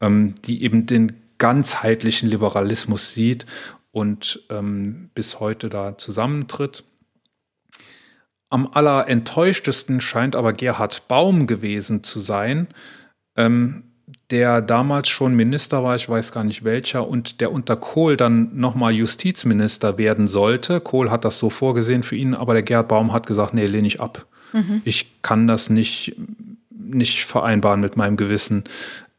ähm, 0.00 0.34
die 0.44 0.62
eben 0.62 0.86
den 0.86 1.14
ganzheitlichen 1.38 2.28
Liberalismus 2.28 3.12
sieht 3.14 3.46
und 3.92 4.42
ähm, 4.50 5.10
bis 5.14 5.40
heute 5.40 5.68
da 5.68 5.96
zusammentritt. 5.96 6.84
Am 8.50 8.66
allerenttäuschtesten 8.66 10.00
scheint 10.00 10.34
aber 10.34 10.52
Gerhard 10.52 11.06
Baum 11.08 11.46
gewesen 11.46 12.02
zu 12.02 12.20
sein, 12.20 12.68
ähm, 13.36 13.84
der 14.30 14.62
damals 14.62 15.08
schon 15.08 15.34
Minister 15.34 15.82
war, 15.84 15.96
ich 15.96 16.08
weiß 16.08 16.32
gar 16.32 16.44
nicht 16.44 16.64
welcher, 16.64 17.06
und 17.06 17.40
der 17.40 17.52
unter 17.52 17.76
Kohl 17.76 18.16
dann 18.16 18.58
nochmal 18.58 18.94
Justizminister 18.94 19.98
werden 19.98 20.28
sollte. 20.28 20.80
Kohl 20.80 21.10
hat 21.10 21.24
das 21.24 21.38
so 21.38 21.50
vorgesehen 21.50 22.02
für 22.02 22.16
ihn, 22.16 22.34
aber 22.34 22.54
der 22.54 22.62
Gerhard 22.62 22.88
Baum 22.88 23.12
hat 23.12 23.26
gesagt, 23.26 23.52
nee, 23.52 23.66
lehne 23.66 23.86
ich 23.86 24.00
ab. 24.00 24.26
Mhm. 24.52 24.80
Ich 24.84 25.22
kann 25.22 25.46
das 25.46 25.68
nicht, 25.68 26.16
nicht 26.70 27.24
vereinbaren 27.26 27.80
mit 27.80 27.96
meinem 27.96 28.16
Gewissen. 28.16 28.64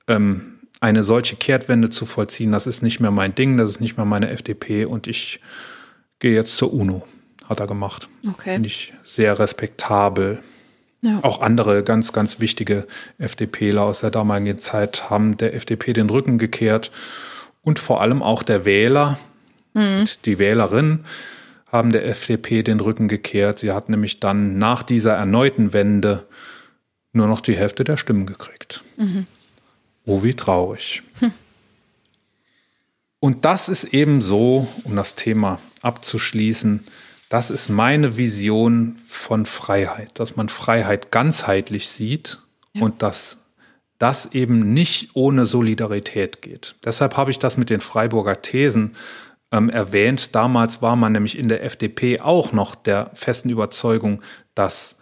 Ähm, 0.07 0.59
eine 0.79 1.03
solche 1.03 1.35
Kehrtwende 1.35 1.89
zu 1.89 2.05
vollziehen, 2.05 2.51
das 2.51 2.65
ist 2.65 2.81
nicht 2.81 2.99
mehr 2.99 3.11
mein 3.11 3.35
Ding, 3.35 3.57
das 3.57 3.71
ist 3.71 3.81
nicht 3.81 3.97
mehr 3.97 4.05
meine 4.05 4.29
FDP 4.29 4.85
und 4.85 5.07
ich 5.07 5.39
gehe 6.19 6.33
jetzt 6.33 6.57
zur 6.57 6.73
UNO 6.73 7.05
hat 7.49 7.59
er 7.59 7.67
gemacht. 7.67 8.07
Okay. 8.25 8.53
Finde 8.53 8.67
ich 8.67 8.93
sehr 9.03 9.39
respektabel. 9.39 10.39
Ja. 11.01 11.19
Auch 11.23 11.41
andere 11.41 11.83
ganz, 11.83 12.13
ganz 12.13 12.39
wichtige 12.39 12.85
FDPler 13.17 13.83
aus 13.83 14.01
der 14.01 14.11
damaligen 14.11 14.59
Zeit 14.59 15.09
haben 15.09 15.37
der 15.37 15.55
FDP 15.55 15.93
den 15.93 16.09
Rücken 16.09 16.37
gekehrt 16.37 16.91
und 17.61 17.79
vor 17.79 18.01
allem 18.01 18.21
auch 18.21 18.43
der 18.43 18.65
Wähler 18.65 19.17
mhm. 19.73 20.05
die 20.25 20.39
Wählerin 20.39 21.05
haben 21.71 21.91
der 21.91 22.05
FDP 22.07 22.63
den 22.63 22.79
Rücken 22.79 23.07
gekehrt. 23.07 23.59
Sie 23.59 23.71
hat 23.71 23.89
nämlich 23.89 24.19
dann 24.19 24.57
nach 24.57 24.83
dieser 24.83 25.13
erneuten 25.13 25.71
Wende 25.71 26.25
nur 27.13 27.27
noch 27.27 27.41
die 27.41 27.55
Hälfte 27.55 27.83
der 27.83 27.97
Stimmen 27.97 28.25
gekriegt. 28.25 28.83
Mhm. 28.97 29.25
Oh, 30.05 30.23
wie 30.23 30.33
traurig. 30.33 31.03
Hm. 31.19 31.31
Und 33.19 33.45
das 33.45 33.69
ist 33.69 33.93
eben 33.93 34.21
so, 34.21 34.67
um 34.83 34.95
das 34.95 35.15
Thema 35.15 35.59
abzuschließen, 35.81 36.85
das 37.29 37.51
ist 37.51 37.69
meine 37.69 38.17
Vision 38.17 38.97
von 39.07 39.45
Freiheit, 39.45 40.19
dass 40.19 40.35
man 40.35 40.49
Freiheit 40.49 41.11
ganzheitlich 41.11 41.87
sieht 41.87 42.39
ja. 42.73 42.81
und 42.81 43.03
dass 43.03 43.45
das 43.99 44.33
eben 44.33 44.73
nicht 44.73 45.11
ohne 45.13 45.45
Solidarität 45.45 46.41
geht. 46.41 46.75
Deshalb 46.83 47.17
habe 47.17 47.31
ich 47.31 47.37
das 47.37 47.57
mit 47.57 47.69
den 47.69 47.81
Freiburger 47.81 48.41
Thesen 48.41 48.95
ähm, 49.51 49.69
erwähnt. 49.69 50.33
Damals 50.33 50.81
war 50.81 50.95
man 50.95 51.11
nämlich 51.11 51.37
in 51.37 51.49
der 51.49 51.63
FDP 51.63 52.19
auch 52.19 52.51
noch 52.51 52.75
der 52.75 53.11
festen 53.13 53.49
Überzeugung, 53.49 54.21
dass 54.55 54.97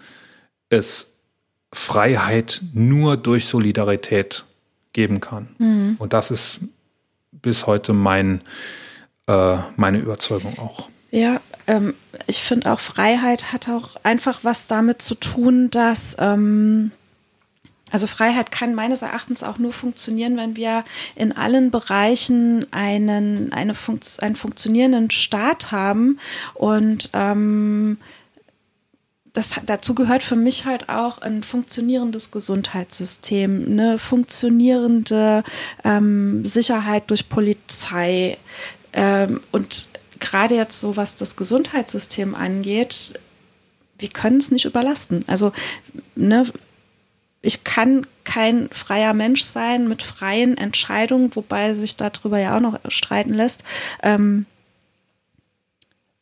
es 0.69 1.19
Freiheit 1.71 2.61
nur 2.73 3.17
durch 3.17 3.45
Solidarität 3.45 4.45
geben 4.93 5.21
kann. 5.21 5.47
Mhm. 5.59 5.95
Und 5.99 6.13
das 6.13 6.31
ist 6.31 6.59
bis 7.31 7.67
heute 7.67 7.93
mein, 7.93 8.41
äh, 9.27 9.57
meine 9.75 9.99
Überzeugung 9.99 10.57
auch. 10.59 10.89
Ja, 11.11 11.39
ähm, 11.67 11.93
ich 12.25 12.41
finde 12.41 12.71
auch 12.71 12.79
Freiheit 12.79 13.51
hat 13.53 13.69
auch 13.69 13.95
einfach 14.03 14.39
was 14.43 14.67
damit 14.67 15.01
zu 15.01 15.15
tun, 15.15 15.69
dass 15.69 16.15
ähm, 16.19 16.91
also 17.91 18.05
Freiheit 18.07 18.51
kann 18.51 18.75
meines 18.75 19.01
Erachtens 19.01 19.43
auch 19.43 19.59
nur 19.59 19.71
funktionieren, 19.71 20.35
wenn 20.35 20.55
wir 20.55 20.83
in 21.15 21.31
allen 21.31 21.71
Bereichen 21.71 22.65
einen, 22.71 23.53
eine 23.53 23.75
Funkt 23.75 24.21
einen 24.21 24.35
funktionierenden 24.35 25.09
Staat 25.09 25.71
haben. 25.71 26.19
Und 26.53 27.11
ähm, 27.13 27.97
das, 29.31 29.51
dazu 29.65 29.95
gehört 29.95 30.23
für 30.23 30.35
mich 30.35 30.65
halt 30.65 30.89
auch 30.89 31.19
ein 31.19 31.43
funktionierendes 31.43 32.31
Gesundheitssystem, 32.31 33.65
eine 33.67 33.99
funktionierende 33.99 35.43
ähm, 35.85 36.43
Sicherheit 36.43 37.09
durch 37.09 37.29
Polizei 37.29 38.37
ähm, 38.93 39.39
und 39.51 39.89
gerade 40.19 40.55
jetzt 40.55 40.79
so, 40.79 40.97
was 40.97 41.15
das 41.15 41.35
Gesundheitssystem 41.35 42.35
angeht, 42.35 43.19
wir 43.99 44.09
können 44.09 44.37
es 44.37 44.51
nicht 44.51 44.65
überlasten. 44.65 45.23
Also, 45.27 45.51
ne, 46.15 46.45
ich 47.41 47.63
kann 47.63 48.05
kein 48.23 48.69
freier 48.71 49.13
Mensch 49.13 49.43
sein 49.43 49.87
mit 49.87 50.03
freien 50.03 50.57
Entscheidungen, 50.57 51.35
wobei 51.35 51.73
sich 51.73 51.95
darüber 51.95 52.39
ja 52.39 52.55
auch 52.55 52.61
noch 52.61 52.79
streiten 52.89 53.33
lässt. 53.33 53.63
Ähm, 54.03 54.45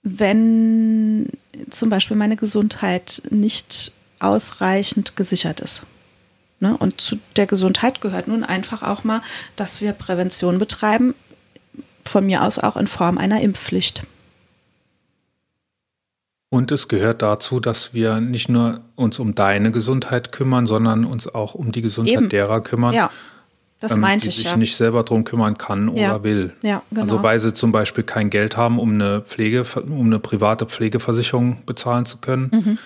wenn 0.04 1.30
zum 1.72 1.90
Beispiel 1.90 2.16
meine 2.16 2.38
Gesundheit 2.38 3.24
nicht 3.32 3.94
ausreichend 4.20 5.16
gesichert 5.16 5.60
ist. 5.62 5.88
Ne? 6.60 6.78
Und 6.78 7.02
zu 7.02 7.18
der 7.36 7.48
Gesundheit 7.48 8.02
gehört 8.02 8.28
nun 8.28 8.44
einfach 8.44 8.84
auch 8.84 9.04
mal, 9.04 9.22
dass 9.56 9.82
wir 9.82 9.92
Prävention 9.94 10.60
betreiben, 10.60 11.16
von 12.06 12.26
mir 12.26 12.44
aus 12.44 12.60
auch 12.60 12.78
in 12.78 12.88
Form 12.88 13.18
einer 13.18 13.42
Impfpflicht. 13.42 14.04
Und 16.50 16.72
es 16.72 16.88
gehört 16.88 17.22
dazu, 17.22 17.60
dass 17.60 17.94
wir 17.94 18.22
nicht 18.22 18.48
nur 18.48 18.82
uns 18.96 19.20
um 19.20 19.36
deine 19.36 19.72
Gesundheit 19.72 20.32
kümmern, 20.32 20.68
sondern 20.68 21.04
uns 21.04 21.28
auch 21.28 21.54
um 21.54 21.72
die 21.72 21.82
Gesundheit 21.82 22.16
Eben. 22.16 22.30
derer 22.30 22.62
kümmern. 22.62 22.94
Ja, 22.94 23.12
das 23.80 23.96
ähm, 23.96 24.02
meinte 24.02 24.30
ich 24.30 24.38
ja. 24.38 24.44
Die 24.44 24.48
sich 24.50 24.58
nicht 24.58 24.76
selber 24.76 25.04
darum 25.04 25.26
kümmern 25.26 25.58
kann 25.58 25.96
ja. 25.96 26.12
oder 26.12 26.24
will. 26.24 26.54
Ja, 26.62 26.82
genau. 26.90 27.02
Also 27.02 27.24
weil 27.24 27.40
sie 27.40 27.54
zum 27.54 27.72
Beispiel 27.72 28.04
kein 28.04 28.30
Geld 28.30 28.56
haben, 28.56 28.80
um 28.80 28.94
eine 28.94 29.22
Pflege, 29.22 29.66
um 29.82 30.06
eine 30.06 30.20
private 30.20 30.66
Pflegeversicherung 30.66 31.66
bezahlen 31.66 32.06
zu 32.06 32.20
können. 32.20 32.50
Mhm. 32.52 32.78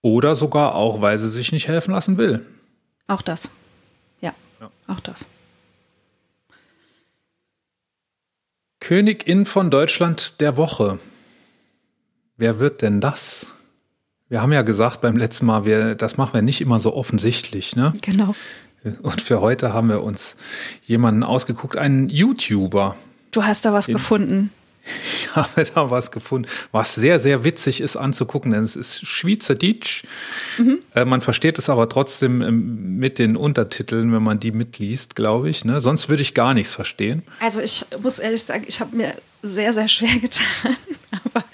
Oder 0.00 0.34
sogar 0.34 0.74
auch, 0.74 1.00
weil 1.00 1.18
sie 1.18 1.28
sich 1.28 1.52
nicht 1.52 1.68
helfen 1.68 1.92
lassen 1.92 2.16
will. 2.16 2.44
Auch 3.06 3.22
das. 3.22 3.52
Ja, 4.20 4.32
Ja. 4.60 4.70
auch 4.88 5.00
das. 5.00 5.28
Königin 8.82 9.46
von 9.46 9.70
Deutschland 9.70 10.40
der 10.40 10.56
Woche. 10.56 10.98
Wer 12.36 12.58
wird 12.58 12.82
denn 12.82 13.00
das? 13.00 13.46
Wir 14.28 14.42
haben 14.42 14.52
ja 14.52 14.62
gesagt 14.62 15.00
beim 15.02 15.16
letzten 15.16 15.46
Mal, 15.46 15.64
wir, 15.64 15.94
das 15.94 16.16
machen 16.16 16.34
wir 16.34 16.42
nicht 16.42 16.60
immer 16.60 16.80
so 16.80 16.96
offensichtlich. 16.96 17.76
Ne? 17.76 17.92
Genau. 18.00 18.34
Und 19.02 19.22
für 19.22 19.40
heute 19.40 19.72
haben 19.72 19.88
wir 19.88 20.02
uns 20.02 20.36
jemanden 20.84 21.22
ausgeguckt, 21.22 21.76
einen 21.76 22.08
YouTuber. 22.08 22.96
Du 23.30 23.44
hast 23.44 23.64
da 23.64 23.72
was 23.72 23.86
gefunden. 23.86 24.50
Ich 24.84 25.34
habe 25.34 25.64
da 25.64 25.90
was 25.90 26.10
gefunden, 26.10 26.48
was 26.72 26.94
sehr, 26.94 27.20
sehr 27.20 27.44
witzig 27.44 27.80
ist 27.80 27.96
anzugucken, 27.96 28.50
denn 28.52 28.64
es 28.64 28.76
ist 28.76 29.06
Schweizerdeutsch. 29.06 30.04
Äh, 30.94 31.04
man 31.04 31.20
versteht 31.20 31.58
es 31.58 31.70
aber 31.70 31.88
trotzdem 31.88 32.42
ähm, 32.42 32.98
mit 32.98 33.18
den 33.18 33.36
Untertiteln, 33.36 34.12
wenn 34.12 34.22
man 34.22 34.40
die 34.40 34.52
mitliest, 34.52 35.14
glaube 35.14 35.50
ich. 35.50 35.64
Ne? 35.64 35.80
Sonst 35.80 36.08
würde 36.08 36.22
ich 36.22 36.34
gar 36.34 36.54
nichts 36.54 36.74
verstehen. 36.74 37.22
Also 37.40 37.60
ich 37.60 37.84
muss 38.02 38.18
ehrlich 38.18 38.42
sagen, 38.42 38.64
ich 38.66 38.80
habe 38.80 38.96
mir 38.96 39.14
sehr, 39.42 39.72
sehr 39.72 39.88
schwer 39.88 40.16
getan. 40.20 40.76
Aber, 41.24 41.44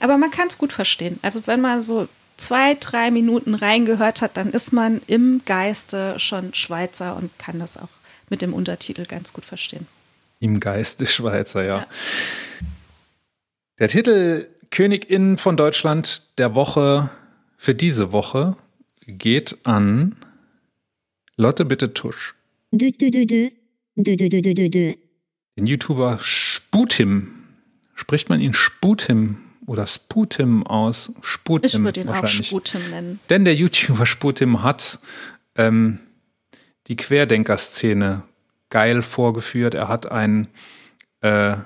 aber 0.00 0.18
man 0.18 0.30
kann 0.30 0.48
es 0.48 0.58
gut 0.58 0.72
verstehen. 0.72 1.18
Also 1.22 1.46
wenn 1.46 1.60
man 1.60 1.82
so 1.82 2.08
zwei, 2.36 2.74
drei 2.74 3.10
Minuten 3.10 3.54
reingehört 3.54 4.22
hat, 4.22 4.36
dann 4.36 4.50
ist 4.50 4.72
man 4.72 5.00
im 5.06 5.42
Geiste 5.44 6.18
schon 6.18 6.54
Schweizer 6.54 7.16
und 7.16 7.36
kann 7.38 7.58
das 7.58 7.76
auch 7.76 7.88
mit 8.30 8.42
dem 8.42 8.54
Untertitel 8.54 9.04
ganz 9.04 9.32
gut 9.32 9.44
verstehen. 9.44 9.86
Im 10.40 10.60
Geiste 10.60 11.06
Schweizer, 11.06 11.64
ja. 11.64 11.86
Der 13.78 13.88
Titel 13.88 14.48
Königin 14.72 15.36
von 15.36 15.56
Deutschland 15.56 16.22
der 16.36 16.56
Woche 16.56 17.10
für 17.56 17.76
diese 17.76 18.10
Woche 18.10 18.56
geht 19.06 19.58
an 19.62 20.16
Lotte 21.36 21.64
Bitte 21.64 21.94
Tusch. 21.94 22.34
Dö, 22.72 22.90
dö, 22.90 23.10
dö. 23.24 23.50
Den 25.56 25.66
YouTuber 25.66 26.18
Sputim. 26.20 27.28
Spricht 27.94 28.28
man 28.28 28.40
ihn 28.40 28.52
Sputim 28.52 29.38
oder 29.66 29.86
Sputim 29.86 30.66
aus? 30.66 31.12
Sputim 31.22 31.66
Ich 31.66 31.84
würde 31.84 32.00
ihn 32.00 32.08
auch 32.08 32.20
wahrscheinlich. 32.20 32.48
Sputim 32.48 32.90
nennen. 32.90 33.20
Denn 33.30 33.44
der 33.44 33.54
YouTuber 33.54 34.06
Sputim 34.06 34.64
hat 34.64 34.98
ähm, 35.54 36.00
die 36.88 36.96
Querdenker-Szene 36.96 38.24
geil 38.70 39.02
vorgeführt. 39.02 39.74
Er 39.74 39.86
hat 39.86 40.10
ein, 40.10 40.48
äh, 41.20 41.56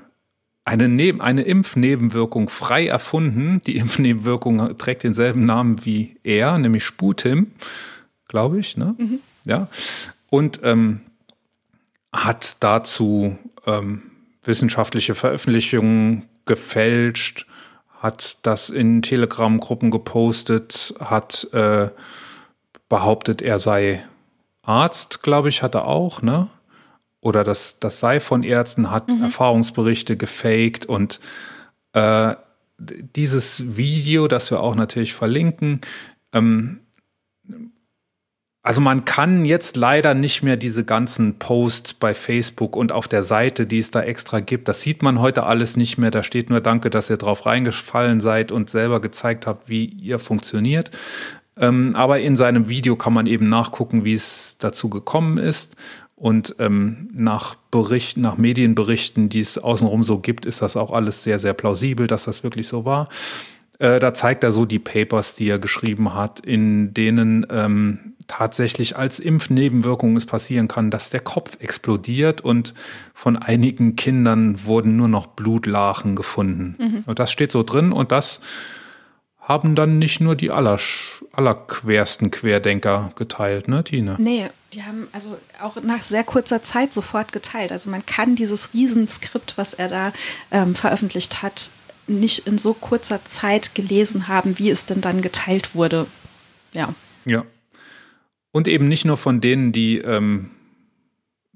eine, 0.64 0.89
Neben 0.89 1.20
eine 1.20 1.43
Impfnebenwirkung 1.43 2.48
frei 2.48 2.86
erfunden. 2.86 3.62
Die 3.66 3.76
Impfnebenwirkung 3.78 4.78
trägt 4.78 5.02
denselben 5.02 5.47
Namen 5.47 5.84
wie 5.84 6.16
er, 6.22 6.59
nämlich 6.59 6.84
Sputim, 6.84 7.52
glaube 8.28 8.60
ich. 8.60 8.76
Ne? 8.76 8.94
Ja. 9.44 9.68
Und 10.30 10.60
ähm, 10.62 11.01
hat 12.12 12.56
dazu 12.60 13.39
ähm, 13.66 14.02
wissenschaftliche 14.44 15.14
Veröffentlichungen 15.14 16.26
gefälscht, 16.44 17.47
hat 18.01 18.39
das 18.43 18.68
in 18.68 19.02
Telegram-Gruppen 19.02 19.90
gepostet, 19.90 20.94
hat 20.98 21.48
äh, 21.52 21.89
behauptet, 22.89 23.43
er 23.43 23.59
sei 23.59 24.05
Arzt, 24.62 25.22
glaube 25.22 25.48
ich, 25.48 25.62
hat 25.62 25.74
er 25.74 25.86
auch, 25.86 26.22
ne? 26.22 26.48
Oder 27.23 27.44
das, 27.44 27.78
das 27.78 28.01
sei 28.01 28.20
von 28.20 28.43
Ärzten, 28.43 28.90
hat 28.90 29.11
Erfahrungsberichte 29.23 30.16
gefaked 30.16 30.85
und 30.86 31.20
äh, 31.94 32.35
dieses 32.78 33.77
Video, 33.77 34.27
das 34.27 34.51
wir 34.51 34.61
auch 34.61 34.74
natürlich 34.74 35.15
verlinken, 35.15 35.81
ähm, 36.32 36.81
also 38.65 38.81
man 38.81 39.05
kann 39.05 39.44
jetzt 39.44 39.77
leider 39.77 40.15
nicht 40.15 40.43
mehr 40.44 40.57
diese 40.57 40.85
ganzen 40.85 41.40
Posts 41.40 41.94
bei 41.94 42.15
Facebook 42.15 42.77
und 42.77 42.93
auf 42.93 43.09
der 43.09 43.24
Seite, 43.24 43.66
die 43.66 43.78
es 43.78 43.90
da 43.90 44.03
extra 44.03 44.39
gibt, 44.39 44.69
das 44.69 44.82
sieht 44.82 45.03
man 45.03 45.20
heute 45.20 45.43
alles 45.44 45.77
nicht 45.77 45.99
mehr. 45.99 46.12
Da 46.12 46.23
steht 46.23 46.49
nur 46.49 46.61
Danke, 46.61 46.89
dass 46.89 47.11
ihr 47.11 47.16
drauf 47.16 47.44
reingefallen 47.44 48.20
seid 48.20 48.53
und 48.53 48.70
selber 48.70 49.01
gezeigt 49.01 49.49
habt, 49.49 49.69
wie 49.69 49.85
ihr 49.85 50.20
funktioniert. 50.20 50.93
Ähm, 51.57 51.97
aber 51.97 52.20
in 52.20 52.36
seinem 52.36 52.69
Video 52.69 52.94
kann 52.94 53.12
man 53.12 53.27
eben 53.27 53.49
nachgucken, 53.49 54.05
wie 54.05 54.15
es 54.15 54.59
dazu 54.59 54.89
gekommen 54.89 55.39
ist. 55.39 55.74
Und 56.23 56.55
ähm, 56.61 57.09
nach 57.12 57.57
Berichten, 57.73 58.20
nach 58.20 58.36
Medienberichten, 58.36 59.28
die 59.28 59.40
es 59.40 59.59
außenrum 59.59 60.05
so 60.05 60.20
gibt, 60.20 60.47
ist 60.47 60.62
das 60.62 60.77
auch 60.77 60.93
alles 60.93 61.24
sehr, 61.24 61.40
sehr 61.40 61.53
plausibel, 61.53 62.07
dass 62.07 62.27
das 62.27 62.44
wirklich 62.44 62.69
so 62.69 62.85
war. 62.85 63.09
Äh, 63.81 63.99
da 63.99 64.15
zeigt 64.15 64.44
er 64.44 64.53
so 64.53 64.65
die 64.65 64.78
Papers, 64.78 65.35
die 65.35 65.49
er 65.49 65.59
geschrieben 65.59 66.15
hat, 66.15 66.39
in 66.39 66.94
denen 66.94 67.44
ähm, 67.51 68.12
tatsächlich 68.28 68.97
als 68.97 69.19
Impfnebenwirkung 69.19 70.15
es 70.15 70.24
passieren 70.24 70.69
kann, 70.69 70.93
dass 70.93 71.11
der 71.11 71.19
Kopf 71.19 71.57
explodiert 71.59 72.40
und 72.40 72.73
von 73.15 73.36
einigen 73.36 73.97
Kindern 73.97 74.65
wurden 74.65 74.94
nur 74.94 75.09
noch 75.09 75.27
Blutlachen 75.27 76.15
gefunden. 76.15 77.03
Und 77.05 77.19
das 77.19 77.32
steht 77.32 77.51
so 77.51 77.65
drin 77.65 77.90
und 77.90 78.12
das 78.12 78.40
haben 79.40 79.74
dann 79.74 79.99
nicht 79.99 80.20
nur 80.20 80.36
die 80.36 80.53
aller, 80.53 80.78
allerquersten 81.32 82.31
Querdenker 82.31 83.11
geteilt, 83.16 83.66
ne, 83.66 83.82
Tine? 83.82 84.15
Nee, 84.20 84.49
die 84.73 84.82
haben 84.82 85.09
also 85.12 85.36
auch 85.61 85.82
nach 85.82 86.03
sehr 86.03 86.24
kurzer 86.24 86.62
Zeit 86.62 86.93
sofort 86.93 87.32
geteilt. 87.32 87.73
Also 87.73 87.90
man 87.90 88.07
kann 88.07 88.36
dieses 88.36 88.73
Riesenskript, 88.73 89.59
was 89.59 89.74
er 89.74 89.89
da 89.89 90.12
ähm, 90.51 90.74
veröffentlicht 90.74 91.43
hat, 91.43 91.70
nicht 92.07 92.47
in 92.47 92.59
so 92.59 92.74
kurzer 92.74 93.24
Zeit 93.24 93.74
gelesen 93.74 94.28
haben, 94.28 94.59
wie 94.59 94.70
es 94.70 94.86
denn 94.86 95.01
dann 95.01 95.23
geteilt 95.23 95.74
wurde. 95.74 96.07
Ja. 96.73 96.94
Ja. 97.24 97.44
Und 98.51 98.69
eben 98.69 98.89
nicht 98.89 99.05
nur 99.05 99.16
von 99.16 99.40
denen, 99.40 99.73
die, 99.73 99.99
ähm, 99.99 100.51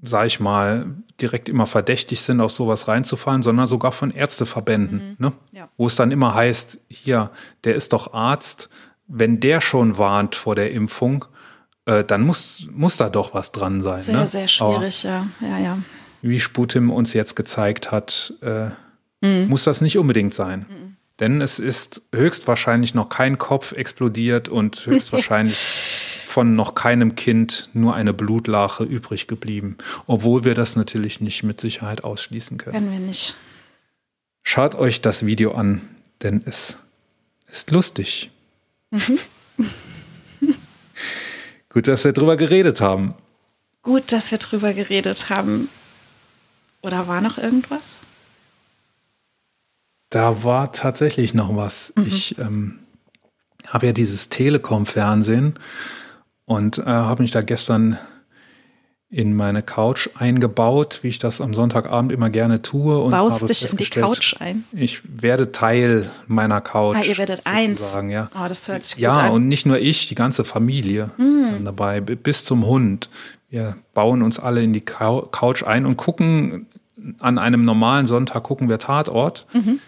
sag 0.01 0.27
ich 0.27 0.39
mal, 0.39 0.95
direkt 1.19 1.49
immer 1.49 1.65
verdächtig 1.65 2.21
sind, 2.21 2.41
auf 2.41 2.51
sowas 2.51 2.87
reinzufallen, 2.87 3.41
sondern 3.41 3.67
sogar 3.67 3.91
von 3.91 4.11
Ärzteverbänden, 4.11 5.15
ne? 5.17 5.33
Ja. 5.51 5.69
Wo 5.77 5.87
es 5.87 5.95
dann 5.95 6.11
immer 6.11 6.35
heißt, 6.35 6.79
hier, 6.89 7.31
der 7.63 7.75
ist 7.75 7.93
doch 7.93 8.13
Arzt, 8.13 8.69
wenn 9.07 9.39
der 9.39 9.61
schon 9.61 9.97
warnt 9.97 10.35
vor 10.35 10.55
der 10.55 10.71
Impfung, 10.71 11.25
äh, 11.87 12.03
dann 12.03 12.21
muss, 12.21 12.67
muss 12.71 12.97
da 12.97 13.09
doch 13.09 13.33
was 13.33 13.51
dran 13.51 13.81
sein. 13.81 14.01
Sehr, 14.01 14.17
ne? 14.17 14.27
sehr 14.27 14.41
Aber 14.41 14.47
schwierig, 14.49 15.03
ja. 15.03 15.25
Ja, 15.39 15.57
ja. 15.57 15.77
wie 16.21 16.39
Sputim 16.39 16.91
uns 16.91 17.13
jetzt 17.13 17.35
gezeigt 17.35 17.91
hat, 17.91 18.33
äh, 18.41 18.69
muss 19.45 19.63
das 19.63 19.81
nicht 19.81 19.97
unbedingt 19.97 20.33
sein. 20.33 20.95
Denn 21.19 21.41
es 21.41 21.57
ist 21.57 22.03
höchstwahrscheinlich 22.13 22.93
noch 22.93 23.09
kein 23.09 23.39
Kopf 23.39 23.71
explodiert 23.71 24.49
und 24.49 24.85
höchstwahrscheinlich 24.85 25.55
von 26.27 26.55
noch 26.55 26.75
keinem 26.75 27.15
Kind 27.15 27.69
nur 27.73 27.95
eine 27.95 28.13
Blutlache 28.13 28.83
übrig 28.83 29.27
geblieben. 29.27 29.77
Obwohl 30.05 30.43
wir 30.43 30.53
das 30.53 30.75
natürlich 30.75 31.19
nicht 31.21 31.41
mit 31.43 31.59
Sicherheit 31.59 32.03
ausschließen 32.03 32.59
können. 32.59 32.75
Können 32.75 32.91
wir 32.91 32.99
nicht. 32.99 33.35
Schaut 34.43 34.75
euch 34.75 35.01
das 35.01 35.25
Video 35.25 35.53
an, 35.53 35.81
denn 36.21 36.43
es 36.45 36.79
ist 37.49 37.71
lustig. 37.71 38.29
Gut, 41.77 41.87
dass 41.87 42.05
wir 42.05 42.11
drüber 42.11 42.37
geredet 42.37 42.81
haben. 42.81 43.13
Gut, 43.83 44.11
dass 44.11 44.31
wir 44.31 44.39
drüber 44.39 44.73
geredet 44.73 45.29
haben. 45.29 45.69
Oder 46.81 47.07
war 47.07 47.21
noch 47.21 47.37
irgendwas? 47.37 47.97
Da 50.09 50.43
war 50.43 50.71
tatsächlich 50.71 51.35
noch 51.35 51.55
was. 51.55 51.93
Ich 52.07 52.35
ähm, 52.39 52.79
habe 53.67 53.85
ja 53.85 53.93
dieses 53.93 54.29
Telekom-Fernsehen 54.29 55.59
und 56.45 56.79
äh, 56.79 56.85
habe 56.85 57.21
mich 57.21 57.29
da 57.29 57.41
gestern 57.43 57.99
in 59.09 59.33
meine 59.35 59.63
Couch 59.63 60.09
eingebaut, 60.17 60.99
wie 61.01 61.07
ich 61.07 61.19
das 61.19 61.39
am 61.39 61.53
Sonntagabend 61.53 62.11
immer 62.11 62.29
gerne 62.29 62.61
tue. 62.61 62.97
Und 63.01 63.11
Baust 63.11 63.37
habe 63.41 63.45
dich 63.53 63.71
in 63.71 63.77
die 63.77 63.85
Couch 63.85 64.35
ein. 64.39 64.65
Ich 64.73 65.01
werde 65.21 65.53
Teil 65.53 66.09
meiner 66.27 66.59
Couch. 66.59 66.97
Ah, 66.99 67.03
ihr 67.03 67.17
werdet 67.17 67.45
eins. 67.45 67.97
Ja. 68.09 68.29
Oh, 68.35 68.47
das 68.49 68.67
hört 68.67 68.83
sich 68.83 68.95
gut 68.95 69.03
ja, 69.03 69.13
an. 69.15 69.25
Hm. 69.27 69.33
und 69.35 69.47
nicht 69.47 69.65
nur 69.65 69.79
ich, 69.79 70.07
die 70.09 70.15
ganze 70.15 70.43
Familie 70.43 71.11
ist 71.17 71.53
dann 71.55 71.63
dabei, 71.65 72.01
bis 72.01 72.43
zum 72.43 72.65
Hund. 72.65 73.09
Wir 73.49 73.77
bauen 73.93 74.21
uns 74.23 74.39
alle 74.39 74.61
in 74.61 74.73
die 74.73 74.81
Cou- 74.81 75.27
Couch 75.31 75.63
ein 75.63 75.85
und 75.85 75.95
gucken 75.95 76.67
an 77.19 77.37
einem 77.37 77.63
normalen 77.63 78.05
Sonntag 78.05 78.43
gucken 78.43 78.67
wir 78.67 78.77
Tatort 78.79 79.45
Mhm. 79.53 79.79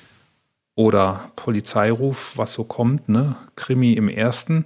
oder 0.76 1.30
Polizeiruf, 1.36 2.32
was 2.36 2.54
so 2.54 2.64
kommt, 2.64 3.10
ne? 3.10 3.36
Krimi 3.58 3.94
im 3.94 4.08
ersten. 4.08 4.66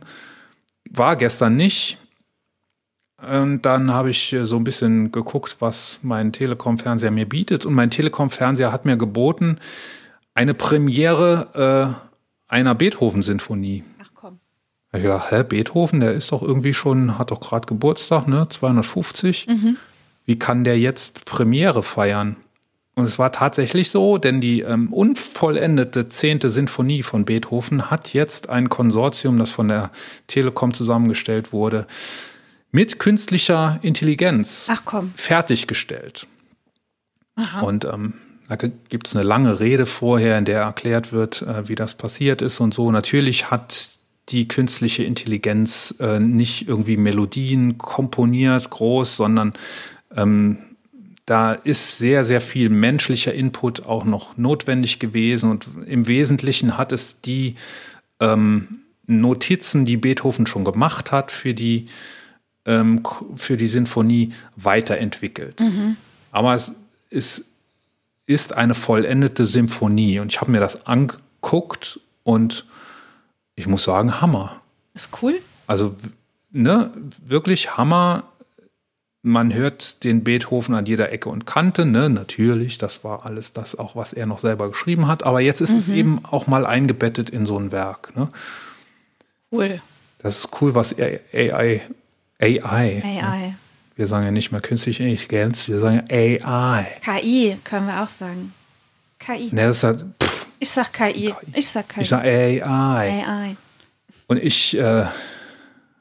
War 0.92 1.16
gestern 1.16 1.56
nicht. 1.56 1.98
Und 3.24 3.62
dann 3.64 3.94
habe 3.94 4.10
ich 4.10 4.34
äh, 4.34 4.46
so 4.46 4.58
ein 4.58 4.64
bisschen 4.64 5.12
geguckt, 5.12 5.58
was 5.60 6.00
mein 6.02 6.34
Telekom-Fernseher 6.34 7.12
mir 7.12 7.28
bietet. 7.28 7.66
Und 7.66 7.74
mein 7.74 7.92
Telekom-Fernseher 7.92 8.72
hat 8.72 8.86
mir 8.86 8.98
geboten 8.98 9.60
eine 10.34 10.54
Premiere 10.54 11.98
äh, 12.50 12.54
einer 12.54 12.76
Beethoven-Sinfonie. 12.76 13.84
Ach 14.02 14.10
komm. 14.14 14.40
Ich 14.94 15.02
gedacht, 15.02 15.32
hä, 15.32 15.44
Beethoven, 15.44 16.00
der 16.00 16.14
ist 16.14 16.32
doch 16.32 16.42
irgendwie 16.42 16.74
schon, 16.74 17.18
hat 17.18 17.32
doch 17.32 17.40
gerade 17.40 17.68
Geburtstag, 17.68 18.28
ne? 18.28 18.48
250. 18.50 19.48
Wie 20.26 20.40
kann 20.40 20.64
der 20.64 20.80
jetzt 20.80 21.26
Premiere 21.26 21.84
feiern? 21.84 22.38
Und 22.96 23.06
es 23.06 23.18
war 23.18 23.32
tatsächlich 23.32 23.90
so, 23.90 24.20
denn 24.20 24.40
die 24.40 24.62
ähm, 24.62 24.94
unvollendete 24.94 26.10
zehnte 26.10 26.52
Sinfonie 26.52 27.02
von 27.02 27.26
Beethoven 27.26 27.90
hat 27.90 28.14
jetzt 28.14 28.50
ein 28.50 28.70
Konsortium, 28.70 29.40
das 29.40 29.50
von 29.50 29.68
der 29.68 29.90
Telekom 30.28 30.76
zusammengestellt 30.76 31.54
wurde, 31.54 31.88
mit 32.74 33.00
künstlicher 33.00 33.80
Intelligenz 33.84 34.68
fertiggestellt. 35.16 36.28
Aha. 37.36 37.62
Und 37.62 37.86
ähm, 37.86 38.16
da 38.50 38.56
gibt 38.56 39.08
es 39.08 39.16
eine 39.16 39.24
lange 39.24 39.60
Rede 39.60 39.86
vorher, 39.86 40.38
in 40.38 40.46
der 40.46 40.62
erklärt 40.62 41.14
wird, 41.14 41.44
äh, 41.44 41.70
wie 41.70 41.76
das 41.76 41.94
passiert 41.94 42.42
ist 42.42 42.60
und 42.60 42.74
so. 42.74 42.92
Natürlich 42.92 43.52
hat 43.52 43.92
die 44.30 44.48
künstliche 44.48 45.04
Intelligenz 45.04 45.96
äh, 46.00 46.20
nicht 46.20 46.68
irgendwie 46.68 46.98
Melodien 46.98 47.78
komponiert, 47.78 48.70
groß, 48.70 49.18
sondern 49.18 49.54
ähm, 50.16 50.58
da 51.26 51.54
ist 51.54 52.00
sehr, 52.00 52.26
sehr 52.26 52.42
viel 52.42 52.70
menschlicher 52.70 53.34
Input 53.34 53.86
auch 53.86 54.04
noch 54.04 54.36
notwendig 54.36 55.00
gewesen. 55.00 55.52
Und 55.52 55.68
im 55.86 56.08
Wesentlichen 56.08 56.78
hat 56.78 56.92
es 56.92 57.22
die 57.22 57.56
ähm, 58.20 58.80
Notizen, 59.06 59.86
die 59.86 59.98
Beethoven 59.98 60.48
schon 60.48 60.66
gemacht 60.66 61.12
hat 61.12 61.32
für 61.32 61.54
die, 61.54 61.88
ähm, 62.66 63.04
für 63.36 63.58
die 63.58 63.68
Sinfonie, 63.68 64.34
weiterentwickelt. 64.56 65.60
Mhm. 65.60 65.98
Aber 66.32 66.54
es 66.54 66.74
ist, 67.10 67.46
ist 68.26 68.54
eine 68.54 68.74
vollendete 68.74 69.46
Symphonie. 69.46 70.20
Und 70.20 70.32
ich 70.32 70.42
habe 70.42 70.52
mir 70.52 70.60
das 70.60 70.86
angeguckt 70.86 72.00
und 72.24 72.66
ich 73.56 73.68
muss 73.68 73.84
sagen, 73.84 74.22
Hammer. 74.22 74.62
Ist 74.94 75.22
cool. 75.22 75.36
Also, 75.68 75.96
ne, 76.52 76.92
wirklich 77.26 77.78
Hammer 77.78 78.24
man 79.24 79.54
hört 79.54 80.04
den 80.04 80.24
Beethoven 80.24 80.76
an 80.76 80.86
jeder 80.86 81.12
Ecke 81.12 81.30
und 81.30 81.46
Kante, 81.46 81.86
ne? 81.86 82.10
Natürlich, 82.10 82.78
das 82.78 83.06
war 83.06 83.26
alles 83.26 83.54
das 83.54 83.80
auch, 83.80 83.96
was 83.96 84.12
er 84.12 84.26
noch 84.26 84.40
selber 84.40 84.68
geschrieben 84.68 85.08
hat. 85.08 85.24
Aber 85.24 85.40
jetzt 85.40 85.62
ist 85.62 85.72
mhm. 85.72 85.78
es 85.78 85.90
eben 85.90 86.26
auch 86.26 86.46
mal 86.46 86.66
eingebettet 86.66 87.30
in 87.30 87.46
so 87.46 87.58
ein 87.58 87.72
Werk. 87.72 88.16
Ne? 88.18 88.28
Cool. 89.52 89.82
Das 90.20 90.40
ist 90.40 90.62
cool, 90.62 90.76
was 90.76 90.96
AI, 91.00 91.82
AI, 92.44 93.02
AI. 93.02 93.48
Ne? 93.48 93.56
Wir 93.96 94.08
sagen 94.08 94.26
ja 94.26 94.32
nicht 94.32 94.52
mehr 94.52 94.60
künstliche 94.60 95.04
Intelligenz, 95.04 95.70
wir 95.70 95.80
sagen 95.80 96.04
AI. 96.10 96.86
KI 97.02 97.58
können 97.64 97.88
wir 97.88 98.04
auch 98.04 98.10
sagen. 98.10 98.54
KI. 99.20 99.50
Ne, 99.54 99.68
das 99.68 99.84
hat, 99.84 100.04
pff, 100.22 100.48
ich 100.60 100.70
sag 100.70 100.92
KI. 100.92 101.12
KI. 101.12 101.34
Ich 101.54 101.70
sag 101.70 101.88
KI. 101.88 102.02
Ich 102.02 102.10
sag 102.10 102.24
AI. 102.26 103.24
AI. 103.26 103.56
Und 104.28 104.44
ich 104.44 104.78
äh, 104.78 105.06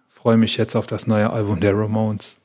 freue 0.09 0.37
mich 0.37 0.57
jetzt 0.57 0.75
auf 0.75 0.89
das 0.89 1.07
neue 1.07 1.31
Album 1.31 1.61
der 1.61 1.77
Ramones. 1.77 2.37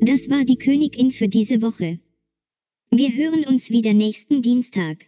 Das 0.00 0.30
war 0.30 0.44
die 0.44 0.56
Königin 0.56 1.12
für 1.12 1.28
diese 1.28 1.60
Woche. 1.60 1.98
Wir 2.90 3.10
hören 3.10 3.44
uns 3.44 3.68
wieder 3.68 3.92
nächsten 3.92 4.40
Dienstag. 4.40 5.07